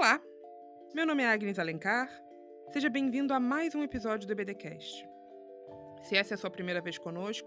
Olá, 0.00 0.18
meu 0.94 1.04
nome 1.04 1.22
é 1.22 1.26
Agnes 1.26 1.58
Alencar. 1.58 2.08
Seja 2.72 2.88
bem-vindo 2.88 3.34
a 3.34 3.38
mais 3.38 3.74
um 3.74 3.82
episódio 3.82 4.26
do 4.26 4.32
EBDcast. 4.32 5.06
Se 6.00 6.16
essa 6.16 6.32
é 6.32 6.36
a 6.36 6.38
sua 6.38 6.48
primeira 6.48 6.80
vez 6.80 6.96
conosco, 6.96 7.46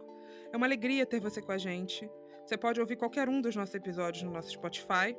é 0.52 0.56
uma 0.56 0.68
alegria 0.68 1.04
ter 1.04 1.20
você 1.20 1.42
com 1.42 1.52
a 1.52 1.58
gente. 1.58 2.08
Você 2.46 2.56
pode 2.56 2.80
ouvir 2.80 2.96
qualquer 2.96 3.28
um 3.28 3.42
dos 3.42 3.56
nossos 3.56 3.74
episódios 3.74 4.22
no 4.22 4.30
nosso 4.30 4.52
Spotify. 4.52 5.18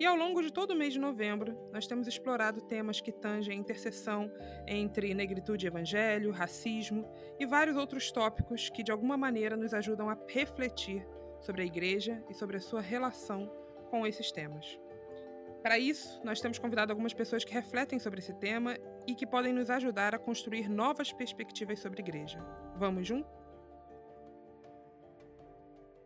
E 0.00 0.06
ao 0.06 0.16
longo 0.16 0.40
de 0.40 0.50
todo 0.50 0.70
o 0.70 0.74
mês 0.74 0.94
de 0.94 0.98
novembro, 0.98 1.54
nós 1.74 1.86
temos 1.86 2.08
explorado 2.08 2.62
temas 2.62 3.02
que 3.02 3.12
tangem 3.12 3.54
a 3.54 3.60
interseção 3.60 4.32
entre 4.66 5.12
negritude 5.12 5.66
e 5.66 5.68
evangelho, 5.68 6.30
racismo 6.30 7.06
e 7.38 7.44
vários 7.44 7.76
outros 7.76 8.10
tópicos 8.10 8.70
que 8.70 8.82
de 8.82 8.90
alguma 8.90 9.18
maneira 9.18 9.58
nos 9.58 9.74
ajudam 9.74 10.08
a 10.08 10.16
refletir 10.26 11.06
sobre 11.38 11.60
a 11.60 11.66
igreja 11.66 12.24
e 12.30 12.34
sobre 12.34 12.56
a 12.56 12.60
sua 12.60 12.80
relação 12.80 13.46
com 13.90 14.06
esses 14.06 14.32
temas. 14.32 14.80
Para 15.62 15.78
isso, 15.78 16.20
nós 16.24 16.40
temos 16.40 16.58
convidado 16.58 16.90
algumas 16.90 17.14
pessoas 17.14 17.44
que 17.44 17.52
refletem 17.52 17.96
sobre 17.96 18.18
esse 18.18 18.34
tema 18.34 18.76
e 19.06 19.14
que 19.14 19.24
podem 19.24 19.52
nos 19.52 19.70
ajudar 19.70 20.12
a 20.12 20.18
construir 20.18 20.68
novas 20.68 21.12
perspectivas 21.12 21.78
sobre 21.78 22.00
igreja. 22.00 22.40
Vamos 22.76 23.06
junto? 23.06 23.28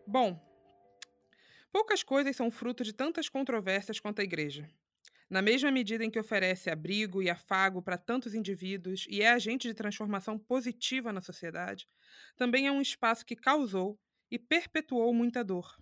Bom, 0.07 0.39
poucas 1.73 2.03
coisas 2.03 2.37
são 2.37 2.51
fruto 2.51 2.85
de 2.85 2.93
tantas 2.93 3.30
controvérsias 3.30 3.99
quanto 3.99 4.21
a 4.21 4.25
igreja. 4.25 4.69
Na 5.29 5.41
mesma 5.41 5.71
medida 5.71 6.05
em 6.05 6.11
que 6.11 6.21
oferece 6.21 6.69
abrigo 6.69 7.23
e 7.23 7.30
afago 7.30 7.80
para 7.80 7.97
tantos 7.97 8.35
indivíduos 8.35 9.07
e 9.09 9.23
é 9.23 9.30
agente 9.30 9.66
de 9.66 9.75
transformação 9.75 10.38
positiva 10.38 11.15
na 11.15 11.23
sociedade, 11.23 11.88
também 12.37 12.66
é 12.66 12.71
um 12.71 12.83
espaço 12.83 13.25
que 13.25 13.35
causou 13.35 13.99
e 14.30 14.38
perpetuou 14.38 15.15
muita 15.15 15.43
dor 15.43 15.77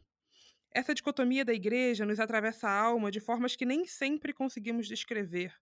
essa 0.75 0.95
dicotomia 0.95 1.45
da 1.45 1.55
igreja 1.55 2.05
nos 2.05 2.21
atravessa 2.21 2.69
a 2.69 2.81
alma 2.81 3.11
de 3.11 3.21
formas 3.21 3.57
que 3.57 3.65
nem 3.65 3.87
sempre 3.87 4.33
conseguimos 4.33 4.87
descrever, 4.89 5.55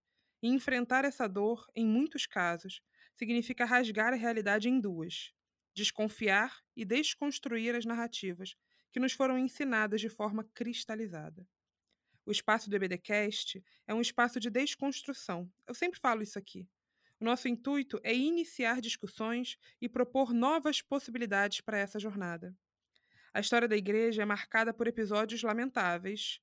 e 0.42 0.48
enfrentar 0.48 1.04
essa 1.04 1.28
dor, 1.28 1.66
em 1.74 1.86
muitos 1.86 2.26
casos, 2.26 2.82
significa 3.14 3.64
rasgar 3.64 4.12
a 4.12 4.16
realidade 4.16 4.68
em 4.68 4.80
duas: 4.80 5.32
desconfiar 5.74 6.60
e 6.74 6.84
desconstruir 6.84 7.74
as 7.76 7.84
narrativas 7.84 8.56
que 8.90 8.98
nos 9.00 9.12
foram 9.12 9.38
ensinadas 9.38 10.00
de 10.00 10.08
forma 10.08 10.44
cristalizada. 10.54 11.46
O 12.26 12.32
espaço 12.32 12.68
do 12.70 12.76
EBDcast 12.76 13.62
é 13.86 13.94
um 13.94 14.00
espaço 14.00 14.40
de 14.40 14.50
desconstrução. 14.50 15.52
Eu 15.66 15.74
sempre 15.74 16.00
falo 16.00 16.22
isso 16.22 16.38
aqui. 16.38 16.68
O 17.20 17.24
nosso 17.24 17.48
intuito 17.48 18.00
é 18.02 18.14
iniciar 18.14 18.80
discussões 18.80 19.56
e 19.80 19.88
propor 19.88 20.32
novas 20.32 20.82
possibilidades 20.82 21.60
para 21.60 21.78
essa 21.78 21.98
jornada. 21.98 22.56
A 23.34 23.40
história 23.40 23.66
da 23.66 23.76
igreja 23.76 24.22
é 24.22 24.24
marcada 24.24 24.74
por 24.74 24.86
episódios 24.86 25.42
lamentáveis, 25.42 26.40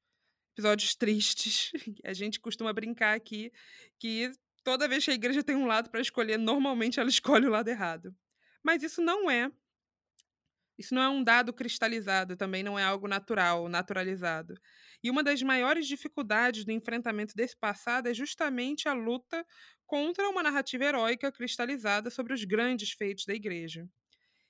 episódios 0.54 0.96
tristes. 0.96 1.72
A 2.04 2.14
gente 2.14 2.40
costuma 2.40 2.74
brincar 2.74 3.16
aqui 3.16 3.52
que 4.00 4.32
toda 4.64 4.88
vez 4.88 5.06
que 5.06 5.12
a 5.12 5.14
igreja 5.14 5.44
tem 5.44 5.56
um 5.56 5.66
lado 5.66 5.90
para 5.90 6.02
escolher, 6.02 6.38
normalmente 6.38 7.00
ela 7.00 7.10
escolhe 7.10 7.48
o 7.48 7.52
lado 7.52 7.68
errado. 7.70 8.16
Mas 8.64 8.84
isso 8.84 9.02
não 9.02 9.30
é 9.30 9.52
isso 10.80 10.96
não 10.96 11.02
é 11.02 11.10
um 11.10 11.22
dado 11.22 11.52
cristalizado, 11.52 12.38
também 12.38 12.64
não 12.64 12.80
é 12.80 12.84
algo 12.86 13.06
natural, 13.06 13.68
naturalizado. 13.68 14.56
E 15.04 15.10
uma 15.12 15.22
das 15.22 15.42
maiores 15.42 15.86
dificuldades 15.86 16.64
do 16.64 16.72
enfrentamento 16.72 17.36
desse 17.36 17.56
passado 17.58 18.08
é 18.08 18.14
justamente 18.14 18.88
a 18.88 18.94
luta 18.94 19.46
contra 19.86 20.30
uma 20.30 20.42
narrativa 20.42 20.86
heróica 20.86 21.34
cristalizada 21.34 22.10
sobre 22.10 22.34
os 22.34 22.46
grandes 22.46 22.92
feitos 22.92 23.26
da 23.26 23.34
igreja. 23.34 23.90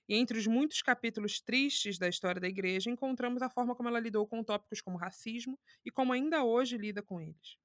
E 0.09 0.15
entre 0.15 0.39
os 0.39 0.47
muitos 0.47 0.81
capítulos 0.81 1.39
tristes 1.39 1.99
da 1.99 2.09
história 2.09 2.41
da 2.41 2.47
igreja, 2.47 2.89
encontramos 2.89 3.43
a 3.43 3.49
forma 3.49 3.75
como 3.75 3.89
ela 3.89 3.99
lidou 3.99 4.27
com 4.27 4.43
tópicos 4.43 4.81
como 4.81 4.97
racismo 4.97 5.57
e 5.85 5.91
como 5.91 6.11
ainda 6.11 6.43
hoje 6.43 6.77
lida 6.77 7.03
com 7.03 7.21
eles. 7.21 7.57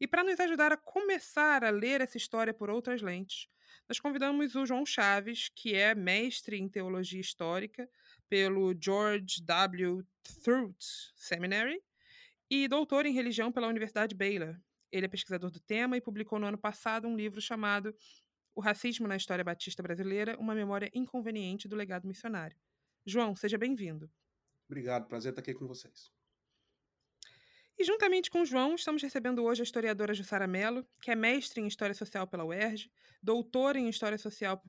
E 0.00 0.06
para 0.06 0.22
nos 0.22 0.38
ajudar 0.38 0.72
a 0.72 0.76
começar 0.76 1.64
a 1.64 1.70
ler 1.70 2.00
essa 2.00 2.16
história 2.16 2.54
por 2.54 2.70
outras 2.70 3.02
lentes, 3.02 3.48
nós 3.88 3.98
convidamos 3.98 4.54
o 4.54 4.64
João 4.64 4.86
Chaves, 4.86 5.48
que 5.48 5.74
é 5.74 5.92
mestre 5.92 6.56
em 6.56 6.68
teologia 6.68 7.20
histórica 7.20 7.90
pelo 8.28 8.72
George 8.80 9.42
W. 9.42 10.06
Throot 10.44 10.76
Seminary 11.16 11.82
e 12.48 12.68
doutor 12.68 13.06
em 13.06 13.12
religião 13.12 13.50
pela 13.50 13.66
Universidade 13.66 14.14
Baylor. 14.14 14.56
Ele 14.92 15.06
é 15.06 15.08
pesquisador 15.08 15.50
do 15.50 15.58
tema 15.58 15.96
e 15.96 16.00
publicou 16.00 16.38
no 16.38 16.46
ano 16.46 16.58
passado 16.58 17.08
um 17.08 17.16
livro 17.16 17.40
chamado 17.40 17.92
o 18.58 18.60
Racismo 18.60 19.06
na 19.06 19.14
História 19.14 19.44
Batista 19.44 19.84
Brasileira, 19.84 20.36
uma 20.36 20.52
memória 20.52 20.90
inconveniente 20.92 21.68
do 21.68 21.76
legado 21.76 22.08
missionário. 22.08 22.56
João, 23.06 23.36
seja 23.36 23.56
bem-vindo. 23.56 24.10
Obrigado, 24.68 25.06
prazer 25.06 25.30
estar 25.30 25.40
aqui 25.40 25.54
com 25.54 25.64
vocês. 25.64 26.10
E 27.78 27.84
juntamente 27.84 28.28
com 28.28 28.42
o 28.42 28.44
João, 28.44 28.74
estamos 28.74 29.00
recebendo 29.00 29.44
hoje 29.44 29.62
a 29.62 29.64
historiadora 29.64 30.12
Jussara 30.12 30.48
Mello, 30.48 30.84
que 31.00 31.08
é 31.08 31.14
mestre 31.14 31.60
em 31.60 31.68
História 31.68 31.94
Social 31.94 32.26
pela 32.26 32.44
UERJ, 32.44 32.90
doutora 33.22 33.78
em 33.78 33.88
História 33.88 34.18
Social, 34.18 34.60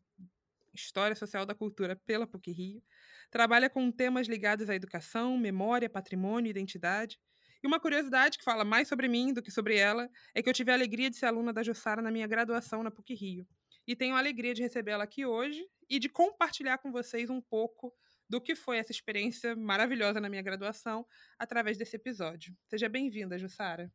História 0.72 1.16
Social 1.16 1.44
da 1.44 1.56
Cultura 1.56 1.96
pela 1.96 2.28
PUC-Rio, 2.28 2.84
trabalha 3.32 3.72
com 3.72 3.92
temas 3.92 4.28
ligados 4.28 4.70
à 4.70 4.76
educação, 4.76 5.36
memória, 5.36 5.90
patrimônio 5.90 6.48
e 6.48 6.52
identidade. 6.52 7.20
E 7.64 7.66
uma 7.66 7.80
curiosidade 7.80 8.38
que 8.38 8.44
fala 8.44 8.64
mais 8.64 8.88
sobre 8.88 9.08
mim 9.08 9.34
do 9.34 9.42
que 9.42 9.50
sobre 9.50 9.78
ela 9.78 10.08
é 10.36 10.44
que 10.44 10.48
eu 10.48 10.54
tive 10.54 10.70
a 10.70 10.76
alegria 10.76 11.10
de 11.10 11.16
ser 11.16 11.26
aluna 11.26 11.52
da 11.52 11.64
Jussara 11.64 12.04
na 12.04 12.12
minha 12.12 12.28
graduação 12.28 12.84
na 12.84 12.92
PUC-Rio 12.92 13.48
e 13.90 13.96
tenho 13.96 14.14
a 14.14 14.20
alegria 14.20 14.54
de 14.54 14.62
recebê-la 14.62 15.04
aqui 15.04 15.26
hoje 15.26 15.68
e 15.90 15.98
de 15.98 16.08
compartilhar 16.08 16.78
com 16.78 16.92
vocês 16.92 17.28
um 17.28 17.42
pouco 17.42 17.92
do 18.30 18.40
que 18.40 18.56
foi 18.56 18.78
essa 18.78 18.92
experiência 18.92 19.56
maravilhosa 19.56 20.22
na 20.22 20.30
minha 20.30 20.44
graduação 20.44 21.04
através 21.40 21.76
desse 21.76 21.96
episódio. 21.96 22.56
Seja 22.68 22.88
bem-vinda, 22.88 23.40
Jussara. 23.40 23.92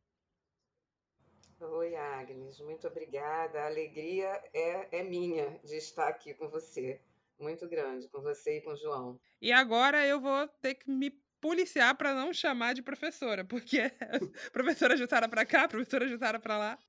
Oi, 1.61 1.95
Agnes, 1.95 2.59
muito 2.59 2.85
obrigada. 2.85 3.61
A 3.61 3.67
alegria 3.67 4.27
é, 4.53 4.99
é 4.99 5.01
minha 5.01 5.57
de 5.63 5.77
estar 5.77 6.09
aqui 6.09 6.33
com 6.33 6.49
você. 6.49 6.99
Muito 7.39 7.65
grande, 7.65 8.09
com 8.09 8.19
você 8.19 8.57
e 8.57 8.61
com 8.61 8.71
o 8.71 8.75
João. 8.75 9.17
E 9.41 9.53
agora 9.53 10.05
eu 10.05 10.19
vou 10.19 10.45
ter 10.61 10.75
que 10.75 10.91
me 10.91 11.09
policiar 11.39 11.95
para 11.95 12.13
não 12.13 12.33
chamar 12.33 12.73
de 12.73 12.81
professora, 12.81 13.45
porque 13.45 13.89
professora 14.51 14.97
Jussara 14.97 15.29
para 15.29 15.45
cá, 15.45 15.69
professora 15.69 16.05
Jussara 16.05 16.37
para 16.37 16.57
lá. 16.57 16.79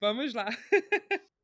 Vamos 0.00 0.32
lá. 0.32 0.46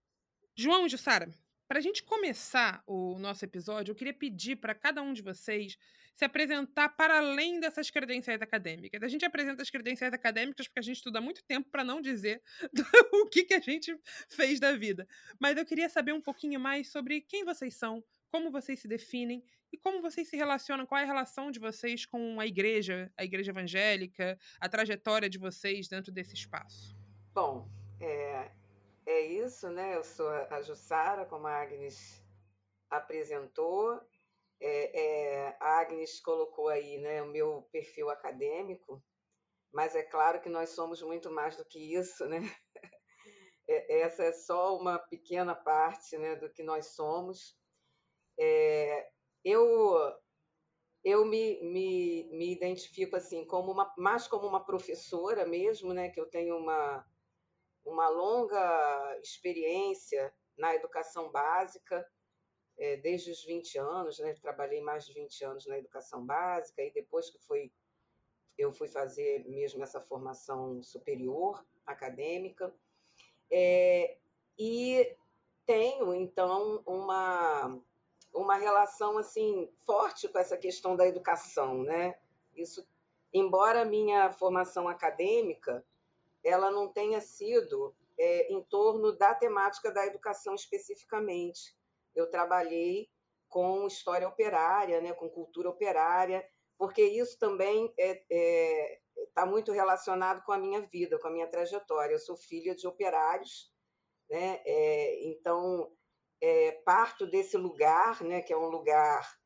João 0.55 0.87
e 0.87 0.89
Jussara, 0.89 1.31
para 1.67 1.79
a 1.79 1.83
gente 1.83 2.03
começar 2.03 2.83
o 2.87 3.19
nosso 3.19 3.43
episódio, 3.43 3.93
eu 3.93 3.97
queria 3.97 4.13
pedir 4.13 4.57
para 4.57 4.75
cada 4.75 5.01
um 5.01 5.15
de 5.15 5.23
vocês 5.23 5.79
se 6.15 6.27
apresentar 6.27 6.91
para 6.91 7.17
além 7.17 7.59
dessas 7.59 7.91
credenciais 7.91 8.43
acadêmicas. 8.43 9.03
A 9.03 9.09
gente 9.09 9.25
apresenta 9.25 9.63
as 9.63 9.71
credenciais 9.71 10.13
acadêmicas 10.13 10.69
porque 10.69 10.81
a 10.81 10.83
gente 10.83 10.97
estuda 10.97 11.23
muito 11.23 11.43
tempo 11.45 11.71
para 11.71 11.83
não 11.83 12.03
dizer 12.03 12.43
o 13.15 13.27
que, 13.27 13.45
que 13.45 13.55
a 13.55 13.61
gente 13.61 13.99
fez 14.29 14.61
da 14.61 14.77
vida. 14.77 15.09
Mas 15.41 15.57
eu 15.57 15.65
queria 15.65 15.89
saber 15.89 16.13
um 16.13 16.21
pouquinho 16.21 16.61
mais 16.61 16.91
sobre 16.91 17.23
quem 17.23 17.43
vocês 17.43 17.75
são, 17.75 18.05
como 18.31 18.51
vocês 18.51 18.79
se 18.79 18.87
definem 18.87 19.43
e 19.73 19.79
como 19.79 20.03
vocês 20.03 20.29
se 20.29 20.37
relacionam, 20.37 20.85
qual 20.85 21.01
é 21.01 21.05
a 21.05 21.07
relação 21.07 21.51
de 21.51 21.59
vocês 21.59 22.05
com 22.05 22.39
a 22.39 22.47
igreja, 22.47 23.11
a 23.17 23.25
igreja 23.25 23.51
evangélica, 23.51 24.39
a 24.61 24.69
trajetória 24.69 25.31
de 25.31 25.39
vocês 25.39 25.89
dentro 25.89 26.13
desse 26.13 26.35
espaço. 26.35 26.95
Bom, 27.33 27.67
é 29.07 29.21
isso, 29.21 29.69
né? 29.71 29.97
Eu 29.97 30.05
sou 30.05 30.29
a 30.29 30.63
Jussara, 30.63 31.27
como 31.27 31.47
a 31.47 31.61
Agnes 31.61 32.23
apresentou. 32.91 34.01
É, 34.61 35.01
é, 35.01 35.57
a 35.61 35.81
Agnes 35.81 36.21
colocou 36.21 36.69
aí 36.69 36.99
né, 36.99 37.23
o 37.23 37.27
meu 37.27 37.69
perfil 37.73 38.09
acadêmico, 38.11 39.03
mas 39.73 39.97
é 39.97 40.03
claro 40.03 40.41
que 40.41 40.49
nós 40.49 40.71
somos 40.71 41.03
muito 41.03 41.31
mais 41.31 41.57
do 41.57 41.65
que 41.65 41.95
isso, 41.95 42.27
né? 42.27 42.39
É, 43.69 44.01
essa 44.01 44.25
é 44.25 44.33
só 44.33 44.77
uma 44.77 44.99
pequena 44.99 45.55
parte 45.55 46.19
né, 46.19 46.35
do 46.35 46.51
que 46.51 46.65
nós 46.65 46.97
somos. 46.97 47.57
É, 48.37 49.09
eu 49.45 49.97
eu 51.05 51.25
me, 51.25 51.61
me, 51.63 52.29
me 52.33 52.53
identifico 52.53 53.17
assim 53.17 53.45
como 53.47 53.71
uma 53.71 53.93
mais 53.97 54.27
como 54.27 54.49
uma 54.49 54.65
professora 54.65 55.47
mesmo, 55.47 55.95
né? 55.95 56.09
Que 56.11 56.21
eu 56.21 56.29
tenho 56.29 56.57
uma 56.57 57.07
uma 57.85 58.09
longa 58.09 59.19
experiência 59.23 60.33
na 60.57 60.75
educação 60.75 61.31
básica, 61.31 62.07
é, 62.79 62.97
desde 62.97 63.31
os 63.31 63.45
20 63.45 63.79
anos, 63.79 64.19
né? 64.19 64.35
trabalhei 64.41 64.81
mais 64.81 65.05
de 65.05 65.13
20 65.13 65.45
anos 65.45 65.67
na 65.67 65.79
educação 65.79 66.25
básica, 66.25 66.83
e 66.83 66.93
depois 66.93 67.31
que 67.31 67.39
foi, 67.39 67.73
eu 68.57 68.73
fui 68.73 68.89
fazer 68.89 69.45
mesmo 69.49 69.83
essa 69.83 70.01
formação 70.01 70.83
superior, 70.83 71.65
acadêmica, 71.87 72.75
é, 73.51 74.17
e 74.59 75.17
tenho, 75.67 76.15
então, 76.15 76.83
uma, 76.87 77.81
uma 78.33 78.57
relação 78.57 79.19
assim 79.19 79.69
forte 79.85 80.29
com 80.29 80.39
essa 80.39 80.57
questão 80.57 80.97
da 80.97 81.07
educação. 81.07 81.83
Né? 81.83 82.19
Isso, 82.55 82.87
embora 83.33 83.83
a 83.83 83.85
minha 83.85 84.31
formação 84.33 84.89
acadêmica 84.89 85.85
ela 86.45 86.71
não 86.71 86.93
tenha 86.93 87.21
sido 87.21 87.95
é, 88.19 88.53
em 88.53 88.63
torno 88.65 89.13
da 89.13 89.35
temática 89.35 89.91
da 89.91 90.07
educação 90.07 90.55
especificamente. 90.55 91.77
Eu 92.15 92.31
trabalhei 92.31 93.09
com 93.49 93.87
história 93.87 94.27
operária, 94.27 95.01
né, 95.01 95.13
com 95.13 95.29
cultura 95.29 95.69
operária, 95.69 96.47
porque 96.79 97.03
isso 97.03 97.39
também 97.39 97.93
é, 97.99 98.25
é, 98.31 99.01
está 99.29 99.47
muito 99.47 99.73
relacionado 99.73 100.43
com 100.45 100.53
a 100.53 100.59
minha 100.59 100.81
vida, 100.81 101.19
com 101.19 101.29
a 101.29 101.31
minha 101.31 101.47
trajetória. 101.47 102.15
Eu 102.15 102.19
sou 102.19 102.37
filha 102.37 102.75
de 102.75 102.87
operários, 102.87 103.73
né? 104.29 104.61
É, 104.65 105.29
então 105.29 105.93
é, 106.41 106.73
parto 106.85 107.27
desse 107.27 107.57
lugar, 107.57 108.23
né? 108.23 108.41
Que 108.43 108.53
é 108.53 108.57
um 108.57 108.69
lugar 108.69 109.39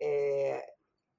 é, 0.00 0.66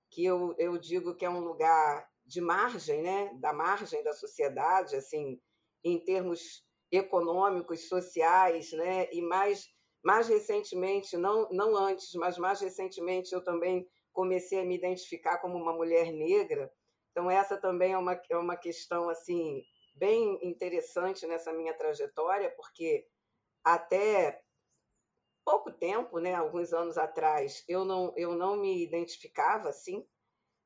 que 0.09 0.25
eu, 0.25 0.55
eu 0.57 0.77
digo 0.77 1.15
que 1.15 1.25
é 1.25 1.29
um 1.29 1.39
lugar 1.39 2.08
de 2.29 2.41
margem, 2.41 3.01
né? 3.01 3.31
Da 3.39 3.51
margem 3.51 4.03
da 4.03 4.13
sociedade, 4.13 4.95
assim, 4.95 5.41
em 5.83 5.99
termos 5.99 6.63
econômicos, 6.91 7.87
sociais, 7.87 8.71
né? 8.73 9.09
E 9.11 9.21
mais 9.21 9.67
mais 10.01 10.29
recentemente, 10.29 11.17
não 11.17 11.49
não 11.51 11.75
antes, 11.75 12.13
mas 12.13 12.37
mais 12.37 12.61
recentemente 12.61 13.33
eu 13.33 13.43
também 13.43 13.85
comecei 14.13 14.61
a 14.61 14.65
me 14.65 14.75
identificar 14.75 15.39
como 15.39 15.57
uma 15.57 15.73
mulher 15.73 16.13
negra 16.13 16.71
então, 17.11 17.29
essa 17.29 17.57
também 17.57 17.93
é 17.93 17.97
uma, 17.97 18.21
é 18.29 18.37
uma 18.37 18.55
questão 18.55 19.09
assim 19.09 19.63
bem 19.95 20.39
interessante 20.41 21.27
nessa 21.27 21.51
minha 21.51 21.73
trajetória, 21.73 22.49
porque 22.55 23.05
até 23.61 24.41
pouco 25.43 25.71
tempo, 25.71 26.19
né, 26.19 26.35
alguns 26.35 26.71
anos 26.71 26.97
atrás, 26.97 27.63
eu 27.67 27.83
não, 27.83 28.13
eu 28.15 28.35
não 28.35 28.55
me 28.55 28.81
identificava 28.81 29.67
assim, 29.69 30.07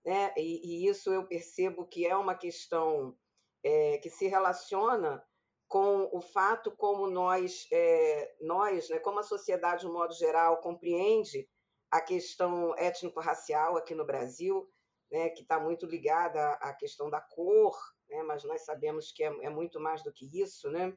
né, 0.06 0.34
e, 0.38 0.86
e 0.86 0.88
isso 0.88 1.12
eu 1.12 1.26
percebo 1.26 1.86
que 1.86 2.06
é 2.06 2.16
uma 2.16 2.36
questão 2.36 3.18
é, 3.64 3.98
que 4.00 4.10
se 4.10 4.28
relaciona 4.28 5.24
com 5.68 6.10
o 6.12 6.22
fato 6.22 6.72
como 6.72 7.10
nós, 7.10 7.68
é, 7.72 8.36
nós 8.42 8.90
né, 8.90 9.00
como 9.00 9.20
a 9.20 9.24
sociedade, 9.24 9.82
de 9.82 9.88
um 9.88 9.94
modo 9.94 10.14
geral, 10.14 10.62
compreende 10.62 11.50
a 11.90 12.02
questão 12.02 12.76
étnico-racial 12.78 13.78
aqui 13.78 13.96
no 13.96 14.06
Brasil, 14.06 14.70
né, 15.12 15.30
que 15.30 15.42
está 15.42 15.60
muito 15.60 15.86
ligada 15.86 16.54
à 16.54 16.74
questão 16.74 17.10
da 17.10 17.22
cor, 17.22 17.78
né, 18.10 18.24
mas 18.24 18.44
nós 18.44 18.66
sabemos 18.66 19.12
que 19.12 19.24
é, 19.24 19.28
é, 19.28 19.50
muito 19.50 19.80
mais 19.80 20.04
do 20.04 20.12
que 20.12 20.26
isso, 20.42 20.70
né? 20.70 20.96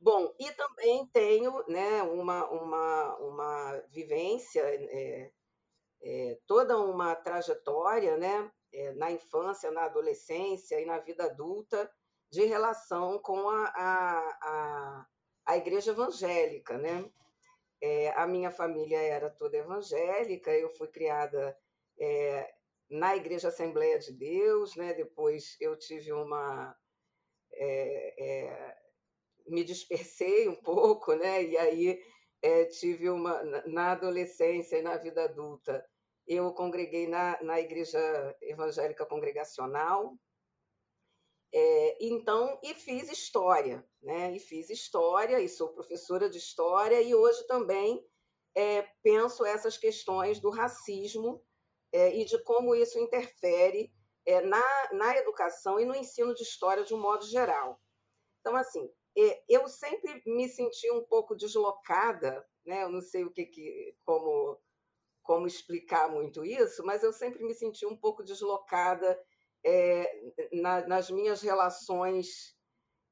Bom, 0.00 0.34
e 0.40 0.50
também 0.52 1.06
tenho 1.06 1.64
né, 1.68 2.02
uma, 2.02 2.50
uma, 2.50 3.16
uma 3.18 3.78
vivência, 3.88 4.60
é, 4.62 5.30
é, 6.02 6.38
toda 6.46 6.78
uma 6.78 7.14
trajetória 7.14 8.16
né, 8.16 8.50
é, 8.72 8.92
na 8.94 9.10
infância, 9.10 9.70
na 9.70 9.84
adolescência 9.84 10.80
e 10.80 10.84
na 10.84 10.98
vida 10.98 11.24
adulta 11.24 11.90
de 12.30 12.44
relação 12.44 13.18
com 13.20 13.48
a, 13.48 13.64
a, 13.66 14.38
a, 14.42 15.06
a 15.46 15.56
igreja 15.56 15.92
evangélica. 15.92 16.76
Né? 16.76 17.08
É, 17.80 18.10
a 18.10 18.26
minha 18.26 18.50
família 18.50 19.00
era 19.00 19.30
toda 19.30 19.56
evangélica, 19.56 20.50
eu 20.50 20.70
fui 20.70 20.88
criada 20.88 21.56
na 22.90 23.16
Igreja 23.16 23.48
Assembleia 23.48 23.96
de 23.98 24.12
Deus, 24.12 24.74
né? 24.74 24.92
depois 24.92 25.56
eu 25.60 25.76
tive 25.78 26.12
uma. 26.12 26.76
Me 29.46 29.62
dispersei 29.62 30.48
um 30.48 30.56
pouco, 30.56 31.14
né? 31.14 31.44
e 31.44 31.56
aí 31.56 32.02
é, 32.42 32.64
tive 32.64 33.08
uma. 33.08 33.42
Na 33.66 33.92
adolescência 33.92 34.78
e 34.78 34.82
na 34.82 34.96
vida 34.96 35.24
adulta, 35.24 35.84
eu 36.26 36.52
congreguei 36.52 37.06
na, 37.06 37.40
na 37.42 37.60
Igreja 37.60 37.98
Evangélica 38.40 39.06
Congregacional. 39.06 40.16
É, 41.54 42.06
então, 42.06 42.58
e 42.62 42.72
fiz 42.74 43.10
história, 43.10 43.86
né? 44.00 44.34
E 44.34 44.38
fiz 44.38 44.70
história, 44.70 45.40
e 45.40 45.48
sou 45.48 45.68
professora 45.68 46.30
de 46.30 46.38
história, 46.38 47.02
e 47.02 47.14
hoje 47.14 47.46
também 47.46 48.02
é, 48.54 48.82
penso 49.02 49.44
essas 49.44 49.76
questões 49.76 50.40
do 50.40 50.50
racismo 50.50 51.42
é, 51.92 52.14
e 52.16 52.24
de 52.24 52.42
como 52.42 52.74
isso 52.74 52.98
interfere 52.98 53.92
é, 54.24 54.40
na, 54.40 54.62
na 54.92 55.16
educação 55.16 55.78
e 55.78 55.84
no 55.84 55.94
ensino 55.94 56.34
de 56.34 56.42
história 56.42 56.84
de 56.84 56.94
um 56.94 57.00
modo 57.00 57.24
geral. 57.26 57.80
Então, 58.40 58.56
assim, 58.56 58.90
é, 59.16 59.42
eu 59.48 59.68
sempre 59.68 60.22
me 60.26 60.48
senti 60.48 60.90
um 60.90 61.04
pouco 61.04 61.34
deslocada, 61.34 62.46
né? 62.64 62.84
eu 62.84 62.88
não 62.88 63.00
sei 63.00 63.24
o 63.24 63.30
que, 63.30 63.46
que 63.46 63.96
como, 64.04 64.58
como 65.22 65.46
explicar 65.46 66.10
muito 66.10 66.44
isso, 66.44 66.84
mas 66.84 67.02
eu 67.02 67.12
sempre 67.12 67.44
me 67.44 67.54
senti 67.54 67.86
um 67.86 67.96
pouco 67.96 68.22
deslocada 68.22 69.18
é, 69.64 70.10
na, 70.52 70.86
nas 70.86 71.10
minhas 71.10 71.40
relações 71.40 72.56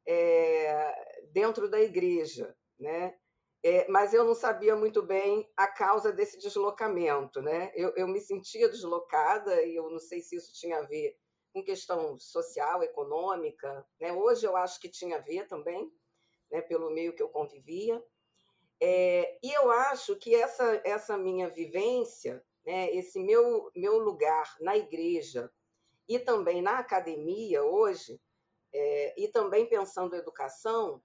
é, 0.06 0.92
dentro 1.32 1.70
da 1.70 1.80
igreja, 1.80 2.54
né? 2.78 3.14
É, 3.62 3.86
mas 3.88 4.14
eu 4.14 4.24
não 4.24 4.34
sabia 4.34 4.74
muito 4.74 5.02
bem 5.02 5.46
a 5.54 5.66
causa 5.66 6.10
desse 6.10 6.38
deslocamento. 6.38 7.42
Né? 7.42 7.70
Eu, 7.74 7.92
eu, 7.94 8.08
me 8.08 8.20
sentia 8.20 8.68
deslocada 8.68 9.62
e 9.62 9.76
eu 9.76 9.90
não 9.90 9.98
sei 9.98 10.20
se 10.22 10.36
isso 10.36 10.52
tinha 10.54 10.78
a 10.78 10.86
ver 10.86 11.14
com 11.52 11.62
questão 11.62 12.18
social, 12.18 12.82
econômica. 12.82 13.86
Né? 14.00 14.12
Hoje 14.12 14.46
eu 14.46 14.56
acho 14.56 14.80
que 14.80 14.88
tinha 14.88 15.18
a 15.18 15.20
ver 15.20 15.46
também, 15.46 15.92
né? 16.50 16.62
pelo 16.62 16.90
meio 16.90 17.14
que 17.14 17.22
eu 17.22 17.28
convivia. 17.28 18.02
É, 18.80 19.38
e 19.42 19.52
eu 19.52 19.70
acho 19.70 20.16
que 20.16 20.34
essa, 20.34 20.80
essa 20.84 21.18
minha 21.18 21.48
vivência, 21.48 22.42
né? 22.64 22.90
esse 22.94 23.22
meu, 23.22 23.70
meu 23.74 23.98
lugar 23.98 24.56
na 24.60 24.76
igreja 24.76 25.50
e 26.08 26.18
também 26.18 26.62
na 26.62 26.78
academia 26.78 27.62
hoje, 27.62 28.20
é, 28.72 29.20
e 29.20 29.28
também 29.28 29.66
pensando 29.66 30.16
educação, 30.16 31.02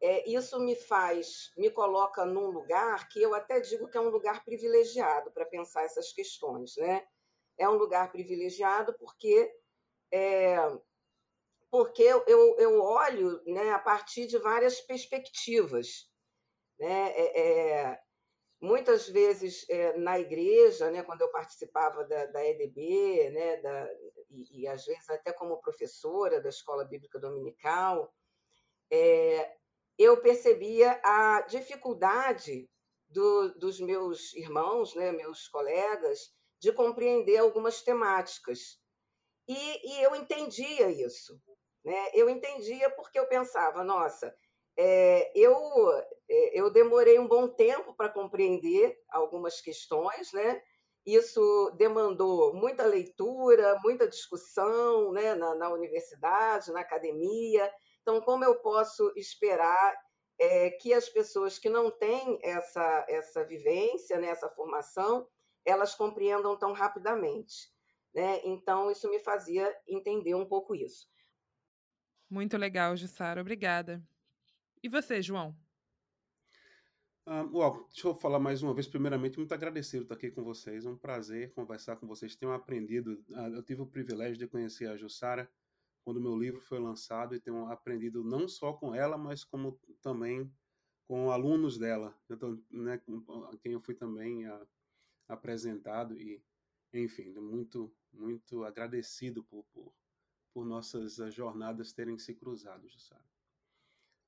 é, 0.00 0.28
isso 0.30 0.60
me 0.60 0.76
faz, 0.76 1.52
me 1.56 1.70
coloca 1.70 2.24
num 2.24 2.50
lugar 2.50 3.08
que 3.08 3.20
eu 3.20 3.34
até 3.34 3.58
digo 3.60 3.88
que 3.88 3.96
é 3.96 4.00
um 4.00 4.10
lugar 4.10 4.44
privilegiado 4.44 5.30
para 5.32 5.44
pensar 5.44 5.84
essas 5.84 6.12
questões, 6.12 6.76
né? 6.76 7.04
É 7.56 7.68
um 7.68 7.74
lugar 7.74 8.12
privilegiado 8.12 8.94
porque 8.94 9.52
é, 10.12 10.56
porque 11.70 12.02
eu, 12.02 12.56
eu 12.58 12.80
olho 12.80 13.42
né, 13.44 13.70
a 13.72 13.78
partir 13.78 14.26
de 14.26 14.38
várias 14.38 14.80
perspectivas. 14.80 16.07
Né? 16.78 17.10
É, 17.10 17.40
é, 17.40 18.00
muitas 18.60 19.08
vezes 19.08 19.64
é, 19.68 19.96
na 19.96 20.18
igreja, 20.18 20.90
né, 20.90 21.02
quando 21.02 21.22
eu 21.22 21.30
participava 21.30 22.04
da, 22.04 22.26
da 22.26 22.44
EDB, 22.44 23.30
né, 23.30 23.56
da, 23.58 23.88
e, 24.30 24.62
e, 24.62 24.68
às 24.68 24.84
vezes 24.84 25.08
até 25.10 25.32
como 25.32 25.60
professora 25.60 26.40
da 26.40 26.48
Escola 26.48 26.84
Bíblica 26.84 27.18
Dominical, 27.18 28.12
é, 28.90 29.56
eu 29.98 30.20
percebia 30.20 31.00
a 31.04 31.42
dificuldade 31.42 32.68
do, 33.08 33.54
dos 33.58 33.80
meus 33.80 34.34
irmãos, 34.34 34.94
né, 34.94 35.12
meus 35.12 35.48
colegas, 35.48 36.32
de 36.60 36.72
compreender 36.72 37.38
algumas 37.38 37.82
temáticas. 37.82 38.80
E, 39.46 39.54
e 39.54 40.02
eu 40.02 40.14
entendia 40.14 40.90
isso. 40.90 41.40
Né? 41.84 42.10
Eu 42.12 42.28
entendia 42.28 42.90
porque 42.90 43.18
eu 43.18 43.26
pensava, 43.26 43.82
nossa, 43.82 44.34
é, 44.80 45.32
eu, 45.34 45.52
é, 46.30 46.60
eu 46.60 46.70
demorei 46.70 47.18
um 47.18 47.26
bom 47.26 47.48
tempo 47.48 47.92
para 47.94 48.08
compreender 48.08 48.96
algumas 49.10 49.60
questões, 49.60 50.32
né? 50.32 50.62
Isso 51.04 51.74
demandou 51.76 52.54
muita 52.54 52.84
leitura, 52.86 53.76
muita 53.82 54.06
discussão 54.06 55.10
né? 55.10 55.34
na, 55.34 55.54
na 55.56 55.70
universidade, 55.70 56.70
na 56.70 56.80
academia. 56.80 57.68
Então, 58.02 58.20
como 58.20 58.44
eu 58.44 58.60
posso 58.60 59.12
esperar 59.16 59.96
é, 60.38 60.70
que 60.70 60.92
as 60.92 61.08
pessoas 61.08 61.58
que 61.58 61.68
não 61.68 61.90
têm 61.90 62.38
essa, 62.42 63.04
essa 63.08 63.44
vivência, 63.44 64.18
né, 64.18 64.28
essa 64.28 64.48
formação, 64.50 65.26
elas 65.64 65.94
compreendam 65.94 66.56
tão 66.56 66.72
rapidamente? 66.72 67.68
Né? 68.14 68.40
Então, 68.44 68.90
isso 68.90 69.10
me 69.10 69.18
fazia 69.18 69.74
entender 69.88 70.34
um 70.34 70.46
pouco 70.46 70.74
isso. 70.74 71.08
Muito 72.30 72.56
legal, 72.56 72.94
Jussara. 72.96 73.40
Obrigada. 73.40 74.02
E 74.82 74.88
você, 74.88 75.20
João? 75.20 75.56
Ah, 77.26 77.42
well, 77.52 77.86
deixa 77.92 78.08
eu 78.08 78.14
falar 78.14 78.38
mais 78.38 78.62
uma 78.62 78.72
vez. 78.72 78.86
Primeiramente, 78.86 79.36
muito 79.36 79.52
agradecido 79.52 80.04
estar 80.04 80.14
aqui 80.14 80.30
com 80.30 80.42
vocês. 80.42 80.86
É 80.86 80.88
um 80.88 80.96
prazer 80.96 81.52
conversar 81.52 81.96
com 81.96 82.06
vocês. 82.06 82.34
Tenho 82.36 82.52
aprendido. 82.52 83.22
Ah, 83.34 83.48
eu 83.48 83.62
tive 83.62 83.82
o 83.82 83.86
privilégio 83.86 84.38
de 84.38 84.46
conhecer 84.46 84.88
a 84.88 84.96
Jussara 84.96 85.50
quando 86.04 86.22
meu 86.22 86.34
livro 86.38 86.60
foi 86.60 86.78
lançado 86.78 87.34
e 87.34 87.40
tenho 87.40 87.66
aprendido 87.66 88.24
não 88.24 88.48
só 88.48 88.72
com 88.72 88.94
ela, 88.94 89.18
mas 89.18 89.44
como 89.44 89.78
também 90.00 90.50
com 91.06 91.30
alunos 91.30 91.76
dela, 91.76 92.18
tô, 92.38 92.58
né, 92.70 92.98
quem 93.62 93.72
eu 93.72 93.80
fui 93.80 93.94
também 93.94 94.46
a, 94.46 94.66
apresentado 95.28 96.18
e, 96.18 96.42
enfim, 96.94 97.34
muito 97.34 97.94
muito 98.10 98.64
agradecido 98.64 99.44
por, 99.44 99.64
por, 99.64 99.94
por 100.54 100.64
nossas 100.64 101.16
jornadas 101.34 101.92
terem 101.92 102.18
se 102.18 102.34
cruzado, 102.34 102.88
sabe? 102.98 103.27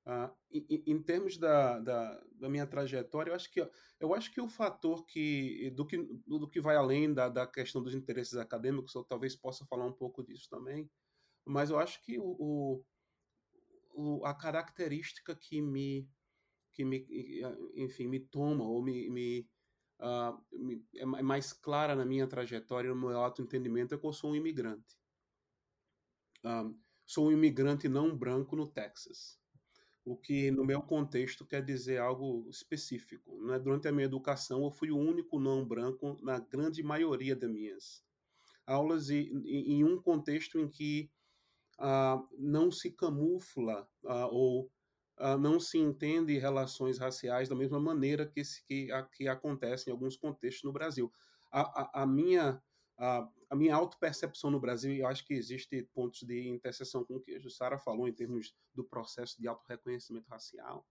Ah, 0.06 0.32
em, 0.50 0.82
em, 0.86 1.02
termos 1.02 1.36
da, 1.36 1.78
da, 1.78 2.24
da, 2.32 2.48
minha 2.48 2.66
trajetória, 2.66 3.30
eu 3.30 3.34
acho 3.34 3.50
que 3.52 3.60
eu 4.00 4.14
acho 4.14 4.32
que 4.32 4.40
o 4.40 4.48
fator 4.48 5.04
que 5.04 5.70
do 5.76 5.86
que 5.86 5.98
do 6.26 6.48
que 6.48 6.58
vai 6.58 6.74
além 6.74 7.12
da, 7.12 7.28
da 7.28 7.46
questão 7.46 7.82
dos 7.82 7.94
interesses 7.94 8.34
acadêmicos, 8.36 8.94
eu 8.94 9.04
talvez 9.04 9.36
possa 9.36 9.66
falar 9.66 9.84
um 9.84 9.92
pouco 9.92 10.24
disso 10.24 10.48
também, 10.48 10.90
mas 11.44 11.68
eu 11.68 11.78
acho 11.78 12.02
que 12.02 12.18
o, 12.18 12.82
o, 13.94 14.24
a 14.24 14.34
característica 14.34 15.34
que 15.34 15.60
me, 15.60 16.08
que 16.72 16.84
me, 16.84 17.06
enfim, 17.74 18.06
me 18.06 18.20
toma 18.20 18.64
ou 18.64 18.82
me, 18.82 19.10
me, 19.10 19.48
uh, 20.00 20.40
me 20.52 20.84
é 20.96 21.04
mais 21.04 21.52
clara 21.52 21.94
na 21.94 22.04
minha 22.04 22.26
trajetória, 22.26 22.90
no 22.90 22.96
meu 22.96 23.18
autoentendimento, 23.18 23.94
é 23.94 23.98
que 23.98 24.06
eu 24.06 24.12
sou 24.12 24.30
um 24.30 24.36
imigrante. 24.36 24.98
um, 26.44 26.78
sou 27.06 27.28
um 27.28 27.32
imigrante 27.32 27.88
não 27.88 28.16
branco 28.16 28.56
no 28.56 28.66
Texas, 28.66 29.39
o 30.10 30.16
que 30.16 30.50
no 30.50 30.64
meu 30.64 30.82
contexto 30.82 31.46
quer 31.46 31.64
dizer 31.64 31.98
algo 31.98 32.44
específico. 32.50 33.40
Né? 33.42 33.60
Durante 33.60 33.86
a 33.86 33.92
minha 33.92 34.06
educação, 34.06 34.64
eu 34.64 34.70
fui 34.72 34.90
o 34.90 34.98
único 34.98 35.38
não 35.38 35.64
branco 35.64 36.18
na 36.20 36.40
grande 36.40 36.82
maioria 36.82 37.36
das 37.36 37.48
minhas 37.48 38.02
aulas 38.66 39.08
e, 39.08 39.30
em 39.46 39.84
um 39.84 40.02
contexto 40.02 40.58
em 40.58 40.68
que 40.68 41.08
uh, 41.78 42.26
não 42.36 42.72
se 42.72 42.90
camufla 42.90 43.88
uh, 44.02 44.26
ou 44.32 44.64
uh, 45.20 45.38
não 45.38 45.60
se 45.60 45.78
entende 45.78 46.36
relações 46.38 46.98
raciais 46.98 47.48
da 47.48 47.54
mesma 47.54 47.78
maneira 47.78 48.26
que, 48.26 48.42
que, 48.66 48.90
a, 48.90 49.04
que 49.04 49.28
acontece 49.28 49.88
em 49.90 49.92
alguns 49.92 50.16
contextos 50.16 50.64
no 50.64 50.72
Brasil. 50.72 51.12
A, 51.52 51.60
a, 51.60 52.02
a 52.02 52.06
minha 52.06 52.60
a, 53.00 53.56
minha 53.56 53.74
autopercepção 53.74 54.50
no 54.50 54.60
Brasil, 54.60 54.94
eu 54.94 55.06
acho 55.06 55.24
que 55.24 55.32
existe 55.32 55.82
pontos 55.94 56.22
de 56.22 56.48
interseção 56.48 57.04
com 57.04 57.16
o 57.16 57.20
que 57.20 57.34
a 57.34 57.38
Jussara 57.38 57.78
falou 57.78 58.06
em 58.06 58.12
termos 58.12 58.54
do 58.74 58.84
processo 58.84 59.40
de 59.40 59.48
autorreconhecimento 59.48 60.28
racial. 60.28 60.86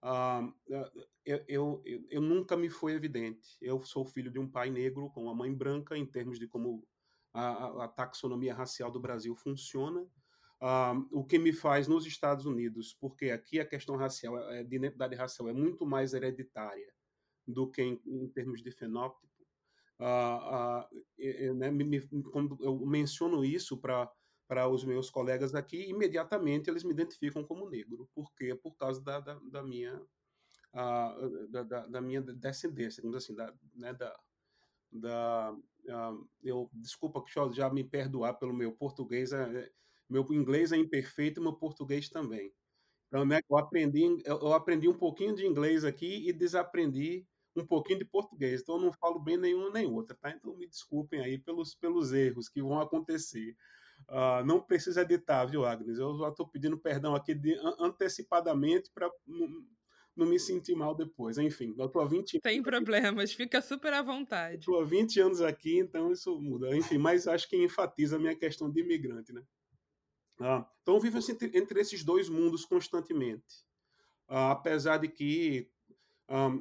Uh, 0.00 0.54
eu, 1.26 1.44
eu, 1.48 1.82
eu, 2.08 2.20
nunca 2.20 2.56
me 2.56 2.70
foi 2.70 2.92
evidente. 2.92 3.56
Eu 3.60 3.82
sou 3.82 4.04
filho 4.04 4.30
de 4.30 4.38
um 4.38 4.48
pai 4.48 4.70
negro 4.70 5.10
com 5.10 5.24
uma 5.24 5.34
mãe 5.34 5.52
branca, 5.52 5.96
em 5.96 6.06
termos 6.06 6.38
de 6.38 6.46
como 6.46 6.86
a, 7.34 7.84
a 7.84 7.88
taxonomia 7.88 8.54
racial 8.54 8.90
do 8.92 9.00
Brasil 9.00 9.34
funciona. 9.34 10.00
Uh, 10.60 11.06
o 11.10 11.24
que 11.24 11.38
me 11.38 11.52
faz 11.52 11.88
nos 11.88 12.06
Estados 12.06 12.46
Unidos, 12.46 12.96
porque 13.00 13.30
aqui 13.30 13.58
a 13.58 13.66
questão 13.66 13.96
racial, 13.96 14.36
de 14.64 14.76
identidade 14.76 15.16
racial, 15.16 15.48
é 15.48 15.52
muito 15.52 15.84
mais 15.84 16.14
hereditária 16.14 16.92
do 17.46 17.68
que 17.68 17.82
em, 17.82 18.00
em 18.06 18.28
termos 18.28 18.62
de 18.62 18.70
fenótipo. 18.70 19.26
Uh, 20.00 20.84
eu, 21.18 21.54
né, 21.54 21.70
me, 21.70 22.00
quando 22.30 22.56
eu 22.60 22.78
menciono 22.86 23.44
isso 23.44 23.76
para 23.76 24.10
para 24.46 24.66
os 24.66 24.82
meus 24.82 25.10
colegas 25.10 25.54
aqui, 25.54 25.90
imediatamente 25.90 26.70
eles 26.70 26.82
me 26.82 26.92
identificam 26.92 27.44
como 27.44 27.68
negro. 27.68 28.08
Por 28.14 28.32
quê? 28.34 28.54
Por 28.54 28.74
causa 28.76 28.98
da, 29.02 29.20
da, 29.20 29.38
da 29.42 29.62
minha 29.62 30.02
da, 31.50 31.62
da, 31.62 31.86
da, 31.86 32.00
minha 32.00 32.20
descendência, 32.20 33.02
digamos 33.02 33.22
assim, 33.22 33.34
da, 33.34 33.52
né, 33.74 33.92
da, 33.94 34.18
da 34.92 35.52
uh, 35.52 36.28
eu 36.42 36.70
desculpa 36.72 37.22
que 37.22 37.30
já 37.54 37.70
me 37.70 37.84
perdoar 37.84 38.34
pelo 38.34 38.54
meu 38.54 38.72
português, 38.72 39.32
é, 39.32 39.70
meu 40.08 40.26
inglês 40.32 40.72
é 40.72 40.76
imperfeito, 40.76 41.40
meu 41.40 41.54
português 41.54 42.08
também. 42.08 42.52
Então, 43.08 43.24
né, 43.24 43.40
eu 43.48 43.56
aprendi 43.56 44.22
eu 44.24 44.52
aprendi 44.52 44.88
um 44.88 44.96
pouquinho 44.96 45.34
de 45.34 45.46
inglês 45.46 45.84
aqui 45.84 46.28
e 46.28 46.32
desaprendi 46.32 47.26
um 47.60 47.66
pouquinho 47.66 47.98
de 47.98 48.04
português. 48.04 48.60
Então, 48.60 48.76
eu 48.76 48.82
não 48.82 48.92
falo 48.92 49.18
bem 49.18 49.36
nenhuma 49.36 49.70
nem 49.70 49.86
outra, 49.86 50.16
tá? 50.20 50.30
Então, 50.30 50.56
me 50.56 50.66
desculpem 50.66 51.20
aí 51.20 51.38
pelos 51.38 51.74
pelos 51.74 52.12
erros 52.12 52.48
que 52.48 52.62
vão 52.62 52.80
acontecer. 52.80 53.56
Uh, 54.08 54.44
não 54.46 54.60
precisa 54.60 55.02
editar, 55.02 55.44
viu, 55.46 55.64
Agnes? 55.64 55.98
Eu 55.98 56.16
já 56.18 56.28
estou 56.28 56.46
pedindo 56.46 56.78
perdão 56.78 57.14
aqui 57.14 57.34
de, 57.34 57.58
antecipadamente 57.78 58.90
para 58.94 59.10
não 60.18 60.26
me 60.26 60.38
sentir 60.38 60.74
mal 60.74 60.94
depois. 60.94 61.38
Enfim, 61.38 61.74
eu 61.78 61.88
tô 61.88 62.00
há 62.00 62.06
20 62.06 62.40
Tem 62.40 62.62
problemas, 62.62 63.32
fica 63.32 63.62
super 63.62 63.92
à 63.92 64.02
vontade. 64.02 64.58
Estou 64.58 64.80
há 64.80 64.84
20 64.84 65.20
anos 65.20 65.40
aqui, 65.40 65.78
então 65.78 66.10
isso 66.10 66.38
muda. 66.40 66.76
Enfim, 66.76 66.98
mas 66.98 67.28
acho 67.28 67.48
que 67.48 67.56
enfatiza 67.56 68.16
a 68.16 68.18
minha 68.18 68.34
questão 68.34 68.70
de 68.70 68.80
imigrante, 68.80 69.32
né? 69.32 69.42
Ah, 70.40 70.68
então 70.82 70.94
eu 70.94 71.00
vivo 71.00 71.18
entre, 71.18 71.56
entre, 71.58 71.80
esses 71.80 72.04
dois 72.04 72.28
mundos 72.28 72.64
constantemente. 72.64 73.64
Ah, 74.28 74.52
apesar 74.52 74.98
de 74.98 75.08
que 75.08 75.70
ah, 76.28 76.56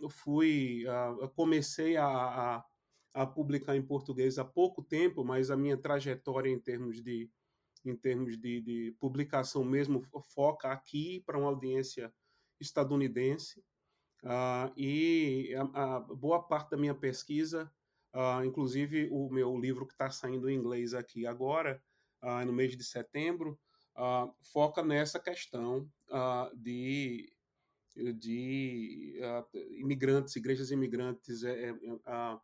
eu 0.00 0.08
fui, 0.08 0.84
ah, 0.88 1.16
eu 1.20 1.28
comecei 1.28 1.96
a, 1.96 2.06
a, 2.06 2.64
a, 3.14 3.26
publicar 3.26 3.76
em 3.76 3.82
português 3.82 4.38
há 4.38 4.44
pouco 4.44 4.82
tempo, 4.82 5.24
mas 5.24 5.50
a 5.50 5.56
minha 5.56 5.76
trajetória 5.76 6.50
em 6.50 6.58
termos 6.58 7.02
de 7.02 7.30
em 7.84 7.94
termos 7.94 8.36
de, 8.36 8.60
de 8.60 8.96
publicação 8.98 9.64
mesmo 9.64 10.02
foca 10.34 10.72
aqui 10.72 11.22
para 11.24 11.38
uma 11.38 11.46
audiência 11.46 12.12
estadunidense, 12.60 13.60
uh, 14.24 14.72
e 14.76 15.54
a, 15.54 15.96
a, 15.96 16.00
boa 16.00 16.42
parte 16.42 16.70
da 16.70 16.76
minha 16.76 16.94
pesquisa, 16.94 17.70
uh, 18.14 18.44
inclusive 18.44 19.08
o 19.12 19.30
meu 19.30 19.56
livro 19.56 19.86
que 19.86 19.92
está 19.92 20.10
saindo 20.10 20.48
em 20.50 20.56
inglês 20.56 20.94
aqui 20.94 21.26
agora, 21.26 21.80
uh, 22.22 22.44
no 22.44 22.52
mês 22.52 22.76
de 22.76 22.84
setembro, 22.84 23.58
foca 24.52 24.82
nessa 24.82 25.18
questão 25.18 25.90
de, 26.54 27.34
de 28.14 29.18
imigrantes, 29.78 30.36
igrejas 30.36 30.70
imigrantes, 30.70 31.42
é, 31.44 31.70
é, 31.70 31.74
a 32.04 32.40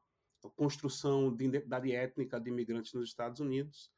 construção 0.56 1.35
de 1.35 1.44
identidade 1.44 1.92
étnica 1.92 2.40
de 2.40 2.50
imigrantes 2.50 2.92
nos 2.92 3.09
Estados 3.09 3.40
Unidos. 3.40 3.90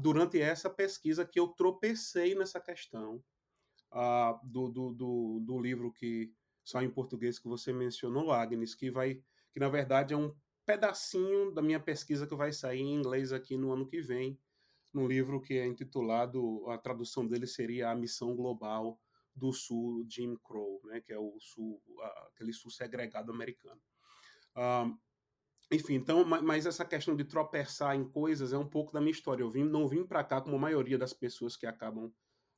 durante 0.00 0.40
essa 0.40 0.68
pesquisa 0.68 1.24
que 1.24 1.40
eu 1.40 1.48
tropecei 1.48 2.34
nessa 2.34 2.60
questão, 2.60 3.22
uh, 3.94 4.38
do, 4.42 4.68
do, 4.68 4.92
do, 4.92 5.40
do, 5.40 5.58
livro 5.60 5.92
que 5.92 6.32
só 6.64 6.82
em 6.82 6.90
português 6.90 7.38
que 7.38 7.48
você 7.48 7.72
mencionou, 7.72 8.32
Agnes, 8.32 8.74
que 8.74 8.90
vai, 8.90 9.22
que 9.52 9.60
na 9.60 9.68
verdade 9.68 10.12
é 10.12 10.16
um 10.16 10.34
pedacinho 10.66 11.52
da 11.52 11.62
minha 11.62 11.80
pesquisa 11.80 12.26
que 12.26 12.34
vai 12.34 12.52
sair 12.52 12.80
em 12.80 12.94
inglês 12.94 13.32
aqui 13.32 13.56
no 13.56 13.72
ano 13.72 13.86
que 13.86 14.00
vem, 14.00 14.38
num 14.92 15.06
livro 15.06 15.40
que 15.40 15.54
é 15.54 15.66
intitulado, 15.66 16.68
a 16.70 16.78
tradução 16.78 17.26
dele 17.26 17.46
seria 17.46 17.90
A 17.90 17.94
Missão 17.94 18.34
Global 18.34 18.98
do 19.34 19.52
Sul 19.52 20.04
Jim 20.08 20.36
Crow, 20.42 20.80
né, 20.84 21.00
que 21.00 21.12
é 21.12 21.18
o 21.18 21.36
sul, 21.40 21.82
aquele 22.28 22.52
sul 22.52 22.70
segregado 22.70 23.32
americano. 23.32 23.80
Uh, 24.56 24.96
enfim, 25.72 25.94
então, 25.94 26.24
mas 26.24 26.66
essa 26.66 26.84
questão 26.84 27.16
de 27.16 27.24
tropeçar 27.24 27.96
em 27.96 28.04
coisas 28.04 28.52
é 28.52 28.58
um 28.58 28.68
pouco 28.68 28.92
da 28.92 29.00
minha 29.00 29.10
história. 29.10 29.42
Eu 29.42 29.50
vim, 29.50 29.64
não 29.64 29.88
vim 29.88 30.04
para 30.04 30.22
cá 30.22 30.40
como 30.40 30.56
a 30.56 30.58
maioria 30.58 30.98
das 30.98 31.12
pessoas 31.12 31.56
que 31.56 31.66
acabam 31.66 32.12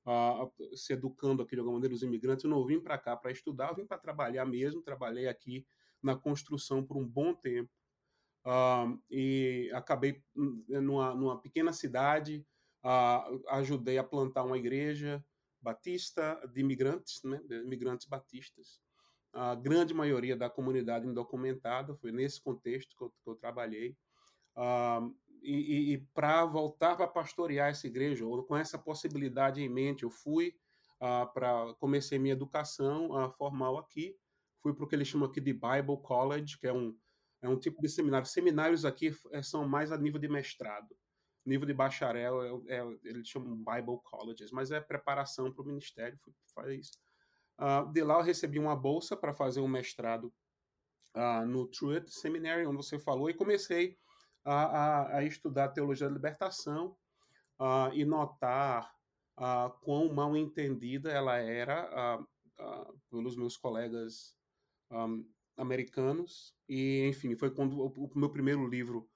uh, 0.07 0.77
se 0.77 0.93
educando 0.93 1.43
aqui 1.43 1.55
de 1.55 1.61
alguma 1.61 1.77
maneira 1.77 1.95
os 1.95 2.03
imigrantes. 2.03 2.45
Eu 2.45 2.51
não 2.51 2.65
vim 2.67 2.81
para 2.81 2.99
cá 2.99 3.17
para 3.17 3.31
estudar, 3.31 3.71
eu 3.71 3.77
vim 3.77 3.87
para 3.87 3.99
trabalhar 3.99 4.45
mesmo. 4.45 4.83
Trabalhei 4.83 5.29
aqui 5.29 5.67
na 6.03 6.15
construção 6.17 6.85
por 6.85 6.97
um 6.97 7.07
bom 7.07 7.33
tempo 7.33 7.71
uh, 8.45 9.01
e 9.09 9.71
acabei 9.73 10.23
numa, 10.35 11.15
numa 11.15 11.41
pequena 11.41 11.73
cidade. 11.73 12.45
Uh, 12.85 13.43
ajudei 13.49 13.99
a 13.99 14.05
plantar 14.05 14.45
uma 14.45 14.59
igreja 14.59 15.25
batista 15.61 16.41
de 16.53 16.61
imigrantes, 16.61 17.23
né, 17.25 17.41
de 17.45 17.63
imigrantes 17.63 18.07
batistas. 18.07 18.81
A 19.33 19.55
grande 19.55 19.93
maioria 19.93 20.37
da 20.37 20.49
comunidade 20.49 21.07
indocumentada 21.07 21.95
foi 21.97 22.11
nesse 22.11 22.41
contexto 22.41 22.97
que 22.97 23.05
eu, 23.05 23.11
que 23.11 23.31
eu 23.31 23.37
trabalhei. 23.37 23.97
Uh, 24.57 25.15
e, 25.43 25.93
e 25.93 25.99
para 26.15 26.45
voltar 26.45 26.97
para 26.97 27.07
pastorear 27.07 27.71
essa 27.71 27.87
igreja, 27.87 28.25
ou 28.25 28.43
com 28.43 28.57
essa 28.57 28.79
possibilidade 28.79 29.61
em 29.63 29.69
mente, 29.69 30.03
eu 30.03 30.11
fui 30.11 30.57
uh, 31.01 31.33
para 31.33 31.75
comecei 31.75 32.19
minha 32.19 32.33
educação 32.33 33.11
uh, 33.11 33.31
formal 33.33 33.79
aqui, 33.79 34.17
fui 34.63 34.75
para 34.75 34.85
o 34.85 34.89
que 34.89 34.95
eles 34.95 35.07
chamam 35.07 35.29
aqui 35.29 35.41
de 35.41 35.53
Bible 35.53 36.01
College, 36.03 36.59
que 36.59 36.67
é 36.67 36.73
um 36.73 36.97
é 37.43 37.49
um 37.49 37.59
tipo 37.59 37.81
de 37.81 37.89
seminário. 37.89 38.27
Seminários 38.27 38.85
aqui 38.85 39.13
é, 39.31 39.43
são 39.43 39.69
mais 39.69 39.93
a 39.93 39.99
nível 39.99 40.21
de 40.21 40.29
mestrado, 40.29 40.97
nível 41.47 41.67
de 41.67 41.75
bacharel, 41.75 42.65
é, 42.69 42.77
é, 42.77 42.99
eles 43.05 43.29
chamam 43.29 43.57
Bible 43.57 44.01
Colleges, 44.05 44.51
mas 44.51 44.71
é 44.71 44.81
preparação 44.81 45.53
para 45.53 45.63
o 45.63 45.67
ministério, 45.67 46.19
fazer 46.55 46.77
isso. 46.77 46.99
Uh, 47.59 47.91
de 47.93 48.03
lá 48.03 48.19
eu 48.19 48.23
recebi 48.23 48.59
uma 48.59 48.77
bolsa 48.77 49.17
para 49.17 49.33
fazer 49.33 49.61
um 49.61 49.69
mestrado 49.69 50.33
uh, 51.15 51.47
no 51.47 51.67
Truett 51.67 52.11
Seminary, 52.11 52.67
onde 52.67 52.77
você 52.77 52.99
falou, 52.99 53.31
e 53.31 53.35
comecei 53.35 53.97
a, 54.45 54.55
a, 54.55 55.17
a 55.19 55.25
estudar 55.25 55.69
teologia 55.69 56.09
da 56.09 56.15
libertação 56.15 56.97
uh, 57.59 57.93
e 57.95 58.05
notar 58.05 58.93
uh, 59.39 59.71
quão 59.81 60.13
mal 60.13 60.37
entendida 60.37 61.11
ela 61.11 61.37
era 61.37 62.25
pelos 63.11 63.37
meus 63.37 63.55
colegas 63.55 64.35
um, 64.91 65.29
americanos. 65.59 66.55
E, 66.67 67.07
enfim, 67.07 67.37
foi 67.37 67.51
quando 67.51 67.79
o, 67.79 67.89
o 67.89 68.19
meu 68.19 68.31
primeiro 68.31 68.67
livro 68.67 69.07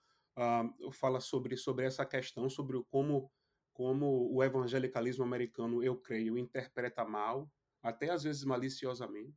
fala 0.93 1.21
sobre, 1.21 1.57
sobre 1.57 1.87
essa 1.87 2.05
questão, 2.05 2.49
sobre 2.49 2.83
como, 2.91 3.31
como 3.73 4.33
o 4.33 4.43
evangelicalismo 4.43 5.25
americano, 5.25 5.83
eu 5.83 5.97
creio, 5.97 6.39
interpreta 6.39 7.05
mal, 7.05 7.51
até 7.83 8.11
às 8.11 8.23
vezes 8.23 8.45
maliciosamente, 8.45 9.37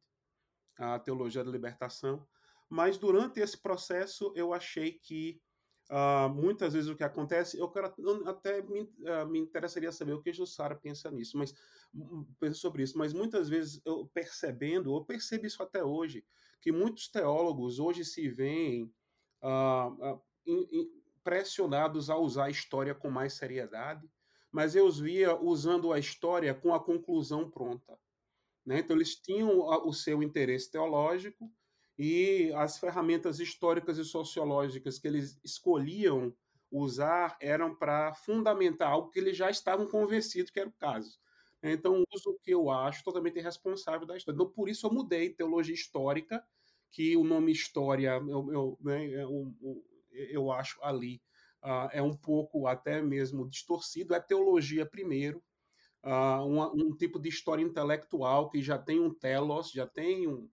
a 0.77 0.99
teologia 0.99 1.43
da 1.43 1.51
libertação. 1.51 2.25
Mas 2.69 2.97
durante 2.97 3.39
esse 3.39 3.61
processo 3.61 4.33
eu 4.35 4.53
achei 4.53 4.93
que 4.93 5.41
Uh, 5.91 6.29
muitas 6.29 6.73
vezes 6.73 6.89
o 6.89 6.95
que 6.95 7.03
acontece, 7.03 7.59
eu 7.59 7.69
quero 7.69 7.93
até 8.25 8.61
me, 8.61 8.81
uh, 8.81 9.27
me 9.29 9.37
interessaria 9.37 9.91
saber 9.91 10.13
o 10.13 10.21
que 10.21 10.31
Jussara 10.31 10.75
pensa 10.75 11.11
nisso, 11.11 11.37
mas 11.37 11.53
hum, 11.93 12.25
pensa 12.39 12.55
sobre 12.55 12.83
isso. 12.83 12.97
Mas 12.97 13.13
muitas 13.13 13.49
vezes 13.49 13.81
eu 13.85 14.09
percebendo, 14.13 14.95
eu 14.95 15.03
percebo 15.03 15.45
isso 15.45 15.61
até 15.61 15.83
hoje, 15.83 16.25
que 16.61 16.71
muitos 16.71 17.09
teólogos 17.09 17.79
hoje 17.79 18.05
se 18.05 18.29
veem 18.29 18.85
uh, 19.43 20.21
pressionados 21.23 22.09
a 22.09 22.17
usar 22.17 22.45
a 22.45 22.49
história 22.49 22.93
com 22.93 23.09
mais 23.09 23.33
seriedade, 23.33 24.09
mas 24.51 24.75
eu 24.75 24.85
os 24.85 24.99
via 24.99 25.35
usando 25.35 25.91
a 25.91 25.99
história 25.99 26.53
com 26.53 26.73
a 26.73 26.79
conclusão 26.79 27.49
pronta. 27.49 27.97
Né? 28.65 28.79
Então 28.79 28.95
eles 28.95 29.15
tinham 29.15 29.59
o 29.59 29.93
seu 29.93 30.21
interesse 30.21 30.69
teológico 30.71 31.51
e 31.97 32.51
as 32.55 32.77
ferramentas 32.77 33.39
históricas 33.39 33.97
e 33.97 34.05
sociológicas 34.05 34.99
que 34.99 35.07
eles 35.07 35.39
escolhiam 35.43 36.35
usar 36.71 37.37
eram 37.39 37.75
para 37.75 38.13
fundamentar 38.13 38.91
algo 38.91 39.11
que 39.11 39.19
eles 39.19 39.37
já 39.37 39.49
estavam 39.49 39.87
convencidos 39.87 40.51
que 40.51 40.59
era 40.59 40.69
o 40.69 40.73
caso. 40.73 41.19
Então, 41.61 42.03
uso 42.13 42.31
o 42.31 42.39
que 42.39 42.51
eu 42.51 42.69
acho 42.69 43.03
totalmente 43.03 43.39
responsável 43.39 44.05
da 44.05 44.17
história. 44.17 44.35
Então, 44.35 44.49
por 44.49 44.67
isso 44.67 44.85
eu 44.85 44.91
mudei 44.91 45.29
teologia 45.29 45.73
histórica, 45.73 46.43
que 46.91 47.15
o 47.15 47.23
nome 47.23 47.51
história, 47.51 48.09
eu, 48.17 48.51
eu, 48.51 48.77
né, 48.81 49.05
eu, 49.07 49.53
eu 50.13 50.51
acho 50.51 50.81
ali, 50.83 51.21
uh, 51.63 51.89
é 51.91 52.01
um 52.01 52.15
pouco 52.15 52.67
até 52.67 53.01
mesmo 53.01 53.49
distorcido. 53.49 54.13
É 54.13 54.19
teologia 54.19 54.85
primeiro, 54.85 55.43
uh, 56.03 56.43
um, 56.45 56.87
um, 56.87 56.95
tipo 56.95 57.19
de 57.19 57.29
história 57.29 57.61
intelectual 57.61 58.49
que 58.49 58.61
já 58.61 58.77
tem 58.77 58.99
um 58.99 59.13
telos, 59.13 59.71
já 59.71 59.87
tem, 59.87 60.27
um, 60.27 60.49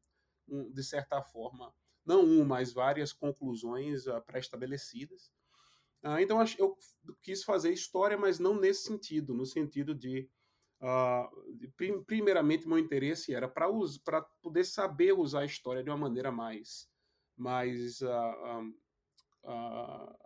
um 0.48 0.70
de 0.70 0.82
certa 0.82 1.22
forma, 1.22 1.72
não 2.04 2.24
um, 2.24 2.44
mas 2.44 2.72
várias 2.72 3.12
conclusões 3.12 4.06
uh, 4.06 4.20
pré-estabelecidas. 4.26 5.30
então, 6.20 6.42
eu 6.58 6.76
quis 7.22 7.44
fazer 7.44 7.72
história, 7.72 8.16
mas 8.16 8.38
não 8.38 8.58
nesse 8.58 8.84
sentido, 8.84 9.34
no 9.34 9.46
sentido 9.46 9.94
de 9.94 10.28
Uh, 10.82 12.00
primeiramente, 12.06 12.66
meu 12.66 12.78
interesse 12.78 13.34
era 13.34 13.46
para 13.46 13.68
poder 14.40 14.64
saber 14.64 15.12
usar 15.12 15.40
a 15.40 15.44
história 15.44 15.82
de 15.82 15.90
uma 15.90 15.96
maneira 15.96 16.32
mais, 16.32 16.88
mais 17.36 18.00
uh, 18.00 18.74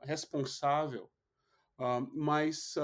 responsável, 0.02 1.11
mas 2.12 2.75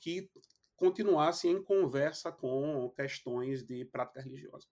que 0.00 0.30
continuasse 0.76 1.48
em 1.48 1.62
conversa 1.62 2.32
com 2.32 2.90
questões 2.90 3.62
de 3.62 3.84
prática 3.84 4.20
religiosa. 4.20 4.66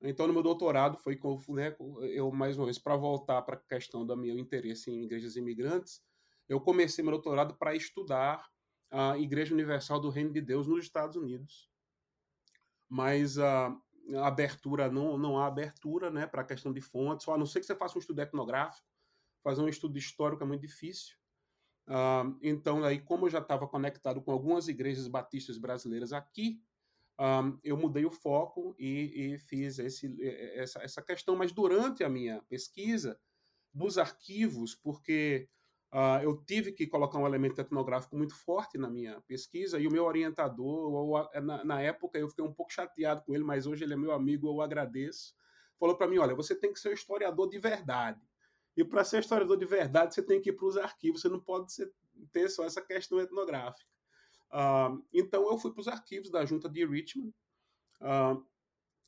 Então, 0.00 0.26
no 0.26 0.32
meu 0.32 0.42
doutorado, 0.42 0.98
foi 0.98 1.18
né, 1.50 1.76
eu, 2.10 2.30
mais 2.32 2.58
uma 2.58 2.64
vez, 2.64 2.78
para 2.78 2.96
voltar 2.96 3.40
para 3.42 3.54
a 3.54 3.60
questão 3.60 4.04
do 4.04 4.16
meu 4.16 4.36
interesse 4.36 4.90
em 4.90 5.04
igrejas 5.04 5.36
imigrantes, 5.36 6.02
eu 6.48 6.60
comecei 6.60 7.04
meu 7.04 7.12
doutorado 7.12 7.56
para 7.56 7.74
estudar 7.74 8.48
a 8.90 9.16
Igreja 9.16 9.54
Universal 9.54 10.00
do 10.00 10.10
Reino 10.10 10.32
de 10.32 10.40
Deus 10.40 10.66
nos 10.66 10.84
Estados 10.84 11.16
Unidos. 11.16 11.70
Mas 12.88 13.38
a, 13.38 13.74
abertura, 14.22 14.90
não, 14.90 15.16
não 15.16 15.38
há 15.38 15.46
abertura 15.46 16.10
né, 16.10 16.26
para 16.26 16.42
a 16.42 16.46
questão 16.46 16.72
de 16.72 16.80
fontes, 16.80 17.26
a 17.28 17.38
não 17.38 17.46
ser 17.46 17.60
que 17.60 17.66
você 17.66 17.74
faça 17.74 17.96
um 17.96 18.00
estudo 18.00 18.20
etnográfico, 18.20 18.86
fazer 19.42 19.62
um 19.62 19.68
estudo 19.68 19.98
histórico 19.98 20.42
é 20.42 20.46
muito 20.46 20.62
difícil. 20.62 21.16
Uh, 21.88 22.38
então, 22.42 22.84
aí, 22.84 23.00
como 23.00 23.26
eu 23.26 23.30
já 23.30 23.40
estava 23.40 23.66
conectado 23.66 24.22
com 24.22 24.30
algumas 24.30 24.68
igrejas 24.68 25.08
batistas 25.08 25.58
brasileiras 25.58 26.12
aqui, 26.12 26.62
uh, 27.18 27.58
eu 27.62 27.76
mudei 27.76 28.04
o 28.04 28.10
foco 28.10 28.74
e, 28.78 29.34
e 29.34 29.38
fiz 29.38 29.78
esse, 29.78 30.16
essa, 30.54 30.82
essa 30.82 31.02
questão. 31.02 31.36
Mas 31.36 31.52
durante 31.52 32.04
a 32.04 32.08
minha 32.08 32.42
pesquisa, 32.48 33.18
dos 33.72 33.98
arquivos, 33.98 34.74
porque 34.74 35.48
Uh, 35.94 36.24
eu 36.24 36.42
tive 36.46 36.72
que 36.72 36.86
colocar 36.86 37.18
um 37.18 37.26
elemento 37.26 37.60
etnográfico 37.60 38.16
muito 38.16 38.34
forte 38.34 38.78
na 38.78 38.88
minha 38.88 39.20
pesquisa 39.28 39.78
e 39.78 39.86
o 39.86 39.90
meu 39.90 40.06
orientador, 40.06 41.30
na, 41.42 41.62
na, 41.62 41.82
época 41.82 42.18
eu 42.18 42.30
fiquei 42.30 42.42
um 42.42 42.52
pouco 42.52 42.72
chateado 42.72 43.22
com 43.22 43.34
ele, 43.34 43.44
mas 43.44 43.66
hoje 43.66 43.84
ele 43.84 43.92
é 43.92 43.96
meu 43.96 44.12
amigo, 44.12 44.48
eu 44.48 44.62
agradeço. 44.62 45.34
Falou 45.78 45.94
para 45.94 46.08
mim: 46.08 46.16
olha, 46.16 46.34
você 46.34 46.54
tem 46.54 46.72
que 46.72 46.80
ser 46.80 46.88
um 46.88 46.94
historiador 46.94 47.46
de 47.46 47.58
verdade. 47.58 48.18
E 48.76 48.84
para 48.84 49.04
ser 49.04 49.20
historiador 49.20 49.56
de 49.56 49.66
verdade, 49.66 50.14
você 50.14 50.22
tem 50.22 50.40
que 50.40 50.50
ir 50.50 50.54
para 50.54 50.66
os 50.66 50.76
arquivos, 50.76 51.20
você 51.20 51.28
não 51.28 51.40
pode 51.40 51.72
ser, 51.72 51.92
ter 52.32 52.48
só 52.48 52.64
essa 52.64 52.80
questão 52.80 53.20
etnográfica. 53.20 53.90
Uh, 54.50 55.02
então 55.12 55.50
eu 55.50 55.58
fui 55.58 55.72
para 55.72 55.80
os 55.80 55.88
arquivos 55.88 56.30
da 56.30 56.44
junta 56.44 56.68
de 56.68 56.84
Richmond 56.84 57.34
uh, 58.00 58.44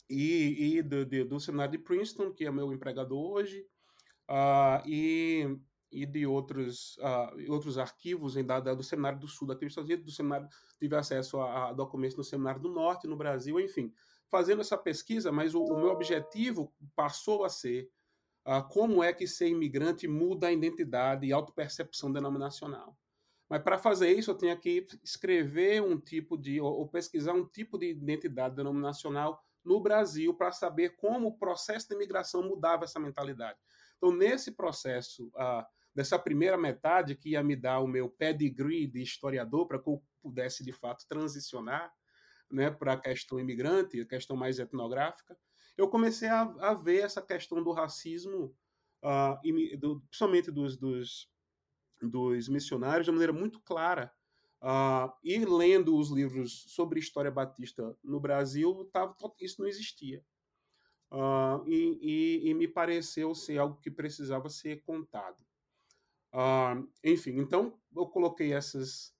e, 0.09 0.76
e 0.76 0.83
do, 0.83 1.04
de, 1.04 1.25
do, 1.25 1.38
seminário 1.38 1.73
de 1.73 1.78
Princeton, 1.78 2.33
que 2.33 2.47
é 2.47 2.50
meu 2.50 2.73
empregador 2.73 3.33
hoje. 3.33 3.66
e 4.87 5.59
e 5.94 6.04
de 6.04 6.26
outros, 6.26 6.99
uh, 6.99 7.52
outros 7.52 7.78
arquivos 7.78 8.37
em, 8.37 8.44
da, 8.44 8.59
do 8.59 8.83
Seminário 8.83 9.21
do 9.21 9.28
Sul 9.28 9.50
aqui 9.52 9.64
nos 9.64 9.71
Estados 9.71 9.88
Unidos, 9.88 10.04
do 10.04 10.11
seminário, 10.11 10.49
tive 10.76 10.97
acesso 10.97 11.40
a, 11.40 11.68
a, 11.68 11.73
documentos 11.73 12.16
do 12.16 12.25
Seminário 12.25 12.61
do 12.61 12.68
Norte, 12.68 13.06
no 13.06 13.16
Brasil, 13.16 13.61
enfim, 13.61 13.92
fazendo 14.28 14.61
essa 14.61 14.76
pesquisa, 14.76 15.30
mas 15.30 15.54
o, 15.54 15.62
o 15.62 15.76
meu 15.76 15.90
objetivo 15.90 16.75
passou 16.97 17.45
a 17.45 17.49
ser 17.49 17.88
uh, 18.47 18.67
como 18.69 19.02
é 19.02 19.13
que 19.13 19.26
ser 19.26 19.49
imigrante 19.49 20.07
muda 20.07 20.49
a 20.49 20.52
identidade 20.52 21.26
e 21.26 21.33
autopercepção 21.33 22.13
denominacional. 22.13 22.97
Mas 23.49 23.63
para 23.63 23.78
fazer 23.78 24.11
isso, 24.13 24.30
eu 24.30 24.37
tinha 24.37 24.57
que 24.57 24.87
escrever 25.02 25.83
um 25.83 25.99
tipo 25.99 26.37
de, 26.37 26.61
ou, 26.61 26.89
pesquisar 26.89 27.35
um 27.35 27.47
tipo 27.47 27.78
de 27.78 27.91
identidade 27.91 28.57
denominacional 28.57 29.43
no 29.65 29.80
Brasil 29.80 30.35
para 30.35 30.52
saber 30.52 30.97
como 30.97 31.28
o 31.28 31.39
processo 31.39 31.89
de 31.89 31.95
imigração 31.95 32.43
mudava 32.43 32.85
essa 32.85 32.99
mentalidade. 32.99 33.59
Então, 33.97 34.15
nesse 34.15 34.52
processo 34.52 35.28
uh, 35.28 35.65
dessa 35.95 36.19
primeira 36.19 36.59
metade 36.59 37.15
que 37.15 37.30
ia 37.30 37.43
me 37.43 37.54
dar 37.54 37.80
o 37.80 37.87
meu 37.87 38.09
pedigree 38.09 38.87
de 38.87 39.00
historiador 39.02 39.67
para 39.67 39.78
que 39.78 39.89
eu 39.89 40.02
pudesse 40.21 40.65
de 40.65 40.73
fato 40.73 41.07
transicionar 41.09 41.93
né, 42.50 42.71
para 42.71 42.95
a 42.95 43.00
questão 43.00 43.39
imigrante, 43.39 44.00
a 44.00 44.07
questão 44.07 44.37
mais 44.37 44.59
etnográfica, 44.59 45.37
eu 45.76 45.89
comecei 45.89 46.28
a, 46.28 46.43
a 46.60 46.75
ver 46.75 47.02
essa 47.02 47.21
questão 47.21 47.63
do 47.63 47.73
racismo, 47.73 48.56
uh, 49.02 49.78
do, 49.78 50.00
principalmente 50.02 50.50
dos, 50.50 50.76
dos, 50.76 51.30
dos, 52.00 52.49
missionários, 52.49 53.06
de 53.06 53.13
maneira 53.13 53.32
muito 53.32 53.60
clara. 53.60 54.13
Uh, 54.63 55.13
e 55.23 55.45
lendo 55.45 55.97
os 55.97 56.10
livros 56.10 56.65
sobre 56.69 56.99
história 56.99 57.30
batista 57.30 57.97
no 58.02 58.19
Brasil, 58.19 58.89
tava, 58.93 59.15
isso 59.41 59.60
não 59.60 59.69
existia. 59.69 60.25
Uh, 61.13 61.69
e, 61.69 61.99
e, 62.00 62.49
e 62.49 62.54
me 62.54 62.67
pareceu 62.67 63.34
ser 63.34 63.58
algo 63.58 63.78
que 63.80 63.91
precisava 63.91 64.49
ser 64.49 64.82
contado. 64.82 65.37
Uh, 66.32 66.91
enfim, 67.04 67.39
então 67.39 67.78
eu 67.95 68.06
coloquei 68.06 68.52
essas, 68.52 69.15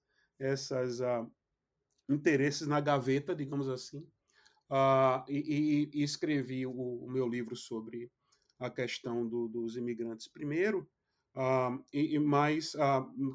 interesses 2.09 2.67
na 2.67 2.81
gaveta, 2.81 3.35
digamos 3.35 3.69
assim, 3.69 4.05
uh, 4.69 5.23
e, 5.29 5.89
e, 5.93 5.99
e, 5.99 6.03
escrevi 6.03 6.65
o, 6.65 6.71
o, 6.71 7.09
meu 7.09 7.27
livro 7.27 7.55
sobre 7.55 8.11
a 8.59 8.69
questão 8.69 9.27
do, 9.27 9.47
dos 9.47 9.75
imigrantes 9.75 10.27
primeiro, 10.27 10.87
e, 11.91 12.17
mais 12.17 12.73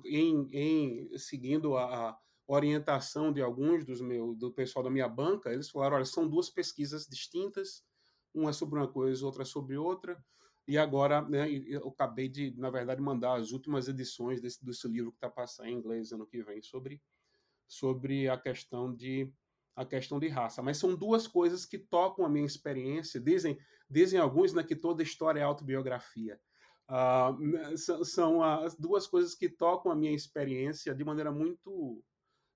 em, 0.07 0.49
em, 0.53 1.19
seguindo 1.19 1.77
a, 1.77 2.11
a, 2.11 2.19
orientação 2.47 3.33
de 3.33 3.41
alguns 3.41 3.85
dos 3.85 4.01
meus, 4.01 4.37
do 4.37 4.51
pessoal 4.51 4.83
da 4.83 4.91
minha 4.91 5.09
banca, 5.09 5.53
eles 5.53 5.71
falaram, 5.71 5.97
olha, 5.97 6.05
são 6.05 6.27
duas 6.27 6.49
pesquisas 6.51 7.07
distintas, 7.07 7.85
uma 8.35 8.51
é 8.51 8.53
sobre 8.53 8.79
uma 8.79 8.89
coisa, 8.89 9.25
outra 9.25 9.43
é 9.43 9.45
sobre 9.47 9.77
outra. 9.77 10.23
E 10.67 10.79
agora, 10.79 11.23
né, 11.23 11.51
eu 11.51 11.89
acabei 11.89 12.29
de, 12.29 12.55
na 12.57 12.71
verdade, 12.71 13.01
mandar 13.01 13.39
as 13.39 13.51
últimas 13.51 13.89
edições 13.89 14.41
desse, 14.41 14.65
desse 14.65 14.87
livro 14.89 15.11
que 15.11 15.17
está 15.17 15.29
passando 15.29 15.69
em 15.69 15.75
inglês 15.75 16.13
ano 16.13 16.27
que 16.27 16.43
vem 16.43 16.63
sobre, 16.63 17.01
sobre 17.67 18.29
a 18.29 18.39
questão 18.39 18.95
de 18.95 19.33
a 19.75 19.85
questão 19.85 20.19
de 20.19 20.29
raça. 20.29 20.63
Mas 20.63 20.79
são 20.79 20.95
duas 20.95 21.27
coisas 21.27 21.65
que 21.65 21.79
tocam 21.79 22.25
a 22.25 22.29
minha 22.29 22.47
experiência. 22.47 23.21
Dizem, 23.21 23.59
dizem 23.89 24.21
alguns 24.21 24.53
né, 24.53 24.63
que 24.63 24.77
toda 24.77 25.03
história 25.03 25.41
é 25.41 25.43
autobiografia. 25.43 26.41
Uh, 26.91 27.79
são, 27.79 28.05
são 28.05 28.43
as 28.43 28.75
duas 28.75 29.07
coisas 29.07 29.35
que 29.35 29.49
tocam 29.49 29.93
a 29.93 29.95
minha 29.95 30.13
experiência 30.13 30.93
de 30.93 31.05
maneira 31.05 31.31
muito 31.31 32.03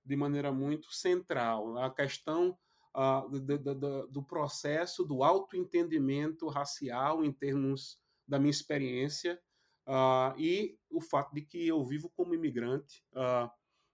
de 0.03 0.15
maneira 0.15 0.51
muito 0.51 0.93
central. 0.93 1.77
A 1.79 1.89
questão 1.89 2.55
uh, 2.95 3.27
do, 3.29 3.57
do, 3.57 4.07
do, 4.07 4.23
processo 4.23 5.03
do 5.03 5.23
autoentendimento 5.23 6.47
racial 6.47 7.23
em 7.23 7.31
termos 7.31 7.97
da 8.27 8.37
minha 8.37 8.51
experiência 8.51 9.41
uh, 9.87 10.39
e 10.39 10.77
o 10.91 11.01
fato 11.01 11.33
de 11.33 11.41
que 11.41 11.67
eu 11.67 11.83
vivo 11.83 12.11
como 12.15 12.35
imigrante. 12.35 13.03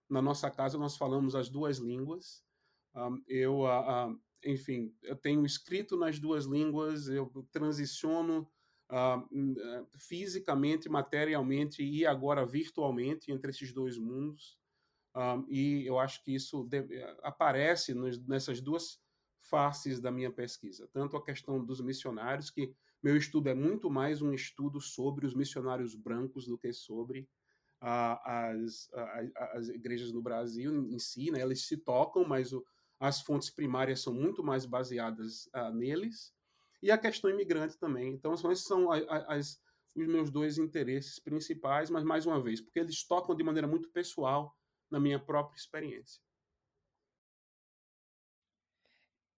Na 0.09 0.21
nossa 0.21 0.51
casa 0.51 0.77
nós 0.77 0.97
falamos 0.97 1.35
as 1.35 1.49
duas 1.49 1.77
línguas. 1.77 2.43
Eu, 3.27 3.63
enfim, 4.43 4.93
eu 5.03 5.15
tenho 5.15 5.45
escrito 5.45 5.97
nas 5.97 6.19
duas 6.19 6.45
línguas, 6.45 7.07
eu 7.07 7.31
transiciono 7.51 8.47
fisicamente, 9.97 10.89
materialmente 10.89 11.83
e 11.83 12.05
agora 12.05 12.45
virtualmente 12.45 13.31
entre 13.31 13.51
esses 13.51 13.71
dois 13.71 13.97
mundos. 13.97 14.59
Um, 15.15 15.45
e 15.49 15.85
eu 15.85 15.99
acho 15.99 16.23
que 16.23 16.33
isso 16.33 16.67
aparece 17.21 17.93
nos, 17.93 18.25
nessas 18.25 18.61
duas 18.61 18.99
faces 19.41 19.99
da 19.99 20.11
minha 20.11 20.31
pesquisa. 20.31 20.87
Tanto 20.93 21.17
a 21.17 21.23
questão 21.23 21.63
dos 21.63 21.81
missionários, 21.81 22.49
que 22.49 22.73
meu 23.03 23.17
estudo 23.17 23.49
é 23.49 23.53
muito 23.53 23.89
mais 23.89 24.21
um 24.21 24.33
estudo 24.33 24.79
sobre 24.79 25.25
os 25.25 25.35
missionários 25.35 25.95
brancos 25.95 26.45
do 26.45 26.57
que 26.57 26.71
sobre 26.71 27.27
uh, 27.81 28.17
as, 28.23 28.87
uh, 28.93 29.31
as 29.53 29.67
igrejas 29.67 30.11
no 30.13 30.21
Brasil 30.21 30.73
em 30.87 30.99
si. 30.99 31.31
Né? 31.31 31.41
Eles 31.41 31.67
se 31.67 31.77
tocam, 31.77 32.23
mas 32.23 32.53
o, 32.53 32.63
as 33.01 33.19
fontes 33.19 33.49
primárias 33.49 33.99
são 34.01 34.13
muito 34.13 34.43
mais 34.43 34.63
baseadas 34.63 35.47
uh, 35.55 35.73
neles. 35.73 36.31
E 36.83 36.91
a 36.91 36.97
questão 36.97 37.31
imigrante 37.31 37.75
também. 37.79 38.13
Então, 38.13 38.33
esses 38.33 38.63
são 38.63 38.91
as, 38.91 39.03
as, 39.27 39.61
os 39.95 40.07
meus 40.07 40.29
dois 40.29 40.59
interesses 40.59 41.17
principais, 41.17 41.89
mas 41.89 42.03
mais 42.03 42.27
uma 42.27 42.41
vez, 42.41 42.61
porque 42.61 42.79
eles 42.79 43.03
tocam 43.03 43.35
de 43.35 43.43
maneira 43.43 43.67
muito 43.67 43.89
pessoal 43.89 44.55
na 44.89 44.99
minha 44.99 45.19
própria 45.19 45.57
experiência. 45.57 46.21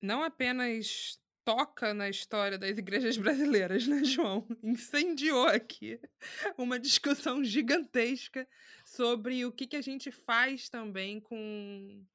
Não 0.02 0.21
apenas 0.21 1.17
toca 1.45 1.93
na 1.93 2.10
história 2.10 2.58
das 2.58 2.78
igrejas 2.78 3.15
brasileiras, 3.15 3.88
né, 3.88 4.04
João? 4.04 4.45
Incendiou 4.62 5.47
aqui 5.47 6.02
uma 6.58 6.78
discussão 6.78 7.41
gigantesca 7.41 8.45
sobre 8.86 9.45
o 9.45 9.54
que, 9.54 9.67
que 9.67 9.78
a 9.78 9.82
gente 9.82 10.12
faz 10.12 10.67
também 10.67 11.21
com 11.21 12.06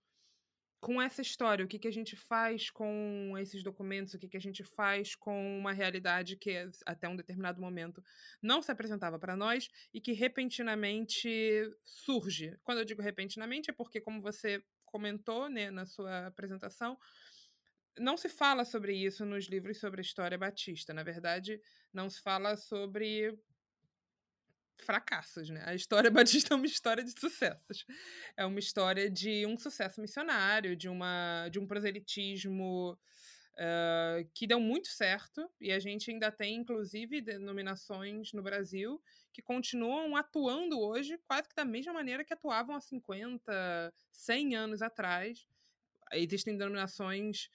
com 0.81 1.03
essa 1.03 1.21
história, 1.21 1.65
o 1.65 1.69
que, 1.69 1.79
que 1.79 1.89
a 1.89 1.93
gente 1.93 2.15
faz 2.15 2.71
com 2.71 3.35
esses 3.39 3.63
documentos, 3.63 4.15
o 4.15 4.19
que, 4.19 4.29
que 4.29 4.37
a 4.37 4.41
gente 4.41 4.63
faz 4.63 5.15
com 5.15 5.59
uma 5.59 5.73
realidade 5.73 6.37
que 6.37 6.69
até 6.87 7.09
um 7.09 7.17
determinado 7.17 7.61
momento 7.61 8.03
não 8.41 8.63
se 8.63 8.71
apresentava 8.71 9.19
para 9.19 9.37
nós 9.37 9.69
e 9.93 10.01
que 10.01 10.13
repentinamente 10.13 11.29
surge. 11.85 12.57
Quando 12.63 12.79
eu 12.79 12.85
digo 12.85 13.03
repentinamente 13.03 13.71
é 13.71 13.73
porque, 13.73 14.01
como 14.01 14.23
você 14.23 14.63
comentou 14.85 15.49
né, 15.49 15.71
na 15.71 15.85
sua 15.85 16.27
apresentação, 16.27 16.97
não 17.99 18.17
se 18.17 18.29
fala 18.29 18.65
sobre 18.65 18.95
isso 18.95 19.27
nos 19.27 19.47
livros 19.47 19.79
sobre 19.79 20.01
a 20.01 20.03
história 20.03 20.39
batista. 20.39 20.95
Na 20.95 21.03
verdade, 21.03 21.61
não 21.93 22.09
se 22.09 22.21
fala 22.23 22.57
sobre 22.57 23.37
fracassos, 24.83 25.49
né? 25.51 25.63
A 25.67 25.75
história 25.75 26.11
batista 26.11 26.55
é 26.55 26.57
uma 26.57 26.67
história 26.67 27.05
de 27.05 27.13
sucessos. 27.19 27.85
É 28.37 28.45
uma 28.45 28.59
história 28.59 29.11
de 29.11 29.47
um 29.47 29.57
sucesso 29.57 30.01
missionário, 30.01 30.77
de, 30.77 30.89
uma, 30.89 31.49
de 31.51 31.59
um 31.59 31.67
proselitismo 31.67 32.99
uh, 33.55 34.31
que 34.35 34.47
deu 34.47 34.61
muito 34.61 34.89
certo, 34.89 35.51
e 35.61 35.73
a 35.73 35.79
gente 35.79 36.11
ainda 36.11 36.31
tem, 36.31 36.57
inclusive, 36.57 37.21
denominações 37.21 38.33
no 38.33 38.43
Brasil 38.43 39.01
que 39.33 39.43
continuam 39.43 40.17
atuando 40.17 40.81
hoje 40.81 41.19
quase 41.27 41.49
que 41.49 41.55
da 41.55 41.65
mesma 41.65 41.93
maneira 41.93 42.25
que 42.25 42.35
atuavam 42.35 42.75
há 42.75 42.81
50, 42.81 43.93
100 44.13 44.57
anos 44.57 44.83
atrás. 44.83 45.47
Existem 46.13 46.57
denominações 46.57 47.51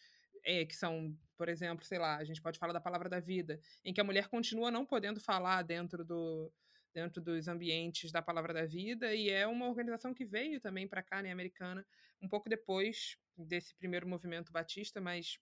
é, 0.46 0.66
que 0.66 0.76
são, 0.76 1.18
por 1.38 1.50
exemplo, 1.50 1.86
sei 1.86 1.98
lá, 1.98 2.18
a 2.18 2.24
gente 2.24 2.42
pode 2.42 2.60
falar 2.60 2.74
da 2.74 2.82
palavra 2.82 3.10
da 3.10 3.20
vida, 3.20 3.60
em 3.84 3.94
que 3.94 4.02
a 4.02 4.04
mulher 4.04 4.28
continua 4.28 4.70
não 4.70 4.86
podendo 4.86 5.20
falar 5.20 5.64
dentro 5.64 6.06
do, 6.06 6.52
dentro 6.94 7.22
dos 7.22 7.48
ambientes 7.48 8.12
da 8.12 8.22
Palavra 8.22 8.54
da 8.54 8.66
Vida, 8.66 9.14
e 9.14 9.30
é 9.30 9.48
uma 9.48 9.68
organização 9.68 10.14
que 10.14 10.26
veio 10.26 10.62
também 10.62 10.88
para 10.88 11.02
cá, 11.02 11.22
né, 11.22 11.32
americana, 11.32 11.86
um 12.22 12.28
pouco 12.28 12.48
depois 12.48 13.18
desse 13.38 13.76
primeiro 13.76 14.08
movimento 14.08 14.52
batista, 14.52 15.02
mas 15.02 15.40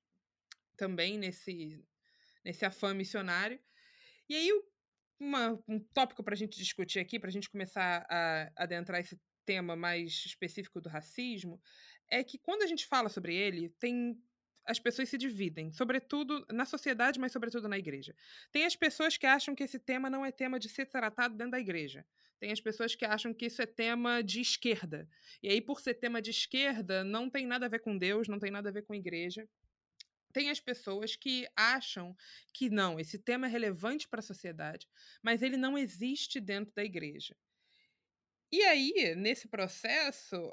também 0.78 1.18
nesse, 1.18 1.86
nesse 2.44 2.66
afã 2.66 2.94
missionário. 2.94 3.60
E 4.30 4.36
aí, 4.36 4.50
uma, 5.20 5.62
um 5.68 5.80
tópico 5.80 6.24
para 6.24 6.34
a 6.34 6.38
gente 6.38 6.58
discutir 6.58 7.00
aqui, 7.00 7.20
para 7.20 7.30
a 7.30 7.34
gente 7.34 7.50
começar 7.50 8.06
a 8.10 8.52
adentrar 8.56 9.00
esse 9.00 9.20
tema 9.46 9.76
mais 9.76 10.24
específico 10.26 10.80
do 10.80 10.90
racismo, 10.90 11.62
é 12.10 12.24
que 12.24 12.38
quando 12.40 12.64
a 12.64 12.68
gente 12.68 12.88
fala 12.88 13.10
sobre 13.10 13.36
ele, 13.36 13.70
tem 13.80 14.18
as 14.65 14.80
pessoas 14.80 15.10
se 15.10 15.17
dividem, 15.17 15.71
sobretudo 15.71 16.45
na 16.52 16.65
sociedade, 16.65 17.19
mas 17.19 17.32
sobretudo 17.32 17.67
na 17.67 17.78
igreja. 17.78 18.15
Tem 18.52 18.65
as 18.65 18.76
pessoas 18.76 19.17
que 19.17 19.26
acham 19.26 19.56
que 19.56 19.63
esse 19.63 19.80
tema 19.80 20.10
não 20.10 20.26
é 20.26 20.32
tema 20.32 20.60
de 20.60 20.69
ser 20.69 20.86
tratado 20.86 21.36
dentro 21.36 21.52
da 21.52 21.60
igreja. 21.60 22.06
Tem 22.39 22.52
as 22.52 22.60
pessoas 22.60 22.95
que 22.95 23.06
acham 23.06 23.34
que 23.34 23.45
isso 23.45 23.62
é 23.62 23.65
tema 23.65 24.24
de 24.24 24.41
esquerda. 24.41 25.08
E 25.43 25.50
aí, 25.50 25.62
por 25.62 25.80
ser 25.80 25.95
tema 25.95 26.21
de 26.21 26.32
esquerda, 26.32 27.04
não 27.04 27.30
tem 27.30 27.45
nada 27.45 27.67
a 27.67 27.69
ver 27.69 27.80
com 27.80 27.97
Deus, 27.97 28.28
não 28.28 28.39
tem 28.39 28.50
nada 28.50 28.69
a 28.69 28.71
ver 28.71 28.82
com 28.82 28.95
igreja. 28.95 29.47
Tem 30.32 30.50
as 30.50 30.60
pessoas 30.60 31.15
que 31.15 31.47
acham 31.56 32.15
que 32.54 32.69
não, 32.69 33.00
esse 33.00 33.19
tema 33.19 33.47
é 33.47 33.50
relevante 33.50 34.08
para 34.08 34.21
a 34.21 34.24
sociedade, 34.24 34.88
mas 35.21 35.41
ele 35.41 35.58
não 35.58 35.78
existe 35.78 36.39
dentro 36.39 36.74
da 36.74 36.84
igreja. 36.84 37.36
E 38.52 38.62
aí, 38.63 39.15
nesse 39.15 39.47
processo, 39.47 40.52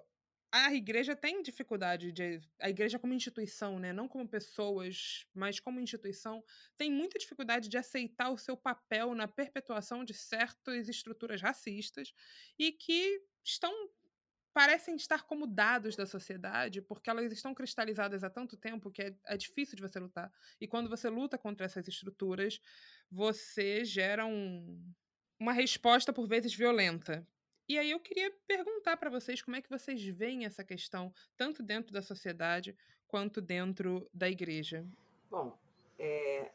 a 0.51 0.73
igreja 0.73 1.15
tem 1.15 1.43
dificuldade 1.43 2.11
de. 2.11 2.41
A 2.61 2.71
igreja, 2.71 2.99
como 2.99 3.13
instituição, 3.13 3.79
né? 3.79 3.93
não 3.93 4.09
como 4.09 4.27
pessoas, 4.27 5.27
mas 5.35 5.61
como 5.61 5.81
instituição, 5.81 6.43
tem 6.77 6.91
muita 6.91 7.19
dificuldade 7.19 7.69
de 7.69 7.77
aceitar 7.77 8.31
o 8.31 8.39
seu 8.39 8.57
papel 8.57 9.15
na 9.15 9.29
perpetuação 9.29 10.05
de 10.05 10.15
certas 10.15 10.89
estruturas 10.89 11.43
racistas 11.43 12.15
e 12.59 12.73
que 12.73 13.23
estão. 13.45 13.73
parecem 14.55 14.97
estar 14.97 15.25
como 15.25 15.47
dados 15.47 15.95
da 15.95 16.07
sociedade, 16.07 16.81
porque 16.81 17.11
elas 17.11 17.31
estão 17.31 17.55
cristalizadas 17.55 18.25
há 18.25 18.31
tanto 18.31 18.57
tempo 18.57 18.91
que 18.91 19.03
é, 19.03 19.15
é 19.27 19.37
difícil 19.37 19.77
de 19.77 19.83
você 19.83 20.01
lutar. 20.01 20.33
E 20.61 20.67
quando 20.67 20.89
você 20.89 21.11
luta 21.11 21.37
contra 21.37 21.67
essas 21.67 21.87
estruturas, 21.87 22.59
você 23.11 23.85
gera 23.85 24.25
um, 24.25 24.93
uma 25.39 25.53
resposta, 25.53 26.13
por 26.13 26.27
vezes, 26.27 26.55
violenta 26.55 27.27
e 27.69 27.79
aí 27.79 27.91
eu 27.91 28.01
queria 28.01 28.31
perguntar 28.47 28.97
para 28.97 29.11
vocês 29.11 29.43
como 29.43 29.57
é 29.57 29.63
que 29.63 29.69
vocês 29.69 30.03
veem 30.05 30.45
essa 30.45 30.65
questão, 30.65 31.13
tanto 31.37 31.63
dentro 31.63 31.93
da 31.93 32.03
sociedade 32.03 32.77
quanto 33.07 33.41
dentro 33.41 34.09
da 34.13 34.29
igreja. 34.29 34.87
Bom, 35.31 35.59
é, 35.99 36.51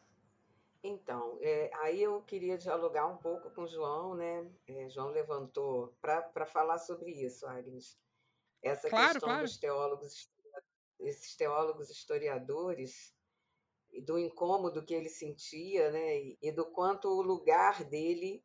então, 0.84 1.38
é, 1.42 1.72
aí 1.76 2.02
eu 2.02 2.22
queria 2.24 2.58
dialogar 2.58 3.08
um 3.08 3.18
pouco 3.18 3.50
com 3.52 3.64
o 3.64 3.68
João, 3.68 4.16
né? 4.16 4.52
É, 4.68 4.90
João 4.90 5.12
levantou 5.12 5.96
para 6.02 6.46
falar 6.46 6.78
sobre 6.78 7.12
isso, 7.12 7.46
Agnes. 7.48 7.98
Essa 8.62 8.90
claro, 8.90 9.14
questão 9.14 9.30
claro. 9.30 9.44
dos 9.44 9.58
teólogos, 9.58 10.30
esses 11.00 11.36
teólogos 11.36 11.90
historiadores, 11.90 13.14
e 13.92 14.02
do 14.02 14.18
incômodo 14.18 14.84
que 14.84 14.94
ele 14.94 15.10
sentia, 15.10 15.92
né? 15.92 16.18
E, 16.18 16.38
e 16.42 16.52
do 16.52 16.66
quanto 16.66 17.08
o 17.08 17.22
lugar 17.22 17.84
dele 17.84 18.44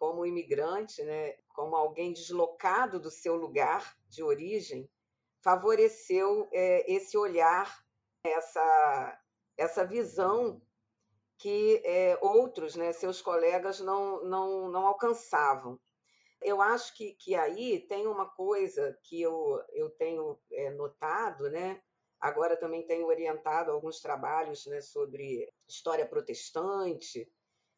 como 0.00 0.24
imigrante, 0.24 1.02
né, 1.02 1.36
como 1.54 1.76
alguém 1.76 2.12
deslocado 2.12 2.98
do 2.98 3.10
seu 3.10 3.36
lugar 3.36 3.96
de 4.08 4.22
origem, 4.22 4.88
favoreceu 5.42 6.48
é, 6.52 6.90
esse 6.92 7.16
olhar, 7.16 7.84
essa, 8.24 9.20
essa 9.56 9.84
visão 9.84 10.60
que 11.38 11.80
é, 11.84 12.18
outros, 12.20 12.76
né, 12.76 12.92
seus 12.92 13.22
colegas, 13.22 13.80
não, 13.80 14.22
não, 14.24 14.68
não 14.68 14.86
alcançavam. 14.86 15.80
Eu 16.42 16.60
acho 16.60 16.94
que, 16.94 17.14
que 17.14 17.34
aí 17.34 17.80
tem 17.80 18.06
uma 18.06 18.28
coisa 18.28 18.98
que 19.02 19.20
eu, 19.20 19.62
eu 19.72 19.90
tenho 19.90 20.38
é, 20.52 20.70
notado, 20.70 21.50
né? 21.50 21.80
agora 22.20 22.56
também 22.56 22.86
tenho 22.86 23.06
orientado 23.06 23.70
alguns 23.72 24.00
trabalhos 24.00 24.66
né, 24.66 24.80
sobre 24.80 25.50
história 25.66 26.06
protestante, 26.06 27.32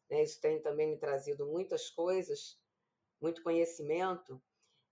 né, 0.09 0.21
isso 0.21 0.39
tem 0.41 0.61
também 0.61 0.89
me 0.89 0.97
trazido 0.97 1.45
muitas 1.45 1.89
coisas, 1.89 2.59
muito 3.23 3.41
conhecimento, 3.41 4.39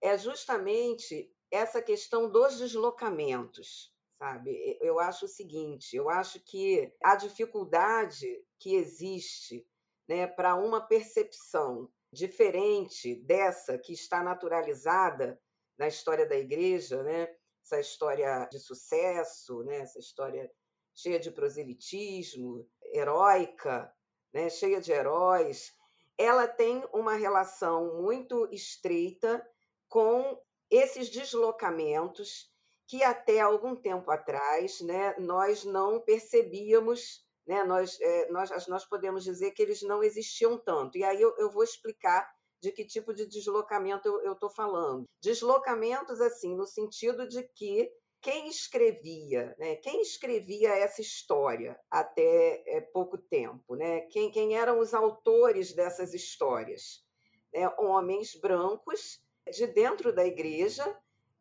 é 0.01 0.17
justamente 0.17 1.29
essa 1.51 1.81
questão 1.81 2.31
dos 2.31 2.57
deslocamentos, 2.57 3.93
sabe? 4.17 4.77
Eu 4.79 4.99
acho 4.99 5.25
o 5.25 5.29
seguinte, 5.29 5.95
eu 5.95 6.09
acho 6.09 6.39
que 6.39 6.91
a 7.03 7.15
dificuldade 7.15 8.41
que 8.57 8.73
existe 8.75 9.67
né, 10.07 10.25
para 10.25 10.55
uma 10.55 10.79
percepção 10.79 11.91
diferente 12.11 13.15
dessa 13.25 13.77
que 13.77 13.91
está 13.91 14.23
naturalizada 14.23 15.39
na 15.77 15.87
história 15.87 16.25
da 16.27 16.37
igreja, 16.37 17.03
né? 17.03 17.27
essa 17.63 17.79
história 17.79 18.47
de 18.51 18.59
sucesso, 18.59 19.61
né? 19.63 19.79
essa 19.79 19.99
história 19.99 20.49
cheia 20.95 21.19
de 21.19 21.31
proselitismo, 21.31 22.67
heróica, 22.93 23.93
né, 24.33 24.49
cheia 24.49 24.81
de 24.81 24.91
heróis, 24.91 25.73
ela 26.21 26.47
tem 26.47 26.83
uma 26.93 27.15
relação 27.15 28.01
muito 28.01 28.47
estreita 28.51 29.45
com 29.89 30.39
esses 30.69 31.09
deslocamentos 31.09 32.49
que 32.87 33.03
até 33.03 33.39
algum 33.39 33.75
tempo 33.75 34.11
atrás 34.11 34.81
né, 34.81 35.15
nós 35.17 35.63
não 35.63 35.99
percebíamos, 35.99 37.25
né, 37.47 37.63
nós, 37.63 37.99
é, 37.99 38.29
nós, 38.29 38.67
nós 38.67 38.85
podemos 38.85 39.23
dizer 39.23 39.51
que 39.51 39.61
eles 39.61 39.81
não 39.81 40.03
existiam 40.03 40.57
tanto. 40.57 40.97
E 40.97 41.03
aí 41.03 41.21
eu, 41.21 41.33
eu 41.37 41.49
vou 41.49 41.63
explicar 41.63 42.29
de 42.61 42.71
que 42.71 42.85
tipo 42.85 43.13
de 43.13 43.25
deslocamento 43.25 44.07
eu 44.23 44.33
estou 44.33 44.49
falando. 44.49 45.05
Deslocamentos, 45.21 46.21
assim, 46.21 46.55
no 46.55 46.65
sentido 46.65 47.27
de 47.27 47.43
que 47.55 47.91
quem 48.21 48.47
escrevia, 48.47 49.55
né? 49.57 49.75
quem 49.77 50.01
escrevia 50.01 50.69
essa 50.69 51.01
história 51.01 51.79
até 51.89 52.63
é, 52.67 52.81
pouco 52.81 53.17
tempo, 53.17 53.75
né? 53.75 54.01
quem, 54.01 54.29
quem 54.31 54.55
eram 54.55 54.79
os 54.79 54.93
autores 54.93 55.73
dessas 55.73 56.13
histórias? 56.13 57.03
Né? 57.51 57.67
Homens 57.79 58.35
brancos 58.35 59.19
de 59.51 59.65
dentro 59.65 60.13
da 60.13 60.25
igreja 60.25 60.85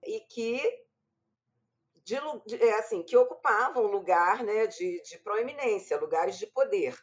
e 0.04 0.20
que 0.20 0.58
de, 2.02 2.16
de, 2.46 2.56
é, 2.56 2.78
assim, 2.78 3.02
que 3.02 3.16
ocupavam 3.16 3.86
lugar 3.86 4.42
né, 4.42 4.66
de, 4.66 5.02
de 5.02 5.18
proeminência, 5.18 6.00
lugares 6.00 6.38
de 6.38 6.46
poder. 6.46 6.98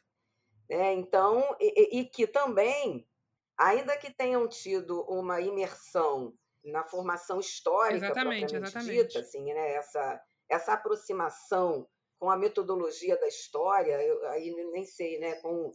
Né? 0.67 0.93
Então, 0.93 1.55
e, 1.59 1.99
e 1.99 2.05
que 2.05 2.25
também, 2.25 3.07
ainda 3.55 3.95
que 3.95 4.11
tenham 4.11 4.47
tido 4.47 5.03
uma 5.03 5.39
imersão 5.39 6.33
na 6.71 6.83
formação 6.83 7.39
histórica 7.39 8.05
exatamente, 8.05 8.55
exatamente. 8.55 9.07
dita, 9.07 9.19
assim, 9.19 9.53
né? 9.53 9.73
essa, 9.73 10.21
essa 10.49 10.73
aproximação 10.73 11.87
com 12.19 12.29
a 12.29 12.37
metodologia 12.37 13.17
da 13.19 13.27
história, 13.27 14.01
eu, 14.01 14.25
aí 14.27 14.51
nem 14.71 14.83
sei, 14.85 15.19
né? 15.19 15.35
com, 15.41 15.71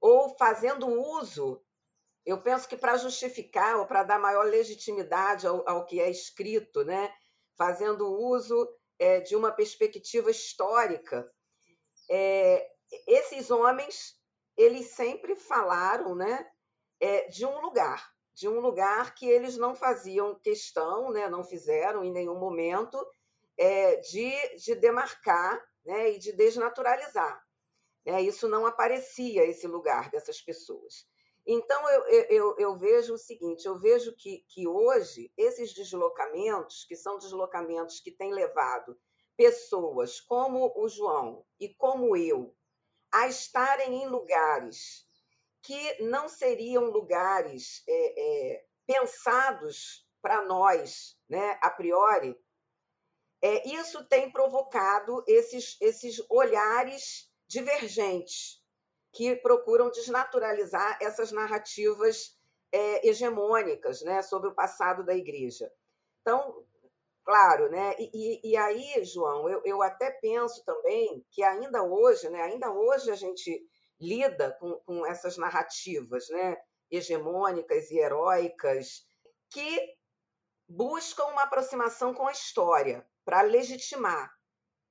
ou 0.00 0.36
fazendo 0.36 0.86
uso, 0.88 1.62
eu 2.24 2.42
penso 2.42 2.68
que 2.68 2.76
para 2.76 2.96
justificar 2.96 3.78
ou 3.78 3.86
para 3.86 4.02
dar 4.02 4.18
maior 4.18 4.44
legitimidade 4.46 5.46
ao, 5.46 5.68
ao, 5.68 5.86
que 5.86 6.00
é 6.00 6.10
escrito, 6.10 6.84
né? 6.84 7.14
fazendo 7.56 8.12
uso 8.12 8.68
é, 8.98 9.20
de 9.20 9.36
uma 9.36 9.52
perspectiva 9.52 10.30
histórica. 10.30 11.30
É, 12.10 12.66
esses 13.06 13.50
homens, 13.50 14.14
eles 14.56 14.88
sempre 14.88 15.34
falaram 15.36 16.14
né? 16.14 16.50
É, 16.98 17.28
de 17.28 17.44
um 17.44 17.60
lugar, 17.60 18.10
de 18.36 18.46
um 18.46 18.60
lugar 18.60 19.14
que 19.14 19.26
eles 19.26 19.56
não 19.56 19.74
faziam 19.74 20.38
questão, 20.38 21.10
né, 21.10 21.26
não 21.26 21.42
fizeram 21.42 22.04
em 22.04 22.12
nenhum 22.12 22.38
momento, 22.38 23.02
é, 23.56 23.96
de, 23.96 24.30
de 24.56 24.74
demarcar 24.74 25.58
né, 25.86 26.10
e 26.10 26.18
de 26.18 26.32
desnaturalizar. 26.32 27.42
É, 28.04 28.20
isso 28.20 28.46
não 28.46 28.66
aparecia, 28.66 29.42
esse 29.46 29.66
lugar 29.66 30.10
dessas 30.10 30.40
pessoas. 30.42 31.06
Então, 31.46 31.88
eu, 31.88 32.02
eu, 32.28 32.56
eu, 32.58 32.76
vejo 32.76 33.14
o 33.14 33.18
seguinte: 33.18 33.64
eu 33.66 33.78
vejo 33.78 34.14
que, 34.14 34.44
que 34.48 34.68
hoje 34.68 35.32
esses 35.36 35.72
deslocamentos, 35.72 36.84
que 36.84 36.94
são 36.94 37.18
deslocamentos 37.18 38.00
que 38.00 38.12
têm 38.12 38.34
levado 38.34 38.98
pessoas 39.34 40.20
como 40.20 40.72
o 40.76 40.88
João 40.88 41.44
e 41.58 41.72
como 41.74 42.16
eu 42.16 42.54
a 43.10 43.28
estarem 43.28 44.02
em 44.02 44.08
lugares 44.08 45.05
que 45.66 46.04
não 46.04 46.28
seriam 46.28 46.84
lugares 46.84 47.82
é, 47.88 48.52
é, 48.52 48.64
pensados 48.86 50.06
para 50.22 50.42
nós, 50.42 51.18
né, 51.28 51.58
a 51.60 51.68
priori, 51.68 52.38
é, 53.42 53.68
isso 53.68 54.04
tem 54.04 54.30
provocado 54.30 55.24
esses, 55.26 55.76
esses 55.80 56.24
olhares 56.30 57.28
divergentes 57.48 58.62
que 59.12 59.34
procuram 59.34 59.90
desnaturalizar 59.90 60.98
essas 61.02 61.32
narrativas 61.32 62.38
é, 62.70 63.08
hegemônicas 63.08 64.02
né, 64.02 64.22
sobre 64.22 64.48
o 64.48 64.54
passado 64.54 65.04
da 65.04 65.16
igreja. 65.16 65.68
Então, 66.20 66.64
claro, 67.24 67.68
né? 67.70 67.96
E, 67.98 68.52
e, 68.52 68.56
aí, 68.56 69.04
João, 69.04 69.48
eu, 69.48 69.62
eu 69.64 69.82
até 69.82 70.12
penso 70.12 70.64
também 70.64 71.26
que 71.32 71.42
ainda 71.42 71.82
hoje, 71.82 72.28
né, 72.28 72.42
ainda 72.42 72.70
hoje 72.72 73.10
a 73.10 73.16
gente 73.16 73.66
lida 74.00 74.56
com, 74.60 74.74
com 74.80 75.06
essas 75.06 75.36
narrativas 75.36 76.28
né, 76.28 76.56
hegemônicas 76.90 77.90
e 77.90 77.98
heróicas 77.98 79.06
que 79.50 79.96
buscam 80.68 81.24
uma 81.26 81.42
aproximação 81.42 82.12
com 82.12 82.26
a 82.26 82.32
história 82.32 83.06
para 83.24 83.42
legitimar, 83.42 84.32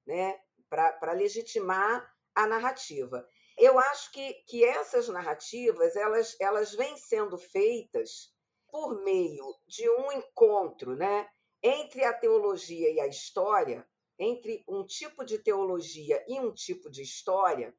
né? 0.05 0.39
para 0.69 1.13
legitimar 1.13 2.11
a 2.33 2.47
narrativa. 2.47 3.27
Eu 3.57 3.79
acho 3.79 4.11
que, 4.11 4.33
que 4.47 4.65
essas 4.65 5.07
narrativas 5.07 5.95
elas, 5.95 6.35
elas 6.39 6.73
vêm 6.73 6.97
sendo 6.97 7.37
feitas 7.37 8.33
por 8.69 9.01
meio 9.03 9.45
de 9.65 9.89
um 9.89 10.11
encontro 10.11 10.95
né, 10.95 11.29
entre 11.63 12.03
a 12.03 12.13
teologia 12.13 12.91
e 12.91 12.99
a 12.99 13.07
história, 13.07 13.87
entre 14.19 14.63
um 14.67 14.85
tipo 14.85 15.23
de 15.23 15.39
teologia 15.39 16.23
e 16.27 16.39
um 16.39 16.53
tipo 16.53 16.89
de 16.89 17.01
história, 17.01 17.73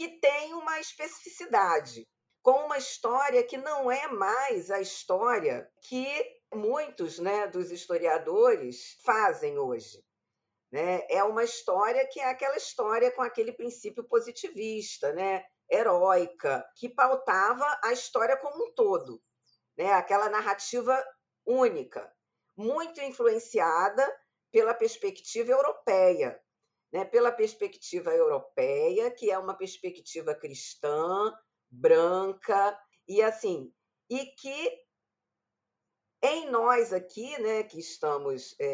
que 0.00 0.18
tem 0.18 0.54
uma 0.54 0.80
especificidade, 0.80 2.08
com 2.42 2.52
uma 2.52 2.78
história 2.78 3.42
que 3.42 3.58
não 3.58 3.92
é 3.92 4.08
mais 4.08 4.70
a 4.70 4.80
história 4.80 5.70
que 5.82 6.40
muitos 6.54 7.18
né, 7.18 7.46
dos 7.48 7.70
historiadores 7.70 8.98
fazem 9.04 9.58
hoje. 9.58 10.02
Né? 10.72 11.06
É 11.10 11.22
uma 11.22 11.44
história 11.44 12.08
que 12.10 12.18
é 12.18 12.30
aquela 12.30 12.56
história 12.56 13.12
com 13.12 13.20
aquele 13.20 13.52
princípio 13.52 14.02
positivista, 14.02 15.12
né? 15.12 15.44
heróica, 15.70 16.66
que 16.76 16.88
pautava 16.88 17.66
a 17.84 17.92
história 17.92 18.38
como 18.38 18.68
um 18.68 18.72
todo, 18.72 19.22
né? 19.76 19.92
aquela 19.92 20.30
narrativa 20.30 20.98
única, 21.44 22.10
muito 22.56 23.02
influenciada 23.02 24.02
pela 24.50 24.72
perspectiva 24.72 25.50
europeia, 25.50 26.40
né? 26.92 27.04
pela 27.04 27.32
perspectiva 27.32 28.10
europeia, 28.10 29.10
que 29.10 29.30
é 29.30 29.38
uma 29.38 29.54
perspectiva 29.54 30.34
cristã, 30.34 31.32
branca, 31.70 32.78
e 33.06 33.22
assim, 33.22 33.72
e 34.08 34.26
que 34.26 34.80
em 36.22 36.50
nós 36.50 36.92
aqui, 36.92 37.40
né, 37.40 37.62
que 37.62 37.78
estamos, 37.78 38.54
é, 38.58 38.66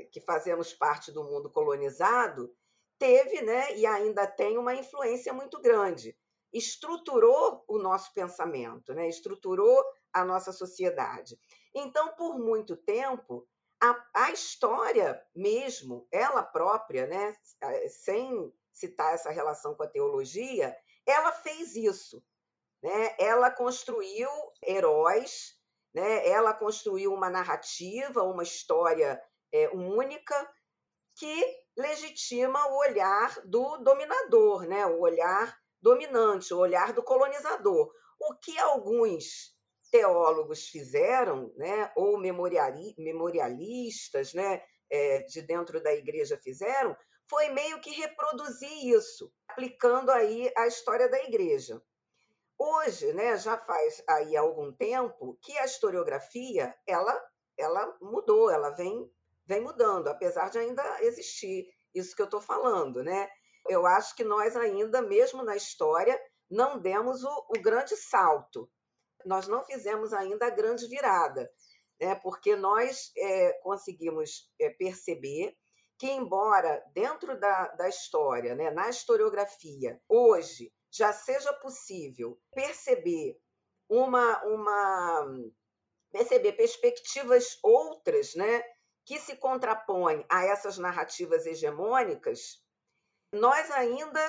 é, 0.00 0.04
que 0.06 0.20
fazemos 0.20 0.72
parte 0.72 1.12
do 1.12 1.22
mundo 1.24 1.50
colonizado, 1.50 2.54
teve, 2.98 3.42
né, 3.42 3.76
e 3.76 3.84
ainda 3.84 4.26
tem 4.26 4.56
uma 4.56 4.74
influência 4.74 5.32
muito 5.32 5.60
grande. 5.60 6.16
Estruturou 6.52 7.62
o 7.68 7.78
nosso 7.78 8.14
pensamento, 8.14 8.94
né, 8.94 9.08
estruturou 9.08 9.84
a 10.10 10.24
nossa 10.24 10.52
sociedade. 10.52 11.38
Então, 11.74 12.14
por 12.14 12.38
muito 12.38 12.74
tempo, 12.76 13.46
a, 13.80 14.04
a 14.14 14.30
história 14.30 15.22
mesmo, 15.34 16.06
ela 16.10 16.42
própria, 16.42 17.06
né, 17.06 17.34
sem 17.88 18.52
citar 18.72 19.14
essa 19.14 19.30
relação 19.30 19.74
com 19.74 19.82
a 19.82 19.88
teologia, 19.88 20.76
ela 21.06 21.32
fez 21.32 21.76
isso. 21.76 22.22
Né? 22.82 23.14
Ela 23.18 23.50
construiu 23.50 24.28
heróis 24.62 25.56
né? 25.96 26.28
Ela 26.28 26.52
construiu 26.52 27.14
uma 27.14 27.30
narrativa, 27.30 28.22
uma 28.22 28.42
história 28.42 29.18
é, 29.50 29.70
única 29.70 30.36
que 31.18 31.56
legitima 31.74 32.68
o 32.68 32.76
olhar 32.76 33.40
do 33.46 33.78
dominador, 33.78 34.66
né? 34.66 34.84
o 34.84 35.00
olhar 35.00 35.58
dominante, 35.80 36.52
o 36.52 36.58
olhar 36.58 36.92
do 36.92 37.02
colonizador. 37.02 37.90
O 38.20 38.34
que 38.34 38.58
alguns 38.58 39.55
teólogos 39.96 40.68
fizeram, 40.68 41.52
né? 41.56 41.90
ou 41.96 42.18
memoriali 42.18 42.94
memorialistas 42.98 44.34
né? 44.34 44.62
É, 44.88 45.20
de 45.22 45.42
dentro 45.42 45.82
da 45.82 45.92
igreja 45.92 46.38
fizeram, 46.40 46.96
foi 47.28 47.48
meio 47.48 47.80
que 47.80 47.90
reproduzir 47.90 48.86
isso, 48.86 49.32
aplicando 49.48 50.10
aí 50.10 50.48
a 50.56 50.68
história 50.68 51.08
da 51.08 51.18
igreja. 51.24 51.82
Hoje, 52.56 53.12
né, 53.12 53.36
já 53.36 53.58
faz 53.58 54.02
aí 54.08 54.36
algum 54.36 54.72
tempo 54.72 55.36
que 55.42 55.58
a 55.58 55.64
historiografia 55.64 56.72
ela, 56.86 57.20
ela 57.58 57.96
mudou, 58.00 58.48
ela 58.48 58.70
vem, 58.70 59.10
vem 59.44 59.60
mudando, 59.60 60.06
apesar 60.06 60.50
de 60.50 60.58
ainda 60.58 61.02
existir 61.02 61.66
isso 61.92 62.14
que 62.14 62.22
eu 62.22 62.26
estou 62.26 62.40
falando. 62.40 63.02
Né? 63.02 63.28
Eu 63.68 63.84
acho 63.86 64.14
que 64.14 64.22
nós 64.22 64.56
ainda, 64.56 65.02
mesmo 65.02 65.42
na 65.42 65.56
história, 65.56 66.16
não 66.48 66.78
demos 66.78 67.24
o, 67.24 67.46
o 67.50 67.60
grande 67.60 67.96
salto. 67.96 68.70
Nós 69.26 69.48
não 69.48 69.64
fizemos 69.64 70.12
ainda 70.12 70.46
a 70.46 70.50
grande 70.50 70.86
virada, 70.86 71.50
né? 72.00 72.14
porque 72.16 72.54
nós 72.56 73.10
é, 73.16 73.52
conseguimos 73.62 74.50
é, 74.60 74.70
perceber 74.70 75.56
que, 75.98 76.10
embora 76.10 76.82
dentro 76.92 77.38
da, 77.38 77.68
da 77.68 77.88
história, 77.88 78.54
né, 78.54 78.70
na 78.70 78.88
historiografia, 78.88 80.00
hoje 80.08 80.72
já 80.90 81.12
seja 81.12 81.52
possível 81.54 82.38
perceber 82.54 83.38
uma, 83.88 84.42
uma 84.44 85.26
perceber 86.12 86.52
perspectivas 86.52 87.58
outras, 87.62 88.34
né, 88.34 88.62
que 89.04 89.18
se 89.18 89.36
contrapõem 89.36 90.24
a 90.28 90.44
essas 90.44 90.78
narrativas 90.78 91.46
hegemônicas, 91.46 92.62
nós 93.32 93.70
ainda 93.70 94.20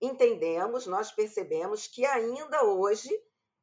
entendemos, 0.00 0.86
nós 0.86 1.10
percebemos 1.10 1.86
que 1.86 2.04
ainda 2.04 2.64
hoje 2.64 3.10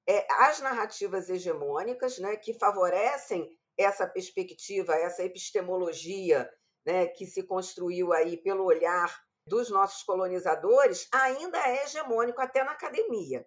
é, 0.08 0.26
as 0.46 0.60
narrativas 0.60 1.30
hegemônicas, 1.30 2.20
né, 2.20 2.36
que 2.36 2.54
favorecem 2.54 3.50
essa 3.78 4.08
perspectiva, 4.08 4.94
essa 4.96 5.24
epistemologia, 5.24 6.50
né, 6.86 7.08
que 7.08 7.26
se 7.26 7.44
construiu 7.44 8.12
aí 8.12 8.38
pelo 8.38 8.66
olhar 8.66 9.24
dos 9.48 9.70
nossos 9.70 10.04
colonizadores 10.04 11.08
ainda 11.12 11.58
é 11.58 11.84
hegemônico 11.84 12.42
até 12.42 12.64
na 12.64 12.72
academia, 12.72 13.46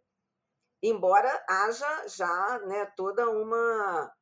embora 0.83 1.45
haja 1.49 2.09
já 2.09 2.59
né, 2.67 2.87
toda 2.97 3.29
uma, 3.31 4.13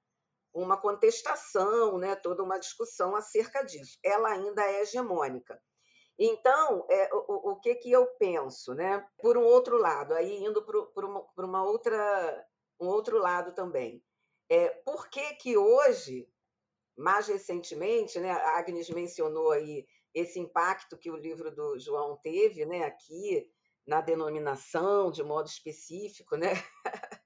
uma 0.53 0.81
contestação, 0.81 1.99
né, 1.99 2.14
toda 2.16 2.42
uma 2.42 2.59
discussão 2.59 3.16
acerca 3.16 3.62
disso. 3.62 3.99
Ela 4.05 4.29
ainda 4.31 4.62
é 4.62 4.83
hegemônica. 4.83 5.61
Então, 6.18 6.87
é, 6.88 7.11
o, 7.12 7.53
o 7.53 7.61
que, 7.61 7.74
que 7.74 7.90
eu 7.90 8.07
penso? 8.18 8.74
Né? 8.74 9.05
Por 9.18 9.37
um 9.37 9.44
outro 9.44 9.77
lado, 9.77 10.14
aí 10.14 10.44
indo 10.44 10.62
para 10.62 11.07
uma, 11.07 11.27
uma 11.37 11.64
outra, 11.64 12.46
um 12.81 12.87
outro 12.87 13.18
lado 13.18 13.53
também. 13.53 14.03
É, 14.48 14.68
por 14.68 15.09
que, 15.09 15.35
que 15.35 15.57
hoje, 15.57 16.29
mais 16.96 17.27
recentemente, 17.27 18.20
né, 18.20 18.31
a 18.31 18.59
Agnes 18.59 18.90
mencionou 18.90 19.50
aí 19.50 19.87
esse 20.14 20.38
impacto 20.38 20.96
que 20.96 21.11
o 21.11 21.16
livro 21.16 21.50
do 21.50 21.79
João 21.79 22.16
teve 22.22 22.64
né, 22.64 22.85
aqui 22.85 23.50
na 23.87 24.00
denominação, 24.00 25.11
de 25.11 25.22
modo 25.22 25.46
específico, 25.48 26.37
né? 26.37 26.53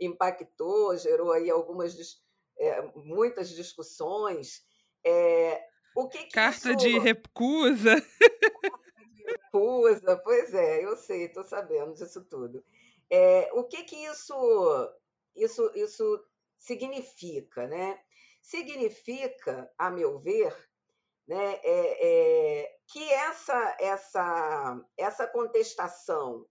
impactou, 0.00 0.96
gerou 0.96 1.30
aí 1.32 1.50
algumas 1.50 1.94
é, 2.58 2.82
muitas 2.96 3.50
discussões. 3.50 4.62
É, 5.04 5.62
o 5.96 6.08
que, 6.08 6.24
que 6.24 6.30
Carta 6.30 6.70
isso... 6.70 6.76
de 6.76 6.98
recusa. 6.98 7.96
Recusa, 9.60 10.16
pois 10.16 10.54
é, 10.54 10.82
eu 10.82 10.96
sei, 10.96 11.26
estou 11.26 11.44
sabendo 11.44 11.92
disso 11.92 12.24
tudo. 12.24 12.64
É, 13.10 13.50
o 13.52 13.64
que, 13.64 13.84
que 13.84 13.96
isso, 13.96 14.34
isso, 15.36 15.70
isso 15.74 16.24
significa? 16.58 17.66
Né? 17.66 18.00
Significa, 18.40 19.70
a 19.76 19.90
meu 19.90 20.18
ver, 20.18 20.56
né, 21.28 21.60
é, 21.62 22.62
é, 22.62 22.76
que 22.86 23.12
essa, 23.12 23.76
essa, 23.78 24.80
essa 24.96 25.26
contestação 25.26 26.46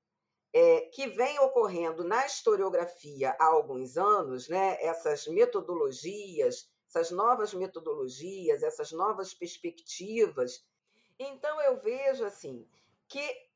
é, 0.54 0.82
que 0.94 1.08
vem 1.08 1.40
ocorrendo 1.40 2.04
na 2.04 2.28
historiografia 2.28 3.36
há 3.40 3.46
alguns 3.46 3.98
anos, 3.98 4.48
né, 4.48 4.78
essas 4.82 5.26
metodologias, 5.26 6.70
essas 6.88 7.10
novas 7.10 7.56
metodologias, 7.56 8.62
essas 8.62 8.92
novas 8.92 9.34
perspectivas. 9.34 10.64
Então, 11.18 11.60
eu 11.62 11.80
vejo 11.82 12.24
assim 12.24 12.68
que 13.10 13.50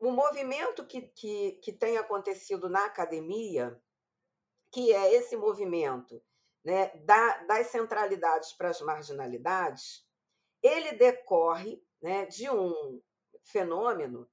o 0.00 0.10
movimento 0.10 0.84
que, 0.86 1.02
que, 1.02 1.52
que 1.62 1.72
tem 1.72 1.96
acontecido 1.98 2.68
na 2.68 2.84
academia, 2.86 3.80
que 4.72 4.92
é 4.92 5.14
esse 5.14 5.36
movimento 5.36 6.22
né, 6.64 6.88
da, 7.04 7.44
das 7.44 7.68
centralidades 7.68 8.52
para 8.52 8.70
as 8.70 8.80
marginalidades, 8.80 10.04
ele 10.62 10.92
decorre 10.92 11.80
né, 12.02 12.26
de 12.26 12.50
um 12.50 13.00
fenômeno 13.44 14.28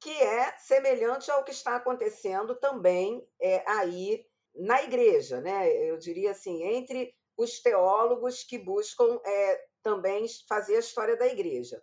que 0.00 0.10
é 0.10 0.56
semelhante 0.58 1.30
ao 1.30 1.42
que 1.42 1.50
está 1.50 1.76
acontecendo 1.76 2.54
também 2.56 3.26
é, 3.40 3.64
aí 3.66 4.26
na 4.54 4.82
igreja, 4.82 5.40
né? 5.40 5.66
Eu 5.88 5.96
diria 5.96 6.32
assim, 6.32 6.62
entre 6.62 7.14
os 7.36 7.60
teólogos 7.60 8.44
que 8.44 8.58
buscam 8.58 9.18
é, 9.24 9.66
também 9.82 10.26
fazer 10.46 10.76
a 10.76 10.80
história 10.80 11.16
da 11.16 11.26
igreja. 11.26 11.82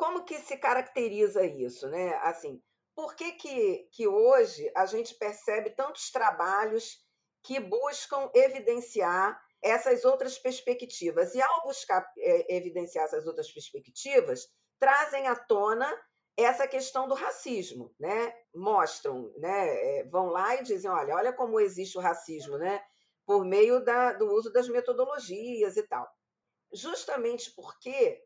Como 0.00 0.24
que 0.24 0.38
se 0.38 0.56
caracteriza 0.56 1.44
isso, 1.44 1.86
né? 1.86 2.14
Assim, 2.22 2.58
por 2.96 3.14
que, 3.14 3.32
que, 3.32 3.86
que 3.92 4.08
hoje 4.08 4.72
a 4.74 4.86
gente 4.86 5.14
percebe 5.14 5.76
tantos 5.76 6.10
trabalhos 6.10 7.04
que 7.42 7.60
buscam 7.60 8.30
evidenciar 8.34 9.38
essas 9.62 10.02
outras 10.06 10.38
perspectivas? 10.38 11.34
E 11.34 11.42
ao 11.42 11.64
buscar 11.64 12.02
é, 12.16 12.56
evidenciar 12.56 13.04
essas 13.04 13.26
outras 13.26 13.52
perspectivas, 13.52 14.48
trazem 14.78 15.28
à 15.28 15.36
tona 15.36 15.86
essa 16.34 16.66
questão 16.66 17.06
do 17.06 17.14
racismo, 17.14 17.94
né? 18.00 18.32
Mostram, 18.54 19.30
né? 19.36 19.98
É, 19.98 20.04
vão 20.04 20.28
lá 20.28 20.56
e 20.56 20.62
dizem, 20.62 20.90
olha, 20.90 21.14
olha 21.14 21.32
como 21.34 21.60
existe 21.60 21.98
o 21.98 22.00
racismo, 22.00 22.56
né? 22.56 22.82
Por 23.26 23.44
meio 23.44 23.84
da, 23.84 24.14
do 24.14 24.32
uso 24.32 24.50
das 24.50 24.66
metodologias 24.66 25.76
e 25.76 25.82
tal. 25.82 26.08
Justamente 26.72 27.52
porque, 27.54 28.18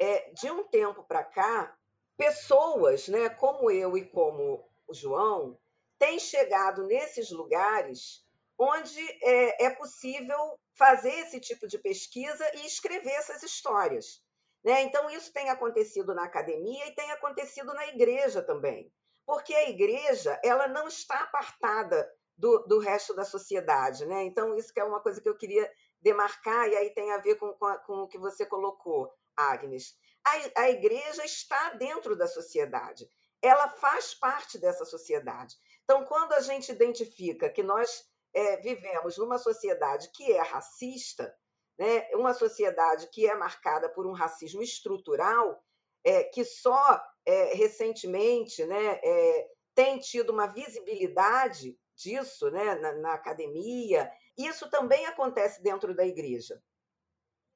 é, 0.00 0.30
de 0.32 0.50
um 0.50 0.64
tempo 0.64 1.04
para 1.04 1.22
cá, 1.22 1.76
pessoas, 2.16 3.06
né, 3.08 3.28
como 3.28 3.70
eu 3.70 3.96
e 3.96 4.04
como 4.04 4.66
o 4.88 4.94
João, 4.94 5.58
têm 5.98 6.18
chegado 6.18 6.86
nesses 6.86 7.30
lugares 7.30 8.24
onde 8.58 9.00
é, 9.22 9.66
é 9.66 9.70
possível 9.70 10.58
fazer 10.74 11.12
esse 11.20 11.40
tipo 11.40 11.66
de 11.66 11.78
pesquisa 11.78 12.44
e 12.56 12.66
escrever 12.66 13.12
essas 13.12 13.42
histórias. 13.42 14.22
Né? 14.64 14.82
Então, 14.82 15.08
isso 15.10 15.32
tem 15.32 15.48
acontecido 15.48 16.14
na 16.14 16.24
academia 16.24 16.86
e 16.86 16.94
tem 16.94 17.10
acontecido 17.10 17.72
na 17.72 17.86
igreja 17.86 18.42
também, 18.42 18.92
porque 19.24 19.54
a 19.54 19.68
igreja 19.68 20.38
ela 20.44 20.68
não 20.68 20.88
está 20.88 21.20
apartada 21.20 22.10
do, 22.36 22.58
do 22.66 22.78
resto 22.78 23.14
da 23.14 23.24
sociedade. 23.24 24.04
Né? 24.04 24.24
Então, 24.24 24.54
isso 24.54 24.72
que 24.72 24.80
é 24.80 24.84
uma 24.84 25.00
coisa 25.00 25.20
que 25.20 25.28
eu 25.28 25.36
queria 25.36 25.70
demarcar, 26.02 26.68
e 26.68 26.76
aí 26.76 26.90
tem 26.94 27.12
a 27.12 27.18
ver 27.18 27.36
com, 27.36 27.52
com, 27.54 27.78
com 27.86 27.92
o 28.02 28.08
que 28.08 28.18
você 28.18 28.44
colocou, 28.44 29.10
Agnes. 29.36 29.94
A, 30.24 30.62
a 30.62 30.70
igreja 30.70 31.24
está 31.24 31.70
dentro 31.70 32.16
da 32.16 32.26
sociedade, 32.26 33.08
ela 33.42 33.68
faz 33.68 34.14
parte 34.14 34.58
dessa 34.58 34.84
sociedade. 34.84 35.56
Então, 35.84 36.04
quando 36.04 36.32
a 36.34 36.40
gente 36.40 36.70
identifica 36.70 37.48
que 37.48 37.62
nós 37.62 38.04
é, 38.32 38.58
vivemos 38.58 39.16
numa 39.18 39.38
sociedade 39.38 40.10
que 40.12 40.30
é 40.32 40.42
racista, 40.42 41.34
né, 41.78 42.08
uma 42.14 42.34
sociedade 42.34 43.08
que 43.08 43.26
é 43.26 43.34
marcada 43.34 43.88
por 43.88 44.06
um 44.06 44.12
racismo 44.12 44.62
estrutural, 44.62 45.64
é, 46.04 46.24
que 46.24 46.44
só 46.44 47.02
é, 47.24 47.54
recentemente 47.54 48.64
né, 48.66 49.00
é, 49.02 49.48
tem 49.74 49.98
tido 49.98 50.30
uma 50.30 50.46
visibilidade 50.46 51.78
disso 51.96 52.50
né, 52.50 52.74
na, 52.76 52.92
na, 52.92 53.14
academia, 53.14 54.10
isso 54.36 54.68
também 54.70 55.06
acontece 55.06 55.62
dentro 55.62 55.94
da 55.94 56.06
igreja. 56.06 56.62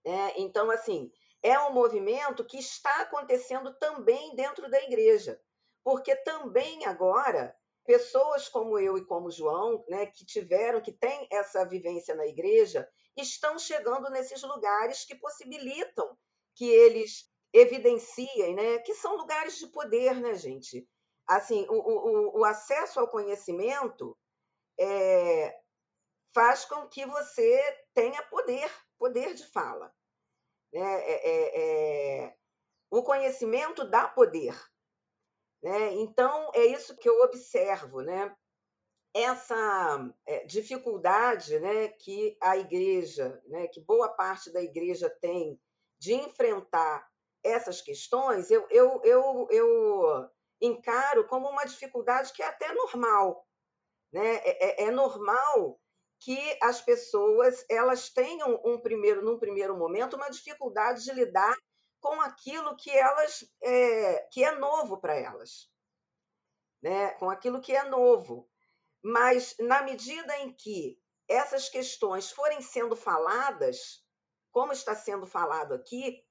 É, 0.05 0.41
então, 0.41 0.71
assim, 0.71 1.11
é 1.44 1.61
um 1.61 1.74
movimento 1.74 2.42
que 2.42 2.59
está 2.59 3.02
acontecendo 3.02 3.74
também 3.74 4.35
dentro 4.35 4.70
da 4.70 4.80
igreja, 4.80 5.38
porque 5.85 6.16
também 6.16 6.87
agora 6.87 7.54
pessoas 7.85 8.48
como 8.48 8.78
eu 8.78 8.96
e 8.96 9.04
como 9.04 9.30
João, 9.30 9.85
né, 9.87 10.07
que 10.07 10.24
tiveram, 10.24 10.80
que 10.80 10.90
têm 10.90 11.28
essa 11.30 11.62
vivência 11.66 12.14
na 12.14 12.26
igreja, 12.26 12.88
estão 13.14 13.59
chegando 13.59 14.09
nesses 14.09 14.42
lugares 14.42 15.04
que 15.04 15.14
possibilitam 15.14 16.16
que 16.54 16.64
eles 16.64 17.30
evidenciem, 17.52 18.54
né, 18.54 18.78
que 18.78 18.94
são 18.94 19.14
lugares 19.14 19.59
de 19.59 19.66
poder, 19.66 20.18
né, 20.18 20.35
gente? 20.35 20.88
Assim, 21.26 21.66
o, 21.68 21.74
o, 21.74 22.40
o 22.40 22.44
acesso 22.46 22.98
ao 22.98 23.09
conhecimento 23.09 24.16
é, 24.80 25.54
faz 26.35 26.64
com 26.64 26.88
que 26.88 27.04
você 27.04 27.85
tenha 27.92 28.22
poder, 28.22 28.70
poder 28.98 29.35
de 29.35 29.46
fala. 29.52 29.92
Né? 30.75 31.01
É, 31.07 32.25
é, 32.25 32.37
o 32.91 33.03
conhecimento 33.03 33.89
dá 33.89 34.09
poder. 34.09 34.55
Né? 35.63 35.95
Então, 35.95 36.51
é 36.53 36.65
isso 36.67 36.97
que 36.97 37.09
eu 37.09 37.23
observo, 37.23 38.03
né? 38.03 38.37
essa 39.15 40.13
é, 40.27 40.45
dificuldade 40.45 41.61
né, 41.61 41.89
que 41.89 42.37
a 42.41 42.57
igreja, 42.57 43.41
né, 43.47 43.69
que 43.69 43.81
boa 43.81 44.09
parte 44.09 44.53
da 44.53 44.61
igreja 44.61 45.09
tem 45.09 45.59
de 46.01 46.15
enfrentar 46.15 47.09
essas 47.45 47.81
questões, 47.81 48.51
eu, 48.51 48.67
eu, 48.71 49.01
eu, 49.05 49.47
eu 49.51 50.31
encaro 50.61 51.29
como 51.29 51.49
uma 51.49 51.65
dificuldade 51.65 52.33
que 52.33 52.43
é 52.43 52.49
até 52.49 52.73
normal. 52.73 53.47
Né? 54.13 54.37
É, 54.39 54.83
é, 54.83 54.89
é 54.89 54.91
normal 54.91 55.81
que 56.25 56.59
as 56.63 56.81
pessoas 56.81 57.67
elas 57.69 58.09
tenham 58.09 58.59
um 58.65 58.81
primeiro, 58.81 59.23
num 59.23 59.39
primeiro 59.39 59.77
momento, 59.77 60.17
uma 60.17 60.31
dificuldade 60.31 61.05
de 61.05 61.13
lidar 61.13 61.55
com 62.01 62.19
aquilo 62.23 62.75
que 62.77 62.91
elas 62.91 63.45
é, 63.63 64.27
que 64.33 64.43
é 64.43 64.53
novo 64.57 64.99
para 64.99 65.15
elas, 65.15 65.71
né? 66.83 67.11
Com 67.13 67.29
aquilo 67.29 67.61
que 67.61 67.77
é 67.77 67.85
novo. 67.85 68.49
Mas, 69.03 69.55
na 69.61 69.83
medida 69.83 70.35
em 70.39 70.51
que 70.55 70.99
essas 71.29 71.69
questões 71.69 72.31
forem 72.31 72.63
sendo 72.63 72.97
faladas, 72.97 74.03
como 74.51 74.73
está 74.73 74.95
sendo 74.95 75.27
falado 75.27 75.75
aqui, 75.75 76.25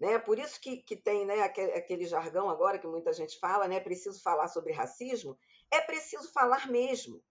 né? 0.00 0.18
por 0.18 0.40
isso 0.40 0.60
que, 0.60 0.78
que 0.78 0.96
tem 0.96 1.24
né, 1.24 1.42
aquele, 1.42 2.04
jargão 2.04 2.50
agora 2.50 2.80
que 2.80 2.86
muita 2.88 3.12
gente 3.12 3.38
fala, 3.38 3.68
né? 3.68 3.78
preciso 3.78 4.20
falar 4.22 4.48
sobre 4.48 4.72
racismo, 4.72 5.38
é 5.70 5.80
preciso 5.80 6.32
falar 6.32 6.68
mesmo. 6.68 7.22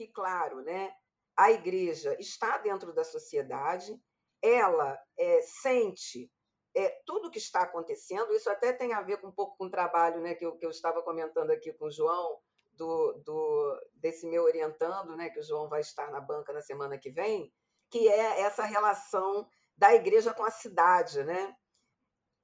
Que, 0.00 0.08
claro, 0.08 0.62
né, 0.62 0.90
a 1.36 1.50
igreja 1.50 2.16
está 2.18 2.56
dentro 2.56 2.90
da 2.90 3.04
sociedade, 3.04 3.94
ela 4.40 4.98
é, 5.18 5.42
sente 5.42 6.32
é, 6.74 6.88
tudo 7.04 7.30
que 7.30 7.36
está 7.36 7.64
acontecendo, 7.64 8.32
isso 8.32 8.48
até 8.48 8.72
tem 8.72 8.94
a 8.94 9.02
ver 9.02 9.20
com 9.20 9.26
um 9.26 9.32
pouco 9.32 9.58
com 9.58 9.66
o 9.66 9.70
trabalho 9.70 10.22
né, 10.22 10.34
que, 10.34 10.46
eu, 10.46 10.56
que 10.56 10.64
eu 10.64 10.70
estava 10.70 11.02
comentando 11.02 11.50
aqui 11.50 11.70
com 11.74 11.84
o 11.84 11.90
João, 11.90 12.40
do, 12.72 13.12
do, 13.26 13.78
desse 13.92 14.26
meu 14.26 14.44
orientando, 14.44 15.14
né, 15.14 15.28
que 15.28 15.38
o 15.38 15.42
João 15.42 15.68
vai 15.68 15.82
estar 15.82 16.10
na 16.10 16.18
banca 16.18 16.50
na 16.50 16.62
semana 16.62 16.96
que 16.96 17.10
vem, 17.10 17.52
que 17.90 18.08
é 18.08 18.40
essa 18.40 18.64
relação 18.64 19.46
da 19.76 19.94
igreja 19.94 20.32
com 20.32 20.44
a 20.44 20.50
cidade, 20.50 21.22
né? 21.24 21.54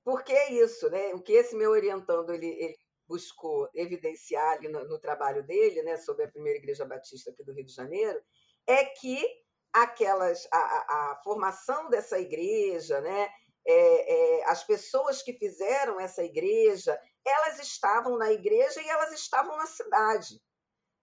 Porque 0.05 0.35
é 0.35 0.53
isso, 0.53 0.91
né? 0.91 1.15
O 1.15 1.23
que 1.23 1.33
esse 1.33 1.57
meu 1.57 1.71
orientando 1.71 2.35
ele, 2.35 2.49
ele 2.49 2.77
buscou 3.09 3.69
evidenciar 3.75 4.55
ali 4.55 4.69
no, 4.69 4.87
no, 4.87 4.99
trabalho 4.99 5.43
dele, 5.43 5.83
né, 5.83 5.97
sobre 5.97 6.25
a 6.25 6.29
primeira 6.29 6.59
igreja 6.59 6.85
batista 6.85 7.31
aqui 7.31 7.45
do 7.45 7.53
Rio 7.53 7.65
de 7.65 7.73
Janeiro, 7.73 8.21
é 8.67 8.85
que 8.85 9.25
aquelas 9.73 10.47
a, 10.53 10.59
a, 10.59 11.13
a 11.13 11.21
formação 11.23 11.89
dessa 11.89 12.19
igreja, 12.19 13.01
né, 13.01 13.29
é, 13.67 14.39
é, 14.39 14.45
as 14.47 14.65
pessoas 14.65 15.23
que 15.23 15.33
fizeram 15.33 16.01
essa 16.01 16.23
igreja, 16.23 16.99
elas 17.25 17.59
estavam 17.59 18.17
na 18.17 18.33
igreja 18.33 18.81
e 18.81 18.89
elas 18.89 19.13
estavam 19.13 19.57
na 19.57 19.67
cidade. 19.67 20.41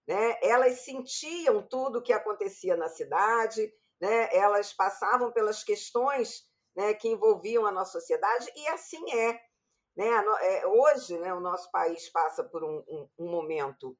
Né? 0.06 0.38
Elas 0.42 0.80
sentiam 0.80 1.62
tudo 1.62 1.98
o 1.98 2.02
que 2.02 2.12
acontecia 2.12 2.76
na 2.76 2.88
cidade, 2.88 3.72
né? 4.00 4.34
elas 4.34 4.72
passavam 4.72 5.30
pelas 5.30 5.62
questões 5.62 6.46
né, 6.74 6.94
que 6.94 7.08
envolviam 7.08 7.66
a 7.66 7.72
nossa 7.72 7.92
sociedade, 7.92 8.50
e 8.56 8.68
assim 8.68 9.12
é. 9.12 9.40
Né? 9.96 10.08
É, 10.40 10.66
hoje, 10.66 11.18
né, 11.18 11.32
o 11.32 11.40
nosso 11.40 11.70
país 11.70 12.08
passa 12.08 12.42
por 12.42 12.64
um, 12.64 12.78
um, 12.88 13.08
um 13.18 13.30
momento 13.30 13.96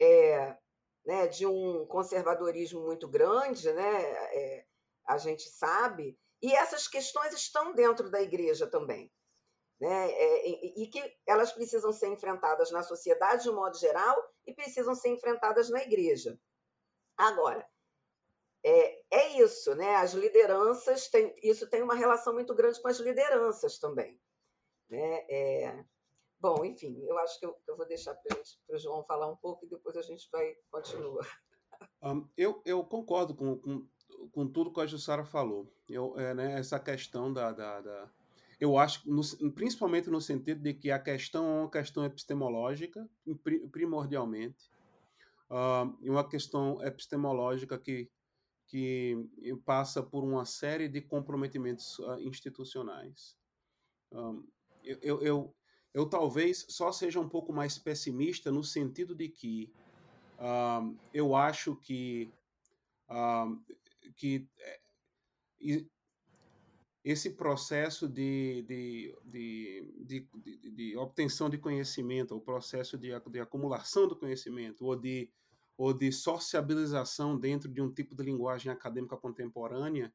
é, 0.00 0.56
né, 1.04 1.26
de 1.26 1.46
um 1.46 1.86
conservadorismo 1.86 2.80
muito 2.80 3.08
grande, 3.08 3.72
né? 3.72 4.02
É, 4.34 4.64
a 5.06 5.16
gente 5.16 5.48
sabe, 5.48 6.18
e 6.42 6.54
essas 6.54 6.86
questões 6.86 7.32
estão 7.32 7.72
dentro 7.72 8.10
da 8.10 8.20
igreja 8.20 8.66
também 8.66 9.10
né? 9.80 10.10
É, 10.10 10.48
e, 10.48 10.86
que 10.88 11.16
elas 11.26 11.52
precisam 11.52 11.92
ser 11.92 12.08
enfrentadas 12.08 12.70
na 12.70 12.82
sociedade 12.82 13.44
de 13.44 13.50
um 13.50 13.54
modo 13.54 13.78
geral 13.78 14.16
e 14.46 14.52
precisam 14.52 14.94
ser 14.94 15.10
enfrentadas 15.10 15.70
na 15.70 15.82
igreja. 15.82 16.38
Agora, 17.16 17.66
é, 18.64 19.02
é 19.10 19.28
isso, 19.40 19.74
né? 19.74 19.96
As 19.96 20.12
lideranças, 20.12 21.08
tem, 21.08 21.34
isso 21.42 21.68
tem 21.68 21.82
uma 21.82 21.94
relação 21.94 22.32
muito 22.32 22.54
grande 22.54 22.80
com 22.80 22.88
as 22.88 22.98
lideranças 22.98 23.78
também. 23.78 24.20
Né? 24.88 25.26
É, 25.28 25.84
Bom, 26.40 26.64
enfim, 26.64 26.96
eu 27.04 27.18
acho 27.18 27.38
que 27.40 27.46
eu, 27.46 27.56
eu 27.66 27.76
vou 27.76 27.86
deixar 27.86 28.14
para 28.14 28.38
o 28.68 28.78
João 28.78 29.02
falar 29.04 29.28
um 29.28 29.36
pouco 29.36 29.66
e 29.66 29.68
depois 29.68 29.96
a 29.96 30.02
gente 30.02 30.28
vai 30.30 30.54
continuar. 30.70 31.26
Um, 32.00 32.28
eu, 32.36 32.62
eu 32.64 32.84
concordo 32.84 33.34
com, 33.34 33.58
com, 33.58 33.86
com 34.30 34.46
tudo 34.46 34.72
que 34.72 34.80
a 34.80 34.86
Jussara 34.86 35.24
falou. 35.24 35.68
Eu, 35.88 36.18
é, 36.18 36.34
né, 36.34 36.58
essa 36.58 36.78
questão 36.78 37.32
da, 37.32 37.52
da, 37.52 37.80
da 37.80 38.10
eu 38.60 38.78
acho, 38.78 39.08
no, 39.10 39.22
principalmente 39.52 40.08
no 40.10 40.20
sentido 40.20 40.60
de 40.60 40.74
que 40.74 40.92
a 40.92 40.98
questão 40.98 41.44
é 41.44 41.60
uma 41.62 41.70
questão 41.70 42.04
epistemológica, 42.04 43.08
primordialmente, 43.72 44.70
uh, 45.50 45.96
uma 46.02 46.28
questão 46.28 46.80
epistemológica 46.84 47.78
que, 47.78 48.08
que 48.66 49.16
passa 49.64 50.02
por 50.02 50.22
uma 50.22 50.44
série 50.44 50.88
de 50.88 51.00
comprometimentos 51.00 51.98
uh, 51.98 52.20
institucionais. 52.20 53.36
Um, 54.12 54.44
eu, 54.82 54.98
eu, 55.02 55.22
eu, 55.22 55.54
eu, 55.94 56.06
talvez 56.06 56.66
só 56.68 56.92
seja 56.92 57.20
um 57.20 57.28
pouco 57.28 57.52
mais 57.52 57.78
pessimista 57.78 58.50
no 58.50 58.62
sentido 58.62 59.14
de 59.14 59.28
que 59.28 59.72
uh, 60.38 60.96
eu 61.12 61.34
acho 61.34 61.76
que, 61.76 62.30
que 64.16 64.46
é, 64.58 64.80
esse 67.04 67.30
processo 67.30 68.08
de, 68.08 68.62
de, 68.62 69.16
de, 69.24 69.88
de, 70.04 70.70
de 70.70 70.96
obtenção 70.96 71.48
de 71.48 71.56
conhecimento, 71.56 72.36
o 72.36 72.40
processo 72.40 72.98
de, 72.98 73.08
de 73.30 73.40
acumulação 73.40 74.06
do 74.06 74.14
conhecimento, 74.14 74.84
ou 74.84 74.94
de, 74.94 75.30
ou 75.76 75.94
de 75.94 76.12
sociabilização 76.12 77.38
dentro 77.38 77.68
de 77.68 77.80
um 77.80 77.90
tipo 77.90 78.14
de 78.14 78.24
linguagem 78.24 78.70
acadêmica 78.70 79.16
contemporânea, 79.16 80.12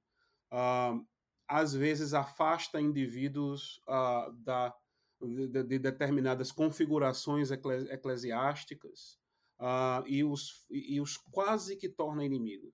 uh, 0.52 1.04
às 1.48 1.74
vezes 1.74 2.14
afasta 2.14 2.80
indivíduos 2.80 3.82
uh, 3.88 4.32
da, 4.44 4.74
de, 5.22 5.64
de, 5.64 5.80
determinadas 5.80 6.52
configurações 6.52 7.50
eclesiásticas 7.52 9.20
uh, 9.60 10.06
e, 10.08 10.24
os, 10.24 10.66
e 10.70 11.00
os 11.00 11.18
quase 11.18 11.76
que 11.76 11.90
torna 11.90 12.26
inimigos. 12.26 12.74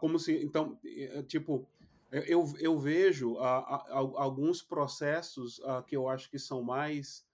como 0.00 0.18
se, 0.18 0.42
então, 0.42 0.78
tipo, 1.26 1.68
eu, 2.10 2.44
eu 2.60 2.78
vejo 2.78 3.36
alguns 3.38 4.62
processos 4.62 5.60
que 5.86 5.96
eu 5.96 6.08
acho 6.08 6.30
que 6.30 6.38
são 6.38 6.62
mais 6.62 7.26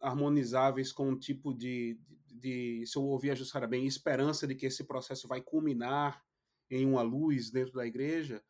harmonizáveis 0.00 0.92
com 0.92 1.10
um 1.10 1.18
tipo 1.18 1.54
de, 1.54 1.98
de, 2.26 2.80
de, 2.80 2.86
se 2.86 2.96
eu 2.96 3.04
ouvir 3.04 3.30
a 3.30 3.34
Jussara 3.34 3.66
bem, 3.66 3.86
esperança 3.86 4.46
de 4.46 4.54
que 4.54 4.66
esse 4.66 4.84
processo 4.84 5.26
vai 5.26 5.40
culminar 5.40 6.22
em 6.70 6.86
uma 6.86 7.02
luz 7.02 7.50
dentro 7.50 7.74
da 7.74 7.86
igreja, 7.86 8.42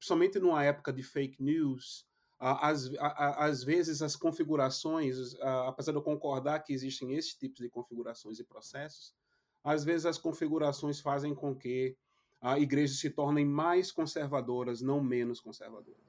somente 0.00 0.38
numa 0.38 0.64
época 0.64 0.92
de 0.92 1.02
fake 1.02 1.42
news, 1.42 2.06
às, 2.38 2.90
às 2.98 3.62
vezes 3.62 4.02
as 4.02 4.16
configurações, 4.16 5.34
apesar 5.40 5.92
de 5.92 5.98
eu 5.98 6.02
concordar 6.02 6.60
que 6.60 6.72
existem 6.72 7.14
esses 7.14 7.34
tipos 7.34 7.60
de 7.60 7.68
configurações 7.68 8.40
e 8.40 8.44
processos, 8.44 9.14
às 9.62 9.84
vezes 9.84 10.06
as 10.06 10.18
configurações 10.18 10.98
fazem 11.00 11.34
com 11.34 11.54
que 11.54 11.96
a 12.40 12.58
igrejas 12.58 12.98
se 12.98 13.10
tornem 13.10 13.46
mais 13.46 13.92
conservadoras, 13.92 14.82
não 14.82 15.00
menos 15.00 15.40
conservadoras. 15.40 16.02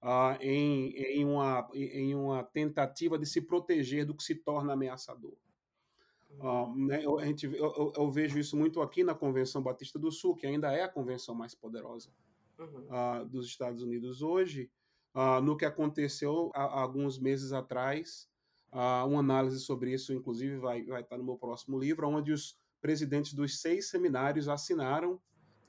Uh, 0.00 0.36
em, 0.40 0.90
em, 0.90 1.24
uma, 1.24 1.68
em 1.74 2.14
uma 2.14 2.44
tentativa 2.44 3.18
de 3.18 3.26
se 3.26 3.40
proteger 3.40 4.04
do 4.04 4.14
que 4.14 4.22
se 4.22 4.34
torna 4.34 4.74
ameaçador. 4.74 5.34
Uh, 6.38 6.86
né, 6.86 7.04
eu, 7.04 7.18
a 7.18 7.24
gente, 7.24 7.46
eu, 7.46 7.92
eu, 7.96 8.10
vejo 8.10 8.38
isso 8.38 8.56
muito 8.56 8.82
aqui 8.82 9.02
na 9.02 9.14
Convenção 9.14 9.62
Batista 9.62 9.98
do 9.98 10.12
Sul, 10.12 10.36
que 10.36 10.46
ainda 10.46 10.70
é 10.72 10.82
a 10.82 10.88
convenção 10.88 11.34
mais 11.34 11.54
poderosa 11.54 12.10
uhum. 12.58 12.86
uh, 12.88 13.24
dos 13.26 13.46
Estados 13.46 13.82
Unidos 13.82 14.22
hoje, 14.22 14.70
no 15.44 15.56
que 15.56 15.64
aconteceu 15.64 16.50
há, 16.54 16.80
alguns 16.80 17.20
meses 17.20 17.52
atrás. 17.52 18.28
uma 18.72 19.20
análise 19.20 19.60
sobre 19.60 19.92
isso, 19.92 20.12
inclusive, 20.12 20.56
vai, 20.56 20.82
vai 20.84 21.02
estar 21.02 21.16
no 21.16 21.22
meu 21.22 21.36
próximo 21.36 21.78
livro, 21.78 22.08
onde 22.08 22.32
os 22.32 22.58
presidentes 22.80 23.32
dos 23.32 23.60
seis 23.60 23.88
seminários 23.88 24.48
assinaram 24.48 25.20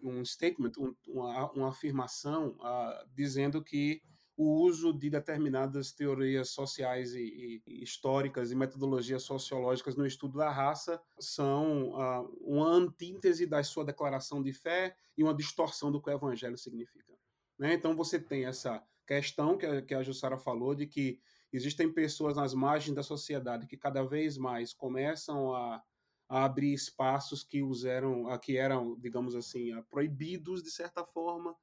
um 0.01 0.23
statement, 0.23 0.73
um, 0.77 0.93
uma, 1.07 1.51
uma, 1.51 1.69
afirmação 1.69 2.57
uh, 2.59 3.07
dizendo 3.15 3.63
que 3.63 4.01
o 4.37 4.61
uso 4.63 4.91
de 4.91 5.09
determinadas 5.09 5.91
teorias 5.91 6.49
sociais 6.49 7.13
e, 7.15 7.61
e, 7.65 7.83
históricas 7.83 8.51
e 8.51 8.55
metodologias 8.55 9.23
sociológicas 9.23 9.95
no 9.95 10.05
estudo 10.05 10.37
da 10.37 10.51
raça 10.51 11.01
são 11.19 11.91
uh, 11.91 12.37
uma 12.41 12.67
antítese 12.67 13.45
da 13.45 13.63
sua 13.63 13.85
declaração 13.85 14.41
de 14.41 14.51
fé 14.51 14.95
e 15.17 15.23
uma 15.23 15.33
distorção 15.33 15.91
do 15.91 16.01
que 16.01 16.09
o 16.09 16.13
evangelho 16.13 16.57
significa. 16.57 17.13
Né? 17.57 17.73
Então 17.73 17.95
você 17.95 18.19
tem 18.19 18.45
essa 18.45 18.83
questão 19.07 19.57
que 19.57 19.65
a, 19.65 19.81
que 19.81 19.93
a 19.93 20.03
Jussara 20.03 20.37
falou 20.37 20.75
de 20.75 20.85
que 20.85 21.19
existem 21.53 21.89
pessoas 21.91 22.35
nas 22.35 22.53
margens 22.53 22.95
da 22.95 23.03
sociedade 23.03 23.67
que 23.67 23.77
cada 23.77 24.03
vez 24.03 24.37
mais 24.37 24.73
começam 24.73 25.53
a 25.53 25.81
a 26.27 26.43
abrir 26.43 26.73
espaços 26.73 27.43
que 27.43 27.61
os 27.61 27.85
eram, 27.85 28.25
que 28.39 28.57
eram, 28.57 28.97
digamos 28.99 29.35
assim, 29.35 29.71
proibidos 29.89 30.63
de 30.63 30.71
certa 30.71 31.05
forma 31.05 31.55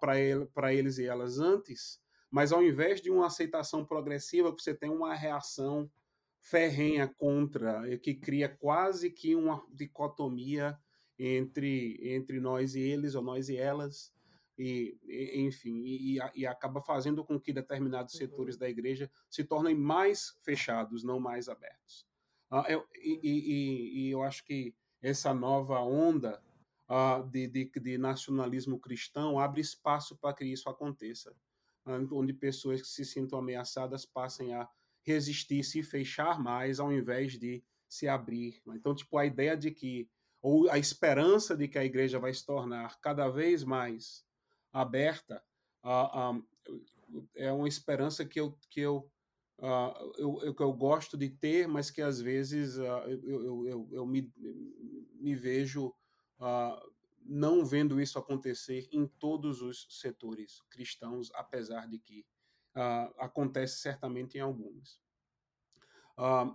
para 0.00 0.18
ele, 0.20 0.48
eles 0.72 0.98
e 0.98 1.06
elas 1.06 1.38
antes, 1.38 2.00
mas 2.30 2.52
ao 2.52 2.62
invés 2.62 3.00
de 3.00 3.10
uma 3.10 3.26
aceitação 3.26 3.84
progressiva, 3.84 4.50
você 4.50 4.74
tem 4.74 4.90
uma 4.90 5.14
reação 5.14 5.90
ferrenha 6.40 7.08
contra, 7.08 7.82
que 7.98 8.14
cria 8.14 8.48
quase 8.48 9.10
que 9.10 9.34
uma 9.34 9.64
dicotomia 9.70 10.78
entre, 11.18 11.98
entre 12.14 12.38
nós 12.38 12.74
e 12.74 12.80
eles, 12.80 13.14
ou 13.14 13.22
nós 13.22 13.48
e 13.48 13.56
elas, 13.56 14.12
e, 14.56 14.98
e 15.04 15.40
enfim, 15.40 15.82
e, 15.84 16.18
e, 16.34 16.46
acaba 16.46 16.80
fazendo 16.80 17.24
com 17.24 17.38
que 17.38 17.52
determinados 17.52 18.14
uhum. 18.14 18.18
setores 18.18 18.56
da 18.56 18.68
igreja 18.68 19.10
se 19.30 19.44
tornem 19.44 19.74
mais 19.74 20.36
fechados, 20.42 21.04
não 21.04 21.20
mais 21.20 21.48
abertos. 21.48 22.06
Uh, 22.50 22.64
eu, 22.68 22.84
e, 22.96 23.20
e, 23.22 24.06
e, 24.06 24.10
eu 24.10 24.22
acho 24.22 24.44
que 24.44 24.74
essa 25.00 25.32
nova 25.32 25.80
onda 25.80 26.42
uh, 26.88 27.28
de, 27.28 27.46
de, 27.46 27.70
de, 27.80 27.98
nacionalismo 27.98 28.78
cristão 28.78 29.38
abre 29.38 29.60
espaço 29.60 30.16
para 30.16 30.34
que 30.34 30.44
isso 30.44 30.68
aconteça, 30.68 31.32
uh, 31.86 32.16
onde 32.16 32.32
pessoas 32.32 32.80
que 32.80 32.88
se 32.88 33.04
sintam 33.04 33.38
ameaçadas 33.38 34.04
passem 34.04 34.54
a 34.54 34.68
resistir, 35.02 35.62
se 35.64 35.82
fechar 35.82 36.38
mais, 36.38 36.80
ao 36.80 36.92
invés 36.92 37.38
de 37.38 37.62
se 37.88 38.06
abrir. 38.06 38.60
Então, 38.68 38.94
tipo, 38.94 39.16
a 39.16 39.24
ideia 39.24 39.56
de 39.56 39.70
que, 39.70 40.08
ou 40.42 40.70
a 40.70 40.78
esperança 40.78 41.56
de 41.56 41.66
que 41.66 41.78
a 41.78 41.84
igreja 41.84 42.18
vai 42.18 42.32
se 42.34 42.44
tornar 42.44 43.00
cada 43.00 43.28
vez 43.28 43.64
mais 43.64 44.24
aberta, 44.72 45.42
é 47.34 47.50
uma 47.50 47.68
esperança 47.68 48.24
que 48.24 48.38
eu, 48.38 48.58
que 48.68 48.80
eu 48.80 49.10
uh, 49.58 50.12
eu, 50.16 50.40
eu, 50.42 50.56
eu, 50.58 50.72
gosto 50.72 51.16
de 51.16 51.28
ter, 51.28 51.66
mas 51.66 51.90
que 51.90 52.02
às 52.02 52.20
vezes 52.20 52.76
uh, 52.76 53.08
eu, 53.24 53.66
eu, 53.66 53.88
eu, 53.92 54.06
me, 54.06 54.32
me 55.14 55.34
vejo 55.34 55.92
uh, 56.38 56.92
não 57.20 57.64
vendo 57.64 58.00
isso 58.00 58.18
acontecer 58.18 58.88
em 58.92 59.06
todos 59.06 59.60
os 59.62 59.86
setores 59.90 60.62
cristãos, 60.70 61.30
apesar 61.34 61.88
de 61.88 61.98
que 61.98 62.24
acontece 63.18 63.80
certamente 63.80 64.38
em 64.38 64.40
alguns. 64.40 65.00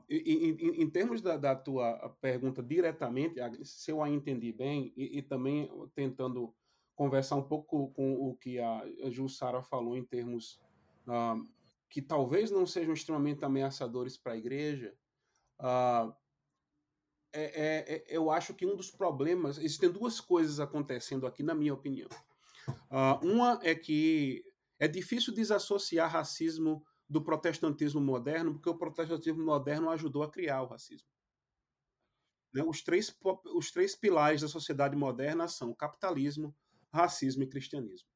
Em, 0.10 0.16
em, 0.18 0.82
em, 0.84 0.90
termos 0.90 1.22
da, 1.22 1.36
da, 1.36 1.54
tua 1.54 2.16
pergunta 2.22 2.64
diretamente, 2.64 3.36
se 3.66 3.92
eu 3.92 4.02
a 4.02 4.10
entendi 4.10 4.54
bem, 4.54 4.94
e, 4.96 5.18
e 5.18 5.22
também 5.22 5.70
tentando 5.94 6.56
conversar 6.96 7.36
um 7.36 7.44
pouco 7.44 7.92
com 7.92 8.14
o 8.14 8.36
que 8.36 8.60
a 8.60 8.84
Jussara 9.10 9.62
falou 9.62 9.98
em 9.98 10.04
termos 10.04 10.62
uh, 11.08 11.48
que 11.90 12.02
talvez 12.02 12.52
não 12.52 12.66
sejam 12.66 12.94
extremamente 12.94 13.44
ameaçadores 13.44 14.18
para 14.18 14.34
a 14.34 14.38
igreja, 14.38 14.96
uh, 15.60 16.14
é, 17.34 17.44
é, 17.44 17.96
é, 17.96 18.04
eu 18.08 18.30
acho 18.30 18.54
que 18.54 18.66
um 18.66 18.76
dos 18.76 18.92
problemas. 18.92 19.58
Existem 19.58 19.92
duas 19.92 20.22
coisas 20.22 20.60
acontecendo 20.60 21.26
aqui, 21.26 21.42
na 21.42 21.56
minha 21.56 21.74
opinião. 21.74 22.10
Uh, 22.68 23.26
uma 23.26 23.60
é 23.64 23.74
que 23.74 24.46
é 24.80 24.88
difícil 24.88 25.34
desassociar 25.34 26.12
racismo 26.12 26.86
do 27.10 27.22
protestantismo 27.22 28.00
moderno, 28.00 28.54
porque 28.54 28.70
o 28.70 28.78
protestantismo 28.78 29.44
moderno 29.44 29.90
ajudou 29.90 30.24
a 30.24 30.32
criar 30.32 30.62
o 30.62 30.68
racismo. 30.68 31.08
Né? 32.54 32.64
Os, 32.64 32.82
três, 32.82 33.14
os 33.56 33.72
três 33.72 33.96
pilares 33.96 34.42
da 34.42 34.48
sociedade 34.48 34.96
moderna 34.96 35.48
são 35.48 35.74
capitalismo, 35.74 36.56
racismo 36.92 37.44
e 37.44 37.48
cristianismo. 37.48 38.08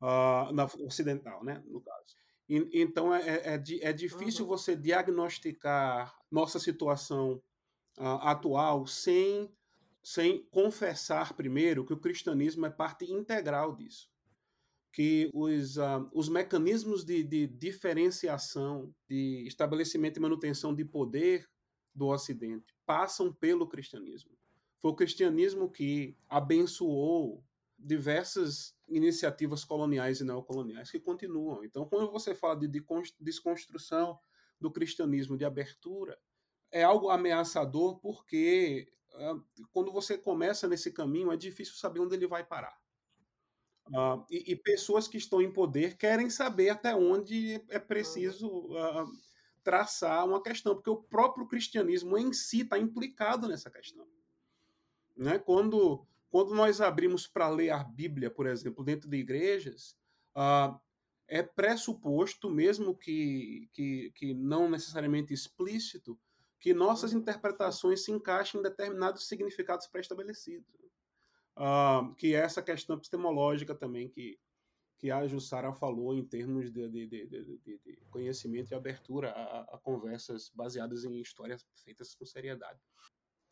Uh, 0.00 0.52
na 0.54 0.64
ocidental, 0.86 1.44
né, 1.44 1.62
no 1.66 1.80
caso. 1.82 2.16
E, 2.48 2.80
então 2.80 3.14
é, 3.14 3.20
é, 3.20 3.54
é, 3.54 3.62
é 3.82 3.92
difícil 3.92 4.44
uhum. 4.44 4.50
você 4.50 4.74
diagnosticar 4.74 6.16
nossa 6.30 6.58
situação 6.58 7.42
uh, 7.98 8.20
atual 8.22 8.86
sem, 8.86 9.50
sem 10.02 10.44
confessar 10.50 11.34
primeiro 11.34 11.84
que 11.84 11.92
o 11.92 12.00
cristianismo 12.00 12.66
é 12.66 12.70
parte 12.70 13.10
integral 13.10 13.74
disso. 13.74 14.10
Que 14.92 15.30
os, 15.32 15.76
uh, 15.76 16.08
os 16.12 16.28
mecanismos 16.28 17.04
de, 17.04 17.22
de 17.22 17.46
diferenciação, 17.46 18.92
de 19.08 19.44
estabelecimento 19.46 20.16
e 20.16 20.20
manutenção 20.20 20.74
de 20.74 20.84
poder 20.84 21.48
do 21.94 22.08
Ocidente 22.08 22.74
passam 22.86 23.32
pelo 23.32 23.68
cristianismo. 23.68 24.32
Foi 24.78 24.90
o 24.90 24.96
cristianismo 24.96 25.70
que 25.70 26.16
abençoou 26.28 27.44
diversas 27.78 28.74
iniciativas 28.88 29.64
coloniais 29.64 30.20
e 30.20 30.24
neocoloniais 30.24 30.90
que 30.90 31.00
continuam. 31.00 31.64
Então, 31.64 31.86
quando 31.86 32.10
você 32.10 32.34
fala 32.34 32.56
de 32.56 32.68
desconstrução 33.20 34.18
do 34.60 34.70
cristianismo, 34.70 35.36
de 35.36 35.44
abertura, 35.44 36.18
é 36.70 36.82
algo 36.82 37.10
ameaçador 37.10 37.98
porque 37.98 38.92
quando 39.72 39.92
você 39.92 40.16
começa 40.16 40.68
nesse 40.68 40.92
caminho 40.92 41.32
é 41.32 41.36
difícil 41.36 41.74
saber 41.74 42.00
onde 42.00 42.14
ele 42.14 42.26
vai 42.26 42.44
parar. 42.44 42.78
Uh, 43.88 44.24
e, 44.30 44.52
e, 44.52 44.56
pessoas 44.56 45.08
que 45.08 45.18
estão 45.18 45.42
em 45.42 45.52
poder 45.52 45.96
querem 45.96 46.30
saber 46.30 46.70
até 46.70 46.94
onde 46.94 47.60
é 47.68 47.78
preciso 47.78 48.46
uh, 48.48 49.10
traçar 49.64 50.24
uma 50.24 50.40
questão, 50.40 50.76
porque 50.76 50.90
o 50.90 51.02
próprio 51.02 51.46
cristianismo 51.48 52.16
em 52.16 52.32
si 52.32 52.60
está 52.60 52.78
implicado 52.78 53.48
nessa 53.48 53.68
questão. 53.68 54.06
Né? 55.16 55.38
Quando 55.38 56.06
quando 56.30 56.54
nós 56.54 56.80
abrimos 56.80 57.26
para 57.26 57.48
ler 57.48 57.70
a 57.70 57.82
Bíblia, 57.82 58.30
por 58.30 58.46
exemplo, 58.46 58.84
dentro 58.84 59.10
de 59.10 59.16
igrejas, 59.16 59.96
uh, 60.36 60.78
é 61.26 61.42
pressuposto, 61.42 62.48
mesmo 62.48 62.96
que, 62.96 63.68
que, 63.72 64.12
que 64.14 64.32
não 64.32 64.70
necessariamente 64.70 65.34
explícito, 65.34 66.16
que 66.60 66.74
nossas 66.74 67.12
interpretações 67.12 68.04
se 68.04 68.12
encaixem 68.12 68.60
em 68.60 68.62
determinados 68.62 69.26
significados 69.26 69.86
pré-estabelecidos. 69.86 70.68
Uh, 71.56 72.14
que 72.14 72.34
é 72.34 72.38
essa 72.38 72.62
questão 72.62 72.96
epistemológica 72.96 73.74
também 73.74 74.08
que, 74.08 74.38
que 74.98 75.10
a 75.10 75.26
Jussara 75.26 75.72
falou 75.72 76.14
em 76.14 76.24
termos 76.24 76.70
de, 76.70 76.88
de, 76.88 77.06
de, 77.06 77.58
de 77.64 77.96
conhecimento 78.10 78.70
e 78.70 78.74
abertura 78.74 79.30
a, 79.30 79.60
a, 79.74 79.78
conversas 79.78 80.50
baseadas 80.54 81.04
em 81.04 81.20
histórias 81.20 81.66
feitas 81.84 82.14
com 82.14 82.24
seriedade. 82.24 82.78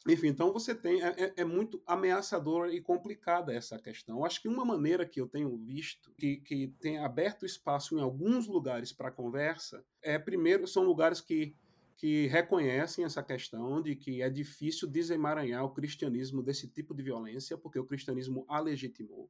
Enfim, 0.07 0.29
então 0.29 0.53
você 0.53 0.75
tem. 0.75 1.03
É, 1.03 1.09
é, 1.25 1.33
é 1.39 1.45
muito 1.45 1.83
ameaçadora 1.87 2.73
e 2.73 2.81
complicada 2.81 3.53
essa 3.53 3.79
questão. 3.79 4.19
Eu 4.19 4.25
acho 4.25 4.41
que 4.41 4.49
uma 4.49 4.65
maneira 4.65 5.05
que 5.05 5.21
eu 5.21 5.27
tenho 5.27 5.57
visto 5.57 6.13
que, 6.17 6.37
que 6.37 6.69
tem 6.81 6.99
aberto 6.99 7.45
espaço 7.45 7.99
em 7.99 8.01
alguns 8.01 8.47
lugares 8.47 8.93
para 8.93 9.11
conversa 9.11 9.85
é, 10.01 10.19
primeiro, 10.19 10.67
são 10.67 10.85
lugares 10.85 11.21
que, 11.21 11.57
que 11.99 12.29
reconhecem 12.29 13.05
essa 13.05 13.25
questão 13.25 13.83
de 13.83 13.97
que 13.97 14.23
é 14.23 14.31
difícil 14.31 14.89
desemaranhar 14.89 15.65
o 15.65 15.75
cristianismo 15.75 16.41
desse 16.45 16.69
tipo 16.69 16.95
de 16.95 17.03
violência, 17.03 17.59
porque 17.59 17.79
o 17.79 17.85
cristianismo 17.85 18.47
a 18.49 18.61
legitimou. 18.61 19.29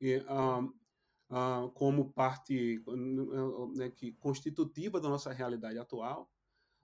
E, 0.00 0.16
uh, 0.18 1.70
como 1.70 2.12
parte 2.12 2.82
né, 3.76 3.90
que 3.90 4.12
constitutiva 4.14 5.00
da 5.00 5.08
nossa 5.08 5.32
realidade 5.32 5.78
atual. 5.78 6.28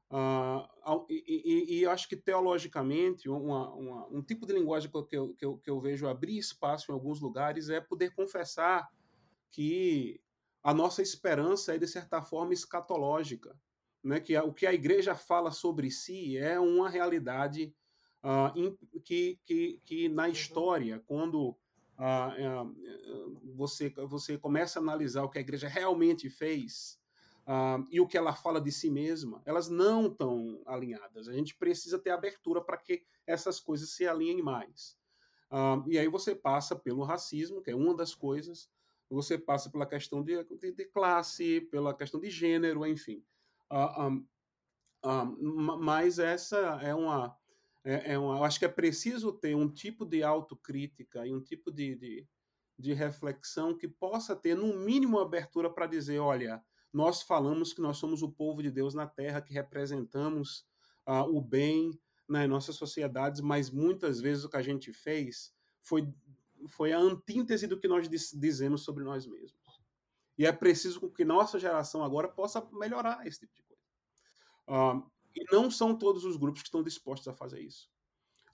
Uh, 0.09 1.07
e, 1.09 1.25
e, 1.27 1.81
e, 1.81 1.87
acho 1.87 2.09
que 2.09 2.17
teologicamente 2.17 3.29
uma, 3.29 3.73
uma, 3.75 4.07
um 4.09 4.23
tipo 4.23 4.47
de 4.47 4.53
linguagem 4.53 4.91
que 4.91 5.17
eu, 5.17 5.35
que, 5.35 5.45
eu, 5.45 5.59
que 5.59 5.71
eu 5.71 5.81
vejo 5.81 6.07
abrir 6.07 6.39
espaço 6.39 6.93
em 6.93 6.95
alguns 6.95 7.19
lugares 7.21 7.69
é 7.69 7.81
poder 7.81 8.15
confessar 8.15 8.89
que 9.51 10.21
a 10.63 10.73
nossa 10.73 11.03
esperança 11.03 11.75
é 11.75 11.79
de 11.79 11.89
certa 11.89 12.23
forma 12.23 12.53
escatológica, 12.53 13.59
né? 14.03 14.21
que 14.21 14.37
a, 14.37 14.45
o 14.45 14.53
que 14.53 14.67
a 14.67 14.73
igreja 14.73 15.15
fala 15.15 15.51
sobre 15.51 15.91
si 15.91 16.37
é 16.37 16.59
uma 16.59 16.89
realidade 16.89 17.75
uh, 18.23 18.59
in, 18.59 18.77
que, 19.05 19.39
que, 19.45 19.81
que 19.85 20.09
na 20.09 20.25
uhum. 20.25 20.31
história, 20.31 21.03
quando 21.07 21.51
uh, 21.51 22.75
você, 23.55 23.91
você 23.91 24.39
começa 24.39 24.79
a 24.79 24.83
analisar 24.83 25.23
o 25.25 25.29
que 25.29 25.39
a 25.39 25.43
igreja 25.43 25.69
realmente 25.69 26.29
fez, 26.29 27.01
e 27.91 28.01
o 28.01 28.07
que 28.07 28.17
ela 28.17 28.33
fala 28.33 28.61
de 28.61 28.71
si 28.71 28.89
mesma, 28.89 29.43
elas 29.45 29.69
não 29.69 30.07
estão 30.07 30.63
alinhadas. 30.65 31.27
A 31.27 31.33
gente 31.33 31.57
precisa 31.57 31.99
ter 31.99 32.11
abertura 32.11 32.61
para 32.61 32.77
que 32.77 33.03
essas 33.27 33.59
coisas 33.59 33.91
se 33.91 34.07
alinhem 34.07 34.41
mais. 34.41 34.97
Uh, 35.51 35.85
e 35.87 35.99
aí 35.99 36.09
você 36.09 36.35
passa 36.35 36.75
pelo 36.75 37.03
racismo, 37.03 37.61
que 37.61 37.71
é 37.71 37.77
uma 37.77 37.95
das 37.95 38.15
coisas, 38.15 38.71
você 39.11 39.37
passa 39.37 39.69
pela 39.69 39.85
questão 39.85 40.23
de, 40.23 40.43
de, 40.45 40.73
de 40.73 40.85
classe, 40.87 41.61
pela 41.61 41.95
questão 41.95 42.19
de 42.19 42.31
gênero, 42.31 42.87
enfim. 42.87 43.23
Uh, 43.73 44.11
um, 44.11 44.27
mas 45.81 46.19
essa 46.19 46.59
é 46.83 46.95
uma, 46.95 47.35
é, 47.85 48.13
é 48.13 48.19
uma. 48.19 48.37
Eu 48.37 48.45
acho 48.45 48.59
que 48.59 48.65
é 48.65 48.69
preciso 48.69 49.33
ter 49.33 49.57
um 49.57 49.69
tipo 49.69 50.05
de 50.05 50.23
autocrítica 50.23 51.27
e 51.27 51.35
um 51.35 51.41
tipo 51.41 51.73
de, 51.73 51.97
de, 51.97 52.29
de 52.79 52.93
reflexão 52.93 53.77
que 53.77 53.89
possa 53.89 54.37
ter, 54.37 54.55
no 54.55 54.77
mínimo, 54.79 55.19
abertura 55.19 55.71
para 55.71 55.87
dizer: 55.87 56.19
olha, 56.19 56.63
nós 56.93 57.23
falamos 57.23 57.73
que 57.73 57.81
nós 57.81 57.97
somos 57.97 58.23
o 58.23 58.31
povo 58.31 58.63
de 58.63 58.71
Deus 58.71 58.95
na 58.95 59.07
terra, 59.07 59.41
que 59.41 59.55
representamos 59.55 60.67
uh, 61.09 61.25
o 61.35 61.41
bem 61.41 61.99
nas 62.29 62.49
nossas 62.49 62.77
sociedades, 62.77 63.41
mas 63.41 63.71
muitas 63.71 64.21
vezes 64.21 64.45
o 64.45 64.49
que 64.49 64.57
a 64.57 64.63
gente 64.63 64.93
fez 64.93 65.53
foi, 65.81 66.09
foi 66.69 66.93
a 66.93 66.99
antíntese 66.99 67.67
do 67.67 67.79
que 67.79 67.89
nós 67.89 68.09
dizemos 68.09 68.83
sobre 68.83 69.05
nós 69.05 69.27
mesmos. 69.27 69.62
E 70.39 70.47
é 70.47 70.53
preciso 70.53 71.11
que 71.11 71.25
nossa 71.25 71.59
geração 71.59 72.03
agora 72.03 72.29
possa 72.29 72.67
melhorar 72.73 73.27
esse 73.27 73.41
tipo 73.41 73.55
de 73.55 73.63
coisa. 73.63 73.83
Uh, 74.69 75.11
e 75.35 75.45
não 75.53 75.71
são 75.71 75.97
todos 75.97 76.25
os 76.25 76.37
grupos 76.37 76.63
que 76.63 76.69
estão 76.69 76.83
dispostos 76.83 77.29
a 77.29 77.33
fazer 77.33 77.61
isso. 77.61 77.91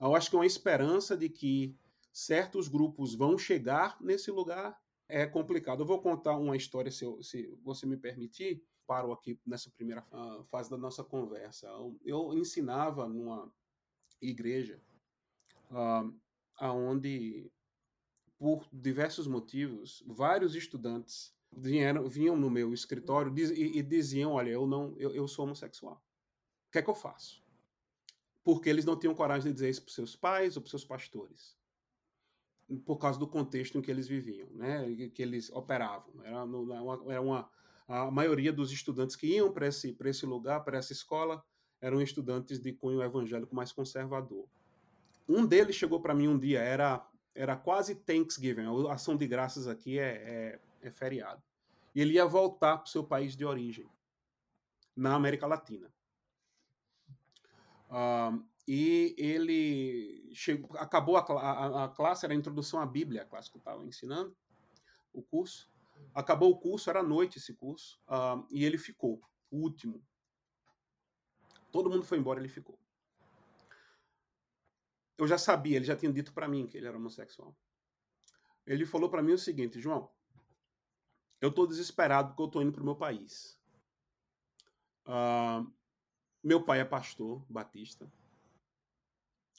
Eu 0.01 0.15
acho 0.15 0.31
que 0.31 0.37
é 0.37 0.39
uma 0.39 0.47
esperança 0.47 1.17
de 1.17 1.29
que 1.29 1.77
certos 2.13 2.69
grupos 2.69 3.15
vão 3.15 3.37
chegar 3.37 3.97
nesse 4.01 4.31
lugar 4.31 4.81
é 5.09 5.27
complicado. 5.27 5.81
Eu 5.81 5.87
vou 5.87 6.01
contar 6.01 6.37
uma 6.37 6.57
história, 6.57 6.91
se, 6.91 7.05
eu, 7.05 7.23
se 7.23 7.49
você 7.63 7.87
me 7.87 7.97
permitir. 7.97 8.63
Paro 8.87 9.13
aqui 9.13 9.39
nessa 9.47 9.71
primeira 9.71 10.07
uh, 10.13 10.43
fase 10.45 10.71
da 10.71 10.79
nossa 10.79 11.05
conversa. 11.05 11.67
Eu, 11.67 11.99
eu 12.05 12.35
ensinava 12.35 13.07
numa 13.07 13.53
igreja 14.21 14.81
uh, 15.71 16.15
aonde, 16.57 17.51
por 18.39 18.67
diversos 18.73 19.27
motivos, 19.27 20.03
vários 20.07 20.55
estudantes 20.55 21.37
vieram, 21.53 22.09
vinham 22.09 22.37
no 22.37 22.51
meu 22.51 22.73
escritório 22.73 23.33
diz, 23.33 23.51
e, 23.51 23.79
e, 23.79 23.83
diziam: 23.83 24.33
Olha, 24.33 24.51
eu 24.51 24.67
não, 24.67 24.95
eu, 24.99 25.15
eu 25.15 25.27
sou 25.29 25.45
homossexual. 25.45 26.03
O 26.69 26.71
que 26.73 26.79
é 26.79 26.83
que 26.83 26.91
eu 26.91 26.95
faço? 26.95 27.43
Porque 28.45 28.69
eles 28.69 28.85
não 28.85 28.99
tinham 28.99 29.15
coragem 29.15 29.51
de 29.51 29.55
dizer 29.55 29.71
isso 29.71 29.83
para 29.83 29.93
seus 29.93 30.17
pais 30.17 30.57
ou 30.57 30.63
para 30.63 30.71
seus 30.71 30.85
pastores 30.85 31.59
por 32.85 32.99
causa 32.99 33.19
do 33.19 33.27
contexto 33.27 33.79
em 33.79 33.81
que 33.81 33.91
eles 33.91 34.07
viviam, 34.07 34.49
né, 34.51 34.85
que 35.15 35.23
eles 35.23 35.51
operavam. 35.51 36.13
Era, 36.23 36.45
uma, 36.45 37.13
era 37.13 37.23
uma, 37.23 37.51
a 37.87 38.11
maioria 38.11 38.53
dos 38.53 38.71
estudantes 38.71 39.17
que 39.17 39.27
iam 39.27 39.51
para 39.51 39.67
esse, 39.67 39.97
esse 40.05 40.27
lugar, 40.27 40.63
para 40.65 40.77
essa 40.77 40.93
escola, 40.93 41.43
eram 41.81 42.03
estudantes 42.03 42.59
de 42.59 42.73
cunho 42.73 43.03
evangélico 43.03 43.55
mais 43.55 43.73
conservador. 43.73 44.47
Um 45.27 45.47
deles 45.47 45.77
chegou 45.77 46.01
para 46.01 46.15
mim 46.15 46.29
um 46.29 46.39
dia, 46.39 46.61
era, 46.61 47.07
era 47.35 47.57
quase 47.57 47.95
Thanksgiving, 47.95 48.67
a 48.89 48.93
ação 48.93 49.17
de 49.17 49.27
graças 49.27 49.67
aqui 49.67 49.99
é, 49.99 50.09
é, 50.09 50.61
é 50.81 50.91
feriado. 50.91 51.43
E 51.95 52.01
ele 52.01 52.15
ia 52.15 52.27
voltar 52.27 52.79
para 52.79 52.87
o 52.87 52.89
seu 52.89 53.05
país 53.05 53.37
de 53.37 53.45
origem, 53.45 53.89
na 54.95 55.15
América 55.15 55.47
Latina. 55.47 55.93
Uh, 57.89 58.45
e 58.67 59.15
ele 59.17 60.31
chegou, 60.35 60.77
acabou 60.77 61.17
a, 61.17 61.21
a, 61.21 61.85
a, 61.85 61.89
classe, 61.89 62.27
era 62.27 62.35
a 62.35 62.37
introdução 62.37 62.81
à 62.81 62.87
Bíblia, 62.87 63.23
a 63.23 63.25
classe 63.25 63.51
que 63.51 63.57
eu 63.57 63.61
estava 63.61 63.85
ensinando, 63.85 64.37
o 65.13 65.23
curso. 65.23 65.71
Acabou 66.15 66.51
o 66.51 66.59
curso, 66.59 66.91
era 66.91 67.03
noite 67.03 67.39
esse 67.39 67.55
curso, 67.55 68.01
uh, 68.09 68.47
e 68.51 68.65
ele 68.65 68.77
ficou, 68.77 69.23
o 69.51 69.59
último. 69.59 70.05
Todo 71.73 71.91
mundo 71.91 72.05
foi 72.05 72.19
embora, 72.19 72.41
ele 72.41 72.49
ficou. 72.49 72.79
Eu 75.17 75.27
já 75.27 75.39
sabia, 75.39 75.77
ele 75.77 75.85
já 75.85 75.97
tinha 75.97 76.13
dito 76.13 76.33
para 76.33 76.47
mim 76.47 76.67
que 76.67 76.77
ele 76.77 76.87
era 76.87 76.97
homossexual. 76.97 77.57
Ele 78.67 78.85
falou 78.85 79.09
para 79.09 79.23
mim 79.23 79.33
o 79.33 79.39
seguinte, 79.39 79.81
João, 79.81 80.11
eu 81.41 81.51
estou 81.51 81.67
desesperado 81.67 82.29
porque 82.29 82.43
eu 82.43 82.47
estou 82.47 82.63
indo 82.63 82.73
para 82.73 82.83
o 82.83 82.85
meu 82.85 82.97
país. 82.97 83.59
Uh, 85.07 85.71
meu 86.43 86.63
pai 86.63 86.81
é 86.81 86.85
pastor 86.85 87.45
batista. 87.49 88.11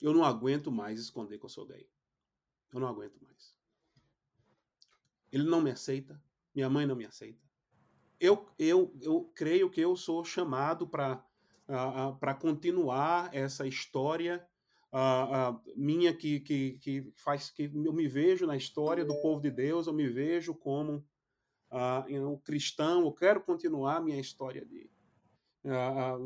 Eu 0.01 0.13
não 0.13 0.23
aguento 0.23 0.71
mais 0.71 0.99
esconder 0.99 1.37
que 1.37 1.45
eu 1.45 1.49
sou 1.49 1.65
gay. 1.65 1.89
Eu 2.71 2.79
não 2.79 2.87
aguento 2.87 3.19
mais. 3.21 3.55
Ele 5.31 5.43
não 5.43 5.61
me 5.61 5.71
aceita, 5.71 6.21
minha 6.53 6.69
mãe 6.69 6.85
não 6.85 6.95
me 6.95 7.05
aceita. 7.05 7.47
Eu, 8.19 8.47
eu, 8.57 8.93
eu 9.01 9.31
creio 9.35 9.69
que 9.69 9.81
eu 9.81 9.95
sou 9.95 10.23
chamado 10.25 10.87
para 10.87 11.23
uh, 11.69 12.09
uh, 12.09 12.17
para 12.17 12.33
continuar 12.33 13.33
essa 13.33 13.65
história 13.67 14.45
uh, 14.91 15.59
minha 15.75 16.13
que, 16.13 16.39
que, 16.39 16.73
que 16.79 17.13
faz 17.15 17.49
que 17.49 17.63
eu 17.63 17.93
me 17.93 18.07
vejo 18.07 18.45
na 18.45 18.57
história 18.57 19.05
do 19.05 19.21
povo 19.21 19.39
de 19.39 19.51
Deus, 19.51 19.87
eu 19.87 19.93
me 19.93 20.07
vejo 20.07 20.53
como 20.55 21.05
uh, 21.71 22.27
um 22.27 22.37
cristão, 22.37 23.01
eu 23.01 23.11
quero 23.11 23.41
continuar 23.41 24.01
minha 24.01 24.19
história 24.19 24.65
de, 24.65 24.89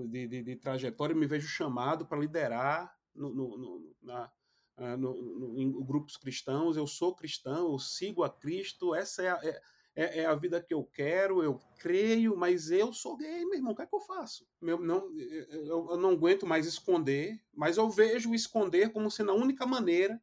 de, 0.10 0.28
de, 0.28 0.44
de 0.44 0.56
trajetória, 0.56 1.14
eu 1.14 1.18
me 1.18 1.28
vejo 1.28 1.48
chamado 1.48 2.06
para 2.06 2.20
liderar 2.20 2.96
no, 3.16 3.34
no, 3.34 3.58
no, 3.58 3.96
na, 4.02 4.32
uh, 4.78 4.98
no, 4.98 5.60
em 5.60 5.72
grupos 5.72 6.18
cristãos, 6.18 6.78
eu 6.78 6.88
sou 6.88 7.16
cristão, 7.16 7.72
eu 7.72 7.80
sigo 7.80 8.24
a 8.24 8.30
Cristo, 8.30 8.96
essa 8.96 9.24
é 9.24 9.30
a, 9.30 9.40
é, 9.44 9.62
é, 9.96 10.20
é, 10.22 10.26
a 10.26 10.34
vida 10.34 10.62
que 10.62 10.74
eu 10.74 10.84
quero, 10.84 11.44
eu 11.44 11.60
creio, 11.78 12.36
mas 12.36 12.72
eu 12.72 12.92
sou 12.92 13.16
gay, 13.16 13.46
meu 13.46 13.56
irmão, 13.56 13.74
o 13.74 13.76
que 13.76 13.84
é 13.84 13.86
que 13.86 13.96
eu 13.96 14.02
faço? 14.02 14.48
Eu 14.62 14.80
não, 14.80 15.16
eu, 15.20 15.92
eu 15.92 15.98
não 15.98 16.12
aguento 16.12 16.48
mais 16.48 16.66
esconder, 16.66 17.40
mas 17.54 17.78
eu 17.78 17.88
vejo 17.90 18.34
esconder 18.34 18.92
como 18.92 19.12
sendo 19.12 19.32
a 19.32 19.36
única 19.36 19.68
maneira 19.68 20.20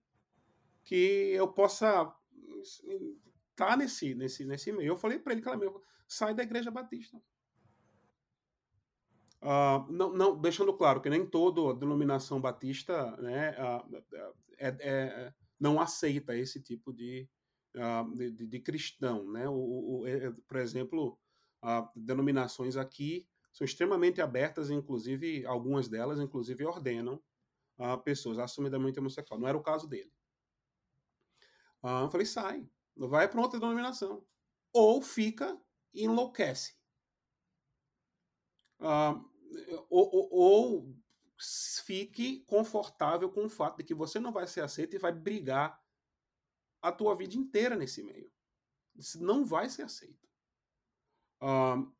que 0.82 1.30
eu 1.32 1.46
possa 1.46 2.12
tá 3.60 3.76
nesse, 3.76 4.14
nesse, 4.14 4.42
nesse 4.46 4.72
meio. 4.72 4.88
Eu 4.88 4.96
falei 4.96 5.18
para 5.18 5.34
ele, 5.34 5.42
meu, 5.58 5.82
sai 6.08 6.34
da 6.34 6.42
igreja 6.42 6.70
batista. 6.70 7.20
Uh, 9.42 9.90
não, 9.92 10.12
não, 10.12 10.40
deixando 10.40 10.72
claro 10.72 11.00
que 11.00 11.10
nem 11.10 11.26
toda 11.26 11.78
denominação 11.78 12.40
batista 12.40 13.16
né, 13.18 13.50
uh, 13.58 14.04
é, 14.58 14.76
é, 14.80 15.34
não 15.58 15.78
aceita 15.78 16.36
esse 16.36 16.60
tipo 16.60 16.90
de, 16.90 17.28
uh, 17.76 18.16
de, 18.16 18.46
de, 18.46 18.60
cristão. 18.60 19.30
Né? 19.30 19.46
O, 19.46 20.00
o, 20.00 20.06
é, 20.06 20.30
por 20.48 20.56
exemplo, 20.56 21.18
denominações 21.94 22.76
aqui 22.76 23.28
são 23.52 23.64
extremamente 23.66 24.22
abertas, 24.22 24.70
inclusive 24.70 25.44
algumas 25.44 25.86
delas, 25.86 26.18
inclusive 26.18 26.64
ordenam 26.64 27.22
pessoas 28.04 28.38
assumidamente 28.38 28.98
homossexuais. 28.98 29.40
Não 29.40 29.48
era 29.48 29.56
o 29.56 29.62
caso 29.62 29.88
dele. 29.88 30.12
eu 31.82 32.10
falei, 32.10 32.26
sai, 32.26 32.68
vai 33.08 33.28
para 33.28 33.40
outra 33.40 33.58
denominação. 33.58 34.24
Ou 34.72 35.00
fica 35.00 35.60
e 35.92 36.04
enlouquece. 36.04 36.78
Uh, 38.78 39.28
ou, 39.88 40.14
ou, 40.14 40.28
ou 40.32 40.96
fique 41.84 42.40
confortável 42.40 43.30
com 43.30 43.44
o 43.44 43.50
fato 43.50 43.78
de 43.78 43.84
que 43.84 43.94
você 43.94 44.20
não 44.20 44.32
vai 44.32 44.46
ser 44.46 44.60
aceito 44.60 44.94
e 44.94 44.98
vai 44.98 45.12
brigar 45.12 45.82
a 46.82 46.92
tua 46.92 47.14
vida 47.14 47.36
inteira 47.36 47.76
nesse 47.76 48.02
meio. 48.02 48.30
Isso 48.96 49.22
não 49.22 49.44
vai 49.44 49.68
ser 49.68 49.82
aceito. 49.82 50.28
Uh, 51.42 51.90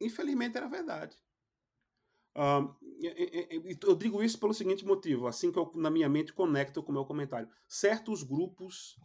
infelizmente 0.00 0.56
era 0.56 0.68
verdade. 0.68 1.16
Uh, 2.34 2.74
eu 3.86 3.94
digo 3.94 4.22
isso 4.22 4.38
pelo 4.38 4.54
seguinte 4.54 4.84
motivo, 4.84 5.26
assim 5.26 5.52
que 5.52 5.58
eu, 5.58 5.70
na 5.74 5.90
minha 5.90 6.08
mente, 6.08 6.32
conecto 6.32 6.82
com 6.82 6.90
o 6.90 6.94
meu 6.94 7.04
comentário. 7.04 7.50
Certos 7.68 8.22
grupos 8.22 8.98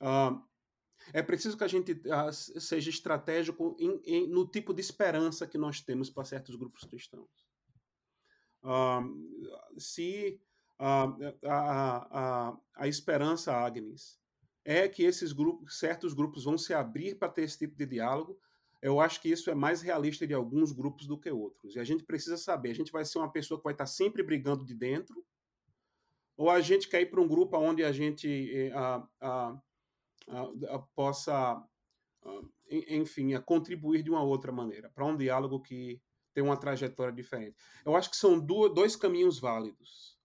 uh, 0.00 0.42
é 1.12 1.22
preciso 1.22 1.56
que 1.56 1.64
a 1.64 1.68
gente 1.68 1.92
uh, 1.92 2.32
seja 2.32 2.90
estratégico 2.90 3.76
em, 3.78 4.00
em, 4.04 4.28
no 4.28 4.46
tipo 4.46 4.74
de 4.74 4.80
esperança 4.80 5.46
que 5.46 5.58
nós 5.58 5.80
temos 5.80 6.10
para 6.10 6.24
certos 6.24 6.56
grupos 6.56 6.84
cristãos. 6.84 7.48
Uh, 8.62 9.80
se 9.80 10.40
a, 10.78 11.04
a, 11.46 12.56
a 12.76 12.88
esperança, 12.88 13.54
Agnes, 13.54 14.18
é 14.64 14.88
que 14.88 15.02
esses 15.02 15.32
grupos, 15.32 15.78
certos 15.78 16.14
grupos 16.14 16.44
vão 16.44 16.56
se 16.56 16.72
abrir 16.72 17.16
para 17.16 17.28
ter 17.28 17.42
esse 17.42 17.58
tipo 17.58 17.76
de 17.76 17.86
diálogo, 17.86 18.38
eu 18.82 18.98
acho 18.98 19.20
que 19.20 19.28
isso 19.28 19.50
é 19.50 19.54
mais 19.54 19.82
realista 19.82 20.26
de 20.26 20.32
alguns 20.32 20.72
grupos 20.72 21.06
do 21.06 21.18
que 21.18 21.30
outros. 21.30 21.76
E 21.76 21.78
a 21.78 21.84
gente 21.84 22.02
precisa 22.02 22.36
saber, 22.38 22.70
a 22.70 22.74
gente 22.74 22.92
vai 22.92 23.04
ser 23.04 23.18
uma 23.18 23.30
pessoa 23.30 23.58
que 23.58 23.64
vai 23.64 23.74
estar 23.74 23.86
sempre 23.86 24.22
brigando 24.22 24.64
de 24.64 24.74
dentro, 24.74 25.22
ou 26.36 26.48
a 26.48 26.60
gente 26.60 26.88
quer 26.88 27.02
ir 27.02 27.10
para 27.10 27.20
um 27.20 27.28
grupo 27.28 27.58
onde 27.58 27.84
a 27.84 27.92
gente 27.92 28.70
uh, 28.72 29.60
possa, 30.94 31.62
enfim, 32.70 33.38
contribuir 33.40 34.02
de 34.02 34.10
uma 34.10 34.22
outra 34.22 34.52
maneira, 34.52 34.90
para 34.90 35.04
um 35.04 35.16
diálogo 35.16 35.60
que 35.60 36.00
tem 36.32 36.42
uma 36.44 36.56
trajetória 36.56 37.12
diferente. 37.12 37.56
Eu 37.84 37.96
acho 37.96 38.10
que 38.10 38.16
são 38.16 38.38
dois 38.38 38.96
caminhos 38.96 39.38
válidos. 39.38 40.18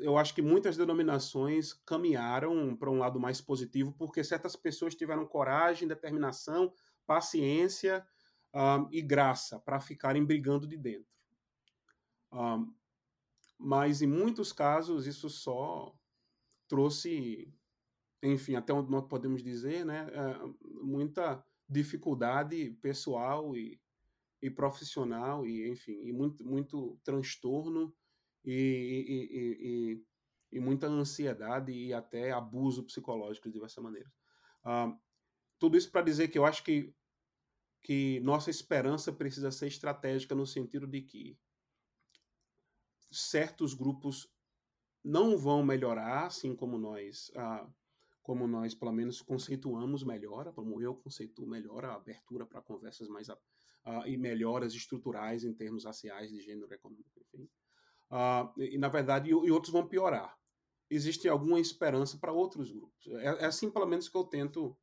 eu 0.00 0.16
acho 0.18 0.34
que 0.34 0.42
muitas 0.42 0.76
denominações 0.76 1.72
caminharam 1.72 2.76
para 2.76 2.90
um 2.90 2.98
lado 2.98 3.20
mais 3.20 3.40
positivo 3.40 3.94
porque 3.98 4.24
certas 4.24 4.56
pessoas 4.56 4.94
tiveram 4.94 5.26
coragem, 5.26 5.88
determinação, 5.88 6.72
paciência 7.06 8.06
e 8.90 9.02
graça 9.02 9.58
para 9.60 9.80
ficarem 9.80 10.24
brigando 10.24 10.66
de 10.66 10.76
dentro. 10.76 11.12
mas 13.58 14.02
em 14.02 14.06
muitos 14.06 14.52
casos 14.52 15.06
isso 15.06 15.28
só 15.28 15.94
trouxe 16.68 17.52
enfim, 18.22 18.54
até 18.56 18.72
onde 18.72 18.90
nós 18.90 19.06
podemos 19.06 19.42
dizer, 19.42 19.84
né, 19.84 20.06
é, 20.12 20.66
muita 20.82 21.44
dificuldade 21.68 22.70
pessoal 22.80 23.56
e, 23.56 23.80
e 24.40 24.50
profissional 24.50 25.46
e 25.46 25.68
enfim 25.68 26.00
e 26.06 26.12
muito 26.12 26.44
muito 26.44 26.98
transtorno 27.02 27.94
e, 28.44 28.52
e, 28.52 29.96
e, 29.96 30.04
e 30.52 30.60
muita 30.60 30.86
ansiedade 30.86 31.72
e 31.72 31.92
até 31.92 32.30
abuso 32.30 32.84
psicológico 32.84 33.48
de 33.48 33.54
diversas 33.54 33.82
maneiras. 33.82 34.12
Ah, 34.64 34.96
tudo 35.58 35.76
isso 35.76 35.90
para 35.90 36.02
dizer 36.02 36.28
que 36.28 36.38
eu 36.38 36.46
acho 36.46 36.62
que 36.62 36.94
que 37.82 38.18
nossa 38.20 38.50
esperança 38.50 39.12
precisa 39.12 39.50
ser 39.50 39.68
estratégica 39.68 40.34
no 40.34 40.46
sentido 40.46 40.88
de 40.88 41.02
que 41.02 41.38
certos 43.10 43.74
grupos 43.74 44.28
não 45.04 45.38
vão 45.38 45.64
melhorar 45.64 46.26
assim 46.26 46.54
como 46.54 46.78
nós 46.78 47.30
ah, 47.36 47.68
como 48.26 48.44
nós, 48.48 48.74
pelo 48.74 48.90
menos, 48.90 49.22
conceituamos 49.22 50.02
melhor, 50.02 50.52
como 50.52 50.82
eu 50.82 50.96
conceituo 50.96 51.46
melhor 51.46 51.84
a 51.84 51.94
abertura 51.94 52.44
para 52.44 52.60
conversas 52.60 53.08
mais 53.08 53.28
e 54.04 54.16
melhoras 54.16 54.74
estruturais 54.74 55.44
em 55.44 55.54
termos 55.54 55.84
raciais, 55.84 56.28
de 56.28 56.40
gênero, 56.40 56.74
econômico, 56.74 57.20
enfim. 57.20 57.48
Uh, 58.10 58.60
e, 58.60 58.74
e, 58.74 58.78
na 58.78 58.88
verdade, 58.88 59.28
e, 59.28 59.30
e, 59.30 59.50
outros 59.52 59.72
vão 59.72 59.86
piorar. 59.86 60.36
Existe 60.90 61.28
alguma 61.28 61.60
esperança 61.60 62.18
para 62.18 62.32
outros 62.32 62.72
grupos. 62.72 63.06
É, 63.06 63.44
é, 63.44 63.44
assim, 63.44 63.70
pelo 63.70 63.86
menos, 63.86 64.08
que 64.08 64.16
eu 64.16 64.24
tento 64.24 64.76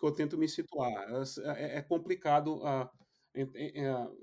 que 0.00 0.06
eu 0.06 0.12
tento 0.12 0.38
me 0.38 0.48
situar. 0.48 0.90
É, 0.90 1.64
é, 1.64 1.78
é 1.78 1.82
complicado 1.82 2.62
uh, 2.62 2.88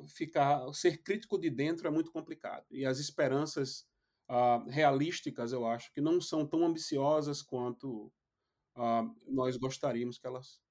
ficar 0.08 0.74
ser 0.74 1.04
crítico 1.04 1.38
de 1.38 1.52
dentro 1.52 1.88
é 1.88 1.92
muito 1.92 2.12
complicado 2.12 2.66
e 2.72 2.86
as 2.86 3.00
esperanças 3.00 3.86
realísticas 4.68 5.54
eu 5.54 5.66
acho 5.66 5.94
que 5.94 6.02
não 6.02 6.20
são 6.20 6.46
tão 6.46 6.66
ambiciosas 6.66 7.42
quanto 7.42 8.12
uh, 8.76 9.16
nós 9.28 9.58
gostaríamos 9.58 10.18
que 10.18 10.28
elas 10.28 10.62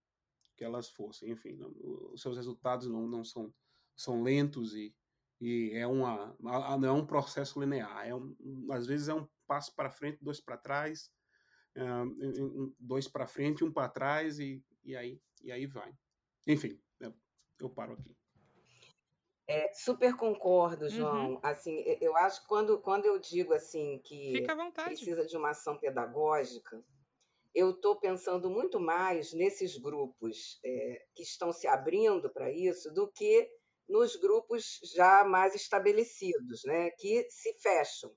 que 0.57 0.65
elas 0.65 0.89
fossem. 0.89 1.31
Enfim, 1.31 1.55
não, 1.55 1.75
os 2.13 2.23
seus 2.23 2.37
resultados 2.37 2.87
não, 2.87 3.07
não 3.07 3.25
são 3.25 3.53
são 3.97 4.23
lentos 4.23 4.75
e, 4.75 4.95
e 5.41 5.73
é 5.75 5.87
uma 5.87 6.37
não 6.41 6.89
é 6.89 6.93
um 6.93 7.07
processo 7.07 7.61
linear. 7.61 8.07
É 8.07 8.15
um, 8.15 8.35
às 8.71 8.87
vezes 8.87 9.09
é 9.09 9.15
um 9.15 9.27
passo 9.47 9.75
para 9.75 9.91
frente, 9.91 10.19
dois 10.23 10.41
para 10.41 10.57
trás, 10.57 11.11
uh, 11.77 12.75
dois 12.79 13.09
para 13.09 13.27
frente, 13.27 13.65
um 13.65 13.73
para 13.73 13.89
trás 13.89 14.39
e, 14.39 14.65
e 14.83 14.97
aí 14.97 15.21
e 15.43 15.53
aí 15.53 15.67
vai. 15.67 15.93
Enfim, 16.47 16.81
eu, 17.01 17.15
eu 17.61 17.71
paro 17.71 17.95
aqui. 17.95 18.17
É, 19.47 19.71
super 19.75 20.17
concordo, 20.17 20.89
João. 20.89 21.33
Uhum. 21.33 21.41
Assim, 21.43 21.85
eu 22.01 22.17
acho 22.17 22.41
que 22.41 22.49
quando, 22.49 22.79
quando 22.81 23.05
eu 23.05 23.19
digo 23.19 23.53
assim 23.53 24.01
que 24.03 24.43
precisa 24.73 25.27
de 25.27 25.37
uma 25.37 25.51
ação 25.51 25.77
pedagógica, 25.77 26.83
eu 27.55 27.71
estou 27.71 27.99
pensando 28.01 28.51
muito 28.51 28.81
mais 28.81 29.33
nesses 29.33 29.79
grupos 29.79 30.59
é, 30.65 31.05
que 31.15 31.23
estão 31.23 31.53
se 31.53 31.69
abrindo 31.69 32.29
para 32.33 32.51
isso 32.51 32.93
do 32.93 33.11
que 33.13 33.49
nos 33.89 34.17
grupos 34.17 34.81
já 34.95 35.25
mais 35.25 35.55
estabelecidos, 35.55 36.63
né, 36.65 36.91
que 36.99 37.27
se 37.31 37.55
fecham, 37.61 38.11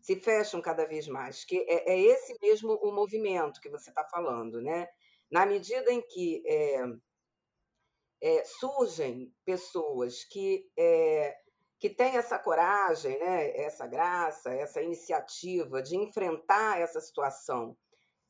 se 0.00 0.20
fecham 0.20 0.62
cada 0.62 0.86
vez 0.86 1.08
mais. 1.08 1.44
Que 1.44 1.58
é, 1.68 1.92
é 1.92 2.00
esse 2.00 2.36
mesmo 2.40 2.74
o 2.74 2.92
movimento 2.92 3.60
que 3.60 3.70
você 3.70 3.90
está 3.90 4.04
falando, 4.08 4.60
né? 4.60 4.86
Na 5.30 5.46
medida 5.46 5.90
em 5.90 6.02
que 6.02 6.42
é, 6.46 6.84
é 8.20 8.44
surgem 8.44 9.34
pessoas 9.44 10.24
que 10.24 10.70
é, 10.78 11.34
que 11.80 11.90
têm 11.90 12.16
essa 12.16 12.38
coragem, 12.38 13.18
né, 13.18 13.56
essa 13.56 13.88
graça, 13.88 14.52
essa 14.54 14.80
iniciativa 14.80 15.82
de 15.82 15.96
enfrentar 15.96 16.80
essa 16.80 17.00
situação 17.00 17.76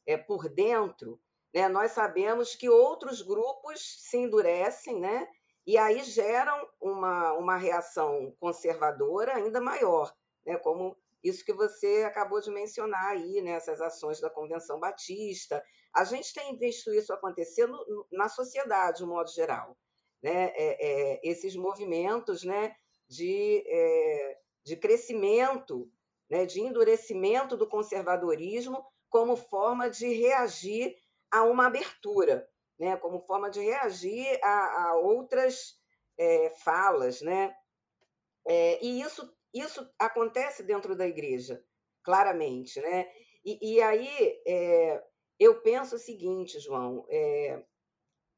é, 0.07 0.17
por 0.17 0.49
dentro, 0.49 1.21
né, 1.55 1.69
nós 1.69 1.93
sabemos 1.93 2.55
que 2.55 2.69
outros 2.69 3.23
grupos 3.23 3.81
se 4.01 4.17
endurecem, 4.17 5.01
né, 5.01 5.29
e 5.67 5.79
aí 5.79 6.03
geram 6.03 6.69
uma, 6.81 7.33
uma 7.35 7.57
reação 7.57 8.35
conservadora 8.41 9.35
ainda 9.37 9.61
maior, 9.61 10.13
né, 10.45 10.57
como 10.59 10.97
isso 11.23 11.45
que 11.45 11.53
você 11.53 12.03
acabou 12.05 12.41
de 12.41 12.51
mencionar 12.51 13.11
aí, 13.11 13.41
né, 13.41 13.57
ações 13.57 14.21
da 14.21 14.29
Convenção 14.29 14.81
Batista. 14.81 15.63
A 15.95 16.05
gente 16.05 16.35
tem 16.35 16.57
visto 16.57 16.93
isso 16.93 17.13
acontecer 17.13 17.67
no, 17.67 18.07
na 18.11 18.29
sociedade, 18.29 18.99
de 18.99 19.05
um 19.05 19.09
modo 19.09 19.31
geral. 19.31 19.77
Né? 20.21 20.53
É, 20.57 20.77
é, 20.81 21.21
esses 21.23 21.55
movimentos 21.55 22.43
né, 22.43 22.75
de, 23.09 23.63
é, 23.67 24.39
de 24.65 24.77
crescimento, 24.77 25.89
né, 26.29 26.45
de 26.45 26.61
endurecimento 26.61 27.57
do 27.57 27.69
conservadorismo 27.69 28.85
como 29.13 29.37
forma 29.37 29.91
de 29.91 30.11
reagir 30.15 30.97
a 31.31 31.45
uma 31.45 31.67
abertura, 31.67 32.49
né? 32.81 32.97
como 32.97 33.21
forma 33.21 33.51
de 33.51 33.61
reagir 33.61 34.41
a, 34.43 34.89
a 34.89 34.97
outras 34.97 35.79
é, 36.19 36.49
falas. 36.65 37.21
Né? 37.21 37.55
É, 38.47 38.83
e 38.83 39.03
isso, 39.03 39.31
isso 39.53 39.87
acontece 39.99 40.63
dentro 40.63 40.97
da 40.97 41.07
igreja, 41.07 41.63
claramente. 42.03 42.81
Né? 42.81 43.07
E, 43.45 43.75
e 43.75 43.83
aí 43.83 44.43
é, 44.47 45.05
eu 45.39 45.61
penso 45.61 45.97
o 45.97 45.99
seguinte, 45.99 46.59
João, 46.59 47.05
é, 47.11 47.63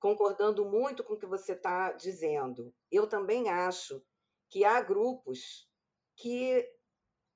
concordando 0.00 0.64
muito 0.64 1.04
com 1.04 1.14
o 1.14 1.18
que 1.18 1.24
você 1.24 1.52
está 1.52 1.92
dizendo, 1.92 2.74
eu 2.90 3.06
também 3.06 3.48
acho 3.48 4.04
que 4.50 4.64
há 4.64 4.80
grupos 4.80 5.68
que 6.16 6.68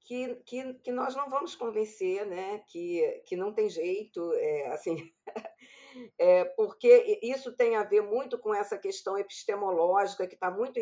que, 0.09 0.37
que, 0.47 0.75
que 0.77 0.91
nós 0.91 1.15
não 1.15 1.29
vamos 1.29 1.55
convencer, 1.55 2.25
né? 2.25 2.65
que, 2.69 3.23
que 3.27 3.37
não 3.37 3.53
tem 3.53 3.69
jeito, 3.69 4.33
é, 4.37 4.69
assim, 4.69 4.97
é, 6.19 6.47
porque 6.47 7.21
isso 7.23 7.55
tem 7.55 7.77
a 7.77 7.85
ver 7.85 8.01
muito 8.01 8.39
com 8.39 8.55
essa 8.55 8.79
questão 8.79 9.19
epistemológica 9.19 10.27
que 10.27 10.33
está 10.33 10.51
muito 10.51 10.81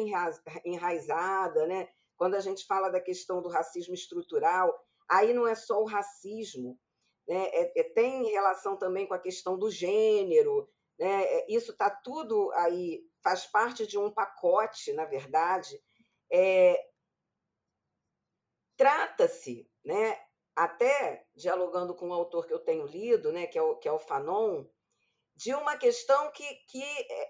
enraizada, 0.64 1.66
né? 1.66 1.88
quando 2.16 2.36
a 2.36 2.40
gente 2.40 2.64
fala 2.66 2.88
da 2.88 3.00
questão 3.00 3.42
do 3.42 3.48
racismo 3.48 3.94
estrutural, 3.94 4.72
aí 5.10 5.34
não 5.34 5.44
é 5.44 5.56
só 5.56 5.82
o 5.82 5.86
racismo, 5.86 6.78
né? 7.26 7.48
É, 7.48 7.80
é, 7.80 7.82
tem 7.82 8.30
relação 8.30 8.78
também 8.78 9.08
com 9.08 9.14
a 9.14 9.18
questão 9.18 9.58
do 9.58 9.68
gênero, 9.70 10.68
né? 10.96 11.24
É, 11.24 11.46
isso 11.52 11.72
está 11.72 11.90
tudo 11.90 12.50
aí, 12.52 13.02
faz 13.24 13.44
parte 13.44 13.86
de 13.88 13.98
um 13.98 14.10
pacote, 14.10 14.92
na 14.92 15.04
verdade. 15.04 15.78
É, 16.32 16.80
Trata-se, 18.76 19.70
né, 19.84 20.20
até 20.54 21.26
dialogando 21.34 21.94
com 21.94 22.08
um 22.08 22.12
autor 22.12 22.46
que 22.46 22.52
eu 22.52 22.58
tenho 22.58 22.86
lido, 22.86 23.32
né, 23.32 23.46
que, 23.46 23.58
é 23.58 23.62
o, 23.62 23.76
que 23.76 23.88
é 23.88 23.92
o 23.92 23.98
Fanon, 23.98 24.64
de 25.34 25.54
uma 25.54 25.76
questão 25.76 26.30
que, 26.32 26.44
que 26.66 26.82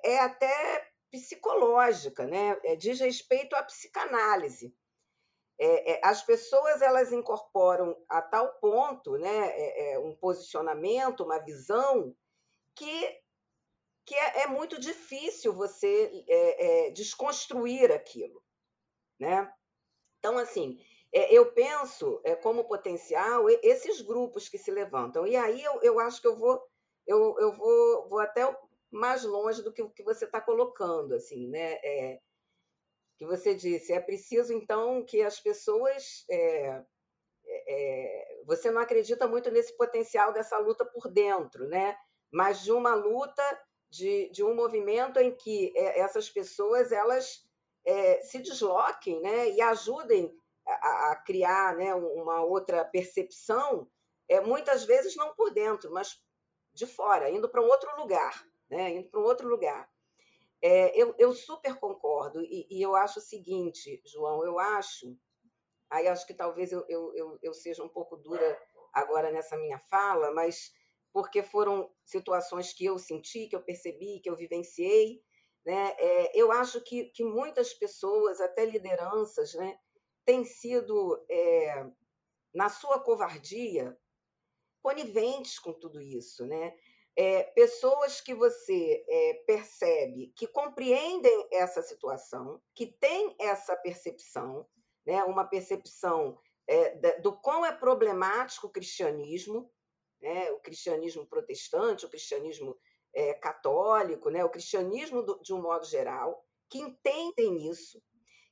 é 0.04 0.20
até 0.20 0.92
psicológica, 1.10 2.26
né? 2.26 2.58
É, 2.64 2.76
diz 2.76 3.00
respeito 3.00 3.56
à 3.56 3.62
psicanálise. 3.62 4.74
É, 5.58 5.92
é, 5.92 6.00
as 6.04 6.22
pessoas 6.22 6.82
elas 6.82 7.12
incorporam 7.12 7.96
a 8.08 8.20
tal 8.20 8.52
ponto 8.60 9.16
né, 9.16 9.48
é, 9.48 9.92
é 9.92 9.98
um 9.98 10.14
posicionamento, 10.14 11.24
uma 11.24 11.38
visão, 11.38 12.14
que, 12.74 13.22
que 14.04 14.14
é, 14.14 14.42
é 14.42 14.46
muito 14.46 14.78
difícil 14.78 15.54
você 15.54 16.24
desconstruir 16.94 17.90
aquilo. 17.90 18.42
Né? 19.18 19.50
Então, 20.18 20.36
assim, 20.36 20.78
eu 21.12 21.52
penso 21.52 22.20
como 22.42 22.68
potencial 22.68 23.48
esses 23.62 24.00
grupos 24.00 24.48
que 24.48 24.58
se 24.58 24.70
levantam. 24.70 25.26
E 25.26 25.36
aí 25.36 25.62
eu, 25.62 25.80
eu 25.82 26.00
acho 26.00 26.20
que 26.20 26.26
eu 26.26 26.36
vou 26.36 26.62
eu, 27.06 27.36
eu 27.38 27.52
vou, 27.52 28.08
vou 28.08 28.18
até 28.18 28.42
mais 28.90 29.24
longe 29.24 29.62
do 29.62 29.72
que 29.72 29.82
o 29.82 29.90
que 29.90 30.02
você 30.02 30.24
está 30.24 30.40
colocando, 30.40 31.14
assim, 31.14 31.48
né? 31.48 31.74
É, 31.84 32.20
que 33.16 33.24
você 33.24 33.54
disse, 33.54 33.92
é 33.92 34.00
preciso 34.00 34.52
então 34.52 35.04
que 35.04 35.22
as 35.22 35.40
pessoas 35.40 36.24
é, 36.28 36.84
é, 37.46 38.42
você 38.44 38.70
não 38.70 38.80
acredita 38.80 39.26
muito 39.26 39.50
nesse 39.50 39.74
potencial 39.76 40.32
dessa 40.32 40.58
luta 40.58 40.84
por 40.84 41.08
dentro, 41.08 41.66
né? 41.68 41.96
Mas 42.30 42.62
de 42.62 42.72
uma 42.72 42.94
luta 42.94 43.42
de, 43.88 44.28
de 44.30 44.44
um 44.44 44.54
movimento 44.54 45.18
em 45.18 45.34
que 45.34 45.72
é, 45.76 46.00
essas 46.00 46.28
pessoas 46.28 46.92
elas 46.92 47.46
é, 47.84 48.20
se 48.20 48.38
desloquem, 48.38 49.20
né? 49.20 49.50
E 49.50 49.60
ajudem 49.62 50.36
a, 50.66 51.12
a 51.12 51.16
criar, 51.16 51.76
né? 51.76 51.94
Uma 51.94 52.42
outra 52.42 52.84
percepção, 52.84 53.88
é, 54.28 54.40
muitas 54.40 54.84
vezes 54.84 55.16
não 55.16 55.34
por 55.34 55.52
dentro, 55.52 55.92
mas 55.92 56.20
de 56.76 56.86
fora, 56.86 57.30
indo 57.30 57.48
para 57.48 57.62
um 57.62 57.66
outro 57.66 57.96
lugar, 57.96 58.46
né? 58.68 58.90
indo 58.90 59.08
para 59.08 59.20
um 59.20 59.24
outro 59.24 59.48
lugar. 59.48 59.88
É, 60.62 61.00
eu, 61.00 61.14
eu, 61.18 61.32
super 61.34 61.76
concordo, 61.76 62.42
e, 62.42 62.66
e, 62.70 62.82
eu 62.82 62.94
acho 62.96 63.18
o 63.18 63.22
seguinte, 63.22 64.00
João, 64.04 64.44
eu 64.44 64.58
acho, 64.58 65.16
aí 65.90 66.08
acho 66.08 66.26
que 66.26 66.34
talvez 66.34 66.72
eu, 66.72 66.84
eu, 66.88 67.38
eu, 67.42 67.54
seja 67.54 67.82
um 67.82 67.88
pouco 67.88 68.16
dura 68.16 68.58
agora 68.92 69.30
nessa 69.30 69.56
minha 69.56 69.78
fala, 69.78 70.32
mas 70.32 70.72
porque 71.12 71.42
foram 71.42 71.90
situações 72.04 72.72
que 72.72 72.84
eu 72.84 72.98
senti, 72.98 73.48
que 73.48 73.56
eu 73.56 73.62
percebi, 73.62 74.20
que 74.20 74.28
eu 74.28 74.36
vivenciei, 74.36 75.22
né? 75.64 75.94
É, 75.98 76.40
eu 76.40 76.50
acho 76.52 76.80
que, 76.82 77.06
que 77.06 77.24
muitas 77.24 77.74
pessoas, 77.74 78.40
até 78.40 78.64
lideranças, 78.64 79.54
né, 79.54 79.78
têm 80.26 80.44
sido, 80.44 81.24
é, 81.30 81.86
na 82.52 82.68
sua 82.68 83.00
covardia, 83.00 83.96
coniventes 84.82 85.58
com 85.58 85.72
tudo 85.72 86.00
isso, 86.02 86.44
né? 86.44 86.76
É, 87.18 87.44
pessoas 87.44 88.20
que 88.20 88.34
você 88.34 89.04
é, 89.08 89.34
percebe 89.46 90.34
que 90.36 90.46
compreendem 90.46 91.48
essa 91.50 91.80
situação, 91.80 92.60
que 92.74 92.86
têm 92.86 93.34
essa 93.40 93.74
percepção, 93.74 94.68
né? 95.06 95.24
uma 95.24 95.46
percepção 95.46 96.38
é, 96.68 97.18
do 97.20 97.40
quão 97.40 97.64
é 97.64 97.72
problemático 97.72 98.66
o 98.66 98.70
cristianismo, 98.70 99.72
né? 100.20 100.50
o 100.50 100.60
cristianismo 100.60 101.26
protestante, 101.26 102.04
o 102.04 102.10
cristianismo 102.10 102.76
católico, 103.40 104.28
né? 104.28 104.44
o 104.44 104.50
cristianismo 104.50 105.22
do, 105.22 105.40
de 105.40 105.54
um 105.54 105.62
modo 105.62 105.86
geral, 105.86 106.44
que 106.68 106.78
entendem 106.78 107.70
isso, 107.70 107.98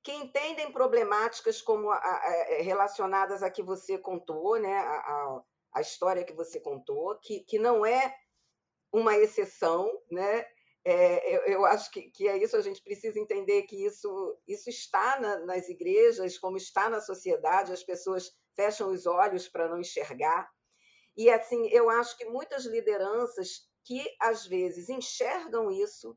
que 0.04 0.12
entendem 0.12 0.70
problemáticas 0.70 1.62
como 1.62 1.90
a, 1.90 1.96
a, 1.96 2.46
é, 2.50 2.62
relacionadas 2.62 3.42
a 3.42 3.50
que 3.50 3.62
você 3.62 3.96
contou, 3.96 4.60
né? 4.60 4.76
a, 4.76 5.42
a 5.72 5.80
história 5.80 6.22
que 6.22 6.34
você 6.34 6.60
contou, 6.60 7.18
que, 7.20 7.40
que 7.40 7.58
não 7.58 7.84
é 7.86 8.14
uma 8.92 9.16
exceção, 9.16 9.90
né? 10.10 10.46
É, 10.86 11.34
eu, 11.34 11.40
eu, 11.54 11.64
acho 11.64 11.90
que, 11.90 12.10
que 12.10 12.28
é 12.28 12.36
isso, 12.36 12.54
a 12.54 12.60
gente 12.60 12.82
precisa 12.82 13.18
entender 13.18 13.62
que 13.62 13.86
isso, 13.86 14.38
isso 14.46 14.68
está 14.68 15.18
na, 15.18 15.38
nas 15.46 15.70
igrejas, 15.70 16.38
como 16.38 16.58
está 16.58 16.90
na 16.90 17.00
sociedade, 17.00 17.72
as 17.72 17.82
pessoas 17.82 18.30
fecham 18.54 18.90
os 18.90 19.06
olhos 19.06 19.48
para 19.48 19.66
não 19.66 19.80
enxergar. 19.80 20.46
E 21.16 21.30
assim, 21.30 21.66
eu 21.68 21.88
acho 21.88 22.18
que 22.18 22.26
muitas 22.26 22.66
lideranças 22.66 23.66
que 23.82 24.04
às 24.20 24.46
vezes 24.46 24.90
enxergam 24.90 25.70
isso, 25.70 26.14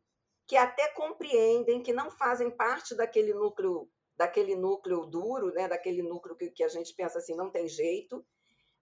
que 0.48 0.56
até 0.56 0.88
compreendem 0.90 1.84
que 1.84 1.92
não 1.92 2.10
fazem 2.10 2.50
parte 2.50 2.96
daquele 2.96 3.34
núcleo, 3.34 3.90
daquele 4.16 4.56
núcleo 4.56 5.06
duro, 5.06 5.52
né, 5.54 5.68
daquele 5.68 6.02
núcleo 6.02 6.36
que, 6.36 6.50
que 6.50 6.64
a 6.64 6.70
gente 6.70 6.94
pensa 6.96 7.20
assim, 7.20 7.36
não 7.36 7.52
tem 7.52 7.68
jeito, 7.68 8.26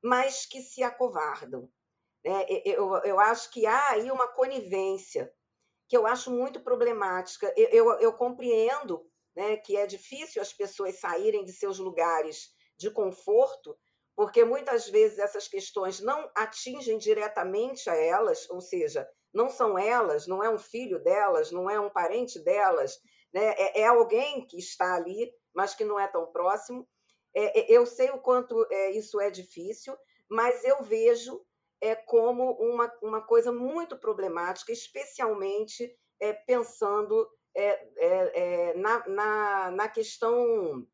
mas 0.03 0.45
que 0.45 0.61
se 0.61 0.83
acovardam. 0.83 1.69
Né? 2.23 2.45
Eu, 2.63 2.95
eu 3.03 3.19
acho 3.19 3.51
que 3.51 3.65
há 3.65 3.89
aí 3.89 4.11
uma 4.11 4.27
conivência 4.27 5.31
que 5.87 5.97
eu 5.97 6.05
acho 6.05 6.31
muito 6.31 6.59
problemática. 6.59 7.51
Eu, 7.57 7.69
eu, 7.69 7.99
eu 7.99 8.13
compreendo 8.13 9.05
né, 9.35 9.57
que 9.57 9.75
é 9.75 9.85
difícil 9.85 10.41
as 10.41 10.53
pessoas 10.53 10.99
saírem 10.99 11.43
de 11.43 11.51
seus 11.51 11.79
lugares 11.79 12.53
de 12.77 12.91
conforto, 12.91 13.77
porque 14.15 14.43
muitas 14.43 14.87
vezes 14.87 15.19
essas 15.19 15.47
questões 15.47 15.99
não 15.99 16.29
atingem 16.35 16.97
diretamente 16.97 17.89
a 17.89 17.95
elas, 17.95 18.49
ou 18.49 18.61
seja, 18.61 19.07
não 19.35 19.49
são 19.49 19.77
elas, 19.77 20.25
não 20.25 20.41
é 20.41 20.49
um 20.49 20.57
filho 20.57 21.03
delas, 21.03 21.51
não 21.51 21.69
é 21.69 21.77
um 21.77 21.89
parente 21.89 22.39
delas, 22.39 22.97
né? 23.33 23.53
é, 23.57 23.81
é 23.81 23.87
alguém 23.87 24.47
que 24.47 24.57
está 24.57 24.95
ali, 24.95 25.29
mas 25.53 25.75
que 25.75 25.83
não 25.83 25.99
é 25.99 26.07
tão 26.07 26.25
próximo. 26.31 26.87
É, 27.35 27.59
é, 27.59 27.77
eu 27.77 27.85
sei 27.85 28.09
o 28.11 28.17
quanto 28.17 28.65
é, 28.71 28.91
isso 28.91 29.19
é 29.19 29.29
difícil, 29.29 29.95
mas 30.29 30.63
eu 30.63 30.81
vejo 30.83 31.45
é, 31.81 31.93
como 31.93 32.53
uma, 32.53 32.91
uma 33.03 33.21
coisa 33.21 33.51
muito 33.51 33.97
problemática, 33.97 34.71
especialmente 34.71 35.93
é, 36.21 36.31
pensando 36.31 37.29
é, 37.53 37.89
é, 37.97 38.73
na, 38.75 39.07
na, 39.07 39.71
na, 39.71 39.89
questão, 39.89 40.87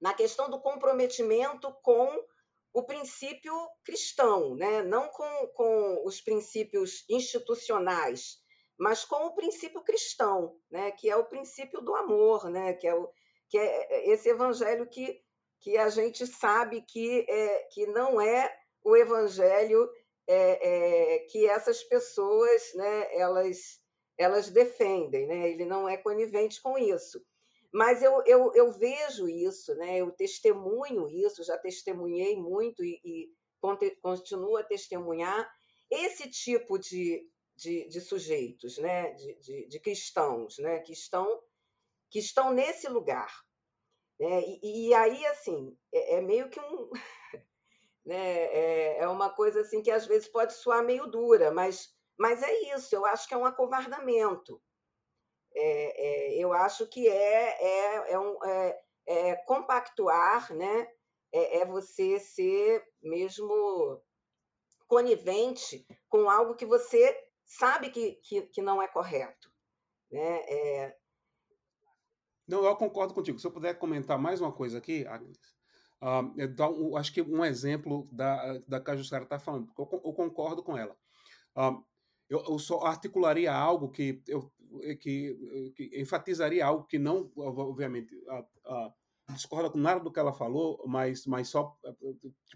na 0.00 0.14
questão 0.14 0.48
do 0.48 0.60
comprometimento 0.60 1.70
com 1.82 2.24
o 2.72 2.82
princípio 2.84 3.52
cristão, 3.84 4.54
né? 4.54 4.82
não 4.82 5.08
com, 5.08 5.46
com 5.54 6.02
os 6.06 6.20
princípios 6.20 7.04
institucionais, 7.08 8.38
mas 8.78 9.04
com 9.04 9.26
o 9.26 9.34
princípio 9.34 9.82
cristão, 9.82 10.56
né? 10.70 10.90
que 10.92 11.10
é 11.10 11.16
o 11.16 11.26
princípio 11.26 11.80
do 11.80 11.94
amor, 11.94 12.48
né? 12.48 12.74
que, 12.74 12.86
é 12.86 12.94
o, 12.94 13.10
que 13.48 13.58
é 13.58 14.10
esse 14.10 14.28
evangelho 14.28 14.88
que 14.88 15.20
que 15.60 15.76
a 15.76 15.88
gente 15.90 16.26
sabe 16.26 16.82
que, 16.82 17.26
é, 17.28 17.68
que 17.70 17.86
não 17.86 18.20
é 18.20 18.52
o 18.82 18.96
evangelho 18.96 19.88
é, 20.26 21.16
é, 21.16 21.18
que 21.30 21.46
essas 21.46 21.82
pessoas 21.84 22.72
né, 22.74 23.14
elas, 23.14 23.58
elas 24.16 24.48
defendem, 24.48 25.26
né? 25.26 25.50
ele 25.50 25.66
não 25.66 25.88
é 25.88 25.96
conivente 25.96 26.60
com 26.62 26.78
isso. 26.78 27.22
Mas 27.72 28.02
eu, 28.02 28.22
eu, 28.26 28.52
eu 28.54 28.72
vejo 28.72 29.28
isso, 29.28 29.74
né? 29.76 29.98
eu 29.98 30.10
testemunho 30.10 31.08
isso, 31.08 31.44
já 31.44 31.56
testemunhei 31.56 32.36
muito 32.36 32.84
e, 32.84 33.00
e 33.04 33.32
continuo 34.02 34.56
a 34.56 34.64
testemunhar 34.64 35.48
esse 35.88 36.28
tipo 36.28 36.78
de, 36.78 37.24
de, 37.54 37.86
de 37.88 38.00
sujeitos, 38.00 38.78
né? 38.78 39.12
de, 39.12 39.34
de, 39.36 39.66
de 39.68 39.80
cristãos, 39.80 40.58
né? 40.58 40.80
que, 40.80 40.92
estão, 40.92 41.40
que 42.10 42.18
estão 42.18 42.52
nesse 42.52 42.88
lugar, 42.88 43.32
né? 44.20 44.42
E, 44.62 44.88
e 44.88 44.94
aí, 44.94 45.24
assim, 45.26 45.74
é, 45.90 46.16
é, 46.16 46.20
meio 46.20 46.50
que 46.50 46.60
um. 46.60 46.90
né? 48.04 48.44
É, 48.52 48.98
é 48.98 49.08
uma 49.08 49.30
coisa 49.30 49.62
assim 49.62 49.82
que 49.82 49.90
às 49.90 50.06
vezes 50.06 50.28
pode 50.28 50.52
soar 50.52 50.84
meio 50.84 51.06
dura, 51.06 51.50
mas, 51.50 51.88
mas 52.18 52.42
é 52.42 52.74
isso, 52.74 52.94
eu 52.94 53.06
acho 53.06 53.26
que 53.26 53.32
é 53.32 53.36
um 53.38 53.46
acovardamento. 53.46 54.60
É, 55.54 56.36
é, 56.36 56.44
eu 56.44 56.52
acho 56.52 56.86
que 56.86 57.08
é, 57.08 57.64
é, 57.64 58.12
é, 58.12 58.18
um, 58.18 58.44
é, 58.44 58.80
é 59.06 59.36
compactuar, 59.36 60.52
né? 60.54 60.88
É, 61.32 61.58
é, 61.58 61.66
você 61.66 62.18
ser 62.18 62.84
mesmo 63.02 64.00
conivente 64.86 65.86
com 66.08 66.28
algo 66.28 66.56
que 66.56 66.66
você 66.66 67.16
sabe 67.44 67.90
que, 67.90 68.12
que, 68.22 68.42
que 68.42 68.62
não 68.62 68.82
é 68.82 68.88
correto. 68.88 69.48
Né? 70.10 70.40
É, 70.48 70.96
não, 72.50 72.64
eu 72.64 72.74
concordo 72.74 73.14
contigo. 73.14 73.38
Se 73.38 73.46
eu 73.46 73.52
puder 73.52 73.78
comentar 73.78 74.18
mais 74.18 74.40
uma 74.40 74.50
coisa 74.50 74.78
aqui, 74.78 75.06
Agnes. 75.06 75.38
Uh, 76.02 76.96
acho 76.96 77.12
que 77.12 77.22
um 77.22 77.44
exemplo 77.44 78.08
da, 78.10 78.58
da 78.66 78.80
que 78.80 78.90
a 78.90 78.96
Jussara 78.96 79.22
está 79.22 79.38
falando, 79.38 79.70
eu, 79.78 79.88
eu, 80.04 80.12
concordo 80.12 80.60
com 80.60 80.76
ela. 80.76 80.96
Uh, 81.56 81.84
eu, 82.28 82.42
eu, 82.48 82.58
só 82.58 82.80
articularia 82.80 83.52
algo 83.52 83.88
que, 83.90 84.20
eu, 84.26 84.50
que, 85.00 85.72
que, 85.74 86.00
enfatizaria 86.00 86.64
algo 86.64 86.84
que 86.84 86.98
não, 86.98 87.30
obviamente, 87.36 88.14
uh, 88.16 88.92
discorda 89.32 89.70
com 89.70 89.78
nada 89.78 90.00
do 90.00 90.12
que 90.12 90.18
ela 90.18 90.32
falou, 90.32 90.82
mas, 90.86 91.26
mas 91.26 91.48
só 91.48 91.76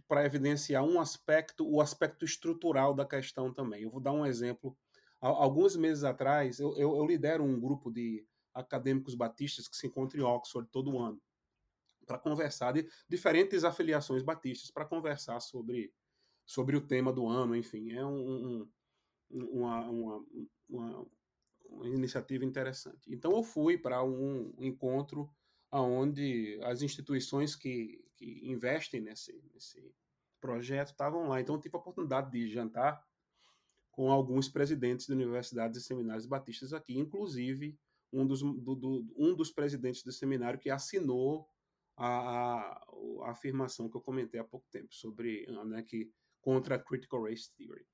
para 0.08 0.24
evidenciar 0.24 0.84
um 0.84 1.00
aspecto, 1.00 1.68
o 1.68 1.80
aspecto 1.80 2.24
estrutural 2.24 2.94
da 2.94 3.04
questão 3.04 3.52
também. 3.52 3.82
Eu 3.82 3.90
vou 3.90 4.00
dar 4.00 4.12
um 4.12 4.26
exemplo. 4.26 4.76
Alguns 5.20 5.76
meses 5.76 6.04
atrás, 6.04 6.58
eu, 6.58 6.76
eu, 6.76 6.96
eu 6.96 7.06
lidero 7.06 7.42
um 7.42 7.58
grupo 7.58 7.90
de 7.90 8.26
acadêmicos 8.52 9.14
batistas 9.14 9.66
que 9.66 9.76
se 9.76 9.86
encontra 9.86 10.18
em 10.18 10.22
Oxford 10.22 10.68
todo 10.70 10.98
ano 10.98 11.20
para 12.06 12.18
conversar 12.18 12.72
de 12.72 12.86
diferentes 13.08 13.64
afiliações 13.64 14.22
batistas 14.22 14.70
para 14.70 14.84
conversar 14.84 15.40
sobre, 15.40 15.92
sobre 16.44 16.76
o 16.76 16.86
tema 16.86 17.12
do 17.12 17.26
ano, 17.26 17.56
enfim, 17.56 17.92
é 17.92 18.04
um, 18.04 18.18
um, 18.18 18.70
uma, 19.30 19.88
uma, 19.88 20.26
uma, 20.68 21.06
uma, 21.68 21.88
iniciativa 21.88 22.44
interessante. 22.44 23.12
Então 23.12 23.32
eu 23.36 23.42
fui 23.42 23.78
para 23.78 24.02
um 24.04 24.52
encontro 24.58 25.30
onde 25.70 26.58
as 26.62 26.82
instituições 26.82 27.56
que, 27.56 28.04
que 28.16 28.40
investem 28.48 29.00
nesse, 29.00 29.32
nesse 29.52 29.92
projeto 30.40 30.88
estavam 30.88 31.28
lá. 31.28 31.40
Então 31.40 31.54
eu 31.54 31.60
tive 31.60 31.76
a 31.76 31.80
oportunidade 31.80 32.30
de 32.30 32.48
jantar 32.48 33.02
com 33.90 34.10
alguns 34.10 34.48
presidentes 34.48 35.06
de 35.06 35.12
universidades 35.12 35.80
e 35.80 35.84
seminários 35.84 36.26
batistas 36.26 36.72
aqui, 36.72 36.98
inclusive 36.98 37.78
um 38.12 38.26
dos, 38.26 38.42
do, 38.42 38.74
do, 38.74 39.14
um 39.16 39.34
dos 39.34 39.50
presidentes 39.50 40.02
do 40.02 40.12
seminário 40.12 40.58
que 40.58 40.70
assinou 40.70 41.48
a, 41.96 42.06
a, 42.06 42.84
a, 43.24 43.30
afirmação 43.30 43.88
que 43.88 43.96
eu 43.96 44.00
comentei 44.00 44.40
há 44.40 44.44
pouco 44.44 44.66
tempo 44.70 44.92
sobre 44.94 45.46
né, 45.66 45.82
que 45.82 46.10
contra 46.40 46.76
a 46.76 46.78
critical 46.78 47.24
race 47.24 47.50
theory. 47.56 47.86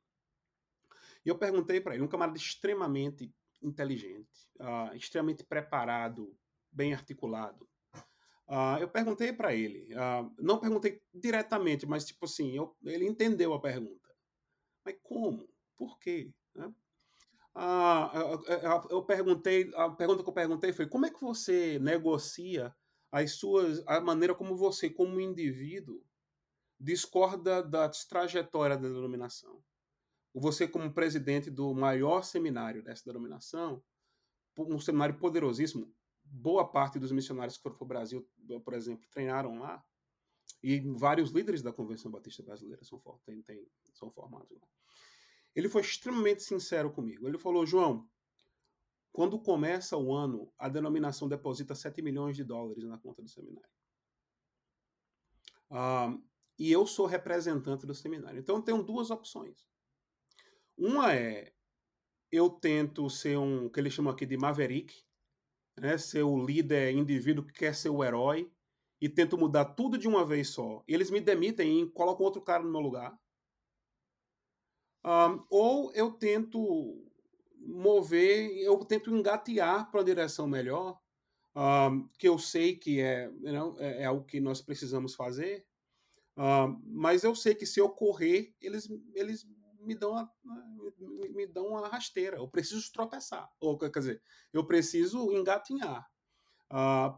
E 1.25 1.29
eu 1.29 1.39
perguntei 1.39 1.81
para 1.81 1.95
ele, 1.95 2.03
um 2.03 2.09
camarada 2.09 2.37
extremamente 2.37 3.33
inteligente, 3.63 4.49
uh, 4.61 4.95
extremamente 4.95 5.45
preparado, 5.45 6.37
bem 6.71 6.93
articulado. 6.93 7.69
Uh, 8.49 8.79
eu 8.81 8.89
perguntei 8.89 9.33
para 9.33 9.55
ele, 9.55 9.95
uh, 9.95 10.35
não 10.39 10.59
perguntei 10.59 11.01
diretamente, 11.15 11.87
mas 11.87 12.05
tipo 12.05 12.25
assim, 12.25 12.57
eu, 12.57 12.77
ele 12.85 13.07
entendeu 13.07 13.55
a 13.55 13.61
pergunta. 13.61 14.09
Mas 14.85 14.97
como? 15.03 15.49
Por 15.77 15.99
quê? 15.99 16.33
Né? 16.55 16.73
Eu, 18.15 18.89
eu 18.91 19.05
perguntei, 19.05 19.71
a 19.75 19.91
pergunta 19.91 20.23
que 20.23 20.29
eu 20.29 20.35
perguntei 20.35 20.73
foi: 20.73 20.89
como 20.89 21.07
é 21.07 21.11
que 21.11 21.21
você 21.21 21.79
negocia 21.79 22.75
as 23.13 23.33
suas, 23.33 23.83
a 23.87 24.01
maneira 24.01 24.35
como 24.35 24.57
você, 24.57 24.89
como 24.89 25.21
indivíduo, 25.21 26.03
discorda 26.79 27.63
da 27.63 27.89
trajetória 27.89 28.77
da 28.77 28.89
denominação. 28.89 29.63
Você, 30.35 30.68
como 30.68 30.93
presidente 30.93 31.51
do 31.51 31.74
maior 31.74 32.22
seminário 32.22 32.83
dessa 32.83 33.05
denominação, 33.05 33.83
um 34.59 34.78
seminário 34.78 35.18
poderosíssimo, 35.18 35.93
boa 36.22 36.70
parte 36.70 36.99
dos 36.99 37.11
missionários 37.11 37.57
que 37.57 37.62
foram 37.62 37.76
para 37.76 37.85
o 37.85 37.89
Brasil, 37.89 38.31
por 38.64 38.74
exemplo, 38.74 39.09
treinaram 39.11 39.59
lá, 39.59 39.85
e 40.62 40.81
vários 40.81 41.31
líderes 41.31 41.62
da 41.62 41.72
Convenção 41.72 42.11
Batista 42.11 42.43
Brasileira 42.43 42.85
são, 42.85 43.01
tem, 43.24 43.43
tem, 43.43 43.66
são 43.95 44.11
formados 44.11 44.51
lá. 44.61 44.68
Ele 45.55 45.68
foi 45.68 45.81
extremamente 45.81 46.43
sincero 46.43 46.93
comigo. 46.93 47.26
Ele 47.26 47.39
falou: 47.39 47.66
João, 47.66 48.09
quando 49.12 49.41
começa 49.41 49.97
o 49.97 50.14
ano, 50.14 50.53
a 50.59 50.68
denominação 50.68 51.28
deposita 51.28 51.74
7 51.74 52.03
milhões 52.03 52.37
de 52.37 52.45
dólares 52.45 52.85
na 52.85 52.99
conta 52.99 53.22
do 53.22 53.28
seminário. 53.28 53.70
Uh, 55.70 56.22
e 56.59 56.70
eu 56.70 56.87
sou 56.87 57.07
representante 57.07 57.87
do 57.87 57.95
seminário. 57.95 58.39
Então, 58.39 58.57
eu 58.57 58.62
tenho 58.62 58.83
duas 58.83 59.11
opções. 59.11 59.70
Uma 60.81 61.14
é 61.14 61.53
eu 62.33 62.49
tento 62.49 63.11
ser 63.11 63.37
um 63.37 63.68
que 63.68 63.78
eles 63.78 63.93
chamam 63.93 64.11
aqui 64.11 64.24
de 64.24 64.39
maverick, 64.39 65.05
né, 65.78 65.99
ser 65.99 66.22
o 66.22 66.43
líder 66.43 66.93
indivíduo 66.93 67.45
que 67.45 67.53
quer 67.53 67.74
ser 67.74 67.91
o 67.91 68.03
herói 68.03 68.51
e 68.99 69.07
tento 69.07 69.37
mudar 69.37 69.66
tudo 69.66 69.99
de 69.99 70.09
uma 70.09 70.24
vez 70.24 70.49
só. 70.49 70.83
Eles 70.89 71.11
me 71.11 71.20
demitem 71.20 71.83
e 71.83 71.91
colocam 71.91 72.24
outro 72.24 72.41
cara 72.41 72.62
no 72.62 72.70
meu 72.70 72.81
lugar. 72.81 73.14
Um, 75.05 75.45
ou 75.51 75.93
eu 75.93 76.12
tento 76.12 77.07
mover, 77.59 78.51
eu 78.62 78.78
tento 78.78 79.14
engatear 79.14 79.91
para 79.91 80.01
a 80.01 80.05
direção 80.05 80.49
melhor, 80.49 80.99
um, 81.55 82.09
que 82.18 82.26
eu 82.26 82.39
sei 82.39 82.74
que 82.74 83.01
é, 83.01 83.26
you 83.26 83.53
know, 83.53 83.76
é, 83.78 84.05
é, 84.05 84.11
o 84.11 84.24
que 84.24 84.41
nós 84.41 84.62
precisamos 84.62 85.14
fazer, 85.14 85.66
um, 86.39 86.81
mas 86.87 87.22
eu 87.22 87.35
sei 87.35 87.55
que 87.55 87.66
se 87.66 87.81
eu 87.81 87.91
correr, 87.91 88.55
eles, 88.62 88.89
eles 89.14 89.47
me 89.81 89.95
dão 89.95 90.12
uma, 90.12 90.33
me 91.31 91.47
dão 91.47 91.68
uma 91.68 91.89
rasteira. 91.89 92.37
Eu 92.37 92.49
preciso 92.49 92.93
tropeçar, 92.93 93.51
ou 93.61 93.78
quer 93.78 93.91
dizer, 93.91 94.22
eu 94.53 94.64
preciso 94.66 95.33
engatinhar 95.33 96.07
uh, 96.70 97.14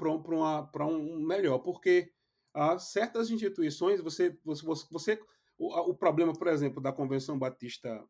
para 0.70 0.86
um 0.86 1.20
melhor, 1.20 1.58
porque 1.58 2.12
uh, 2.56 2.78
certas 2.78 3.30
instituições, 3.30 4.00
você, 4.00 4.38
você, 4.44 4.66
você 4.90 5.20
o, 5.58 5.90
o 5.90 5.94
problema, 5.94 6.32
por 6.32 6.48
exemplo, 6.48 6.82
da 6.82 6.92
Convenção 6.92 7.38
Batista 7.38 8.04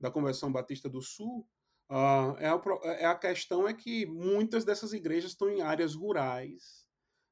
da 0.00 0.12
Convenção 0.12 0.52
Batista 0.52 0.88
do 0.88 1.02
Sul 1.02 1.44
Uh, 1.90 2.36
é, 2.38 2.48
a, 2.48 2.60
é, 3.00 3.06
a, 3.06 3.14
questão 3.14 3.66
é 3.66 3.72
que 3.72 4.04
muitas 4.04 4.62
dessas 4.62 4.92
igrejas 4.92 5.30
estão 5.30 5.48
em 5.48 5.62
áreas 5.62 5.94
rurais 5.94 6.86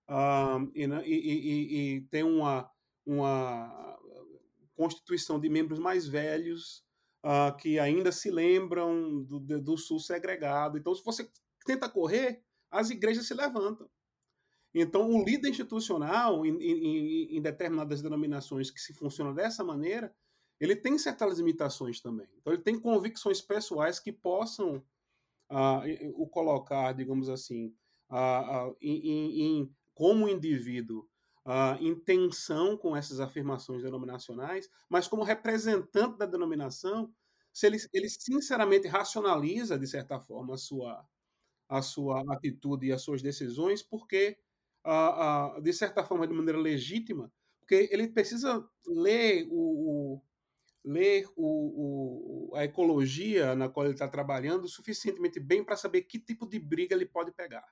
uh, 0.09 0.67
e, 0.75 0.85
e, 0.85 1.15
e, 1.15 1.97
e, 1.97 2.01
tem 2.09 2.23
uma, 2.23 2.71
uma 3.05 3.99
constituição 4.77 5.41
de 5.41 5.49
membros 5.49 5.79
mais 5.79 6.07
velhos 6.07 6.85
uh, 7.25 7.57
que 7.57 7.79
ainda 7.79 8.13
se 8.13 8.31
lembram 8.31 9.23
do, 9.25 9.41
do 9.41 9.77
sul 9.77 9.99
segregado. 9.99 10.79
Então, 10.79 10.95
se 10.95 11.05
você 11.05 11.29
tenta 11.65 11.89
correr, 11.89 12.43
as 12.71 12.91
igrejas 12.91 13.27
se 13.27 13.35
levantam. 13.35 13.89
Então, 14.75 15.11
o 15.11 15.25
líder 15.25 15.49
institucional 15.49 16.45
em, 16.45 16.55
em, 16.61 17.37
em 17.37 17.43
determinadas 17.43 18.03
denominações 18.03 18.71
que 18.71 18.81
se 18.81 18.93
funciona 18.93 19.33
dessa 19.33 19.65
maneira, 19.65 20.15
ele 20.61 20.77
tem 20.77 20.99
certas 20.99 21.39
limitações 21.39 22.01
também. 22.01 22.29
Então, 22.39 22.53
ele 22.53 22.63
tem 22.63 22.79
convicções 22.79 23.41
pessoais 23.41 23.99
que 23.99 24.13
possam 24.13 24.83
uh, 25.51 26.13
o 26.15 26.29
colocar, 26.29 26.93
digamos 26.93 27.29
assim, 27.29 27.75
uh, 28.11 28.77
em, 28.81 29.43
em, 29.43 29.77
como 29.95 30.29
indivíduo 30.29 31.09
tensão 32.05 32.77
com 32.77 32.97
essas 32.97 33.21
afirmações 33.21 33.83
denominacionais, 33.83 34.69
mas 34.89 35.07
como 35.07 35.23
representante 35.23 36.19
da 36.19 36.27
denominação, 36.27 37.13
se 37.53 37.67
ele, 37.67 37.79
ele 37.93 38.09
sinceramente 38.09 38.89
racionaliza, 38.89 39.79
de 39.79 39.87
certa 39.87 40.21
forma, 40.21 40.55
a 40.55 40.59
sua, 40.59 41.07
a 41.69 41.83
sua 41.83 42.23
atitude 42.35 42.87
e 42.89 42.93
as 42.93 43.03
suas 43.03 43.23
decisões, 43.23 43.83
porque, 43.83 44.39
de 45.63 45.73
certa 45.73 46.05
forma, 46.05 46.27
de 46.27 46.35
maneira 46.35 46.59
legítima, 46.59 47.33
porque 47.61 47.89
ele 47.91 48.09
precisa 48.09 48.65
ler 48.87 49.47
o, 49.51 50.21
ler 50.85 51.29
o, 51.37 52.51
o, 52.51 52.57
a 52.57 52.65
ecologia 52.65 53.57
na 53.57 53.69
qual 53.69 53.87
ele 53.87 53.95
está 53.95 54.09
trabalhando 54.09 54.69
suficientemente 54.69 55.41
bem 55.41 55.65
para 55.65 55.77
saber 55.77 56.03
que 56.03 56.19
tipo 56.19 56.47
de 56.47 56.59
briga 56.61 56.95
ele 56.95 57.07
pode 57.07 57.33
pegar. 57.33 57.67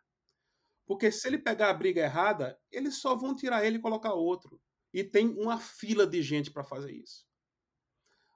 Porque 0.86 1.10
se 1.10 1.26
ele 1.26 1.38
pegar 1.38 1.70
a 1.70 1.74
briga 1.74 2.02
errada, 2.02 2.58
eles 2.70 2.96
só 2.96 3.14
vão 3.14 3.34
tirar 3.34 3.64
ele 3.64 3.78
e 3.78 3.80
colocar 3.80 4.12
outro. 4.14 4.60
E 4.92 5.02
tem 5.02 5.28
uma 5.28 5.58
fila 5.58 6.06
de 6.06 6.22
gente 6.22 6.50
para 6.50 6.62
fazer 6.62 6.92
isso. 6.92 7.26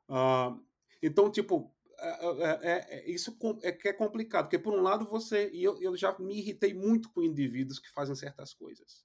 Uh, 0.09 0.61
então, 1.03 1.31
tipo, 1.31 1.75
é, 1.99 2.71
é, 2.71 2.87
é, 2.91 3.11
isso 3.11 3.37
é 3.63 3.73
que 3.73 3.89
é 3.89 3.93
complicado, 3.93 4.45
porque 4.45 4.59
por 4.59 4.73
um 4.73 4.83
lado 4.83 5.05
você. 5.05 5.51
E 5.53 5.63
eu, 5.63 5.81
eu 5.81 5.97
já 5.97 6.19
me 6.19 6.39
irritei 6.39 6.73
muito 6.73 7.11
com 7.11 7.23
indivíduos 7.23 7.79
que 7.79 7.93
fazem 7.93 8.17
certas 8.17 8.55
coisas. 8.55 9.05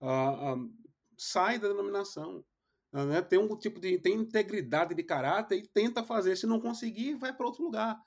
Uh, 0.00 0.54
um, 0.54 0.76
sai 1.16 1.58
da 1.58 1.68
denominação 1.68 2.44
né? 3.04 3.20
tem 3.20 3.38
um 3.38 3.54
tipo 3.56 3.80
de 3.80 3.98
tem 3.98 4.14
integridade 4.14 4.94
de 4.94 5.02
caráter 5.02 5.58
e 5.58 5.66
tenta 5.66 6.04
fazer. 6.04 6.36
Se 6.36 6.46
não 6.46 6.60
conseguir, 6.60 7.14
vai 7.14 7.34
para 7.34 7.46
outro 7.46 7.64
lugar. 7.64 8.00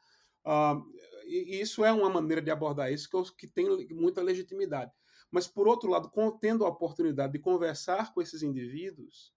Uh, 0.45 0.83
e 1.29 1.61
isso 1.61 1.85
é 1.85 1.91
uma 1.91 2.09
maneira 2.09 2.41
de 2.41 2.51
abordar 2.51 2.91
isso 2.91 3.09
que, 3.09 3.35
que 3.35 3.47
tem 3.47 3.87
muita 3.91 4.21
legitimidade. 4.21 4.91
Mas, 5.31 5.47
por 5.47 5.67
outro 5.67 5.89
lado, 5.89 6.11
tendo 6.39 6.65
a 6.65 6.69
oportunidade 6.69 7.33
de 7.33 7.39
conversar 7.39 8.13
com 8.13 8.21
esses 8.21 8.41
indivíduos, 8.41 9.33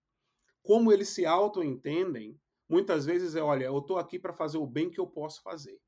como 0.62 0.93
eles 0.93 1.09
se 1.09 1.26
auto-entendem, 1.26 2.40
muitas 2.68 3.05
vezes 3.05 3.34
é: 3.34 3.43
olha, 3.43 3.66
eu 3.66 3.78
estou 3.78 3.99
aqui 3.99 4.18
para 4.18 4.32
fazer 4.32 4.59
o 4.59 4.66
bem 4.66 4.88
que 4.88 5.01
eu 5.01 5.07
posso 5.07 5.43
fazer. 5.43 5.78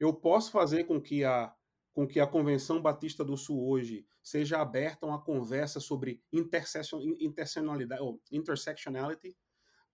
Eu 0.00 0.12
posso 0.12 0.50
fazer 0.50 0.84
com 0.84 1.00
que 1.00 1.24
a 1.24 1.54
com 1.94 2.08
que 2.08 2.18
a 2.18 2.26
Convenção 2.26 2.82
Batista 2.82 3.24
do 3.24 3.36
Sul 3.36 3.68
hoje 3.68 4.04
seja 4.20 4.60
aberta 4.60 5.06
a 5.06 5.08
uma 5.10 5.22
conversa 5.22 5.78
sobre 5.78 6.20
interseccionalidade, 6.32 8.02
ou 8.02 8.20
intersectionality, 8.32 9.36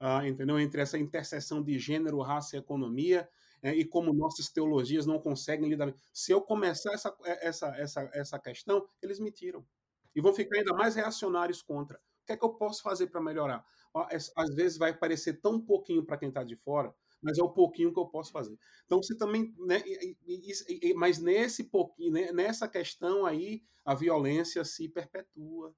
uh, 0.01 0.25
entendeu? 0.27 0.59
Entre 0.59 0.81
essa 0.81 0.97
interseção 0.97 1.63
de 1.63 1.79
gênero, 1.79 2.23
raça 2.23 2.57
e 2.57 2.59
economia, 2.59 3.29
é, 3.63 3.75
e 3.75 3.85
como 3.85 4.13
nossas 4.13 4.49
teologias 4.49 5.07
não 5.07 5.19
conseguem 5.19 5.69
lidar. 5.69 5.95
Se 6.13 6.33
eu 6.33 6.41
começar 6.41 6.93
essa, 6.93 7.15
essa, 7.25 7.67
essa, 7.77 8.11
essa 8.13 8.39
questão, 8.39 8.89
eles 9.03 9.21
me 9.21 9.31
tiram. 9.31 9.65
E 10.15 10.21
vão 10.21 10.35
ficar 10.35 10.59
ainda 10.59 10.75
mais 10.75 10.95
reacionários 10.95 11.63
contra. 11.63 11.99
O 12.23 12.27
que 12.27 12.33
é 12.33 12.37
que 12.37 12.45
eu 12.45 12.51
posso 12.51 12.83
fazer 12.83 13.09
para 13.09 13.21
melhorar? 13.21 13.65
Às 14.37 14.55
vezes 14.55 14.79
vai 14.79 14.97
parecer 14.97 15.41
tão 15.41 15.61
pouquinho 15.61 16.05
para 16.05 16.17
quem 16.17 16.29
está 16.29 16.45
de 16.45 16.57
fora, 16.57 16.95
mas 17.21 17.39
é 17.39 17.43
o 17.43 17.51
pouquinho 17.51 17.93
que 17.93 17.99
eu 17.99 18.07
posso 18.07 18.31
fazer. 18.31 18.57
Então 18.87 19.03
você 19.03 19.17
também, 19.17 19.53
né, 19.59 19.83
mas 20.97 21.19
nesse 21.19 21.65
pouquinho, 21.65 22.13
né, 22.13 22.33
nessa 22.33 22.69
questão 22.69 23.27
aí, 23.27 23.63
a 23.85 23.95
violência 23.95 24.65
se 24.65 24.89
perpetua. 24.89 25.75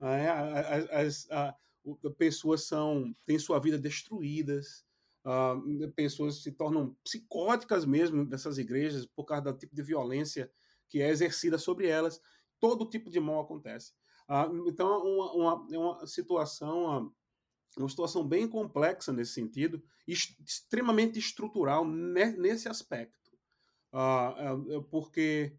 Né? 0.00 0.30
As, 0.30 0.90
as, 0.90 1.28
as 1.30 2.12
pessoas 2.16 2.64
são 2.64 3.14
têm 3.24 3.38
sua 3.38 3.58
vida 3.58 3.78
destruídas, 3.78 4.85
uh, 5.26 5.90
pessoas 5.92 6.42
se 6.42 6.52
tornam 6.52 6.96
psicóticas 7.02 7.84
mesmo 7.84 8.24
nessas 8.24 8.56
igrejas 8.56 9.04
por 9.04 9.24
causa 9.24 9.52
do 9.52 9.58
tipo 9.58 9.74
de 9.74 9.82
violência 9.82 10.50
que 10.88 11.02
é 11.02 11.10
exercida 11.10 11.58
sobre 11.58 11.88
elas. 11.88 12.20
Todo 12.60 12.88
tipo 12.88 13.10
de 13.10 13.20
mal 13.20 13.40
acontece. 13.40 13.92
Uh, 14.28 14.68
então, 14.68 14.88
é 14.88 14.98
uma, 14.98 15.32
uma, 15.32 15.74
é 15.74 15.78
uma 15.78 16.06
situação 16.06 17.12
uma 17.76 17.88
situação 17.90 18.26
bem 18.26 18.48
complexa 18.48 19.12
nesse 19.12 19.32
sentido, 19.32 19.82
extremamente 20.06 21.18
estrutural 21.18 21.84
nesse 21.84 22.70
aspecto, 22.70 23.30
uh, 23.92 24.82
porque 24.84 25.54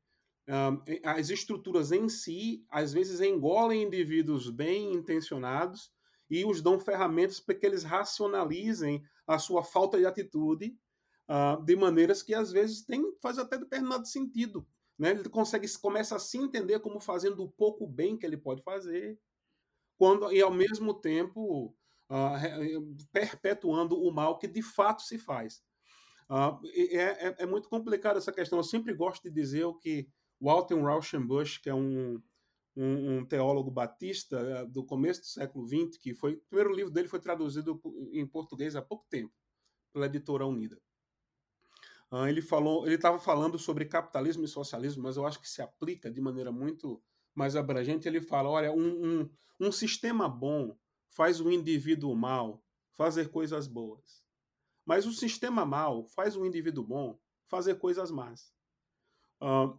uh, 0.48 0.82
as 1.04 1.30
estruturas 1.30 1.92
em 1.92 2.10
si 2.10 2.66
às 2.70 2.92
vezes 2.92 3.22
engolem 3.22 3.84
indivíduos 3.84 4.50
bem 4.50 4.94
intencionados 4.94 5.92
e 6.30 6.46
os 6.46 6.62
dão 6.62 6.80
ferramentas 6.80 7.40
para 7.40 7.56
que 7.56 7.66
eles 7.66 7.84
racionalizem 7.84 9.04
a 9.26 9.40
sua 9.40 9.64
falta 9.64 9.98
de 9.98 10.06
atitude 10.06 10.78
uh, 11.30 11.64
de 11.64 11.76
maneiras 11.76 12.24
que 12.24 12.34
às 12.34 12.52
vezes 12.52 12.84
tem, 12.84 13.04
faz 13.22 13.38
até 13.38 13.58
determinado 13.58 14.08
sentido. 14.08 14.68
Né? 14.98 15.12
Ele 15.12 15.30
consegue 15.30 15.68
começa 15.80 16.16
a 16.16 16.20
se 16.20 16.38
entender 16.38 16.80
como 16.80 17.00
fazendo 17.00 17.44
o 17.44 17.50
pouco 17.50 17.86
bem 17.86 18.18
que 18.18 18.26
ele 18.26 18.38
pode 18.38 18.62
fazer, 18.64 19.20
quando 19.98 20.32
e 20.32 20.42
ao 20.42 20.52
mesmo 20.52 20.94
tempo 20.94 21.76
uh, 22.10 22.96
perpetuando 23.12 24.02
o 24.02 24.12
mal 24.12 24.38
que 24.38 24.48
de 24.48 24.62
fato 24.62 25.02
se 25.02 25.18
faz. 25.18 25.62
Uh, 26.30 26.60
é, 26.74 27.28
é, 27.28 27.36
é, 27.40 27.46
muito 27.46 27.70
complicado 27.70 28.18
essa 28.18 28.34
questão. 28.34 28.60
Eu 28.60 28.64
sempre 28.64 28.94
gosto 28.94 29.24
de 29.24 29.32
dizer 29.32 29.66
o 29.66 29.74
que 29.74 30.10
Walter 30.42 30.82
Rauschenbusch, 30.82 31.60
que 31.62 31.70
é 31.70 31.74
um, 31.74 32.22
um, 32.78 33.18
um, 33.18 33.26
teólogo 33.26 33.72
batista 33.72 34.38
eh, 34.38 34.66
do 34.68 34.86
começo 34.86 35.22
do 35.22 35.26
século 35.26 35.68
XX, 35.68 35.98
que 35.98 36.14
foi 36.14 36.34
o 36.34 36.42
primeiro 36.48 36.74
livro 36.74 36.92
dele 36.92 37.08
foi 37.08 37.20
traduzido 37.20 37.82
em 38.14 38.26
português 38.28 38.76
há 38.76 38.82
pouco 38.82 39.06
tempo 39.10 39.34
pela 39.92 40.06
editora 40.06 40.46
Unida. 40.46 40.80
Uh, 42.12 42.28
ele 42.28 42.42
falou, 42.42 42.86
ele 42.86 42.96
estava 42.96 43.20
falando 43.20 43.58
sobre 43.58 43.84
capitalismo 43.86 44.46
e 44.46 44.48
socialismo, 44.48 45.04
mas 45.04 45.18
eu 45.18 45.26
acho 45.26 45.42
que 45.42 45.50
se 45.50 45.62
aplica 45.62 46.10
de 46.10 46.22
maneira 46.22 46.52
muito 46.52 47.02
mais 47.36 47.56
abrangente. 47.56 48.08
Ele 48.08 48.22
fala, 48.22 48.50
olha, 48.50 48.72
um, 48.72 49.22
um, 49.22 49.30
um 49.60 49.72
sistema 49.72 50.30
bom 50.30 50.78
faz 51.10 51.42
o 51.42 51.52
indivíduo 51.52 52.16
mal 52.16 52.64
fazer 52.94 53.30
coisas 53.30 53.68
boas. 53.68 54.24
Mas 54.86 55.06
o 55.06 55.12
sistema 55.12 55.66
mal 55.66 56.06
faz 56.06 56.38
o 56.38 56.46
indivíduo 56.46 56.84
bom 56.84 57.20
fazer 57.46 57.76
coisas 57.76 58.10
más. 58.10 58.54
Uh, 59.42 59.78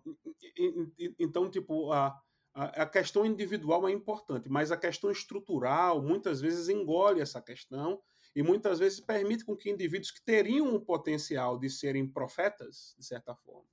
então, 1.18 1.51
tipo, 1.51 1.92
a, 1.92 2.20
a 2.59 2.86
questão 2.86 3.24
individual 3.24 3.88
é 3.88 3.92
importante, 3.92 4.48
mas 4.48 4.72
a 4.72 4.76
questão 4.76 5.11
estrutural 5.11 6.02
muitas 6.02 6.40
vezes 6.40 6.68
engole 6.68 7.20
essa 7.20 7.40
questão 7.40 8.02
e 8.34 8.42
muitas 8.42 8.78
vezes 8.78 9.00
permite 9.00 9.44
com 9.44 9.56
que 9.56 9.70
indivíduos 9.70 10.11
que 10.11 10.24
teriam 10.24 10.74
o 10.74 10.80
potencial 10.80 11.59
de 11.59 11.70
serem 11.70 12.06
profetas, 12.06 12.94
de 12.98 13.04
certa 13.04 13.34
forma, 13.34 13.68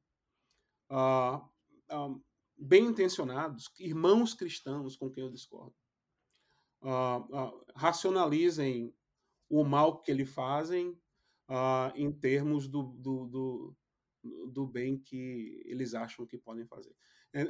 uh, 0.92 1.38
uh, 1.96 2.24
bem 2.58 2.86
intencionados, 2.86 3.72
irmãos 3.80 4.34
cristãos 4.34 4.96
com 4.96 5.10
quem 5.10 5.24
eu 5.24 5.32
discordo, 5.32 5.76
uh, 6.82 7.66
racionalizem 7.76 8.96
o 9.50 9.64
mal 9.64 10.02
que 10.02 10.12
eles 10.12 10.30
fazem 10.30 11.00
em 11.94 12.12
termos 12.12 12.68
do, 12.68 12.82
do, 12.82 13.26
do, 13.28 13.78
do, 14.52 14.66
bem 14.66 14.98
que 14.98 15.62
eles 15.66 15.94
acham 15.94 16.26
que 16.26 16.40
podem 16.40 16.66
fazer. 16.66 16.96
É, 17.36 17.44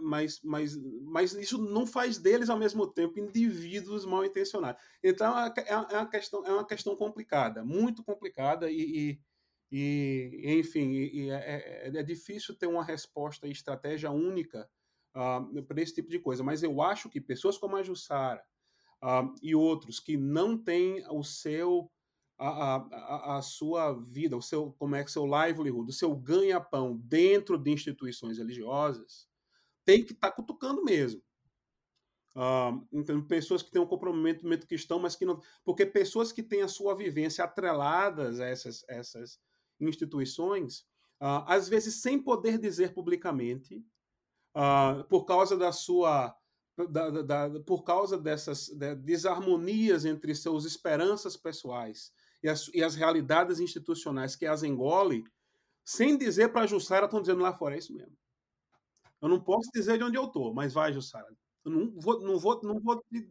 mas, 0.00 0.40
mas, 0.42 0.74
mas 1.02 1.34
isso 1.34 1.58
não 1.58 1.86
faz 1.86 2.16
deles, 2.16 2.48
ao 2.48 2.58
mesmo 2.58 2.86
tempo, 2.86 3.20
indivíduos 3.20 4.06
mal 4.06 4.24
intencionados. 4.24 4.82
Então, 5.04 5.38
é, 5.38 5.52
é, 5.58 5.72
é 5.72 5.76
uma 5.76 6.08
questão, 6.08 6.46
é 6.46 6.50
uma 6.50 6.66
questão 6.66 6.96
complicada, 6.96 7.62
muito 7.62 8.02
complicada, 8.02 8.70
e, 8.70 9.20
e, 9.70 10.40
e 10.40 10.58
enfim, 10.58 10.90
e 10.90 11.28
é, 11.28 11.34
é, 11.34 11.98
é, 11.98 12.02
difícil 12.02 12.56
ter 12.56 12.66
uma 12.66 12.82
resposta 12.82 13.46
e 13.46 13.50
estratégia 13.50 14.10
única 14.10 14.66
uh, 15.14 15.62
para 15.64 15.82
esse 15.82 15.96
tipo 15.96 16.08
de 16.08 16.18
coisa. 16.18 16.42
Mas 16.42 16.62
eu 16.62 16.80
acho 16.80 17.10
que 17.10 17.20
pessoas 17.20 17.58
como 17.58 17.76
a 17.76 17.82
Jussara 17.82 18.42
uh, 19.04 19.34
e 19.42 19.54
outros 19.54 20.00
que 20.00 20.16
não 20.16 20.56
têm 20.56 21.04
o 21.10 21.22
seu 21.22 21.92
a, 22.38 22.76
a, 22.76 23.38
a, 23.38 23.42
sua 23.42 23.92
vida, 23.92 24.36
o 24.36 24.42
seu 24.42 24.72
como 24.78 24.94
é 24.94 25.02
que 25.02 25.10
seu 25.10 25.26
livelihood, 25.26 25.90
o 25.90 25.92
seu 25.92 26.14
ganha-pão 26.14 26.96
dentro 26.96 27.58
de 27.58 27.72
instituições 27.72 28.38
religiosas, 28.38 29.28
tem 29.84 30.04
que 30.04 30.12
estar 30.12 30.30
tá 30.30 30.36
cutucando 30.36 30.84
mesmo. 30.84 31.20
Uh, 32.36 32.86
então, 32.92 33.20
pessoas 33.26 33.62
que 33.62 33.70
têm 33.70 33.82
um 33.82 33.86
comprometimento 33.86 34.66
cristão, 34.68 35.00
mas 35.00 35.16
que 35.16 35.24
não. 35.24 35.40
Porque 35.64 35.84
pessoas 35.84 36.30
que 36.30 36.42
têm 36.42 36.62
a 36.62 36.68
sua 36.68 36.94
vivência 36.94 37.42
atreladas 37.42 38.38
a 38.38 38.46
essas, 38.46 38.84
essas 38.88 39.40
instituições, 39.80 40.82
uh, 41.20 41.42
às 41.46 41.68
vezes 41.68 42.00
sem 42.00 42.22
poder 42.22 42.58
dizer 42.58 42.94
publicamente, 42.94 43.84
uh, 44.54 45.02
por 45.08 45.24
causa 45.24 45.56
da 45.56 45.72
sua. 45.72 46.36
Da, 46.90 47.10
da, 47.10 47.48
da, 47.48 47.60
por 47.62 47.82
causa 47.82 48.16
dessas 48.16 48.68
desarmonias 49.00 50.04
entre 50.04 50.32
seus 50.32 50.64
esperanças 50.64 51.36
pessoais 51.36 52.12
e 52.42 52.48
as, 52.48 52.68
e 52.74 52.82
as 52.82 52.94
realidades 52.94 53.60
institucionais 53.60 54.36
que 54.36 54.46
as 54.46 54.62
engole, 54.62 55.24
sem 55.84 56.16
dizer 56.16 56.50
para 56.50 56.62
a 56.62 56.66
Jussara, 56.66 57.06
estão 57.06 57.20
dizendo 57.20 57.42
lá 57.42 57.52
fora, 57.52 57.74
é 57.74 57.78
isso 57.78 57.94
mesmo. 57.94 58.16
Eu 59.20 59.28
não 59.28 59.40
posso 59.40 59.70
dizer 59.74 59.98
de 59.98 60.04
onde 60.04 60.16
eu 60.16 60.26
estou, 60.26 60.54
mas 60.54 60.72
vai, 60.72 60.92
Jussara. 60.92 61.26
Eu 61.64 61.72
não 61.72 62.00
vou, 62.00 62.20
não 62.20 62.38
vou, 62.38 62.60
não 62.62 62.80
vou, 62.80 62.96
te, 63.02 63.28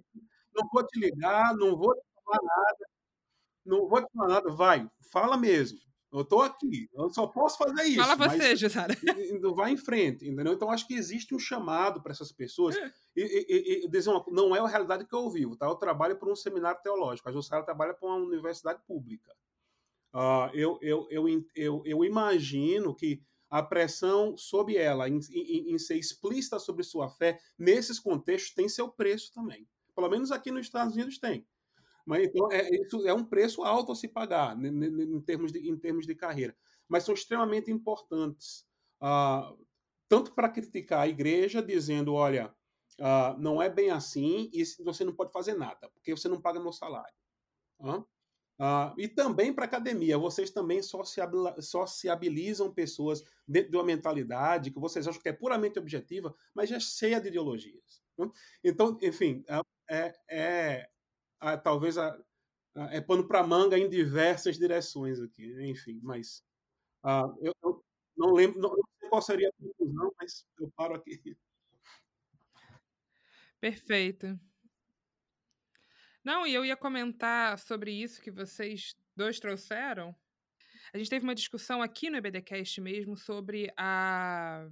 não 0.53 0.67
vou 0.71 0.85
te 0.85 0.99
ligar, 0.99 1.55
não 1.55 1.77
vou 1.77 1.93
te 1.93 2.01
falar 2.25 2.39
nada, 2.43 2.85
não 3.65 3.87
vou 3.87 4.01
te 4.01 4.11
falar 4.13 4.27
nada, 4.29 4.51
vai, 4.51 4.89
fala 5.11 5.37
mesmo. 5.37 5.79
Eu 6.11 6.21
estou 6.21 6.41
aqui, 6.41 6.89
eu 6.93 7.09
só 7.09 7.27
posso 7.27 7.57
fazer 7.57 7.83
isso. 7.83 8.01
Fala 8.01 8.15
você, 8.15 8.55
Jussara. 8.55 8.95
Vai 9.55 9.71
em 9.71 9.77
frente, 9.77 10.27
entendeu? 10.27 10.53
Então 10.53 10.71
acho 10.71 10.87
que 10.87 10.93
existe 10.93 11.35
um 11.35 11.39
chamado 11.39 12.01
para 12.01 12.13
essas 12.13 12.31
pessoas 12.31 12.77
é. 12.77 12.93
e, 13.15 13.21
e, 13.23 13.85
e, 13.85 13.89
dizer 13.89 14.09
uma, 14.09 14.23
não 14.29 14.55
é 14.55 14.59
a 14.59 14.67
realidade 14.67 15.05
que 15.05 15.13
eu 15.13 15.29
vivo, 15.29 15.57
tá? 15.57 15.65
Eu 15.65 15.75
trabalho 15.75 16.17
por 16.17 16.31
um 16.31 16.35
seminário 16.35 16.81
teológico, 16.81 17.27
a 17.27 17.31
Jussara 17.31 17.63
trabalha 17.63 17.93
por 17.93 18.07
uma 18.07 18.15
universidade 18.15 18.79
pública. 18.87 19.35
Uh, 20.13 20.49
eu, 20.53 20.79
eu, 20.81 21.07
eu, 21.11 21.45
eu, 21.53 21.83
eu 21.85 22.05
imagino 22.05 22.95
que 22.95 23.21
a 23.49 23.61
pressão 23.61 24.35
sobre 24.37 24.75
ela 24.75 25.07
em, 25.09 25.19
em, 25.31 25.73
em, 25.73 25.77
ser 25.77 25.95
explícita 25.95 26.59
sobre 26.59 26.83
sua 26.83 27.09
fé, 27.09 27.39
nesses 27.57 27.99
contextos, 27.99 28.53
tem 28.53 28.67
seu 28.67 28.89
preço 28.89 29.31
também. 29.33 29.67
Pelo 29.95 30.09
menos 30.09 30.31
aqui 30.31 30.51
nos 30.51 30.65
Estados 30.65 30.93
Unidos 30.95 31.17
tem. 31.17 31.45
Mas 32.07 32.23
então 32.23 32.49
é, 32.49 32.69
isso 32.73 33.05
é 33.05 33.13
um 33.13 33.25
preço 33.25 33.63
alto 33.63 33.91
a 33.91 33.95
se 33.95 34.07
pagar 34.07 34.57
em 34.63 35.21
termos 35.21 35.51
de, 35.51 35.69
em 35.69 35.77
termos 35.77 36.07
de 36.07 36.15
carreira. 36.15 36.55
Mas 36.87 37.03
são 37.03 37.13
extremamente 37.13 37.69
importantes, 37.69 38.65
uh, 39.03 39.59
tanto 40.07 40.33
para 40.33 40.47
criticar 40.47 41.01
a 41.01 41.07
igreja, 41.07 41.61
dizendo, 41.61 42.13
olha, 42.13 42.55
uh, 43.01 43.37
não 43.37 43.61
é 43.61 43.69
bem 43.69 43.89
assim 43.89 44.49
e 44.53 44.63
você 44.85 45.03
não 45.03 45.13
pode 45.13 45.33
fazer 45.33 45.55
nada, 45.55 45.89
porque 45.89 46.15
você 46.15 46.29
não 46.29 46.41
paga 46.41 46.61
meu 46.61 46.71
salário. 46.71 47.13
Uh, 47.81 48.95
e 48.97 49.09
também 49.09 49.53
para 49.53 49.65
a 49.65 49.67
academia, 49.67 50.17
vocês 50.17 50.49
também 50.49 50.79
sociabilizam 50.81 52.73
pessoas 52.73 53.21
dentro 53.45 53.71
de 53.71 53.75
uma 53.75 53.83
mentalidade 53.83 54.71
que 54.71 54.79
vocês 54.79 55.05
acham 55.09 55.21
que 55.21 55.27
é 55.27 55.33
puramente 55.33 55.77
objetiva, 55.77 56.33
mas 56.55 56.71
é 56.71 56.79
cheia 56.79 57.19
de 57.19 57.27
ideologias. 57.27 58.01
Então, 58.63 58.97
enfim, 59.01 59.43
é, 59.89 60.15
é, 60.29 60.89
a, 61.39 61.57
talvez 61.57 61.97
a, 61.97 62.17
a, 62.75 62.95
é 62.95 63.01
pano 63.01 63.27
para 63.27 63.45
manga 63.45 63.77
em 63.77 63.89
diversas 63.89 64.57
direções 64.57 65.19
aqui, 65.19 65.69
enfim, 65.69 65.99
mas 66.03 66.43
uh, 67.03 67.35
eu, 67.41 67.53
eu, 67.63 67.85
não 68.15 68.33
lembro, 68.33 68.59
não, 68.59 68.73
sei 68.99 69.09
qual 69.09 69.21
seria 69.21 69.49
a 69.49 69.53
conclusão, 69.53 70.13
mas 70.19 70.45
eu 70.59 70.71
paro 70.75 70.95
aqui. 70.95 71.37
Perfeito. 73.59 74.39
Não, 76.23 76.45
e 76.45 76.53
eu 76.53 76.65
ia 76.65 76.75
comentar 76.75 77.57
sobre 77.57 77.91
isso 77.91 78.21
que 78.21 78.29
vocês 78.29 78.95
dois 79.15 79.39
trouxeram. 79.39 80.15
A 80.93 80.97
gente 80.97 81.09
teve 81.09 81.23
uma 81.23 81.35
discussão 81.35 81.81
aqui 81.81 82.09
no 82.09 82.17
EBDcast 82.17 82.81
mesmo 82.81 83.17
sobre 83.17 83.71
a 83.77 84.67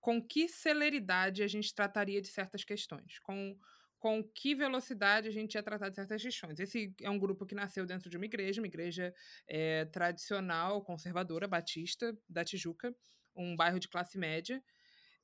com 0.00 0.20
que 0.20 0.48
celeridade 0.48 1.44
a 1.44 1.46
gente 1.46 1.72
trataria 1.72 2.20
de 2.20 2.26
certas 2.26 2.64
questões, 2.64 3.20
com 3.20 3.56
com 4.02 4.20
que 4.20 4.52
velocidade 4.52 5.28
a 5.28 5.30
gente 5.30 5.54
ia 5.54 5.62
tratar 5.62 5.88
de 5.88 5.94
certas 5.94 6.20
questões. 6.20 6.58
Esse 6.58 6.92
é 7.00 7.08
um 7.08 7.20
grupo 7.20 7.46
que 7.46 7.54
nasceu 7.54 7.86
dentro 7.86 8.10
de 8.10 8.16
uma 8.16 8.26
igreja, 8.26 8.60
uma 8.60 8.66
igreja 8.66 9.14
é, 9.46 9.84
tradicional, 9.84 10.82
conservadora, 10.82 11.46
batista, 11.46 12.12
da 12.28 12.44
Tijuca, 12.44 12.92
um 13.36 13.54
bairro 13.54 13.78
de 13.78 13.86
classe 13.86 14.18
média. 14.18 14.60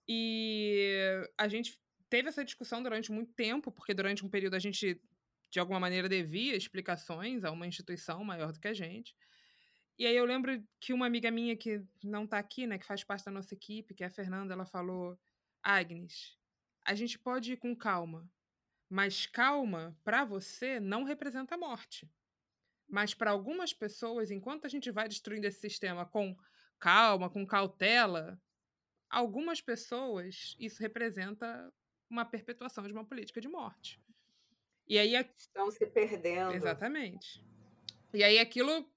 E 0.07 0.97
a 1.37 1.49
gente 1.49 1.76
teve 2.09 2.29
essa 2.29 2.45
discussão 2.45 2.81
durante 2.81 3.11
muito 3.11 3.33
tempo, 3.33 3.72
porque 3.72 3.93
durante 3.93 4.24
um 4.24 4.31
período 4.31 4.55
a 4.55 4.61
gente, 4.61 5.03
de 5.51 5.59
alguma 5.59 5.81
maneira, 5.81 6.09
devia 6.09 6.55
explicações 6.55 7.43
a 7.43 7.51
uma 7.51 7.66
instituição 7.66 8.22
maior 8.22 8.53
do 8.53 8.61
que 8.61 8.68
a 8.68 8.72
gente. 8.72 9.12
E 9.99 10.07
aí 10.07 10.16
eu 10.16 10.24
lembro 10.24 10.64
que 10.81 10.93
uma 10.93 11.07
amiga 11.07 11.33
minha 11.33 11.57
que 11.57 11.83
não 12.05 12.26
está 12.26 12.39
aqui, 12.39 12.64
né, 12.64 12.79
que 12.79 12.87
faz 12.87 13.03
parte 13.03 13.24
da 13.24 13.33
nossa 13.33 13.53
equipe, 13.53 13.93
que 13.93 14.05
é 14.05 14.07
a 14.07 14.11
Fernanda, 14.11 14.55
ela 14.55 14.64
falou: 14.64 15.18
Agnes, 15.64 16.39
a 16.87 16.95
gente 16.95 17.18
pode 17.18 17.55
ir 17.55 17.57
com 17.57 17.74
calma, 17.74 18.24
mas 18.89 19.26
calma 19.26 19.97
para 20.03 20.24
você 20.24 20.80
não 20.80 21.05
representa 21.05 21.57
morte. 21.57 22.11
Mas 22.89 23.12
para 23.12 23.30
algumas 23.30 23.72
pessoas, 23.72 24.30
enquanto 24.30 24.64
a 24.64 24.68
gente 24.68 24.91
vai 24.91 25.09
destruindo 25.09 25.47
esse 25.47 25.61
sistema 25.61 26.07
com 26.07 26.36
calma, 26.78 27.28
com 27.28 27.47
cautela, 27.47 28.41
algumas 29.11 29.61
pessoas 29.61 30.57
isso 30.59 30.80
representa 30.80 31.72
uma 32.09 32.24
perpetuação 32.24 32.86
de 32.86 32.93
uma 32.93 33.05
política 33.05 33.41
de 33.41 33.49
morte. 33.49 34.01
E 34.86 34.99
aí 34.99 35.14
estão 35.36 35.70
se 35.70 35.86
perdendo. 35.86 36.55
Exatamente. 36.55 37.45
E 38.14 38.24
aí 38.24 38.39
aquilo 38.39 38.91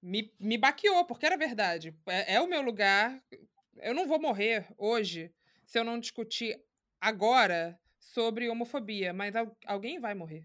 me, 0.00 0.32
me 0.38 0.56
baqueou, 0.56 1.04
porque 1.04 1.26
era 1.26 1.36
verdade. 1.36 1.92
É, 2.06 2.34
é 2.34 2.40
o 2.40 2.46
meu 2.46 2.62
lugar. 2.62 3.20
Eu 3.78 3.94
não 3.94 4.06
vou 4.06 4.20
morrer 4.20 4.72
hoje 4.78 5.34
se 5.64 5.76
eu 5.76 5.82
não 5.82 5.98
discutir 5.98 6.62
agora 7.00 7.80
sobre 8.00 8.48
homofobia, 8.48 9.12
mas 9.12 9.34
alguém 9.66 10.00
vai 10.00 10.14
morrer. 10.14 10.44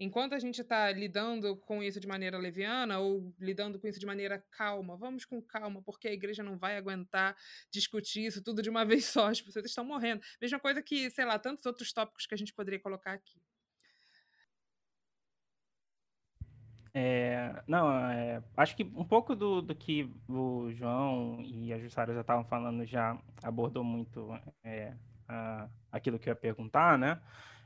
Enquanto 0.00 0.32
a 0.32 0.38
gente 0.38 0.60
está 0.60 0.92
lidando 0.92 1.56
com 1.56 1.82
isso 1.82 1.98
de 1.98 2.06
maneira 2.06 2.38
leviana 2.38 3.00
ou 3.00 3.34
lidando 3.38 3.80
com 3.80 3.88
isso 3.88 3.98
de 3.98 4.06
maneira 4.06 4.44
calma, 4.52 4.96
vamos 4.96 5.24
com 5.24 5.42
calma, 5.42 5.82
porque 5.82 6.06
a 6.06 6.12
igreja 6.12 6.40
não 6.40 6.56
vai 6.56 6.76
aguentar 6.76 7.36
discutir 7.68 8.26
isso 8.26 8.42
tudo 8.42 8.62
de 8.62 8.70
uma 8.70 8.84
vez 8.86 9.06
só. 9.06 9.26
As 9.26 9.40
pessoas 9.40 9.66
estão 9.66 9.84
morrendo. 9.84 10.22
Mesma 10.40 10.60
coisa 10.60 10.80
que, 10.80 11.10
sei 11.10 11.24
lá, 11.24 11.36
tantos 11.38 11.66
outros 11.66 11.92
tópicos 11.92 12.26
que 12.26 12.34
a 12.34 12.38
gente 12.38 12.54
poderia 12.54 12.78
colocar 12.78 13.12
aqui. 13.12 13.40
É, 16.94 17.62
não, 17.66 17.90
é, 18.10 18.42
acho 18.56 18.76
que 18.76 18.84
um 18.84 19.04
pouco 19.04 19.34
do, 19.36 19.60
do 19.60 19.74
que 19.74 20.10
o 20.28 20.72
João 20.72 21.42
e 21.42 21.72
a 21.72 21.78
Jussara 21.78 22.14
já 22.14 22.22
estavam 22.22 22.44
falando 22.44 22.84
já 22.86 23.20
abordou 23.42 23.84
muito 23.84 24.30
é, 24.64 24.96
aquilo 25.92 26.18
que 26.18 26.28
eu 26.28 26.32
ia 26.32 26.36
perguntar, 26.36 26.98
né? 26.98 27.20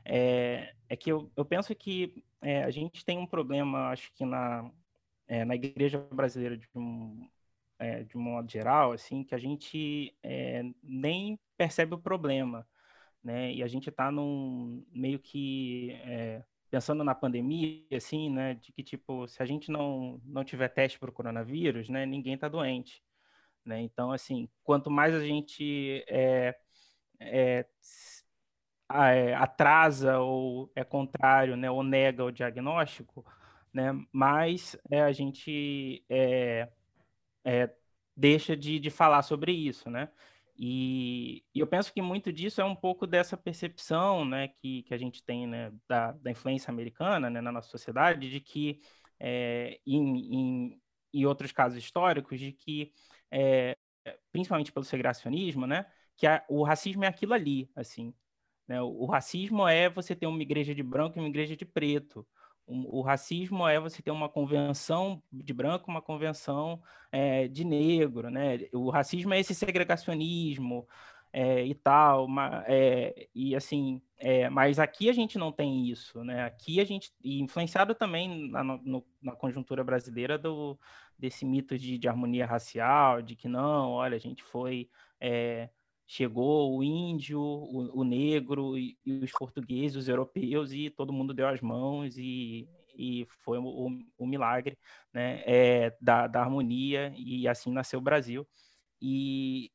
é, 0.05 0.73
é 0.89 0.95
que 0.95 1.11
eu, 1.11 1.31
eu 1.35 1.45
penso 1.45 1.73
que 1.75 2.23
é, 2.41 2.63
a 2.63 2.71
gente 2.71 3.05
tem 3.05 3.17
um 3.17 3.25
problema, 3.27 3.89
acho 3.89 4.11
que 4.13 4.25
na, 4.25 4.69
é, 5.27 5.45
na 5.45 5.55
igreja 5.55 5.99
brasileira 6.11 6.57
de 6.57 6.67
um, 6.75 7.29
é, 7.79 8.03
de 8.03 8.17
um 8.17 8.21
modo 8.21 8.51
geral, 8.51 8.91
assim, 8.91 9.23
que 9.23 9.35
a 9.35 9.37
gente 9.37 10.15
é, 10.23 10.63
nem 10.83 11.39
percebe 11.57 11.95
o 11.95 11.97
problema, 11.99 12.67
né? 13.23 13.53
E 13.53 13.63
a 13.63 13.67
gente 13.67 13.89
está 13.89 14.11
num 14.11 14.85
meio 14.91 15.19
que 15.19 15.91
é, 16.05 16.43
pensando 16.69 17.03
na 17.03 17.15
pandemia, 17.15 17.83
assim, 17.95 18.29
né? 18.29 18.55
De 18.55 18.71
que 18.73 18.83
tipo, 18.83 19.27
se 19.27 19.41
a 19.43 19.45
gente 19.45 19.71
não 19.71 20.21
não 20.25 20.43
tiver 20.43 20.69
teste 20.69 20.99
para 20.99 21.09
o 21.09 21.13
coronavírus, 21.13 21.89
né? 21.89 22.05
Ninguém 22.05 22.35
está 22.35 22.49
doente, 22.49 23.03
né? 23.65 23.81
Então, 23.81 24.11
assim, 24.11 24.49
quanto 24.63 24.91
mais 24.91 25.13
a 25.15 25.25
gente 25.25 26.03
é, 26.07 26.55
é, 27.23 27.65
é, 28.91 29.33
atrasa 29.35 30.19
ou 30.19 30.71
é 30.75 30.83
contrário, 30.83 31.55
né, 31.55 31.69
ou 31.69 31.83
nega 31.83 32.23
o 32.23 32.31
diagnóstico, 32.31 33.25
né, 33.73 33.91
mas 34.11 34.77
é, 34.89 35.01
a 35.01 35.11
gente 35.11 36.05
é, 36.09 36.69
é, 37.45 37.69
deixa 38.15 38.55
de, 38.55 38.79
de 38.79 38.89
falar 38.89 39.23
sobre 39.23 39.51
isso, 39.51 39.89
né? 39.89 40.09
E, 40.55 41.43
e, 41.53 41.59
eu 41.59 41.67
penso 41.67 41.91
que 41.91 42.01
muito 42.01 42.31
disso 42.31 42.61
é 42.61 42.63
um 42.63 42.75
pouco 42.75 43.07
dessa 43.07 43.35
percepção, 43.35 44.23
né, 44.23 44.49
que, 44.49 44.83
que 44.83 44.93
a 44.93 44.97
gente 44.97 45.23
tem, 45.23 45.47
né, 45.47 45.71
da, 45.87 46.11
da 46.11 46.31
influência 46.31 46.71
americana, 46.71 47.29
né, 47.29 47.41
na 47.41 47.51
nossa 47.51 47.69
sociedade, 47.69 48.29
de 48.29 48.39
que 48.39 48.79
é, 49.19 49.79
em, 49.85 50.35
em, 50.35 50.81
em, 51.13 51.25
outros 51.25 51.51
casos 51.51 51.77
históricos, 51.77 52.39
de 52.39 52.51
que 52.51 52.93
é, 53.31 53.75
principalmente 54.31 54.71
pelo 54.71 54.85
segregacionismo, 54.85 55.65
né, 55.65 55.85
que 56.15 56.27
a, 56.27 56.43
o 56.49 56.63
racismo 56.63 57.03
é 57.03 57.07
aquilo 57.07 57.33
ali, 57.33 57.69
assim, 57.75 58.13
né? 58.67 58.81
O, 58.81 59.05
racismo 59.05 59.67
é 59.67 59.89
você 59.89 60.15
ter 60.15 60.27
uma 60.27 60.41
igreja 60.41 60.73
de 60.73 60.83
branco 60.83 61.17
e 61.17 61.21
uma 61.21 61.29
igreja 61.29 61.55
de 61.55 61.65
preto. 61.65 62.25
O, 62.65 62.99
o 62.99 63.01
racismo 63.01 63.67
é 63.67 63.79
você 63.79 64.01
ter 64.01 64.11
uma 64.11 64.29
convenção 64.29 65.21
de 65.31 65.53
branco, 65.53 65.91
uma 65.91 66.01
convenção 66.01 66.81
é, 67.11 67.47
de 67.47 67.65
negro, 67.65 68.29
né? 68.29 68.59
O 68.73 68.89
racismo 68.89 69.33
é 69.33 69.39
esse 69.39 69.53
segregacionismo 69.53 70.87
é, 71.33 71.65
e 71.65 71.73
tal, 71.73 72.25
uma, 72.25 72.63
é, 72.67 73.27
e 73.33 73.55
assim, 73.55 73.99
é, 74.19 74.47
mas 74.49 74.77
aqui 74.77 75.09
a 75.09 75.13
gente 75.13 75.35
não 75.37 75.51
tem 75.51 75.89
isso, 75.89 76.23
né? 76.23 76.43
Aqui 76.45 76.79
a 76.79 76.85
gente, 76.85 77.11
e 77.23 77.41
influenciado 77.41 77.95
também 77.95 78.49
na, 78.51 78.63
no, 78.63 79.03
na 79.19 79.31
conjuntura 79.35 79.83
brasileira 79.83 80.37
do, 80.37 80.77
desse 81.17 81.43
mito 81.43 81.75
de, 81.75 81.97
de, 81.97 82.07
harmonia 82.07 82.45
racial, 82.45 83.19
de 83.21 83.35
que 83.35 83.47
não, 83.47 83.93
olha, 83.93 84.15
a 84.15 84.19
gente 84.19 84.43
foi 84.43 84.87
é, 85.19 85.69
chegou 86.07 86.77
o 86.77 86.83
índio, 86.83 87.39
o, 87.39 88.01
o 88.01 88.03
negro 88.03 88.77
e, 88.77 88.97
e, 89.05 89.23
os 89.23 89.31
portugueses, 89.31 89.95
os 89.95 90.07
europeus 90.07 90.71
e 90.71 90.89
todo 90.89 91.13
mundo 91.13 91.33
deu 91.33 91.47
as 91.47 91.61
mãos 91.61 92.17
e, 92.17 92.67
e 92.95 93.25
foi 93.43 93.57
o, 93.57 93.89
o 94.17 94.27
milagre 94.27 94.77
né, 95.13 95.41
é, 95.45 95.97
da, 95.99 96.27
da 96.27 96.41
harmonia 96.41 97.13
e 97.17 97.47
assim 97.47 97.71
nasceu 97.71 97.99
o 97.99 98.03
Brasil. 98.03 98.47
E, 99.01 99.71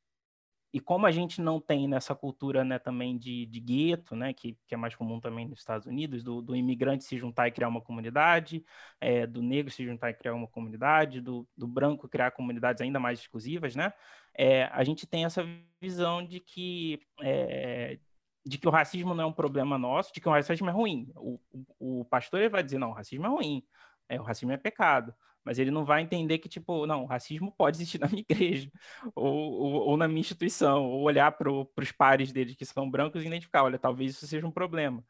e 0.72 0.80
como 0.80 1.06
a 1.06 1.10
gente 1.10 1.40
não 1.40 1.60
tem 1.60 1.88
nessa 1.88 2.14
cultura 2.14 2.62
né, 2.62 2.78
também 2.78 3.16
de, 3.16 3.46
de 3.46 3.60
gueto, 3.60 4.14
né, 4.14 4.34
que, 4.34 4.56
que 4.66 4.74
é 4.74 4.76
mais 4.76 4.94
comum 4.94 5.18
também 5.18 5.48
nos 5.48 5.60
Estados 5.60 5.86
Unidos, 5.86 6.22
do, 6.22 6.42
do 6.42 6.54
imigrante 6.54 7.04
se 7.04 7.16
juntar 7.16 7.48
e 7.48 7.52
criar 7.52 7.68
uma 7.68 7.80
comunidade, 7.80 8.62
é, 9.00 9.26
do 9.26 9.40
negro 9.42 9.72
se 9.72 9.84
juntar 9.84 10.10
e 10.10 10.14
criar 10.14 10.34
uma 10.34 10.46
comunidade, 10.46 11.20
do, 11.20 11.48
do 11.56 11.66
branco 11.66 12.08
criar 12.08 12.32
comunidades 12.32 12.82
ainda 12.82 13.00
mais 13.00 13.20
exclusivas, 13.20 13.74
né, 13.74 13.92
é, 14.36 14.64
a 14.64 14.84
gente 14.84 15.06
tem 15.06 15.24
essa 15.24 15.42
visão 15.80 16.24
de 16.24 16.38
que, 16.38 17.00
é, 17.22 17.98
de 18.44 18.58
que 18.58 18.68
o 18.68 18.70
racismo 18.70 19.14
não 19.14 19.24
é 19.24 19.26
um 19.26 19.32
problema 19.32 19.78
nosso, 19.78 20.12
de 20.12 20.20
que 20.20 20.28
o 20.28 20.32
racismo 20.32 20.68
é 20.68 20.72
ruim. 20.72 21.10
O, 21.16 21.40
o, 21.78 22.00
o 22.00 22.04
pastor 22.04 22.48
vai 22.50 22.62
dizer, 22.62 22.78
não, 22.78 22.90
o 22.90 22.94
racismo 22.94 23.26
é 23.26 23.28
ruim, 23.28 23.62
é, 24.08 24.20
o 24.20 24.24
racismo 24.24 24.52
é 24.52 24.56
pecado 24.56 25.14
mas 25.44 25.58
ele 25.58 25.70
não 25.70 25.84
vai 25.84 26.02
entender 26.02 26.38
que, 26.38 26.48
tipo, 26.48 26.86
não, 26.86 27.06
racismo 27.06 27.52
pode 27.56 27.76
existir 27.76 27.98
na 28.00 28.08
minha 28.08 28.24
igreja, 28.28 28.70
ou, 29.14 29.52
ou, 29.52 29.72
ou 29.88 29.96
na 29.96 30.08
minha 30.08 30.20
instituição, 30.20 30.84
ou 30.84 31.02
olhar 31.02 31.32
para 31.32 31.50
os 31.50 31.92
pares 31.92 32.32
dele 32.32 32.54
que 32.54 32.64
são 32.64 32.90
brancos 32.90 33.22
e 33.22 33.26
identificar, 33.26 33.64
olha, 33.64 33.78
talvez 33.78 34.12
isso 34.12 34.26
seja 34.26 34.46
um 34.46 34.50
problema. 34.50 35.02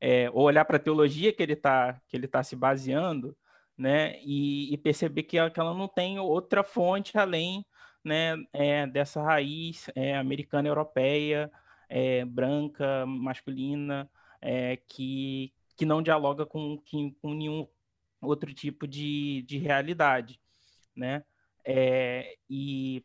É, 0.00 0.30
ou 0.30 0.42
olhar 0.44 0.64
para 0.64 0.76
a 0.76 0.80
teologia 0.80 1.32
que 1.32 1.42
ele 1.42 1.54
está 1.54 2.00
tá 2.30 2.42
se 2.42 2.56
baseando, 2.56 3.36
né, 3.76 4.18
e, 4.22 4.72
e 4.72 4.78
perceber 4.78 5.24
que 5.24 5.36
ela, 5.38 5.50
que 5.50 5.60
ela, 5.60 5.74
não 5.74 5.88
tem 5.88 6.18
outra 6.18 6.62
fonte 6.64 7.16
além, 7.18 7.64
né, 8.04 8.36
é, 8.52 8.86
dessa 8.86 9.22
raiz 9.22 9.90
é, 9.94 10.16
americana, 10.16 10.68
europeia, 10.68 11.50
é, 11.88 12.24
branca, 12.24 13.04
masculina, 13.06 14.10
é, 14.40 14.76
que, 14.88 15.52
que 15.76 15.84
não 15.84 16.02
dialoga 16.02 16.46
com, 16.46 16.78
que, 16.78 17.12
com 17.20 17.34
nenhum 17.34 17.66
outro 18.20 18.52
tipo 18.54 18.86
de, 18.86 19.42
de 19.42 19.58
realidade, 19.58 20.40
né? 20.94 21.24
É, 21.64 22.36
e 22.48 23.04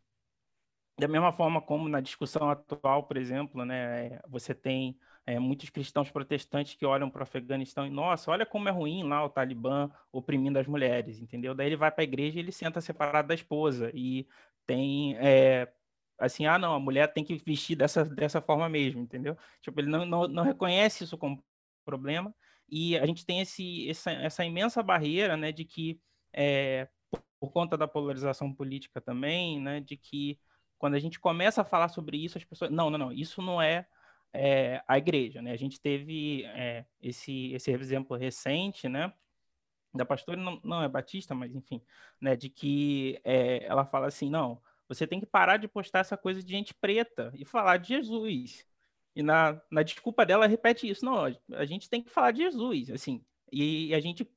da 0.99 1.07
mesma 1.07 1.31
forma 1.31 1.61
como 1.61 1.89
na 1.89 1.99
discussão 1.99 2.49
atual, 2.49 3.03
por 3.03 3.17
exemplo, 3.17 3.65
né, 3.65 4.19
você 4.27 4.53
tem 4.53 4.97
é, 5.25 5.39
muitos 5.39 5.69
cristãos 5.69 6.11
protestantes 6.11 6.75
que 6.75 6.85
olham 6.85 7.09
para 7.09 7.21
o 7.21 7.23
Afeganistão 7.23 7.87
e, 7.87 7.89
nossa, 7.89 8.29
olha 8.31 8.45
como 8.45 8.69
é 8.69 8.71
ruim 8.71 9.03
lá 9.03 9.25
o 9.25 9.29
Talibã 9.29 9.89
oprimindo 10.11 10.59
as 10.59 10.67
mulheres, 10.67 11.19
entendeu? 11.19 11.55
Daí 11.55 11.67
ele 11.67 11.75
vai 11.75 11.91
para 11.91 12.03
a 12.03 12.05
igreja 12.05 12.37
e 12.37 12.41
ele 12.41 12.51
senta 12.51 12.81
separado 12.81 13.27
da 13.27 13.33
esposa 13.33 13.91
e 13.93 14.27
tem, 14.65 15.17
é, 15.17 15.71
assim, 16.19 16.45
ah, 16.45 16.59
não, 16.59 16.75
a 16.75 16.79
mulher 16.79 17.11
tem 17.13 17.23
que 17.23 17.35
vestir 17.37 17.75
dessa, 17.75 18.05
dessa 18.05 18.41
forma 18.41 18.69
mesmo, 18.69 19.01
entendeu? 19.01 19.35
Tipo, 19.61 19.79
ele 19.81 19.89
não, 19.89 20.05
não, 20.05 20.27
não 20.27 20.43
reconhece 20.43 21.03
isso 21.03 21.17
como 21.17 21.43
problema 21.83 22.33
e 22.71 22.97
a 22.97 23.05
gente 23.05 23.25
tem 23.25 23.41
esse, 23.41 23.89
essa, 23.89 24.11
essa 24.11 24.45
imensa 24.45 24.81
barreira, 24.81 25.35
né, 25.35 25.51
de 25.51 25.65
que, 25.65 25.99
é, 26.31 26.87
por, 27.39 27.51
conta 27.51 27.77
da 27.77 27.87
polarização 27.87 28.53
política 28.53 29.01
também, 29.01 29.59
né, 29.59 29.81
de 29.81 29.97
que 29.97 30.39
quando 30.77 30.95
a 30.95 30.99
gente 30.99 31.19
começa 31.19 31.61
a 31.61 31.65
falar 31.65 31.89
sobre 31.89 32.17
isso, 32.17 32.37
as 32.37 32.45
pessoas, 32.45 32.71
não, 32.71 32.89
não, 32.89 32.97
não, 32.97 33.11
isso 33.11 33.41
não 33.41 33.61
é, 33.61 33.85
é 34.33 34.81
a 34.87 34.97
igreja, 34.97 35.41
né? 35.41 35.51
A 35.51 35.57
gente 35.57 35.79
teve 35.79 36.45
é, 36.45 36.85
esse, 37.01 37.51
esse 37.53 37.69
exemplo 37.71 38.15
recente, 38.17 38.87
né, 38.87 39.13
da 39.93 40.05
pastora, 40.05 40.39
não, 40.39 40.59
não 40.63 40.81
é 40.81 40.87
batista, 40.87 41.35
mas 41.35 41.53
enfim, 41.53 41.83
né, 42.19 42.35
de 42.35 42.49
que 42.49 43.19
ela 43.23 43.85
fala 43.85 44.07
assim, 44.07 44.29
não, 44.29 44.61
você 44.87 45.05
tem 45.05 45.19
que 45.19 45.25
parar 45.25 45.57
de 45.57 45.67
postar 45.67 45.99
essa 45.99 46.17
coisa 46.17 46.41
de 46.41 46.51
gente 46.51 46.73
preta 46.73 47.31
e 47.35 47.45
falar 47.45 47.77
de 47.77 47.89
Jesus. 47.89 48.65
E 49.15 49.21
na, 49.21 49.61
na 49.69 49.83
desculpa 49.83 50.25
dela 50.25 50.47
repete 50.47 50.89
isso. 50.89 51.03
Não, 51.05 51.25
a 51.51 51.65
gente 51.65 51.89
tem 51.89 52.01
que 52.01 52.09
falar 52.09 52.31
de 52.31 52.43
Jesus, 52.43 52.89
assim. 52.89 53.23
E 53.51 53.93
a 53.93 53.99
gente 53.99 54.29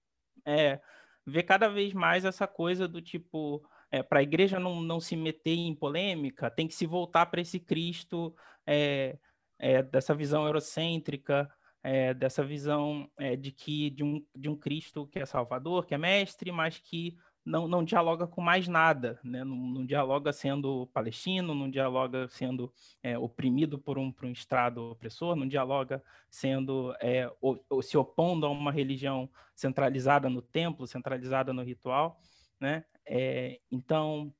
é, 0.45 0.81
vê 1.27 1.43
cada 1.43 1.69
vez 1.69 1.93
mais 1.93 2.25
essa 2.25 2.47
coisa 2.47 2.89
do 2.89 3.01
tipo, 3.01 3.65
é, 3.91 4.03
para 4.03 4.19
a 4.19 4.23
igreja 4.23 4.59
não, 4.59 4.81
não 4.81 5.01
se 5.01 5.17
meter 5.17 5.55
em 5.55 5.75
polêmica, 5.75 6.51
tem 6.51 6.67
que 6.67 6.75
se 6.75 6.87
voltar 6.87 7.27
para 7.27 7.41
esse 7.41 7.61
Cristo 7.61 8.35
é, 8.67 9.19
é, 9.59 9.83
dessa 9.83 10.15
visão 10.15 10.47
eurocêntrica, 10.47 11.49
é, 11.83 12.13
dessa 12.15 12.43
visão 12.43 13.09
é, 13.19 13.37
de 13.37 13.53
que 13.53 13.91
de 13.91 14.03
um, 14.03 14.27
de 14.35 14.49
um 14.49 14.57
Cristo 14.57 15.07
que 15.07 15.19
é 15.19 15.27
Salvador, 15.27 15.87
que 15.87 15.95
é 15.95 15.99
mestre, 15.99 16.51
mas 16.51 16.79
que 16.79 17.17
não, 17.45 17.69
não 17.69 17.85
dialoga 17.85 18.27
com 18.27 18.41
mais 18.41 18.67
nada, 18.67 19.21
né? 19.23 19.45
não, 19.45 19.57
não 19.57 19.85
dialoga 19.85 20.33
sendo 20.33 20.87
palestino, 20.89 21.55
não 21.55 21.71
dialoga 21.71 22.27
sendo 22.29 22.73
é, 23.03 23.19
oprimido 23.19 23.79
por 23.79 23.99
um, 23.99 24.11
por 24.11 24.25
um 24.25 24.33
Estado 24.33 24.93
opressor, 24.93 25.37
não 25.37 25.47
dialoga 25.47 26.03
sendo 26.31 26.95
é, 27.01 27.31
ou, 27.41 27.63
ou 27.69 27.83
se 27.83 27.99
opondo 27.99 28.47
a 28.47 28.51
uma 28.51 28.73
religião 28.73 29.29
centralizada 29.55 30.31
no 30.31 30.41
templo, 30.41 30.87
centralizada 30.87 31.53
no 31.53 31.63
ritual. 31.63 32.19
Né? 32.59 32.85
É, 33.05 33.61
então, 33.71 34.33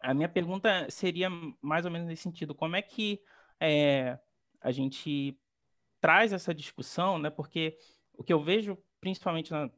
a 0.00 0.12
minha 0.12 0.28
pergunta 0.28 0.86
seria 0.90 1.30
mais 1.62 1.86
ou 1.86 1.90
menos 1.90 2.06
nesse 2.06 2.22
sentido: 2.22 2.54
como 2.54 2.76
é 2.76 2.82
que 2.82 3.20
a 4.60 4.70
gente 4.70 5.36
traz 6.00 6.32
essa 6.32 6.54
discussão, 6.54 7.18
né? 7.18 7.28
Porque 7.30 7.76
o 8.12 8.22
que 8.22 8.32
eu 8.32 8.40
vejo, 8.40 8.78
principalmente 9.00 9.50
na, 9.50 9.68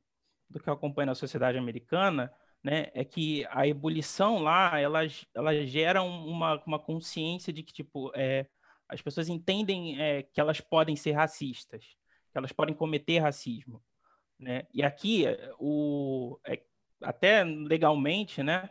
do 0.50 0.60
que 0.60 0.68
eu 0.68 0.74
acompanho 0.74 1.06
na 1.06 1.14
sociedade 1.14 1.56
americana, 1.56 2.32
né, 2.62 2.88
é 2.92 3.04
que 3.04 3.46
a 3.50 3.66
ebulição 3.66 4.42
lá, 4.42 4.78
ela, 4.78 5.00
ela 5.34 5.66
gera 5.66 6.02
uma, 6.02 6.62
uma 6.66 6.78
consciência 6.78 7.52
de 7.52 7.62
que, 7.62 7.72
tipo, 7.72 8.12
é, 8.14 8.46
as 8.88 9.00
pessoas 9.00 9.28
entendem 9.28 10.00
é, 10.00 10.22
que 10.24 10.40
elas 10.40 10.60
podem 10.60 10.96
ser 10.96 11.12
racistas, 11.12 11.84
que 12.30 12.36
elas 12.36 12.52
podem 12.52 12.74
cometer 12.74 13.18
racismo, 13.20 13.82
né? 14.38 14.66
E 14.74 14.82
aqui, 14.82 15.24
o, 15.58 16.38
é, 16.46 16.60
até 17.00 17.44
legalmente, 17.44 18.42
né, 18.42 18.68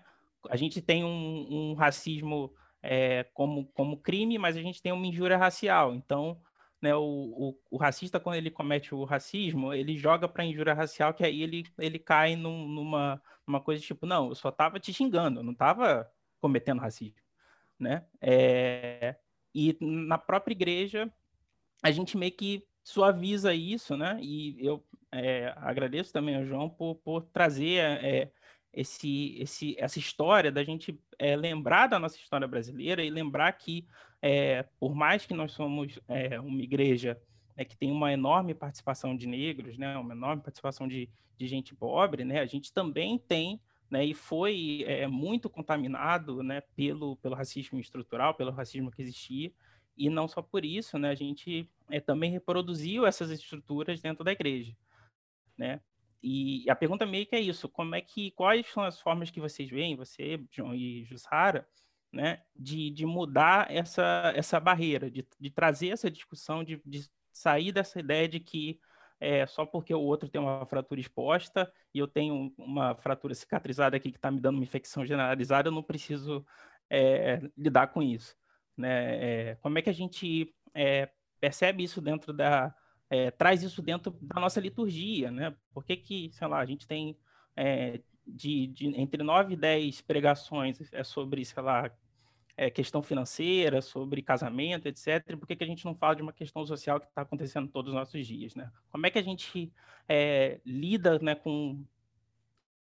a 0.49 0.55
gente 0.55 0.81
tem 0.81 1.03
um, 1.03 1.71
um 1.71 1.73
racismo 1.73 2.53
é, 2.81 3.23
como, 3.33 3.65
como 3.73 3.99
crime, 3.99 4.37
mas 4.37 4.55
a 4.55 4.61
gente 4.61 4.81
tem 4.81 4.91
uma 4.91 5.07
injúria 5.07 5.37
racial. 5.37 5.93
Então, 5.93 6.39
né, 6.81 6.95
o, 6.95 7.01
o, 7.01 7.59
o, 7.71 7.77
racista, 7.77 8.19
quando 8.19 8.35
ele 8.35 8.49
comete 8.49 8.95
o 8.95 9.03
racismo, 9.03 9.73
ele 9.73 9.97
joga 9.97 10.27
para 10.27 10.45
injúria 10.45 10.73
racial, 10.73 11.13
que 11.13 11.23
aí 11.23 11.41
ele, 11.41 11.65
ele 11.77 11.99
cai 11.99 12.35
num, 12.35 12.67
numa, 12.67 13.21
numa 13.45 13.59
coisa 13.59 13.81
tipo, 13.81 14.05
não, 14.05 14.29
eu 14.29 14.35
só 14.35 14.49
estava 14.49 14.79
te 14.79 14.93
xingando, 14.93 15.43
não 15.43 15.51
estava 15.51 16.09
cometendo 16.39 16.79
racismo. 16.79 17.19
Né? 17.77 18.05
É, 18.21 19.15
e 19.53 19.77
na 19.79 20.17
própria 20.17 20.53
igreja, 20.53 21.11
a 21.81 21.91
gente 21.91 22.17
meio 22.17 22.31
que 22.31 22.65
suaviza 22.83 23.53
isso, 23.53 23.95
né? 23.95 24.17
E 24.21 24.57
eu 24.65 24.83
é, 25.11 25.53
agradeço 25.57 26.11
também 26.11 26.35
ao 26.35 26.45
João 26.45 26.69
por, 26.69 26.95
por 26.95 27.23
trazer 27.25 27.79
é, 28.03 28.31
esse, 28.73 29.37
esse, 29.39 29.75
essa 29.79 29.99
história 29.99 30.51
da 30.51 30.63
gente 30.63 30.99
é, 31.17 31.35
lembrar 31.35 31.87
da 31.87 31.99
nossa 31.99 32.17
história 32.17 32.47
brasileira 32.47 33.03
e 33.03 33.09
lembrar 33.09 33.51
que, 33.53 33.85
é, 34.21 34.63
por 34.79 34.93
mais 34.93 35.25
que 35.25 35.33
nós 35.33 35.51
somos 35.51 35.99
é, 36.07 36.39
uma 36.39 36.61
igreja 36.61 37.21
né, 37.55 37.63
que 37.63 37.77
tem 37.77 37.91
uma 37.91 38.11
enorme 38.11 38.53
participação 38.53 39.15
de 39.15 39.27
negros, 39.27 39.77
né, 39.77 39.97
uma 39.97 40.13
enorme 40.13 40.41
participação 40.41 40.87
de, 40.87 41.09
de 41.37 41.47
gente 41.47 41.75
pobre, 41.75 42.23
né, 42.23 42.39
a 42.39 42.45
gente 42.45 42.73
também 42.73 43.17
tem 43.17 43.59
né, 43.89 44.05
e 44.05 44.13
foi 44.13 44.83
é, 44.87 45.07
muito 45.07 45.49
contaminado 45.49 46.43
né, 46.43 46.61
pelo, 46.75 47.15
pelo 47.17 47.35
racismo 47.35 47.79
estrutural, 47.79 48.35
pelo 48.35 48.51
racismo 48.51 48.91
que 48.91 49.01
existia, 49.01 49.51
e 49.97 50.09
não 50.09 50.27
só 50.27 50.41
por 50.41 50.63
isso, 50.63 50.97
né, 50.97 51.09
a 51.09 51.15
gente 51.15 51.69
é, 51.89 51.99
também 51.99 52.31
reproduziu 52.31 53.05
essas 53.05 53.31
estruturas 53.31 54.01
dentro 54.01 54.23
da 54.23 54.31
igreja. 54.31 54.75
Né? 55.57 55.81
E 56.21 56.69
a 56.69 56.75
pergunta 56.75 57.05
meio 57.05 57.25
que 57.25 57.35
é 57.35 57.39
isso: 57.39 57.67
como 57.67 57.95
é 57.95 58.01
que, 58.01 58.31
quais 58.31 58.67
são 58.67 58.83
as 58.83 58.99
formas 58.99 59.29
que 59.29 59.39
vocês 59.39 59.69
veem, 59.69 59.95
você, 59.95 60.41
João 60.51 60.75
e 60.75 61.03
Jussara, 61.05 61.67
né, 62.11 62.41
de, 62.55 62.89
de 62.89 63.05
mudar 63.05 63.69
essa, 63.69 64.33
essa 64.35 64.59
barreira, 64.59 65.09
de, 65.09 65.25
de 65.39 65.49
trazer 65.49 65.89
essa 65.89 66.09
discussão, 66.09 66.63
de, 66.63 66.81
de 66.85 67.09
sair 67.31 67.71
dessa 67.71 67.99
ideia 67.99 68.27
de 68.27 68.39
que 68.39 68.79
é, 69.19 69.45
só 69.45 69.65
porque 69.65 69.93
o 69.93 69.99
outro 69.99 70.29
tem 70.29 70.39
uma 70.39 70.65
fratura 70.65 71.01
exposta 71.01 71.71
e 71.93 71.99
eu 71.99 72.07
tenho 72.07 72.53
uma 72.57 72.95
fratura 72.95 73.35
cicatrizada 73.35 73.97
aqui 73.97 74.11
que 74.11 74.17
está 74.17 74.31
me 74.31 74.39
dando 74.39 74.55
uma 74.55 74.63
infecção 74.63 75.05
generalizada, 75.05 75.67
eu 75.67 75.73
não 75.73 75.83
preciso 75.83 76.45
é, 76.89 77.41
lidar 77.57 77.87
com 77.87 78.01
isso. 78.01 78.35
Né? 78.77 79.49
É, 79.51 79.55
como 79.55 79.77
é 79.77 79.81
que 79.81 79.89
a 79.89 79.93
gente 79.93 80.55
é, 80.73 81.09
percebe 81.39 81.83
isso 81.83 82.01
dentro 82.01 82.31
da, 82.31 82.73
é, 83.09 83.31
traz 83.31 83.61
isso 83.63 83.81
dentro 83.81 84.11
da 84.21 84.39
nossa 84.39 84.59
liturgia, 84.59 85.31
né? 85.31 85.55
Por 85.73 85.83
que, 85.83 85.97
que 85.97 86.29
sei 86.31 86.47
lá, 86.47 86.59
a 86.59 86.65
gente 86.65 86.87
tem 86.87 87.17
é, 87.55 88.01
de, 88.33 88.67
de, 88.67 88.87
entre 88.99 89.23
nove 89.23 89.53
e 89.53 89.57
dez 89.57 90.01
pregações 90.01 90.79
é 90.91 91.03
sobre, 91.03 91.43
sei 91.45 91.63
lá, 91.63 91.91
é, 92.55 92.69
questão 92.69 93.01
financeira, 93.01 93.81
sobre 93.81 94.21
casamento, 94.21 94.87
etc. 94.87 95.37
Por 95.37 95.47
que, 95.47 95.55
que 95.55 95.63
a 95.63 95.67
gente 95.67 95.85
não 95.85 95.95
fala 95.95 96.15
de 96.15 96.21
uma 96.21 96.33
questão 96.33 96.65
social 96.65 96.99
que 96.99 97.07
está 97.07 97.21
acontecendo 97.21 97.69
todos 97.69 97.93
os 97.93 97.95
nossos 97.95 98.27
dias, 98.27 98.53
né? 98.53 98.69
Como 98.91 99.05
é 99.05 99.09
que 99.09 99.17
a 99.17 99.23
gente 99.23 99.71
é, 100.09 100.59
lida 100.65 101.17
né, 101.19 101.35
com, 101.35 101.81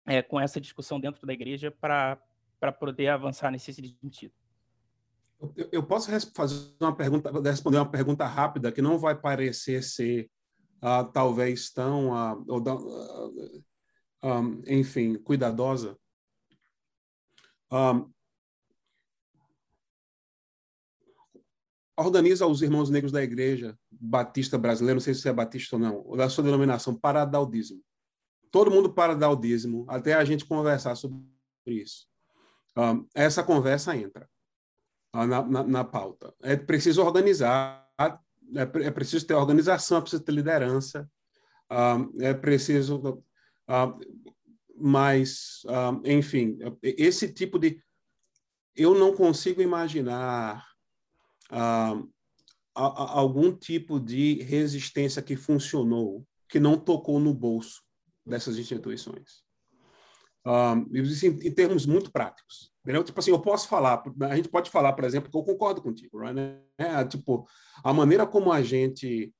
é, 0.07 0.23
com 0.23 0.41
essa 0.41 0.61
discussão 0.61 1.01
dentro 1.01 1.27
da 1.27 1.33
igreja 1.33 1.71
para 1.71 2.19
poder 2.79 3.09
avançar 3.09 3.51
nesse 3.51 3.73
sentido? 3.73 4.33
Eu, 5.57 5.69
eu 5.73 5.83
posso 5.83 6.11
fazer 6.33 6.73
uma 6.81 6.95
pergunta, 6.95 7.31
responder 7.41 7.79
uma 7.79 7.91
pergunta 7.91 8.25
rápida 8.25 8.71
que 8.71 8.81
não 8.81 8.99
vai 8.99 9.15
parecer 9.15 9.83
ser 9.83 10.31
uh, 10.77 11.11
talvez 11.13 11.71
tão, 11.71 12.11
uh, 12.11 12.45
ou, 12.49 12.61
uh, 12.61 13.65
um, 14.27 14.63
enfim, 14.67 15.15
cuidadosa. 15.15 15.97
Um, 17.71 18.11
organiza 21.97 22.47
os 22.47 22.61
irmãos 22.61 22.91
negros 22.91 23.13
da 23.13 23.23
igreja 23.23 23.79
batista 23.91 24.59
brasileira, 24.59 24.97
não 24.97 25.01
sei 25.01 25.15
se 25.15 25.29
é 25.29 25.33
batista 25.33 25.77
ou 25.77 25.81
não, 25.81 26.17
da 26.17 26.29
sua 26.29 26.45
denominação, 26.45 26.95
paradaudismo. 26.95 27.81
Todo 28.51 28.71
mundo 28.71 28.93
paradaudismo, 28.93 29.87
até 29.89 30.15
a 30.15 30.25
gente 30.25 30.45
conversar 30.45 30.95
sobre 30.95 31.25
isso. 31.67 32.07
Um, 32.77 33.07
essa 33.15 33.43
conversa 33.43 33.97
entra 33.97 34.29
na, 35.13 35.43
na, 35.43 35.65
na 35.65 35.85
pauta. 35.85 36.35
É 36.43 36.57
preciso 36.57 37.03
organizar, 37.03 37.89
é, 37.99 38.87
é, 38.87 38.91
preciso 38.91 39.27
ter 39.27 39.35
organização, 39.35 39.99
é 39.99 40.01
preciso 40.01 40.23
ter 40.23 40.33
liderança, 40.33 41.09
uh, 41.71 42.23
é 42.23 42.35
preciso. 42.35 43.23
Uh, 43.69 43.99
mas, 44.79 45.63
uh, 45.65 46.01
enfim, 46.05 46.59
esse 46.83 47.33
tipo 47.33 47.59
de. 47.59 47.83
Eu 48.75 48.95
não 48.95 49.15
consigo 49.15 49.63
imaginar 49.63 50.63
algum 52.75 53.51
tipo 53.51 53.99
de 53.99 54.43
resistência 54.43 55.23
que 55.23 55.35
funcionou, 55.35 56.27
que 56.47 56.61
não 56.61 56.77
tocou 56.77 57.19
no 57.19 57.33
bolso 57.33 57.83
dessas 58.25 58.59
instituições. 58.59 59.47
Um, 60.45 60.87
em 60.95 61.51
termos 61.53 61.87
muito 61.87 62.13
práticos. 62.13 62.71
Entendeu? 62.83 63.03
Tipo 63.03 63.19
assim, 63.19 63.33
eu 63.33 63.41
posso 63.41 63.67
falar, 63.67 64.01
a 64.31 64.37
gente 64.37 64.49
pode 64.49 64.71
falar, 64.71 64.93
por 64.93 65.03
exemplo, 65.03 65.29
que 65.29 65.37
eu 65.37 65.43
concordo 65.43 65.83
contigo, 65.83 66.23
né? 66.33 66.61
É, 66.79 67.05
tipo, 67.05 67.45
a 67.83 67.93
maneira 67.93 68.25
como 68.25 68.53
a 68.53 68.63
gente, 68.63 69.35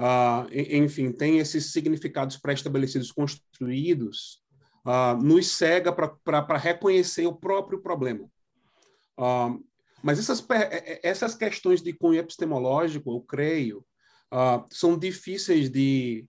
uh, 0.00 0.48
enfim, 0.52 1.12
tem 1.12 1.38
esses 1.38 1.72
significados 1.72 2.38
pré-estabelecidos 2.38 3.12
construídos, 3.12 4.42
uh, 4.86 5.22
nos 5.22 5.48
cega 5.48 5.92
para 5.92 6.56
reconhecer 6.56 7.26
o 7.26 7.36
próprio 7.36 7.80
problema. 7.82 8.24
Uh, 9.18 9.62
mas 10.02 10.18
essas, 10.18 10.42
essas 11.02 11.34
questões 11.34 11.82
de 11.82 11.92
cunho 11.92 12.18
epistemológico, 12.18 13.12
eu 13.12 13.20
creio, 13.20 13.84
são 14.70 14.98
difíceis 14.98 15.68
de 15.68 16.24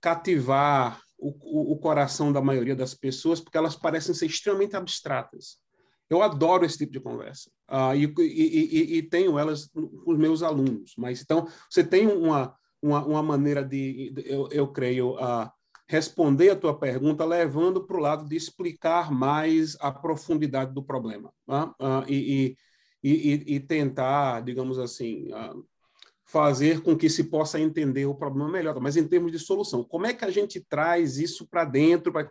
cativar 0.00 0.98
o, 1.18 1.28
o, 1.28 1.72
o 1.72 1.78
coração 1.78 2.32
da 2.32 2.40
maioria 2.40 2.74
das 2.74 2.94
pessoas, 2.94 3.38
porque 3.38 3.58
elas 3.58 3.76
parecem 3.76 4.14
ser 4.14 4.26
extremamente 4.26 4.74
abstratas. 4.74 5.58
Eu 6.08 6.22
adoro 6.22 6.64
esse 6.64 6.78
tipo 6.78 6.92
de 6.92 7.00
conversa 7.00 7.50
uh, 7.70 7.94
e, 7.94 8.04
e, 8.04 8.94
e, 8.94 8.96
e, 8.98 9.02
tenho 9.02 9.38
elas 9.38 9.66
com 9.66 10.12
os 10.12 10.18
meus 10.18 10.42
alunos. 10.42 10.92
Mas 10.98 11.22
então 11.22 11.46
você 11.70 11.84
tem 11.84 12.06
uma, 12.06 12.54
uma, 12.82 13.04
uma 13.06 13.22
maneira 13.22 13.64
de, 13.64 14.12
eu, 14.26 14.48
eu 14.50 14.68
creio, 14.68 15.14
uh, 15.14 15.48
responder 15.86 16.50
a 16.50 16.56
tua 16.56 16.76
pergunta 16.78 17.24
levando 17.24 17.86
para 17.86 17.96
o 17.96 18.00
lado 18.00 18.28
de 18.28 18.36
explicar 18.36 19.10
mais 19.10 19.76
a 19.80 19.92
profundidade 19.92 20.74
do 20.74 20.82
problema 20.82 21.32
uh, 21.48 22.04
e, 22.08 22.56
e, 23.02 23.60
tentar, 23.60 24.42
digamos 24.42 24.78
assim, 24.78 25.28
fazer 26.24 26.82
com 26.82 26.96
que 26.96 27.10
se 27.10 27.24
possa 27.24 27.60
entender 27.60 28.06
o 28.06 28.14
problema 28.14 28.50
melhor. 28.50 28.78
Mas 28.80 28.96
em 28.96 29.06
termos 29.06 29.32
de 29.32 29.38
solução, 29.38 29.82
como 29.84 30.06
é 30.06 30.14
que 30.14 30.24
a 30.24 30.30
gente 30.30 30.60
traz 30.60 31.18
isso 31.18 31.46
para 31.48 31.64
dentro? 31.64 32.12
Pra, 32.12 32.28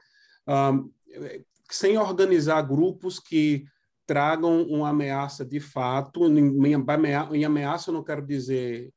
sem 1.69 1.97
organizar 1.97 2.61
grupos 2.61 3.19
que 3.19 3.65
tragam 4.05 4.63
uma 4.63 4.89
ameaça 4.89 5.45
de 5.45 5.59
fato. 5.59 6.25
Em 6.25 7.43
ameaça, 7.43 7.89
eu 7.89 7.93
não 7.93 8.03
quero 8.03 8.25
dizer 8.25 8.91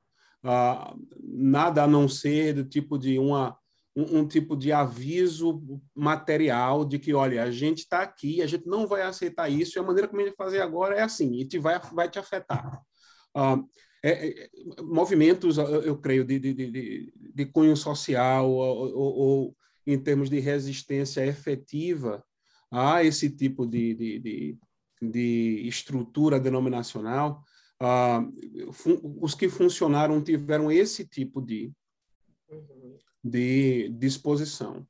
uh, 0.44 0.96
nada 1.22 1.82
a 1.82 1.86
não 1.86 2.08
ser 2.08 2.54
do 2.54 2.64
tipo 2.64 2.98
de 2.98 3.18
uma 3.18 3.56
um, 3.96 4.18
um, 4.18 4.26
tipo 4.26 4.56
de 4.56 4.72
aviso 4.72 5.62
material 5.94 6.84
de 6.84 6.98
que, 6.98 7.14
olha, 7.14 7.44
a 7.44 7.50
gente 7.50 7.78
está 7.78 8.02
aqui, 8.02 8.42
a 8.42 8.46
gente 8.46 8.66
não 8.66 8.86
vai 8.88 9.02
aceitar 9.02 9.48
isso, 9.48 9.78
e 9.78 9.80
a 9.80 9.84
maneira 9.84 10.08
como 10.08 10.20
a 10.20 10.24
gente 10.24 10.36
fazer 10.36 10.60
agora 10.60 10.96
é 10.96 11.02
assim, 11.02 11.32
e 11.36 11.46
te 11.46 11.58
vai, 11.58 11.78
vai 11.92 12.10
te 12.10 12.18
afetar. 12.18 12.80
Uh, 13.36 13.64
é, 14.02 14.28
é, 14.28 14.50
movimentos, 14.82 15.56
eu 15.56 15.96
creio, 15.96 16.24
de, 16.24 16.38
de, 16.38 16.52
de, 16.52 17.12
de 17.16 17.46
cunho 17.46 17.76
social 17.76 18.50
ou, 18.50 18.94
ou, 18.94 19.14
ou, 19.16 19.56
em 19.86 19.98
termos 19.98 20.28
de 20.28 20.40
resistência 20.40 21.24
efetiva 21.24 22.22
a 22.70 23.02
esse 23.02 23.30
tipo 23.30 23.66
de, 23.66 23.94
de, 23.94 24.58
de 25.00 25.62
estrutura 25.66 26.38
denominacional, 26.38 27.42
uh, 27.82 29.20
os 29.20 29.34
que 29.34 29.48
funcionaram 29.48 30.22
tiveram 30.22 30.70
esse 30.70 31.06
tipo 31.06 31.40
de, 31.40 31.72
de 33.22 33.88
disposição. 33.90 34.86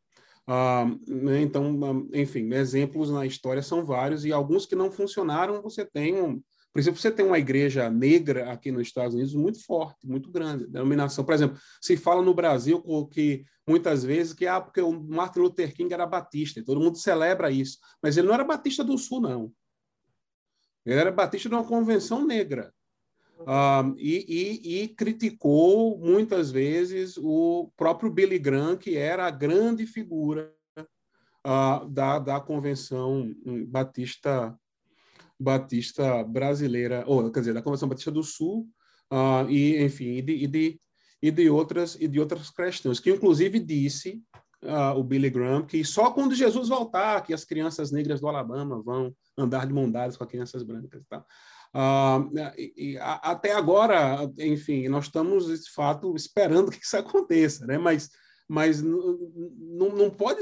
Uh, 0.46 1.34
então, 1.40 2.08
enfim, 2.12 2.52
exemplos 2.52 3.10
na 3.10 3.24
história 3.24 3.62
são 3.62 3.84
vários 3.84 4.24
e 4.24 4.32
alguns 4.32 4.66
que 4.66 4.74
não 4.74 4.90
funcionaram, 4.90 5.62
você 5.62 5.84
tem 5.84 6.20
um, 6.20 6.42
por 6.74 6.80
exemplo, 6.80 7.00
você 7.00 7.12
tem 7.12 7.24
uma 7.24 7.38
igreja 7.38 7.88
negra 7.88 8.50
aqui 8.50 8.72
nos 8.72 8.82
Estados 8.82 9.14
Unidos 9.14 9.32
muito 9.32 9.64
forte, 9.64 10.08
muito 10.08 10.28
grande, 10.28 10.66
denominação. 10.66 11.24
Por 11.24 11.32
exemplo, 11.32 11.56
se 11.80 11.96
fala 11.96 12.20
no 12.20 12.34
Brasil 12.34 12.82
que 13.12 13.44
muitas 13.64 14.02
vezes 14.02 14.32
que 14.32 14.44
ah, 14.44 14.60
porque 14.60 14.80
o 14.80 14.90
Martin 14.90 15.38
Luther 15.38 15.72
King 15.72 15.94
era 15.94 16.04
batista, 16.04 16.58
e 16.58 16.64
todo 16.64 16.80
mundo 16.80 16.98
celebra 16.98 17.48
isso, 17.48 17.78
mas 18.02 18.16
ele 18.16 18.26
não 18.26 18.34
era 18.34 18.42
batista 18.42 18.82
do 18.82 18.98
Sul, 18.98 19.20
não. 19.20 19.52
Ele 20.84 20.98
era 20.98 21.12
batista 21.12 21.48
de 21.48 21.54
uma 21.54 21.64
convenção 21.64 22.26
negra. 22.26 22.73
Uh, 23.40 23.94
e, 23.98 24.24
e, 24.26 24.82
e, 24.82 24.88
criticou 24.88 25.98
muitas 25.98 26.50
vezes 26.50 27.18
o 27.18 27.70
próprio 27.76 28.10
Billy 28.10 28.38
Graham, 28.38 28.76
que 28.76 28.96
era 28.96 29.26
a 29.26 29.30
grande 29.30 29.86
figura 29.86 30.54
uh, 31.46 31.86
da, 31.88 32.18
da 32.18 32.40
convenção 32.40 33.34
hum, 33.44 33.66
batista 33.66 34.58
Batista 35.38 36.22
brasileira, 36.22 37.04
ou 37.06 37.30
quer 37.30 37.40
dizer, 37.40 37.54
da 37.54 37.62
Convenção 37.62 37.88
Batista 37.88 38.10
do 38.10 38.22
Sul, 38.22 38.68
uh, 39.12 39.50
e 39.50 39.82
enfim, 39.82 40.16
e 40.16 40.22
de, 40.22 40.32
e 40.32 40.46
de, 40.46 40.80
e 41.20 41.30
de 41.30 41.50
outras 41.50 41.96
e 42.00 42.06
de 42.06 42.20
outras 42.20 42.50
questões, 42.50 43.00
que 43.00 43.10
inclusive 43.10 43.58
disse 43.58 44.22
uh, 44.62 44.96
o 44.98 45.02
Billy 45.02 45.28
Graham 45.28 45.66
que 45.66 45.84
só 45.84 46.10
quando 46.10 46.34
Jesus 46.34 46.68
voltar 46.68 47.22
que 47.22 47.34
as 47.34 47.44
crianças 47.44 47.90
negras 47.90 48.20
do 48.20 48.28
Alabama 48.28 48.80
vão 48.82 49.14
andar 49.36 49.66
de 49.66 49.72
mão 49.72 49.90
dadas 49.90 50.16
com 50.16 50.24
as 50.24 50.30
crianças 50.30 50.62
brancas, 50.62 51.04
tá? 51.08 51.24
Uh, 51.74 52.30
a, 53.00 53.32
até 53.32 53.52
agora, 53.52 54.30
enfim, 54.38 54.88
nós 54.88 55.06
estamos 55.06 55.46
de 55.46 55.70
fato 55.70 56.14
esperando 56.14 56.70
que 56.72 56.84
isso 56.84 56.96
aconteça, 56.96 57.66
né? 57.66 57.76
Mas 57.78 58.10
mas 58.48 58.82
não 58.82 60.10
pode 60.10 60.40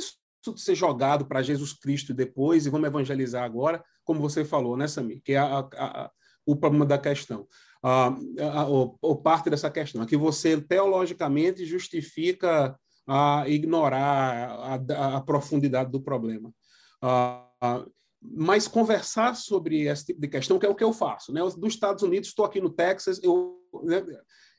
ser 0.57 0.75
jogado 0.75 1.25
para 1.25 1.43
Jesus 1.43 1.73
Cristo 1.73 2.13
depois 2.13 2.67
e 2.67 2.71
vamos 2.71 2.89
evangelizar 2.89 3.45
agora, 3.45 3.83
como 4.05 4.21
você 4.21 4.45
falou, 4.45 4.77
né, 4.77 4.89
Samir? 4.89 5.21
Que 5.23 5.35
é 5.35 5.39
a, 5.39 5.59
a, 5.59 6.05
a, 6.05 6.11
o 6.45 6.57
problema 6.57 6.85
da 6.85 6.99
questão. 6.99 7.47
ou 9.01 9.23
parte 9.23 9.49
dessa 9.49 9.71
questão, 9.71 10.03
é 10.03 10.07
que 10.07 10.17
você 10.17 10.61
teologicamente 10.61 11.65
justifica 11.65 12.77
a 13.07 13.45
ignorar 13.49 14.81
a, 14.91 15.21
profundidade 15.21 15.91
do 15.91 16.03
problema. 16.03 16.53
Mas 18.23 18.69
conversar 18.69 19.35
sobre 19.35 19.83
esse 19.83 20.07
tipo 20.07 20.21
de 20.21 20.29
questão, 20.29 20.59
que 20.59 20.67
é 20.67 20.69
o 20.69 20.75
que 20.75 20.85
eu 20.85 20.93
faço. 20.93 21.33
Né? 21.33 21.41
Dos 21.41 21.75
Estados 21.75 22.03
Unidos, 22.03 22.29
estou 22.29 22.45
aqui 22.45 22.61
no 22.61 22.71
Texas, 22.71 23.21
eu, 23.23 23.61
né, 23.83 24.05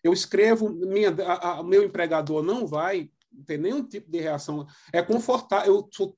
eu 0.04 0.12
escrevo, 0.12 0.70
minha, 0.70 1.10
a, 1.10 1.64
meu 1.64 1.84
empregador 1.84 2.44
não 2.44 2.68
vai 2.68 3.10
ter 3.46 3.58
nenhum 3.58 3.84
tipo 3.84 4.12
de 4.12 4.20
reação. 4.20 4.68
É 4.92 5.02
confortável. 5.02 5.76
Eu 5.76 5.90
sou, 5.92 6.16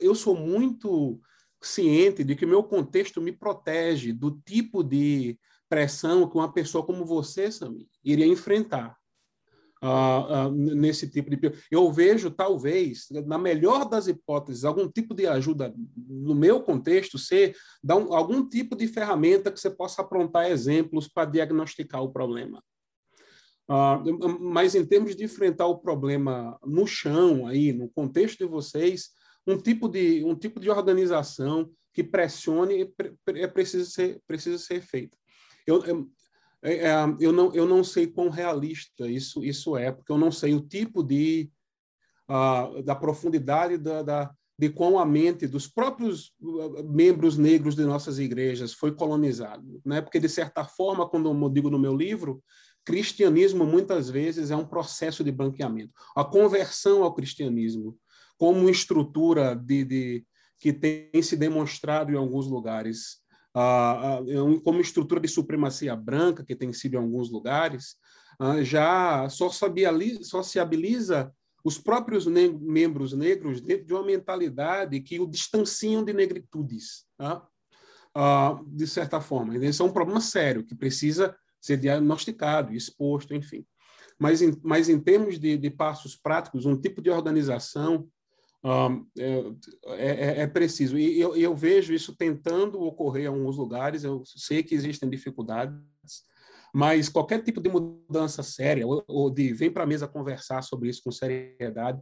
eu 0.00 0.14
sou 0.14 0.36
muito 0.36 1.20
ciente 1.62 2.24
de 2.24 2.34
que 2.34 2.44
meu 2.44 2.62
contexto 2.62 3.20
me 3.20 3.32
protege 3.32 4.12
do 4.12 4.32
tipo 4.44 4.82
de 4.82 5.38
pressão 5.68 6.28
que 6.28 6.36
uma 6.36 6.52
pessoa 6.52 6.84
como 6.84 7.04
você, 7.04 7.50
Sami, 7.50 7.88
iria 8.04 8.26
enfrentar. 8.26 8.96
Nesse 10.74 11.08
tipo 11.08 11.30
de. 11.30 11.52
Eu 11.70 11.92
vejo, 11.92 12.30
talvez, 12.30 13.08
na 13.26 13.38
melhor 13.38 13.88
das 13.88 14.08
hipóteses, 14.08 14.64
algum 14.64 14.88
tipo 14.88 15.14
de 15.14 15.26
ajuda 15.26 15.74
no 15.96 16.34
meu 16.34 16.62
contexto 16.62 17.18
ser 17.18 17.54
dar 17.82 17.96
um, 17.96 18.14
algum 18.14 18.48
tipo 18.48 18.74
de 18.74 18.88
ferramenta 18.88 19.52
que 19.52 19.60
você 19.60 19.70
possa 19.70 20.02
aprontar 20.02 20.50
exemplos 20.50 21.08
para 21.08 21.30
diagnosticar 21.30 22.02
o 22.02 22.10
problema. 22.10 22.62
Uh, 23.68 24.40
mas 24.40 24.74
em 24.74 24.86
termos 24.86 25.14
de 25.14 25.24
enfrentar 25.24 25.66
o 25.66 25.78
problema 25.78 26.58
no 26.64 26.86
chão, 26.86 27.46
aí, 27.46 27.72
no 27.72 27.88
contexto 27.90 28.38
de 28.38 28.46
vocês, 28.46 29.10
um 29.46 29.58
tipo 29.58 29.88
de, 29.88 30.24
um 30.24 30.34
tipo 30.34 30.58
de 30.58 30.70
organização 30.70 31.70
que 31.92 32.02
pressione 32.02 32.92
é 33.28 33.46
preciso 33.46 33.90
ser, 33.90 34.20
precisa 34.26 34.58
ser 34.58 34.80
feita. 34.80 35.16
Eu, 35.66 35.84
eu, 35.84 36.08
é, 36.62 36.88
é, 36.88 36.94
eu, 37.20 37.32
não, 37.32 37.54
eu 37.54 37.66
não 37.66 37.84
sei 37.84 38.06
quão 38.06 38.28
realista 38.28 39.08
isso, 39.08 39.44
isso 39.44 39.76
é, 39.76 39.92
porque 39.92 40.10
eu 40.10 40.18
não 40.18 40.32
sei 40.32 40.54
o 40.54 40.60
tipo 40.60 41.02
de 41.02 41.50
uh, 42.28 42.82
da 42.82 42.94
profundidade 42.94 43.78
da, 43.78 44.02
da, 44.02 44.30
de 44.58 44.70
quão 44.70 44.98
a 44.98 45.04
mente 45.04 45.46
dos 45.46 45.68
próprios 45.68 46.32
uh, 46.40 46.82
membros 46.84 47.36
negros 47.36 47.74
de 47.74 47.84
nossas 47.84 48.18
igrejas 48.18 48.72
foi 48.72 48.94
colonizado, 48.94 49.80
né? 49.84 50.00
Porque 50.00 50.18
de 50.18 50.28
certa 50.28 50.64
forma, 50.64 51.08
quando 51.08 51.30
eu 51.30 51.48
digo 51.50 51.70
no 51.70 51.78
meu 51.78 51.94
livro, 51.94 52.42
cristianismo 52.84 53.66
muitas 53.66 54.08
vezes 54.08 54.50
é 54.50 54.56
um 54.56 54.66
processo 54.66 55.24
de 55.24 55.32
branqueamento. 55.32 55.92
A 56.14 56.24
conversão 56.24 57.02
ao 57.02 57.14
cristianismo 57.14 57.98
como 58.38 58.70
estrutura 58.70 59.54
de, 59.54 59.84
de 59.84 60.26
que 60.58 60.72
tem 60.72 61.22
se 61.22 61.36
demonstrado 61.36 62.12
em 62.12 62.16
alguns 62.16 62.46
lugares, 62.46 63.18
como 64.62 64.80
estrutura 64.80 65.20
de 65.20 65.28
supremacia 65.28 65.96
branca 65.96 66.44
que 66.44 66.54
tem 66.54 66.72
sido 66.72 66.94
em 66.94 66.98
alguns 66.98 67.30
lugares, 67.30 67.96
uh, 68.40 68.62
já 68.62 69.28
sociabiliza 69.30 71.32
os 71.64 71.78
próprios 71.78 72.26
ne 72.26 72.48
membros 72.48 73.12
negros 73.12 73.60
dentro 73.60 73.86
de 73.86 73.94
uma 73.94 74.04
mentalidade 74.04 75.00
que 75.00 75.18
o 75.18 75.26
distanciam 75.26 76.04
de 76.04 76.12
negritudes, 76.12 77.06
tá? 77.16 77.46
de 78.66 78.86
certa 78.86 79.20
forma. 79.20 79.56
Isso 79.58 79.82
é 79.82 79.86
um 79.86 79.92
problema 79.92 80.20
sério 80.20 80.64
que 80.64 80.74
precisa 80.74 81.36
ser 81.60 81.76
diagnosticado, 81.76 82.72
exposto, 82.72 83.34
enfim. 83.34 83.66
Mas 84.18 84.40
em, 84.40 84.58
mas 84.62 84.88
em 84.88 84.98
termos 84.98 85.38
de, 85.38 85.58
de 85.58 85.70
passos 85.70 86.16
práticos, 86.16 86.64
um 86.64 86.80
tipo 86.80 87.02
de 87.02 87.10
organização 87.10 88.08
é, 89.16 89.50
é, 89.96 90.40
é, 90.40 90.46
preciso. 90.46 90.98
E 90.98 91.20
eu, 91.20 91.36
eu, 91.36 91.54
vejo 91.54 91.92
isso 91.94 92.16
tentando 92.16 92.80
ocorrer 92.80 93.24
em 93.24 93.28
alguns 93.28 93.56
lugares, 93.56 94.02
eu 94.02 94.22
sei 94.24 94.62
que 94.62 94.74
existem 94.74 95.08
dificuldades, 95.08 95.76
mas 96.74 97.08
qualquer 97.08 97.42
tipo 97.42 97.60
de 97.60 97.68
mudança 97.68 98.42
séria, 98.42 98.86
ou, 98.86 99.04
ou 99.06 99.30
de 99.30 99.52
vem 99.52 99.70
para 99.70 99.84
a 99.84 99.86
mesa 99.86 100.08
conversar 100.08 100.62
sobre 100.62 100.88
isso 100.88 101.02
com 101.02 101.12
seriedade, 101.12 102.00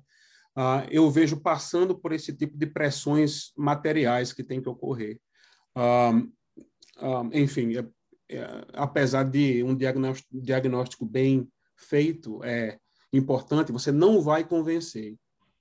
uh, 0.57 0.89
eu 0.91 1.11
vejo 1.11 1.41
passando 1.41 1.99
por 1.99 2.13
esse 2.13 2.33
tipo 2.33 2.57
de 2.57 2.67
pressões 2.67 3.53
materiais 3.57 4.33
que 4.33 4.43
tem 4.43 4.63
que 4.63 4.69
ocorrer. 4.69 5.21
enfim, 7.33 7.77
é, 7.77 7.87
é, 8.31 8.67
apesar 8.73 9.25
de 9.25 9.63
um 9.63 9.77
diagnóstico, 9.77 10.41
diagnóstico 10.41 11.05
bem 11.05 11.49
feito, 11.77 12.43
é 12.43 12.79
importante, 13.13 13.71
você 13.71 13.93
não 13.93 14.21
vai 14.21 14.45
convencer 14.45 15.15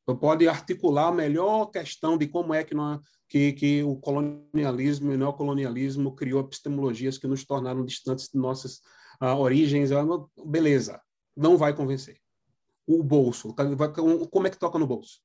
pode 0.06 0.48
articular 0.48 1.08
a 1.08 1.14
melhor 1.14 1.68
questão 1.68 2.18
de 2.18 2.28
como 2.28 2.54
é 2.54 2.64
que, 2.64 2.76
nós, 2.76 3.00
que, 3.30 3.54
que 3.54 3.84
o 3.84 3.96
colonialismo 3.96 5.12
e 5.12 5.16
o 5.16 5.18
neocolonialismo 5.18 6.14
criou 6.14 6.42
epistemologias 6.42 7.18
que 7.18 7.28
nos 7.28 7.46
tornaram 7.46 7.86
distantes 7.86 8.28
de 8.28 8.38
nossas 8.38 8.82
uh, 9.22 9.38
origens. 9.38 9.92
Beleza, 10.46 11.02
não 11.36 11.58
vai 11.58 11.74
convencer. 11.74 12.18
O 12.86 13.02
bolso, 13.02 13.54
tá, 13.54 13.64
como 14.30 14.48
é 14.48 14.50
que 14.50 14.60
toca 14.60 14.78
no 14.78 14.86
bolso? 14.86 15.22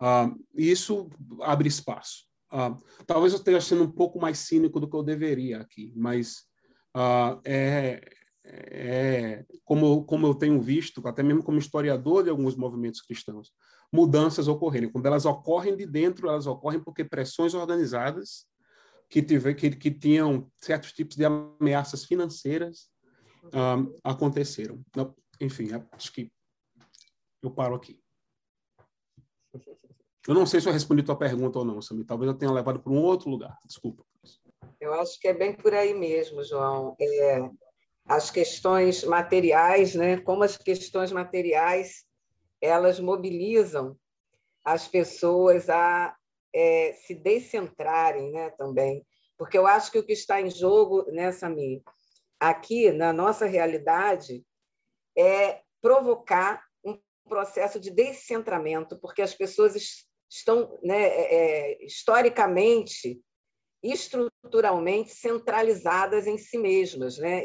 Uh, 0.00 0.40
isso 0.54 1.10
abre 1.40 1.68
espaço. 1.68 2.26
Uh, 2.52 2.80
talvez 3.06 3.32
eu 3.32 3.38
esteja 3.38 3.60
sendo 3.60 3.82
um 3.84 3.90
pouco 3.90 4.20
mais 4.20 4.38
cínico 4.38 4.78
do 4.78 4.88
que 4.88 4.94
eu 4.94 5.02
deveria 5.02 5.60
aqui, 5.60 5.92
mas 5.96 6.44
é, 7.44 7.98
é 8.44 9.44
como, 9.64 10.04
como 10.04 10.26
eu 10.26 10.34
tenho 10.34 10.60
visto, 10.60 11.06
até 11.08 11.22
mesmo 11.22 11.42
como 11.42 11.58
historiador 11.58 12.22
de 12.22 12.28
alguns 12.30 12.54
movimentos 12.54 13.00
cristãos, 13.00 13.50
mudanças 13.92 14.48
ocorrerem. 14.48 14.90
Quando 14.90 15.06
elas 15.06 15.26
ocorrem 15.26 15.76
de 15.76 15.86
dentro, 15.86 16.28
elas 16.28 16.46
ocorrem 16.46 16.82
porque 16.82 17.04
pressões 17.04 17.52
organizadas 17.52 18.46
que, 19.08 19.22
tiver, 19.22 19.54
que, 19.54 19.70
que 19.70 19.90
tinham 19.90 20.50
certos 20.56 20.92
tipos 20.92 21.16
de 21.16 21.24
ameaças 21.24 22.04
financeiras 22.04 22.90
um, 23.44 23.94
aconteceram. 24.02 24.80
Enfim, 25.40 25.68
acho 25.92 26.12
que 26.12 26.32
eu 27.42 27.50
paro 27.50 27.74
aqui. 27.74 28.00
Eu 30.26 30.34
não 30.34 30.46
sei 30.46 30.60
se 30.60 30.68
eu 30.68 30.72
respondi 30.72 31.02
tua 31.02 31.16
pergunta 31.16 31.58
ou 31.58 31.64
não, 31.64 31.82
Samir. 31.82 32.06
Talvez 32.06 32.30
eu 32.30 32.38
tenha 32.38 32.52
levado 32.52 32.80
para 32.80 32.92
um 32.92 33.02
outro 33.02 33.28
lugar. 33.28 33.58
Desculpa. 33.66 34.04
Eu 34.80 34.94
acho 34.94 35.20
que 35.20 35.28
é 35.28 35.34
bem 35.34 35.52
por 35.52 35.74
aí 35.74 35.92
mesmo, 35.92 36.42
João. 36.44 36.96
É, 37.00 37.50
as 38.06 38.30
questões 38.30 39.04
materiais, 39.04 39.94
né? 39.94 40.18
Como 40.18 40.42
as 40.42 40.56
questões 40.56 41.12
materiais 41.12 42.04
elas 42.62 43.00
mobilizam 43.00 43.98
as 44.64 44.86
pessoas 44.86 45.68
a 45.68 46.16
é, 46.54 46.92
se 46.92 47.14
descentrarem 47.14 48.30
né, 48.30 48.50
também. 48.50 49.04
Porque 49.36 49.58
eu 49.58 49.66
acho 49.66 49.90
que 49.90 49.98
o 49.98 50.06
que 50.06 50.12
está 50.12 50.40
em 50.40 50.50
jogo, 50.50 51.04
né, 51.10 51.32
Samir, 51.32 51.82
aqui 52.38 52.92
na 52.92 53.12
nossa 53.12 53.46
realidade 53.46 54.44
é 55.18 55.60
provocar 55.80 56.64
um 56.84 56.98
processo 57.28 57.80
de 57.80 57.90
descentramento, 57.90 58.98
porque 59.00 59.20
as 59.20 59.34
pessoas 59.34 59.74
estão 60.30 60.78
né, 60.82 61.02
é, 61.02 61.34
é, 61.34 61.84
historicamente, 61.84 63.20
estruturalmente 63.82 65.10
centralizadas 65.10 66.28
em 66.28 66.38
si 66.38 66.56
mesmas, 66.56 67.18
né? 67.18 67.44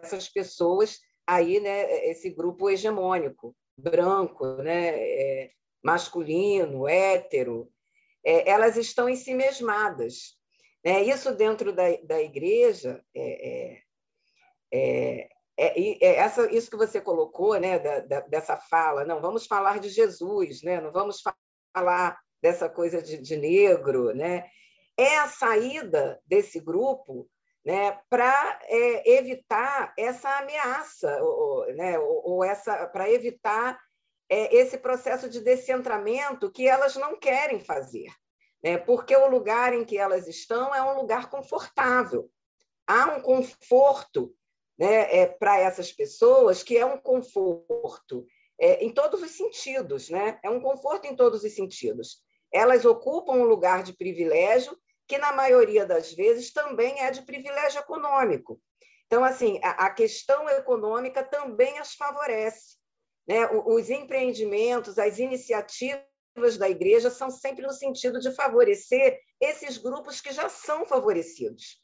Essas 0.00 0.28
pessoas 0.28 1.00
aí, 1.26 1.58
né, 1.58 2.08
esse 2.08 2.30
grupo 2.30 2.70
hegemônico, 2.70 3.54
branco, 3.82 4.46
né, 4.62 4.88
é, 4.96 5.50
masculino, 5.82 6.88
hétero, 6.88 7.70
é, 8.24 8.48
elas 8.48 8.76
estão 8.76 9.08
em 9.08 9.16
si 9.16 9.34
mesmadas. 9.34 10.38
Né? 10.84 11.02
Isso 11.02 11.34
dentro 11.34 11.72
da, 11.72 11.84
da 12.04 12.20
igreja 12.20 13.04
é, 13.14 13.82
é, 14.72 15.28
é, 15.56 16.04
é 16.04 16.16
essa, 16.16 16.50
isso 16.50 16.70
que 16.70 16.76
você 16.76 17.00
colocou, 17.00 17.58
né, 17.58 17.78
da, 17.78 18.00
da, 18.00 18.20
dessa 18.20 18.56
fala, 18.56 19.04
não, 19.04 19.20
vamos 19.20 19.46
falar 19.46 19.80
de 19.80 19.88
Jesus, 19.88 20.62
né? 20.62 20.80
não 20.80 20.92
vamos 20.92 21.20
falar 21.74 22.18
dessa 22.40 22.68
coisa 22.68 23.02
de, 23.02 23.18
de 23.18 23.36
negro, 23.36 24.14
né? 24.14 24.44
é 24.96 25.18
a 25.18 25.28
saída 25.28 26.20
desse 26.26 26.60
grupo 26.60 27.28
né, 27.64 27.98
para 28.08 28.60
é, 28.64 29.18
evitar 29.18 29.92
essa 29.96 30.28
ameaça, 30.38 31.22
ou, 31.22 31.72
né, 31.74 31.98
ou, 31.98 32.22
ou 32.30 32.44
essa 32.44 32.86
para 32.88 33.10
evitar 33.10 33.78
é, 34.28 34.54
esse 34.54 34.78
processo 34.78 35.28
de 35.28 35.40
descentramento 35.40 36.50
que 36.50 36.66
elas 36.66 36.96
não 36.96 37.18
querem 37.18 37.60
fazer, 37.60 38.12
né, 38.62 38.78
porque 38.78 39.14
o 39.16 39.28
lugar 39.28 39.72
em 39.72 39.84
que 39.84 39.96
elas 39.96 40.26
estão 40.26 40.74
é 40.74 40.82
um 40.82 40.96
lugar 40.96 41.30
confortável. 41.30 42.28
Há 42.86 43.06
um 43.14 43.20
conforto 43.20 44.34
né, 44.76 45.16
é, 45.16 45.26
para 45.26 45.58
essas 45.58 45.92
pessoas 45.92 46.62
que 46.62 46.76
é 46.76 46.84
um 46.84 46.98
conforto 46.98 48.26
é, 48.62 48.84
em 48.84 48.90
todos 48.90 49.20
os 49.20 49.32
sentidos, 49.32 50.08
né? 50.08 50.38
é 50.42 50.48
um 50.48 50.60
conforto 50.60 51.06
em 51.06 51.16
todos 51.16 51.42
os 51.42 51.52
sentidos. 51.52 52.22
Elas 52.52 52.84
ocupam 52.84 53.32
um 53.32 53.44
lugar 53.44 53.82
de 53.82 53.92
privilégio 53.92 54.76
que 55.12 55.18
na 55.18 55.30
maioria 55.30 55.84
das 55.84 56.14
vezes 56.14 56.50
também 56.54 56.98
é 57.02 57.10
de 57.10 57.20
privilégio 57.20 57.78
econômico. 57.78 58.58
Então, 59.04 59.22
assim, 59.22 59.60
a, 59.62 59.90
questão 59.90 60.48
econômica 60.48 61.22
também 61.22 61.78
as 61.78 61.92
favorece. 61.92 62.78
Né? 63.28 63.46
Os 63.66 63.90
empreendimentos, 63.90 64.98
as 64.98 65.18
iniciativas 65.18 66.56
da 66.58 66.66
igreja 66.66 67.10
são 67.10 67.30
sempre 67.30 67.66
no 67.66 67.74
sentido 67.74 68.20
de 68.20 68.34
favorecer 68.34 69.20
esses 69.38 69.76
grupos 69.76 70.22
que 70.22 70.32
já 70.32 70.48
são 70.48 70.86
favorecidos. 70.86 71.78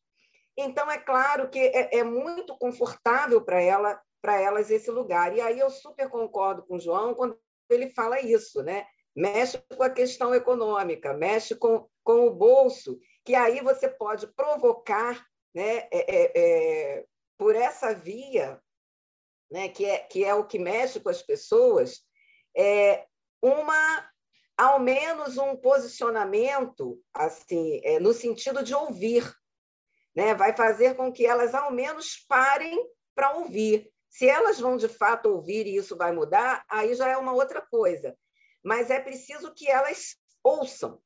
Então, 0.57 0.91
é 0.91 0.97
claro 0.97 1.51
que 1.51 1.59
é, 1.59 1.99
é 1.99 2.03
muito 2.03 2.57
confortável 2.57 3.45
para 3.45 3.61
ela, 3.61 4.01
para 4.23 4.41
elas 4.41 4.71
esse 4.71 4.91
lugar. 4.91 5.37
E 5.37 5.43
aí 5.43 5.59
eu 5.59 5.69
super 5.69 6.09
concordo 6.09 6.63
com 6.63 6.77
o 6.77 6.81
João 6.81 7.13
quando 7.13 7.39
ele 7.69 7.91
fala 7.91 8.23
isso, 8.23 8.63
né? 8.63 8.87
Mexe 9.15 9.63
com 9.77 9.83
a 9.83 9.91
questão 9.91 10.35
econômica, 10.35 11.13
mexe 11.13 11.55
com, 11.55 11.87
com 12.03 12.27
o 12.27 12.35
bolso 12.35 12.99
que 13.29 13.35
aí 13.35 13.61
você 13.61 13.87
pode 13.87 14.27
provocar, 14.29 15.23
né, 15.55 15.87
é, 15.91 15.99
é, 16.17 16.33
é, 16.35 17.05
por 17.37 17.55
essa 17.55 17.93
via, 17.93 18.59
né, 19.51 19.69
que, 19.69 19.85
é, 19.85 19.99
que 19.99 20.25
é 20.25 20.35
o 20.35 20.47
que 20.47 20.59
mexe 20.59 20.99
com 20.99 21.11
as 21.11 21.21
pessoas, 21.21 22.01
é, 22.57 23.05
uma 23.43 24.11
ao 24.57 24.81
menos 24.81 25.37
um 25.37 25.55
posicionamento 25.55 26.99
assim 27.13 27.83
é, 27.85 28.01
no 28.01 28.15
sentido 28.15 28.65
de 28.65 28.75
ouvir, 28.75 29.31
né? 30.17 30.35
Vai 30.35 30.57
fazer 30.57 30.97
com 30.97 31.13
que 31.13 31.27
elas 31.27 31.55
ao 31.55 31.71
menos 31.71 32.25
parem 32.27 32.83
para 33.15 33.37
ouvir. 33.37 33.93
Se 34.09 34.27
elas 34.27 34.59
vão 34.59 34.79
de 34.79 34.89
fato 34.89 35.27
ouvir 35.29 35.67
e 35.67 35.77
isso 35.77 35.99
vai 35.99 36.13
mudar, 36.13 36.65
aí 36.67 36.95
já 36.95 37.07
é 37.11 37.17
uma 37.19 37.35
outra 37.35 37.61
coisa. 37.61 38.17
Mas 38.65 38.91
é 38.91 38.99
preciso 38.99 39.53
que 39.55 39.71
elas 39.71 40.17
ouçam, 40.43 40.99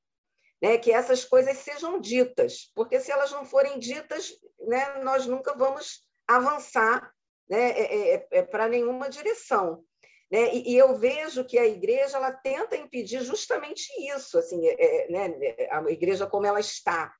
né, 0.63 0.79
que 0.79 0.93
essas 0.93 1.25
coisas 1.25 1.59
sejam 1.59 2.01
ditas, 2.01 2.71
porque 2.73 3.01
se 3.01 3.11
elas 3.11 3.33
não 3.33 3.45
forem 3.45 3.81
ditas, 3.81 4.33
né, 4.61 5.03
nós 5.03 5.27
nunca 5.27 5.55
vamos 5.55 6.07
avançar 6.27 7.13
né, 7.51 7.71
é, 7.73 8.15
é, 8.15 8.29
é 8.31 8.43
para 8.43 8.69
nenhuma 8.69 9.11
direção. 9.11 9.85
Né? 10.31 10.55
E, 10.55 10.73
e, 10.73 10.79
eu 10.79 10.97
vejo 10.97 11.45
que 11.45 11.59
a 11.59 11.67
igreja 11.67 12.17
ela 12.17 12.33
tenta 12.33 12.77
impedir 12.77 13.23
justamente 13.23 13.85
isso, 14.15 14.39
assim, 14.39 14.65
é, 14.67 15.05
é 15.05 15.09
né, 15.11 15.69
a 15.71 15.83
igreja 15.91 16.29
como 16.29 16.47
ela 16.47 16.61
está, 16.61 17.13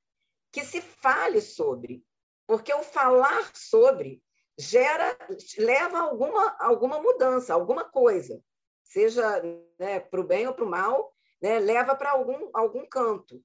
que 0.51 0.63
se 0.63 0.79
fale 0.79 1.41
sobre, 1.41 2.01
porque 2.47 2.73
o 2.73 2.81
falar 2.81 3.51
sobre 3.53 4.23
gera, 4.57 5.17
leva 5.57 5.99
alguma, 5.99 6.55
alguma 6.59 6.99
mudança, 7.01 7.53
alguma 7.53 7.83
coisa, 7.83 8.41
seja 8.83 9.41
né, 9.77 9.99
para 9.99 10.21
o 10.21 10.23
bem 10.23 10.47
ou 10.47 10.53
para 10.53 10.65
o 10.65 10.69
mal, 10.69 11.12
né, 11.43 11.59
leva 11.59 11.93
para 11.93 12.11
algum, 12.11 12.49
algum 12.53 12.85
canto. 12.85 13.43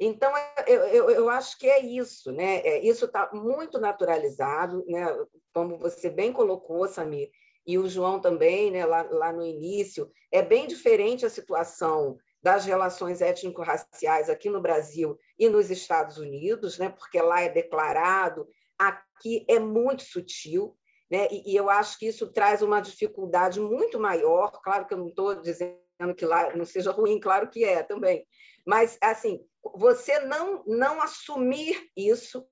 Então, 0.00 0.32
eu, 0.66 0.80
eu, 0.88 1.10
eu, 1.10 1.28
acho 1.30 1.56
que 1.56 1.70
é 1.70 1.78
isso, 1.78 2.32
né? 2.32 2.56
É, 2.58 2.84
isso 2.84 3.04
está 3.04 3.30
muito 3.32 3.78
naturalizado, 3.78 4.84
né? 4.88 5.06
como 5.54 5.78
você 5.78 6.10
bem 6.10 6.32
colocou, 6.32 6.88
Samir, 6.88 7.30
e 7.64 7.78
o 7.78 7.88
João 7.88 8.20
também, 8.20 8.70
né, 8.70 8.84
lá, 8.84 9.02
lá 9.10 9.32
no 9.32 9.44
início, 9.44 10.10
é 10.30 10.42
bem 10.42 10.66
diferente 10.66 11.24
a 11.24 11.30
situação 11.30 12.18
das 12.42 12.64
relações 12.64 13.22
étnico-raciais 13.22 14.28
aqui 14.28 14.50
no 14.50 14.60
Brasil 14.60 15.18
e 15.38 15.48
nos 15.48 15.70
Estados 15.70 16.18
Unidos, 16.18 16.78
né, 16.78 16.90
porque 16.90 17.20
lá 17.20 17.40
é 17.40 17.48
declarado, 17.48 18.46
aqui 18.78 19.44
é 19.48 19.58
muito 19.58 20.02
sutil, 20.02 20.76
né, 21.10 21.26
e, 21.30 21.52
e 21.52 21.56
eu 21.56 21.70
acho 21.70 21.98
que 21.98 22.06
isso 22.06 22.30
traz 22.32 22.60
uma 22.60 22.80
dificuldade 22.80 23.60
muito 23.60 23.98
maior. 23.98 24.50
Claro 24.62 24.86
que 24.86 24.94
eu 24.94 24.98
não 24.98 25.08
estou 25.08 25.34
dizendo 25.36 25.85
que 26.16 26.24
lá 26.24 26.54
não 26.54 26.64
seja 26.64 26.90
ruim, 26.90 27.18
claro 27.18 27.48
que 27.48 27.64
é 27.64 27.82
também. 27.82 28.26
Mas, 28.66 28.98
assim, 29.00 29.40
você 29.74 30.18
não, 30.20 30.64
não 30.66 31.00
assumir 31.00 31.90
isso, 31.96 32.46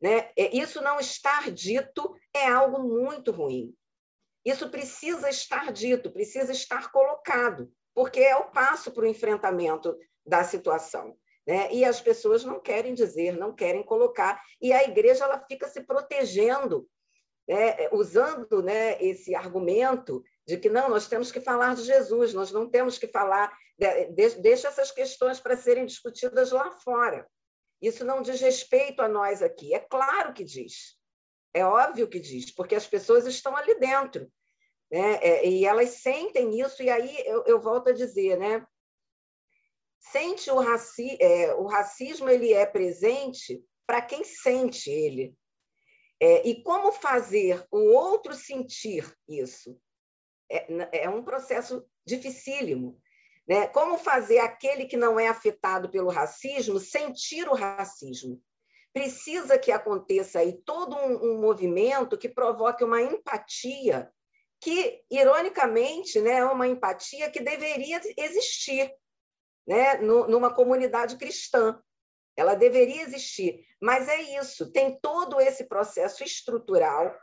né? 0.00 0.30
É, 0.36 0.54
isso 0.56 0.82
não 0.82 0.98
estar 0.98 1.50
dito 1.50 2.14
é 2.34 2.46
algo 2.48 2.80
muito 2.82 3.30
ruim. 3.30 3.74
Isso 4.44 4.68
precisa 4.68 5.30
estar 5.30 5.72
dito, 5.72 6.10
precisa 6.10 6.50
estar 6.50 6.90
colocado, 6.90 7.72
porque 7.94 8.20
é 8.20 8.36
o 8.36 8.50
passo 8.50 8.90
para 8.90 9.04
o 9.04 9.06
enfrentamento 9.06 9.96
da 10.26 10.42
situação. 10.42 11.16
Né? 11.46 11.72
E 11.72 11.84
as 11.84 12.00
pessoas 12.00 12.44
não 12.44 12.60
querem 12.60 12.94
dizer, 12.94 13.36
não 13.36 13.54
querem 13.54 13.82
colocar, 13.84 14.42
e 14.60 14.72
a 14.72 14.82
igreja 14.84 15.24
ela 15.24 15.44
fica 15.48 15.68
se 15.68 15.82
protegendo, 15.82 16.88
né? 17.48 17.88
usando 17.92 18.62
né, 18.62 19.00
esse 19.02 19.34
argumento 19.34 20.22
de 20.46 20.56
que 20.58 20.68
não, 20.68 20.88
nós 20.88 21.08
temos 21.08 21.30
que 21.30 21.40
falar 21.40 21.74
de 21.74 21.84
Jesus, 21.84 22.34
nós 22.34 22.50
não 22.50 22.68
temos 22.68 22.98
que 22.98 23.06
falar, 23.06 23.56
de, 23.78 24.30
deixa 24.40 24.68
essas 24.68 24.90
questões 24.90 25.40
para 25.40 25.56
serem 25.56 25.86
discutidas 25.86 26.50
lá 26.50 26.70
fora. 26.70 27.28
Isso 27.80 28.04
não 28.04 28.22
diz 28.22 28.40
respeito 28.40 29.02
a 29.02 29.08
nós 29.08 29.42
aqui. 29.42 29.74
É 29.74 29.80
claro 29.80 30.32
que 30.32 30.44
diz. 30.44 30.96
É 31.54 31.64
óbvio 31.64 32.08
que 32.08 32.20
diz, 32.20 32.50
porque 32.50 32.74
as 32.74 32.86
pessoas 32.86 33.26
estão 33.26 33.56
ali 33.56 33.78
dentro. 33.78 34.30
Né? 34.90 35.18
É, 35.22 35.48
e 35.48 35.64
elas 35.64 35.90
sentem 35.90 36.60
isso, 36.60 36.82
e 36.82 36.90
aí 36.90 37.22
eu, 37.26 37.44
eu 37.46 37.60
volto 37.60 37.88
a 37.88 37.92
dizer, 37.92 38.38
né? 38.38 38.66
Sente 39.98 40.50
o, 40.50 40.58
raci 40.58 41.16
é, 41.20 41.54
o 41.54 41.66
racismo 41.66 42.28
ele 42.28 42.52
é 42.52 42.66
presente 42.66 43.64
para 43.86 44.02
quem 44.02 44.24
sente 44.24 44.90
ele. 44.90 45.34
É, 46.20 46.46
e 46.46 46.62
como 46.62 46.92
fazer 46.92 47.66
o 47.70 47.78
outro 47.92 48.34
sentir 48.34 49.12
isso? 49.28 49.80
É, 50.52 51.04
é 51.04 51.08
um 51.08 51.22
processo 51.22 51.84
dificílimo. 52.04 53.00
Né? 53.48 53.66
Como 53.68 53.98
fazer 53.98 54.38
aquele 54.38 54.84
que 54.84 54.96
não 54.96 55.18
é 55.18 55.28
afetado 55.28 55.90
pelo 55.90 56.10
racismo 56.10 56.78
sentir 56.78 57.48
o 57.48 57.54
racismo? 57.54 58.40
Precisa 58.92 59.58
que 59.58 59.72
aconteça 59.72 60.40
aí 60.40 60.52
todo 60.64 60.94
um, 60.96 61.32
um 61.32 61.40
movimento 61.40 62.18
que 62.18 62.28
provoque 62.28 62.84
uma 62.84 63.00
empatia, 63.00 64.12
que, 64.60 65.02
ironicamente, 65.10 66.20
né, 66.20 66.38
é 66.38 66.44
uma 66.44 66.68
empatia 66.68 67.30
que 67.30 67.40
deveria 67.40 68.00
existir 68.16 68.94
né, 69.66 69.96
numa 69.96 70.54
comunidade 70.54 71.16
cristã. 71.16 71.80
Ela 72.36 72.54
deveria 72.54 73.02
existir, 73.02 73.66
mas 73.80 74.08
é 74.08 74.20
isso, 74.38 74.70
tem 74.70 74.98
todo 75.00 75.40
esse 75.40 75.64
processo 75.64 76.22
estrutural 76.22 77.14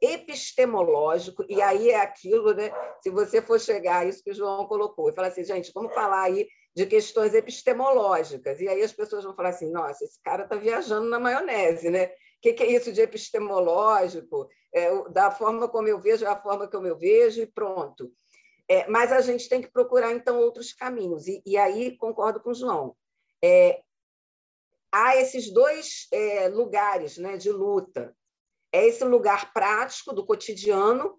epistemológico, 0.00 1.44
e 1.48 1.60
aí 1.60 1.90
é 1.90 2.00
aquilo, 2.00 2.52
né? 2.54 2.70
Se 3.02 3.10
você 3.10 3.42
for 3.42 3.60
chegar 3.60 3.98
a 3.98 4.04
isso 4.04 4.22
que 4.22 4.30
o 4.30 4.34
João 4.34 4.66
colocou, 4.66 5.08
e 5.08 5.14
falar 5.14 5.28
assim, 5.28 5.44
gente, 5.44 5.72
vamos 5.74 5.94
falar 5.94 6.22
aí 6.22 6.46
de 6.74 6.86
questões 6.86 7.34
epistemológicas, 7.34 8.60
e 8.60 8.68
aí 8.68 8.82
as 8.82 8.92
pessoas 8.92 9.24
vão 9.24 9.34
falar 9.34 9.50
assim, 9.50 9.70
nossa, 9.70 10.04
esse 10.04 10.20
cara 10.22 10.44
está 10.44 10.56
viajando 10.56 11.08
na 11.08 11.18
maionese, 11.18 11.90
né? 11.90 12.06
O 12.06 12.40
que, 12.40 12.52
que, 12.52 12.62
é 12.62 12.72
isso 12.72 12.92
de 12.92 13.00
epistemológico? 13.00 14.48
É, 14.72 15.08
da 15.10 15.30
forma 15.30 15.68
como 15.68 15.88
eu 15.88 15.98
vejo, 15.98 16.24
é 16.24 16.28
a 16.28 16.40
forma 16.40 16.68
como 16.68 16.86
eu 16.86 16.96
vejo, 16.96 17.42
e 17.42 17.46
pronto. 17.46 18.12
É, 18.68 18.86
mas 18.86 19.10
a 19.10 19.20
gente 19.20 19.48
tem 19.48 19.62
que 19.62 19.72
procurar, 19.72 20.12
então, 20.12 20.38
outros 20.38 20.72
caminhos. 20.72 21.26
E, 21.26 21.42
e 21.44 21.56
aí 21.56 21.96
concordo 21.96 22.38
com 22.38 22.50
o 22.50 22.54
João. 22.54 22.94
É, 23.42 23.80
há 24.92 25.16
esses 25.16 25.50
dois 25.50 26.06
é, 26.12 26.48
lugares 26.48 27.16
né, 27.18 27.36
de 27.36 27.50
luta 27.50 28.14
é 28.72 28.86
esse 28.86 29.04
lugar 29.04 29.52
prático 29.52 30.12
do 30.12 30.24
cotidiano, 30.24 31.18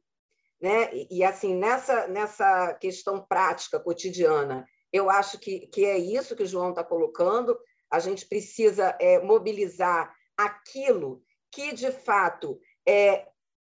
né? 0.61 0.93
E, 0.93 1.19
e, 1.19 1.23
assim, 1.23 1.55
nessa, 1.55 2.07
nessa 2.07 2.73
questão 2.75 3.25
prática 3.25 3.79
cotidiana, 3.79 4.67
eu 4.91 5.09
acho 5.09 5.39
que, 5.39 5.67
que 5.67 5.85
é 5.85 5.97
isso 5.97 6.35
que 6.35 6.43
o 6.43 6.47
João 6.47 6.71
está 6.71 6.83
colocando. 6.83 7.57
A 7.89 7.99
gente 7.99 8.27
precisa 8.27 8.95
é, 8.99 9.19
mobilizar 9.19 10.13
aquilo 10.37 11.23
que, 11.51 11.73
de 11.73 11.91
fato, 11.91 12.59
é, 12.87 13.27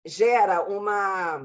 gera 0.06 0.64
uma. 0.64 1.44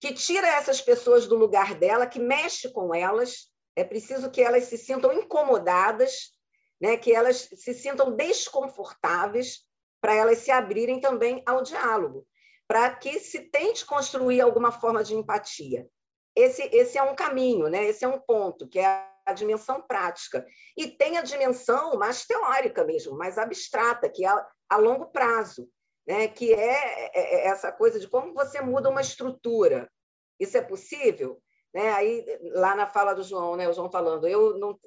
que 0.00 0.12
tira 0.12 0.46
essas 0.48 0.80
pessoas 0.80 1.26
do 1.26 1.36
lugar 1.36 1.74
dela, 1.74 2.06
que 2.06 2.18
mexe 2.18 2.70
com 2.70 2.94
elas. 2.94 3.50
É 3.76 3.84
preciso 3.84 4.30
que 4.30 4.42
elas 4.42 4.64
se 4.64 4.76
sintam 4.76 5.12
incomodadas, 5.12 6.32
né? 6.80 6.96
que 6.96 7.14
elas 7.14 7.48
se 7.54 7.72
sintam 7.72 8.16
desconfortáveis 8.16 9.67
para 10.00 10.14
elas 10.14 10.38
se 10.38 10.50
abrirem 10.50 11.00
também 11.00 11.42
ao 11.46 11.62
diálogo, 11.62 12.26
para 12.66 12.90
que 12.94 13.18
se 13.18 13.40
tente 13.50 13.84
construir 13.84 14.40
alguma 14.40 14.70
forma 14.70 15.02
de 15.02 15.14
empatia. 15.14 15.88
Esse, 16.36 16.62
esse 16.72 16.96
é 16.96 17.02
um 17.02 17.16
caminho, 17.16 17.68
né? 17.68 17.84
esse 17.84 18.04
é 18.04 18.08
um 18.08 18.20
ponto, 18.20 18.68
que 18.68 18.78
é 18.78 19.08
a 19.26 19.32
dimensão 19.32 19.82
prática. 19.82 20.46
E 20.76 20.86
tem 20.86 21.18
a 21.18 21.22
dimensão 21.22 21.96
mais 21.96 22.24
teórica 22.24 22.84
mesmo, 22.84 23.16
mais 23.16 23.38
abstrata, 23.38 24.08
que 24.08 24.24
é 24.24 24.28
a, 24.28 24.46
a 24.70 24.76
longo 24.76 25.06
prazo, 25.06 25.68
né? 26.06 26.28
que 26.28 26.52
é, 26.52 27.10
é, 27.12 27.34
é 27.34 27.46
essa 27.48 27.72
coisa 27.72 27.98
de 27.98 28.08
como 28.08 28.32
você 28.34 28.60
muda 28.60 28.88
uma 28.88 29.00
estrutura. 29.00 29.90
Isso 30.38 30.56
é 30.56 30.62
possível? 30.62 31.42
Né? 31.74 31.90
Aí, 31.92 32.24
lá 32.52 32.76
na 32.76 32.86
fala 32.86 33.14
do 33.14 33.24
João, 33.24 33.56
né? 33.56 33.68
o 33.68 33.72
João 33.72 33.90
falando, 33.90 34.28
eu 34.28 34.58
não, 34.58 34.78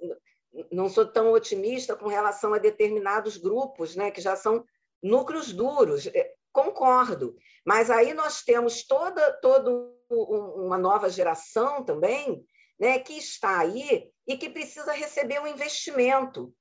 não 0.71 0.87
sou 0.87 1.05
tão 1.05 1.31
otimista 1.31 1.95
com 1.95 2.07
relação 2.07 2.53
a 2.53 2.59
determinados 2.59 3.37
grupos, 3.37 3.95
né? 3.95 4.09
que 4.09 4.21
já 4.21 4.35
são 4.35 4.63
núcleos 5.01 5.51
duros. 5.51 6.07
É, 6.07 6.33
concordo, 6.51 7.35
mas 7.65 7.89
aí 7.89 8.13
nós 8.13 8.41
temos 8.43 8.83
toda, 8.83 9.31
toda 9.41 9.71
uma 10.09 10.77
nova 10.77 11.09
geração 11.09 11.83
também 11.83 12.45
né, 12.79 12.99
que 12.99 13.13
está 13.13 13.59
aí 13.59 14.09
e 14.27 14.37
que 14.37 14.49
precisa 14.49 14.91
receber 14.91 15.39
um 15.39 15.47
investimento. 15.47 16.53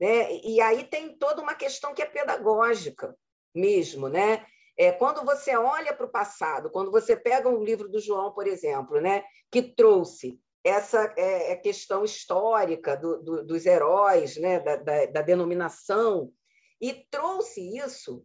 Né? 0.00 0.32
E 0.42 0.60
aí 0.60 0.84
tem 0.84 1.16
toda 1.16 1.42
uma 1.42 1.54
questão 1.54 1.94
que 1.94 2.02
é 2.02 2.06
pedagógica 2.06 3.14
mesmo. 3.54 4.08
Né? 4.08 4.44
É, 4.78 4.92
quando 4.92 5.24
você 5.24 5.56
olha 5.56 5.94
para 5.94 6.06
o 6.06 6.10
passado, 6.10 6.70
quando 6.70 6.90
você 6.90 7.16
pega 7.16 7.48
um 7.48 7.62
livro 7.62 7.88
do 7.88 8.00
João, 8.00 8.32
por 8.32 8.46
exemplo, 8.46 9.00
né, 9.00 9.24
que 9.50 9.62
trouxe 9.62 10.40
essa 10.64 11.12
é, 11.16 11.52
é 11.52 11.56
questão 11.56 12.04
histórica 12.04 12.96
do, 12.96 13.22
do, 13.22 13.44
dos 13.44 13.66
heróis, 13.66 14.36
né, 14.36 14.60
da, 14.60 14.76
da, 14.76 15.06
da 15.06 15.22
denominação, 15.22 16.32
e 16.80 16.94
trouxe 17.10 17.60
isso, 17.78 18.24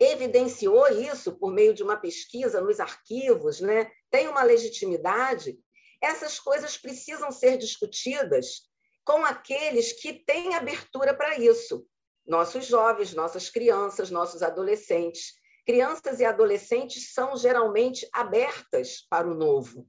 evidenciou 0.00 0.88
isso 0.88 1.36
por 1.36 1.52
meio 1.52 1.74
de 1.74 1.82
uma 1.82 1.96
pesquisa 1.96 2.60
nos 2.60 2.80
arquivos, 2.80 3.60
né? 3.60 3.90
tem 4.10 4.28
uma 4.28 4.42
legitimidade, 4.42 5.58
essas 6.00 6.38
coisas 6.38 6.76
precisam 6.76 7.30
ser 7.30 7.58
discutidas 7.58 8.62
com 9.04 9.24
aqueles 9.24 9.92
que 9.92 10.12
têm 10.12 10.54
abertura 10.54 11.14
para 11.14 11.38
isso. 11.38 11.86
Nossos 12.26 12.66
jovens, 12.66 13.14
nossas 13.14 13.48
crianças, 13.50 14.10
nossos 14.10 14.42
adolescentes. 14.42 15.32
Crianças 15.66 16.20
e 16.20 16.24
adolescentes 16.24 17.12
são 17.12 17.36
geralmente 17.36 18.08
abertas 18.12 19.06
para 19.08 19.26
o 19.26 19.34
novo. 19.34 19.88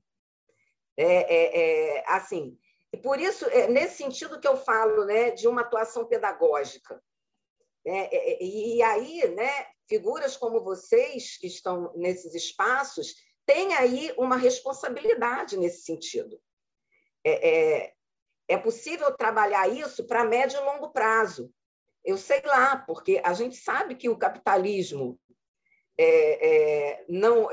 É, 0.97 1.05
é, 1.05 1.97
é 1.99 2.03
assim, 2.07 2.57
e 2.91 2.97
por 2.97 3.19
isso, 3.19 3.45
é 3.45 3.67
nesse 3.67 3.97
sentido 3.97 4.39
que 4.39 4.47
eu 4.47 4.57
falo 4.57 5.05
né, 5.05 5.31
de 5.31 5.47
uma 5.47 5.61
atuação 5.61 6.05
pedagógica. 6.05 7.01
É, 7.89 8.15
é, 8.15 8.33
é, 8.33 8.43
e 8.43 8.83
aí, 8.83 9.27
né, 9.29 9.65
figuras 9.87 10.37
como 10.37 10.63
vocês, 10.63 11.37
que 11.37 11.47
estão 11.47 11.91
nesses 11.95 12.35
espaços, 12.35 13.15
têm 13.47 13.73
aí 13.73 14.13
uma 14.15 14.37
responsabilidade 14.37 15.57
nesse 15.57 15.81
sentido. 15.81 16.39
É, 17.25 17.49
é, 17.49 17.93
é 18.47 18.57
possível 18.57 19.11
trabalhar 19.17 19.67
isso 19.67 20.05
para 20.05 20.23
médio 20.23 20.59
e 20.59 20.63
longo 20.63 20.91
prazo. 20.91 21.51
Eu 22.05 22.15
sei 22.15 22.41
lá, 22.43 22.77
porque 22.77 23.19
a 23.23 23.33
gente 23.33 23.57
sabe 23.57 23.95
que 23.95 24.07
o 24.07 24.17
capitalismo 24.17 25.19
é, 25.97 26.47
é, 26.47 27.05
não 27.09 27.49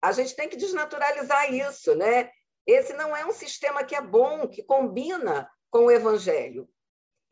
a 0.00 0.12
gente 0.12 0.34
tem 0.34 0.48
que 0.48 0.56
desnaturalizar 0.56 1.52
isso, 1.52 1.94
né? 1.94 2.30
Esse 2.66 2.92
não 2.94 3.14
é 3.14 3.26
um 3.26 3.32
sistema 3.32 3.84
que 3.84 3.94
é 3.94 4.00
bom, 4.00 4.48
que 4.48 4.62
combina 4.62 5.50
com 5.68 5.86
o 5.86 5.90
evangelho 5.90 6.68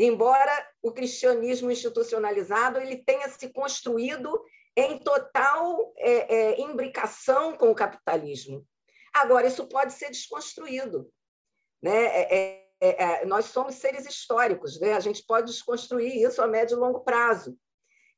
embora 0.07 0.69
o 0.83 0.93
cristianismo 0.93 1.71
institucionalizado 1.71 2.79
ele 2.79 2.97
tenha 2.97 3.29
se 3.29 3.49
construído 3.51 4.43
em 4.77 4.99
total 4.99 5.93
é, 5.97 6.35
é, 6.35 6.61
imbricação 6.61 7.57
com 7.57 7.71
o 7.71 7.75
capitalismo. 7.75 8.67
Agora, 9.13 9.47
isso 9.47 9.67
pode 9.67 9.93
ser 9.93 10.09
desconstruído. 10.09 11.13
Né? 11.83 12.05
É, 12.05 12.35
é, 12.35 12.67
é, 12.81 13.03
é 13.03 13.25
nós 13.27 13.47
somos 13.47 13.75
seres 13.75 14.07
históricos, 14.07 14.81
né? 14.81 14.95
a 14.95 15.01
gente 15.01 15.25
pode 15.25 15.49
desconstruir 15.49 16.17
isso 16.17 16.41
a 16.41 16.47
médio 16.47 16.77
e 16.77 16.81
longo 16.81 17.01
prazo. 17.01 17.59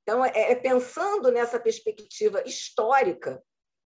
Então, 0.03 0.25
é, 0.25 0.55
pensando 0.55 1.33
nessa 1.33 1.59
perspectiva 1.59 2.43
histórica, 2.47 3.43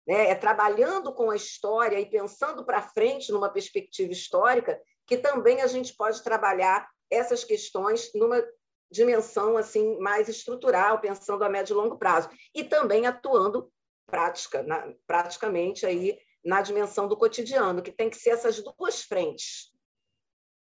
né? 0.07 0.29
é 0.29 0.35
trabalhando 0.35 1.13
com 1.13 1.29
a 1.29 1.35
história 1.35 1.99
e 1.99 2.05
pensando 2.05 2.65
para 2.65 2.81
frente 2.81 3.31
numa 3.31 3.49
perspectiva 3.49 4.11
histórica, 4.11 4.79
que 5.05 5.17
também 5.17 5.61
a 5.61 5.67
gente 5.67 5.95
pode 5.95 6.23
trabalhar 6.23 6.87
essas 7.09 7.43
questões 7.43 8.11
numa 8.13 8.43
dimensão 8.91 9.57
assim 9.57 9.97
mais 9.99 10.29
estrutural, 10.29 10.99
pensando 10.99 11.43
a 11.43 11.49
médio 11.49 11.73
e 11.73 11.77
longo 11.77 11.97
prazo, 11.97 12.29
e 12.53 12.63
também 12.63 13.05
atuando 13.05 13.71
prática, 14.05 14.63
na, 14.63 14.93
praticamente 15.07 15.85
aí 15.85 16.17
na 16.43 16.61
dimensão 16.61 17.07
do 17.07 17.17
cotidiano, 17.17 17.81
que 17.81 17.91
tem 17.91 18.09
que 18.09 18.17
ser 18.17 18.29
essas 18.31 18.61
duas 18.61 19.01
frentes, 19.01 19.71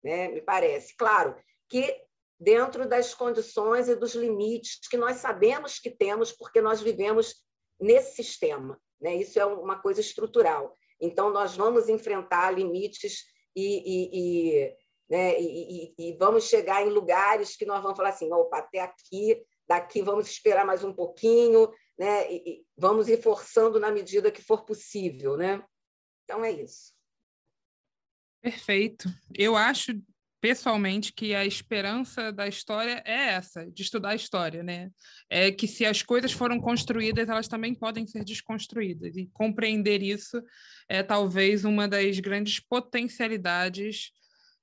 né? 0.02 0.28
me 0.28 0.40
parece. 0.40 0.96
Claro 0.96 1.36
que 1.68 2.02
dentro 2.38 2.88
das 2.88 3.14
condições 3.14 3.88
e 3.88 3.94
dos 3.94 4.14
limites 4.14 4.88
que 4.88 4.96
nós 4.96 5.16
sabemos 5.16 5.78
que 5.78 5.90
temos, 5.90 6.32
porque 6.32 6.60
nós 6.60 6.80
vivemos 6.80 7.34
nesse 7.78 8.16
sistema. 8.16 8.80
Né? 9.00 9.16
Isso 9.16 9.38
é 9.38 9.44
uma 9.44 9.78
coisa 9.78 10.00
estrutural. 10.00 10.74
Então, 11.00 11.30
nós 11.30 11.56
vamos 11.56 11.88
enfrentar 11.88 12.50
limites 12.50 13.24
e, 13.54 13.82
e, 13.84 14.60
e 14.62 14.76
né? 15.08 15.40
E, 15.40 15.46
e, 15.46 15.94
e, 15.98 16.16
vamos 16.16 16.44
chegar 16.44 16.84
em 16.86 16.90
lugares 16.90 17.56
que 17.56 17.64
nós 17.64 17.82
vamos 17.82 17.96
falar 17.96 18.10
assim, 18.10 18.32
opa, 18.32 18.58
até 18.58 18.80
aqui, 18.80 19.40
daqui 19.66 20.02
vamos 20.02 20.28
esperar 20.28 20.66
mais 20.66 20.82
um 20.82 20.92
pouquinho, 20.92 21.70
né? 21.98 22.30
E, 22.32 22.36
e 22.36 22.66
vamos 22.76 23.08
ir 23.08 23.22
forçando 23.22 23.78
na 23.78 23.90
medida 23.90 24.30
que 24.30 24.42
for 24.42 24.64
possível, 24.64 25.36
né? 25.36 25.62
Então 26.24 26.44
é 26.44 26.50
isso. 26.50 26.92
Perfeito. 28.42 29.08
Eu 29.34 29.56
acho 29.56 29.92
pessoalmente 30.40 31.12
que 31.12 31.34
a 31.34 31.44
esperança 31.44 32.30
da 32.30 32.46
história 32.46 33.02
é 33.04 33.30
essa, 33.30 33.68
de 33.68 33.82
estudar 33.82 34.10
a 34.10 34.14
história, 34.14 34.62
né? 34.62 34.90
É 35.28 35.50
que 35.50 35.66
se 35.66 35.84
as 35.84 36.02
coisas 36.02 36.30
foram 36.30 36.60
construídas, 36.60 37.28
elas 37.28 37.48
também 37.48 37.74
podem 37.74 38.06
ser 38.06 38.24
desconstruídas 38.24 39.16
e 39.16 39.26
compreender 39.32 40.02
isso 40.02 40.40
é 40.88 41.02
talvez 41.02 41.64
uma 41.64 41.88
das 41.88 42.20
grandes 42.20 42.60
potencialidades 42.60 44.12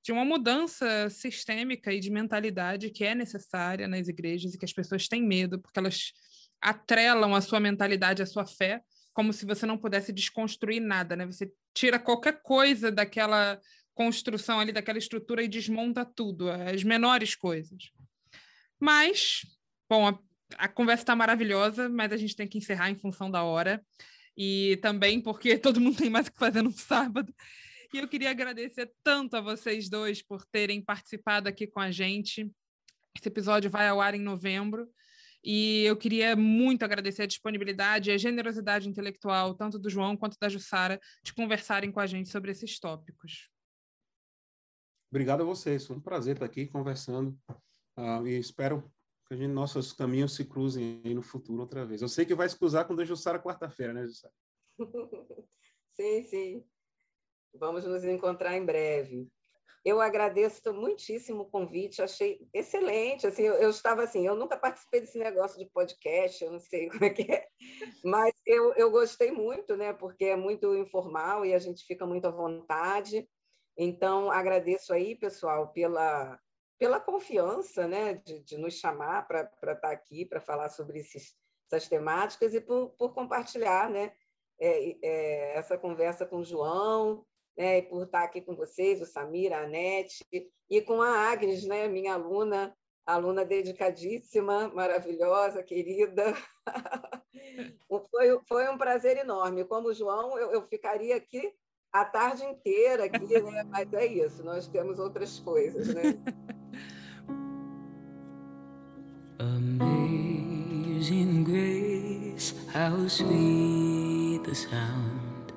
de 0.04 0.12
uma 0.12 0.26
mudança 0.26 1.10
sistêmica 1.10 1.94
e 1.94 2.00
de 2.00 2.12
mentalidade 2.12 2.90
que 2.90 3.06
é 3.06 3.16
necessária 3.16 3.88
nas 3.88 4.08
igrejas 4.10 4.54
e 4.54 4.58
que 4.58 4.66
as 4.66 4.74
pessoas 4.74 5.08
têm 5.08 5.24
medo, 5.24 5.60
porque 5.60 5.80
elas 5.80 6.12
atrelam 6.62 7.34
a 7.34 7.42
sua 7.42 7.60
mentalidade 7.60 8.22
à 8.22 8.26
sua 8.26 8.46
fé, 8.46 8.82
como 9.14 9.32
se 9.32 9.46
você 9.46 9.66
não 9.66 9.78
pudesse 9.78 10.12
desconstruir 10.12 10.82
nada, 10.82 11.16
né? 11.16 11.26
Você 11.26 11.52
tira 11.74 11.98
qualquer 11.98 12.42
coisa 12.42 12.92
daquela 12.92 13.60
construção 13.94 14.60
ali, 14.60 14.72
daquela 14.72 14.98
estrutura 14.98 15.44
e 15.44 15.48
desmonta 15.48 16.04
tudo, 16.04 16.50
as 16.50 16.84
menores 16.84 17.36
coisas. 17.36 17.92
Mas, 18.80 19.46
bom, 19.90 20.08
a, 20.08 20.20
a 20.58 20.68
conversa 20.68 21.04
está 21.04 21.16
maravilhosa, 21.16 21.88
mas 21.88 22.12
a 22.12 22.18
gente 22.18 22.36
tem 22.36 22.48
que 22.48 22.58
encerrar 22.58 22.90
em 22.90 22.98
função 22.98 23.32
da 23.32 23.44
hora. 23.44 23.82
E 24.36 24.78
também 24.82 25.22
porque 25.22 25.58
todo 25.60 25.80
mundo 25.80 25.98
tem 25.98 26.10
mais 26.10 26.28
o 26.28 26.32
que 26.32 26.40
fazer 26.40 26.62
no 26.62 26.72
sábado. 26.72 27.34
E 27.94 28.00
eu 28.00 28.08
queria 28.08 28.32
agradecer 28.32 28.92
tanto 29.04 29.38
a 29.38 29.42
vocês 29.42 29.88
dois 29.88 30.20
por 30.20 30.44
terem 30.48 30.82
participado 30.82 31.48
aqui 31.48 31.68
com 31.68 31.80
a 31.80 31.92
gente. 31.92 32.52
Esse 33.16 33.28
episódio 33.28 33.70
vai 33.70 33.88
ao 33.88 34.02
ar 34.02 34.16
em 34.16 34.20
novembro. 34.20 34.90
E 35.44 35.84
eu 35.84 35.96
queria 35.96 36.36
muito 36.36 36.84
agradecer 36.84 37.22
a 37.22 37.28
disponibilidade 37.28 38.10
e 38.10 38.14
a 38.14 38.18
generosidade 38.18 38.90
intelectual, 38.90 39.54
tanto 39.54 39.78
do 39.78 39.92
João 39.92 40.18
quanto 40.18 40.38
da 40.42 40.50
Jussara, 40.50 41.00
de 41.24 41.36
conversarem 41.36 41.92
com 41.92 42.00
a 42.00 42.08
gente 42.08 42.30
sobre 42.30 42.50
esses 42.50 42.80
tópicos. 42.80 43.52
Obrigado 45.12 45.42
a 45.42 45.46
vocês. 45.46 45.86
Foi 45.86 45.96
um 45.96 46.02
prazer 46.02 46.38
estar 46.38 46.46
aqui 46.48 46.66
conversando. 46.66 47.38
Uh, 47.96 48.26
e 48.26 48.40
espero 48.40 48.92
que 49.28 49.38
gente, 49.38 49.52
nossos 49.52 49.94
caminhos 49.94 50.34
se 50.34 50.46
cruzem 50.46 51.00
aí 51.06 51.14
no 51.14 51.22
futuro 51.22 51.62
outra 51.62 51.86
vez. 51.86 52.02
Eu 52.02 52.10
sei 52.10 52.26
que 52.26 52.34
vai 52.34 52.50
se 52.50 52.58
cruzar 52.58 52.88
com 52.88 53.00
a 53.00 53.06
Jussara 53.06 53.40
quarta-feira, 53.40 53.94
né, 53.94 54.08
Jussara? 54.08 54.34
sim, 55.94 56.24
sim. 56.24 56.73
Vamos 57.54 57.86
nos 57.86 58.04
encontrar 58.04 58.56
em 58.58 58.66
breve. 58.66 59.30
Eu 59.86 60.00
agradeço 60.00 60.74
muitíssimo 60.74 61.44
o 61.44 61.50
convite, 61.50 62.02
achei 62.02 62.48
excelente. 62.54 63.28
Assim, 63.28 63.44
eu, 63.44 63.56
eu, 63.56 63.70
estava 63.70 64.04
assim, 64.04 64.26
eu 64.26 64.36
nunca 64.36 64.58
participei 64.58 65.02
desse 65.02 65.20
negócio 65.20 65.60
de 65.60 65.70
podcast, 65.70 66.44
eu 66.44 66.52
não 66.52 66.60
sei 66.60 66.88
como 66.90 67.04
é 67.04 67.10
que 67.10 67.30
é, 67.30 67.48
mas 68.04 68.34
eu, 68.46 68.74
eu 68.76 68.90
gostei 68.90 69.32
muito, 69.32 69.76
né? 69.76 69.92
Porque 69.92 70.26
é 70.26 70.36
muito 70.38 70.74
informal 70.76 71.46
e 71.46 71.54
a 71.54 71.60
gente 71.60 71.86
fica 71.86 72.06
muito 72.06 72.26
à 72.26 72.32
vontade. 72.32 73.28
Então, 73.78 74.32
agradeço 74.32 74.94
aí, 74.94 75.16
pessoal, 75.16 75.74
pela, 75.74 76.40
pela 76.80 77.00
confiança, 77.00 77.88
né, 77.88 78.14
de, 78.14 78.42
de 78.44 78.58
nos 78.58 78.76
chamar 78.76 79.28
para 79.28 79.50
estar 79.74 79.92
aqui 79.92 80.26
para 80.26 80.40
falar 80.40 80.70
sobre 80.70 81.00
esses, 81.00 81.36
essas 81.68 81.90
temáticas 81.90 82.54
e 82.54 82.62
por, 82.62 82.90
por 82.92 83.14
compartilhar, 83.14 83.90
né, 83.90 84.14
é, 84.60 84.98
é, 85.02 85.58
essa 85.58 85.78
conversa 85.78 86.26
com 86.26 86.38
o 86.38 86.44
João 86.44 87.26
né, 87.58 87.82
por 87.84 88.04
estar 88.04 88.24
aqui 88.24 88.42
com 88.42 88.56
vocês, 88.56 89.02
o 89.02 89.06
Samir, 89.06 89.54
a 89.54 89.64
Anete, 89.64 90.26
e 90.70 90.82
com 90.82 91.02
a 91.02 91.32
Agnes, 91.32 91.66
né, 91.66 91.88
minha 91.88 92.14
aluna, 92.14 92.76
aluna 93.06 93.46
dedicadíssima, 93.46 94.70
maravilhosa, 94.70 95.62
querida. 95.62 96.34
foi, 97.88 98.40
foi 98.48 98.70
um 98.70 98.78
prazer 98.78 99.18
enorme. 99.18 99.66
Como 99.66 99.94
João, 99.94 100.38
eu, 100.38 100.52
eu 100.52 100.68
ficaria 100.68 101.16
aqui 101.16 101.54
a 101.92 102.06
tarde 102.06 102.44
inteira 102.44 103.06
aqui, 103.06 103.40
né? 103.42 103.64
mas 103.66 103.94
é 103.94 104.08
isso, 104.08 104.44
nós 104.44 104.68
temos 104.68 104.98
outras 104.98 105.40
coisas. 105.40 105.94
Né? 105.94 106.02
Amazing 109.40 111.44
grace, 111.44 112.54
how 112.74 113.08
sweet 113.08 114.44
the 114.44 114.56
sound 114.56 115.54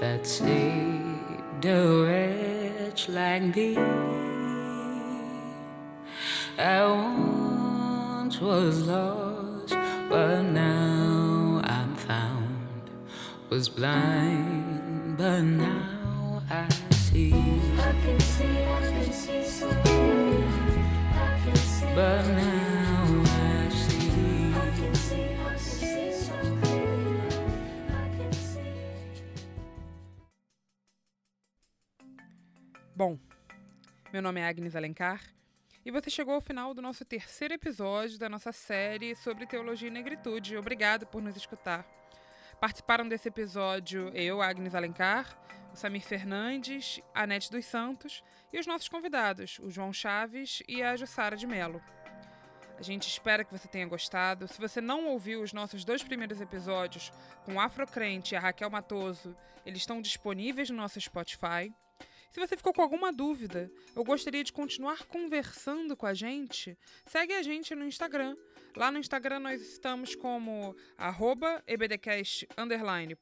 that 0.00 0.26
saved 0.26 1.17
a 1.64 2.02
wretch 2.04 3.08
like 3.08 3.56
me. 3.56 3.76
I 6.58 6.82
once 6.82 8.40
was 8.40 8.86
lost, 8.86 9.76
but 10.08 10.42
now 10.42 11.60
I'm 11.64 11.94
found. 11.96 12.90
Was 13.50 13.68
blind, 13.68 15.16
but 15.16 15.42
now 15.42 16.42
I 16.50 16.68
see. 16.92 17.32
I 17.32 17.92
can 18.02 18.20
see, 18.20 18.44
I 18.44 18.80
can 18.80 19.12
see 19.12 19.44
so 19.44 19.68
clearly. 19.82 20.44
I 21.14 21.40
can 21.44 21.56
see, 21.56 21.86
but 21.94 22.26
now 22.26 22.47
Bom, 32.98 33.16
meu 34.12 34.20
nome 34.20 34.40
é 34.40 34.48
Agnes 34.48 34.74
Alencar 34.74 35.22
e 35.86 35.90
você 35.92 36.10
chegou 36.10 36.34
ao 36.34 36.40
final 36.40 36.74
do 36.74 36.82
nosso 36.82 37.04
terceiro 37.04 37.54
episódio 37.54 38.18
da 38.18 38.28
nossa 38.28 38.50
série 38.50 39.14
sobre 39.14 39.46
teologia 39.46 39.86
e 39.86 39.92
negritude. 39.92 40.56
Obrigado 40.56 41.06
por 41.06 41.22
nos 41.22 41.36
escutar. 41.36 41.86
Participaram 42.60 43.08
desse 43.08 43.28
episódio 43.28 44.08
eu, 44.08 44.42
Agnes 44.42 44.74
Alencar, 44.74 45.40
o 45.72 45.76
Samir 45.76 46.02
Fernandes, 46.02 47.00
a 47.14 47.24
Nete 47.24 47.52
dos 47.52 47.66
Santos 47.66 48.20
e 48.52 48.58
os 48.58 48.66
nossos 48.66 48.88
convidados, 48.88 49.60
o 49.62 49.70
João 49.70 49.92
Chaves 49.92 50.60
e 50.66 50.82
a 50.82 50.96
Jussara 50.96 51.36
de 51.36 51.46
Melo. 51.46 51.80
A 52.76 52.82
gente 52.82 53.06
espera 53.06 53.44
que 53.44 53.56
você 53.56 53.68
tenha 53.68 53.86
gostado. 53.86 54.48
Se 54.48 54.60
você 54.60 54.80
não 54.80 55.06
ouviu 55.06 55.40
os 55.40 55.52
nossos 55.52 55.84
dois 55.84 56.02
primeiros 56.02 56.40
episódios 56.40 57.12
com 57.44 57.54
o 57.54 57.60
Afrocrente 57.60 58.34
e 58.34 58.36
a 58.36 58.40
Raquel 58.40 58.70
Matoso, 58.70 59.36
eles 59.64 59.82
estão 59.82 60.02
disponíveis 60.02 60.68
no 60.68 60.76
nosso 60.76 61.00
Spotify. 61.00 61.72
Se 62.30 62.38
você 62.38 62.56
ficou 62.56 62.74
com 62.74 62.82
alguma 62.82 63.10
dúvida 63.10 63.70
ou 63.94 64.04
gostaria 64.04 64.44
de 64.44 64.52
continuar 64.52 65.04
conversando 65.06 65.96
com 65.96 66.04
a 66.04 66.12
gente, 66.12 66.76
segue 67.06 67.32
a 67.32 67.42
gente 67.42 67.74
no 67.74 67.86
Instagram. 67.86 68.36
Lá 68.76 68.92
no 68.92 68.98
Instagram 68.98 69.40
nós 69.40 69.62
estamos 69.62 70.14
como 70.14 70.76
ebdcast 71.66 72.46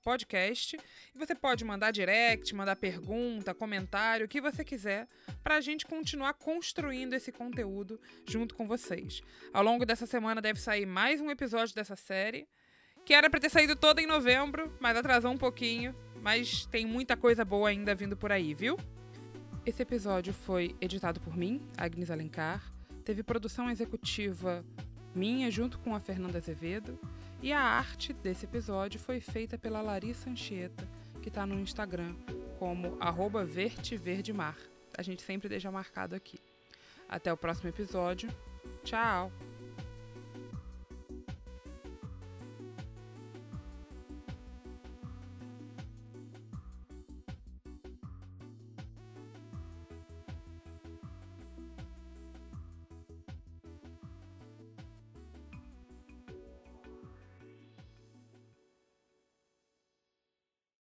podcast 0.03 0.77
e 1.15 1.19
você 1.19 1.35
pode 1.37 1.65
mandar 1.65 1.93
direct, 1.93 2.53
mandar 2.53 2.75
pergunta, 2.75 3.55
comentário, 3.55 4.27
o 4.27 4.29
que 4.29 4.41
você 4.41 4.65
quiser, 4.65 5.09
para 5.43 5.55
a 5.55 5.61
gente 5.61 5.87
continuar 5.87 6.35
construindo 6.35 7.15
esse 7.15 7.31
conteúdo 7.31 8.01
junto 8.27 8.57
com 8.57 8.67
vocês. 8.67 9.23
Ao 9.53 9.63
longo 9.63 9.87
dessa 9.87 10.05
semana 10.05 10.43
deve 10.43 10.61
sair 10.61 10.85
mais 10.85 11.21
um 11.21 11.31
episódio 11.31 11.75
dessa 11.75 11.95
série, 11.95 12.49
que 13.05 13.15
era 13.15 13.31
para 13.31 13.39
ter 13.39 13.51
saído 13.51 13.77
toda 13.77 14.03
em 14.03 14.07
novembro, 14.07 14.77
mas 14.81 14.97
atrasou 14.97 15.31
um 15.31 15.39
pouquinho. 15.39 15.95
Mas 16.21 16.67
tem 16.67 16.85
muita 16.85 17.17
coisa 17.17 17.45
boa 17.45 17.69
ainda 17.69 17.95
vindo 17.95 18.17
por 18.17 18.33
aí, 18.33 18.53
viu? 18.53 18.77
Esse 19.67 19.83
episódio 19.83 20.33
foi 20.33 20.77
editado 20.81 21.21
por 21.21 21.37
mim, 21.37 21.61
Agnes 21.77 22.09
Alencar. 22.09 22.73
Teve 23.05 23.25
produção 23.25 23.69
executiva 23.69 24.65
minha 25.13 25.51
junto 25.51 25.77
com 25.81 25.93
a 25.93 25.99
Fernanda 25.99 26.39
Azevedo. 26.39 26.97
E 27.43 27.53
a 27.53 27.61
arte 27.61 28.13
desse 28.13 28.45
episódio 28.45 29.01
foi 29.01 29.19
feita 29.19 29.59
pela 29.59 29.83
Larissa 29.83 30.31
Anchieta, 30.31 30.89
que 31.21 31.29
está 31.29 31.45
no 31.45 31.59
Instagram 31.59 32.15
como 32.61 32.97
verteverdemar. 33.45 34.57
A 34.97 35.03
gente 35.03 35.23
sempre 35.23 35.49
deixa 35.49 35.69
marcado 35.69 36.15
aqui. 36.15 36.39
Até 37.09 37.33
o 37.33 37.37
próximo 37.37 37.69
episódio. 37.69 38.31
Tchau! 38.85 39.33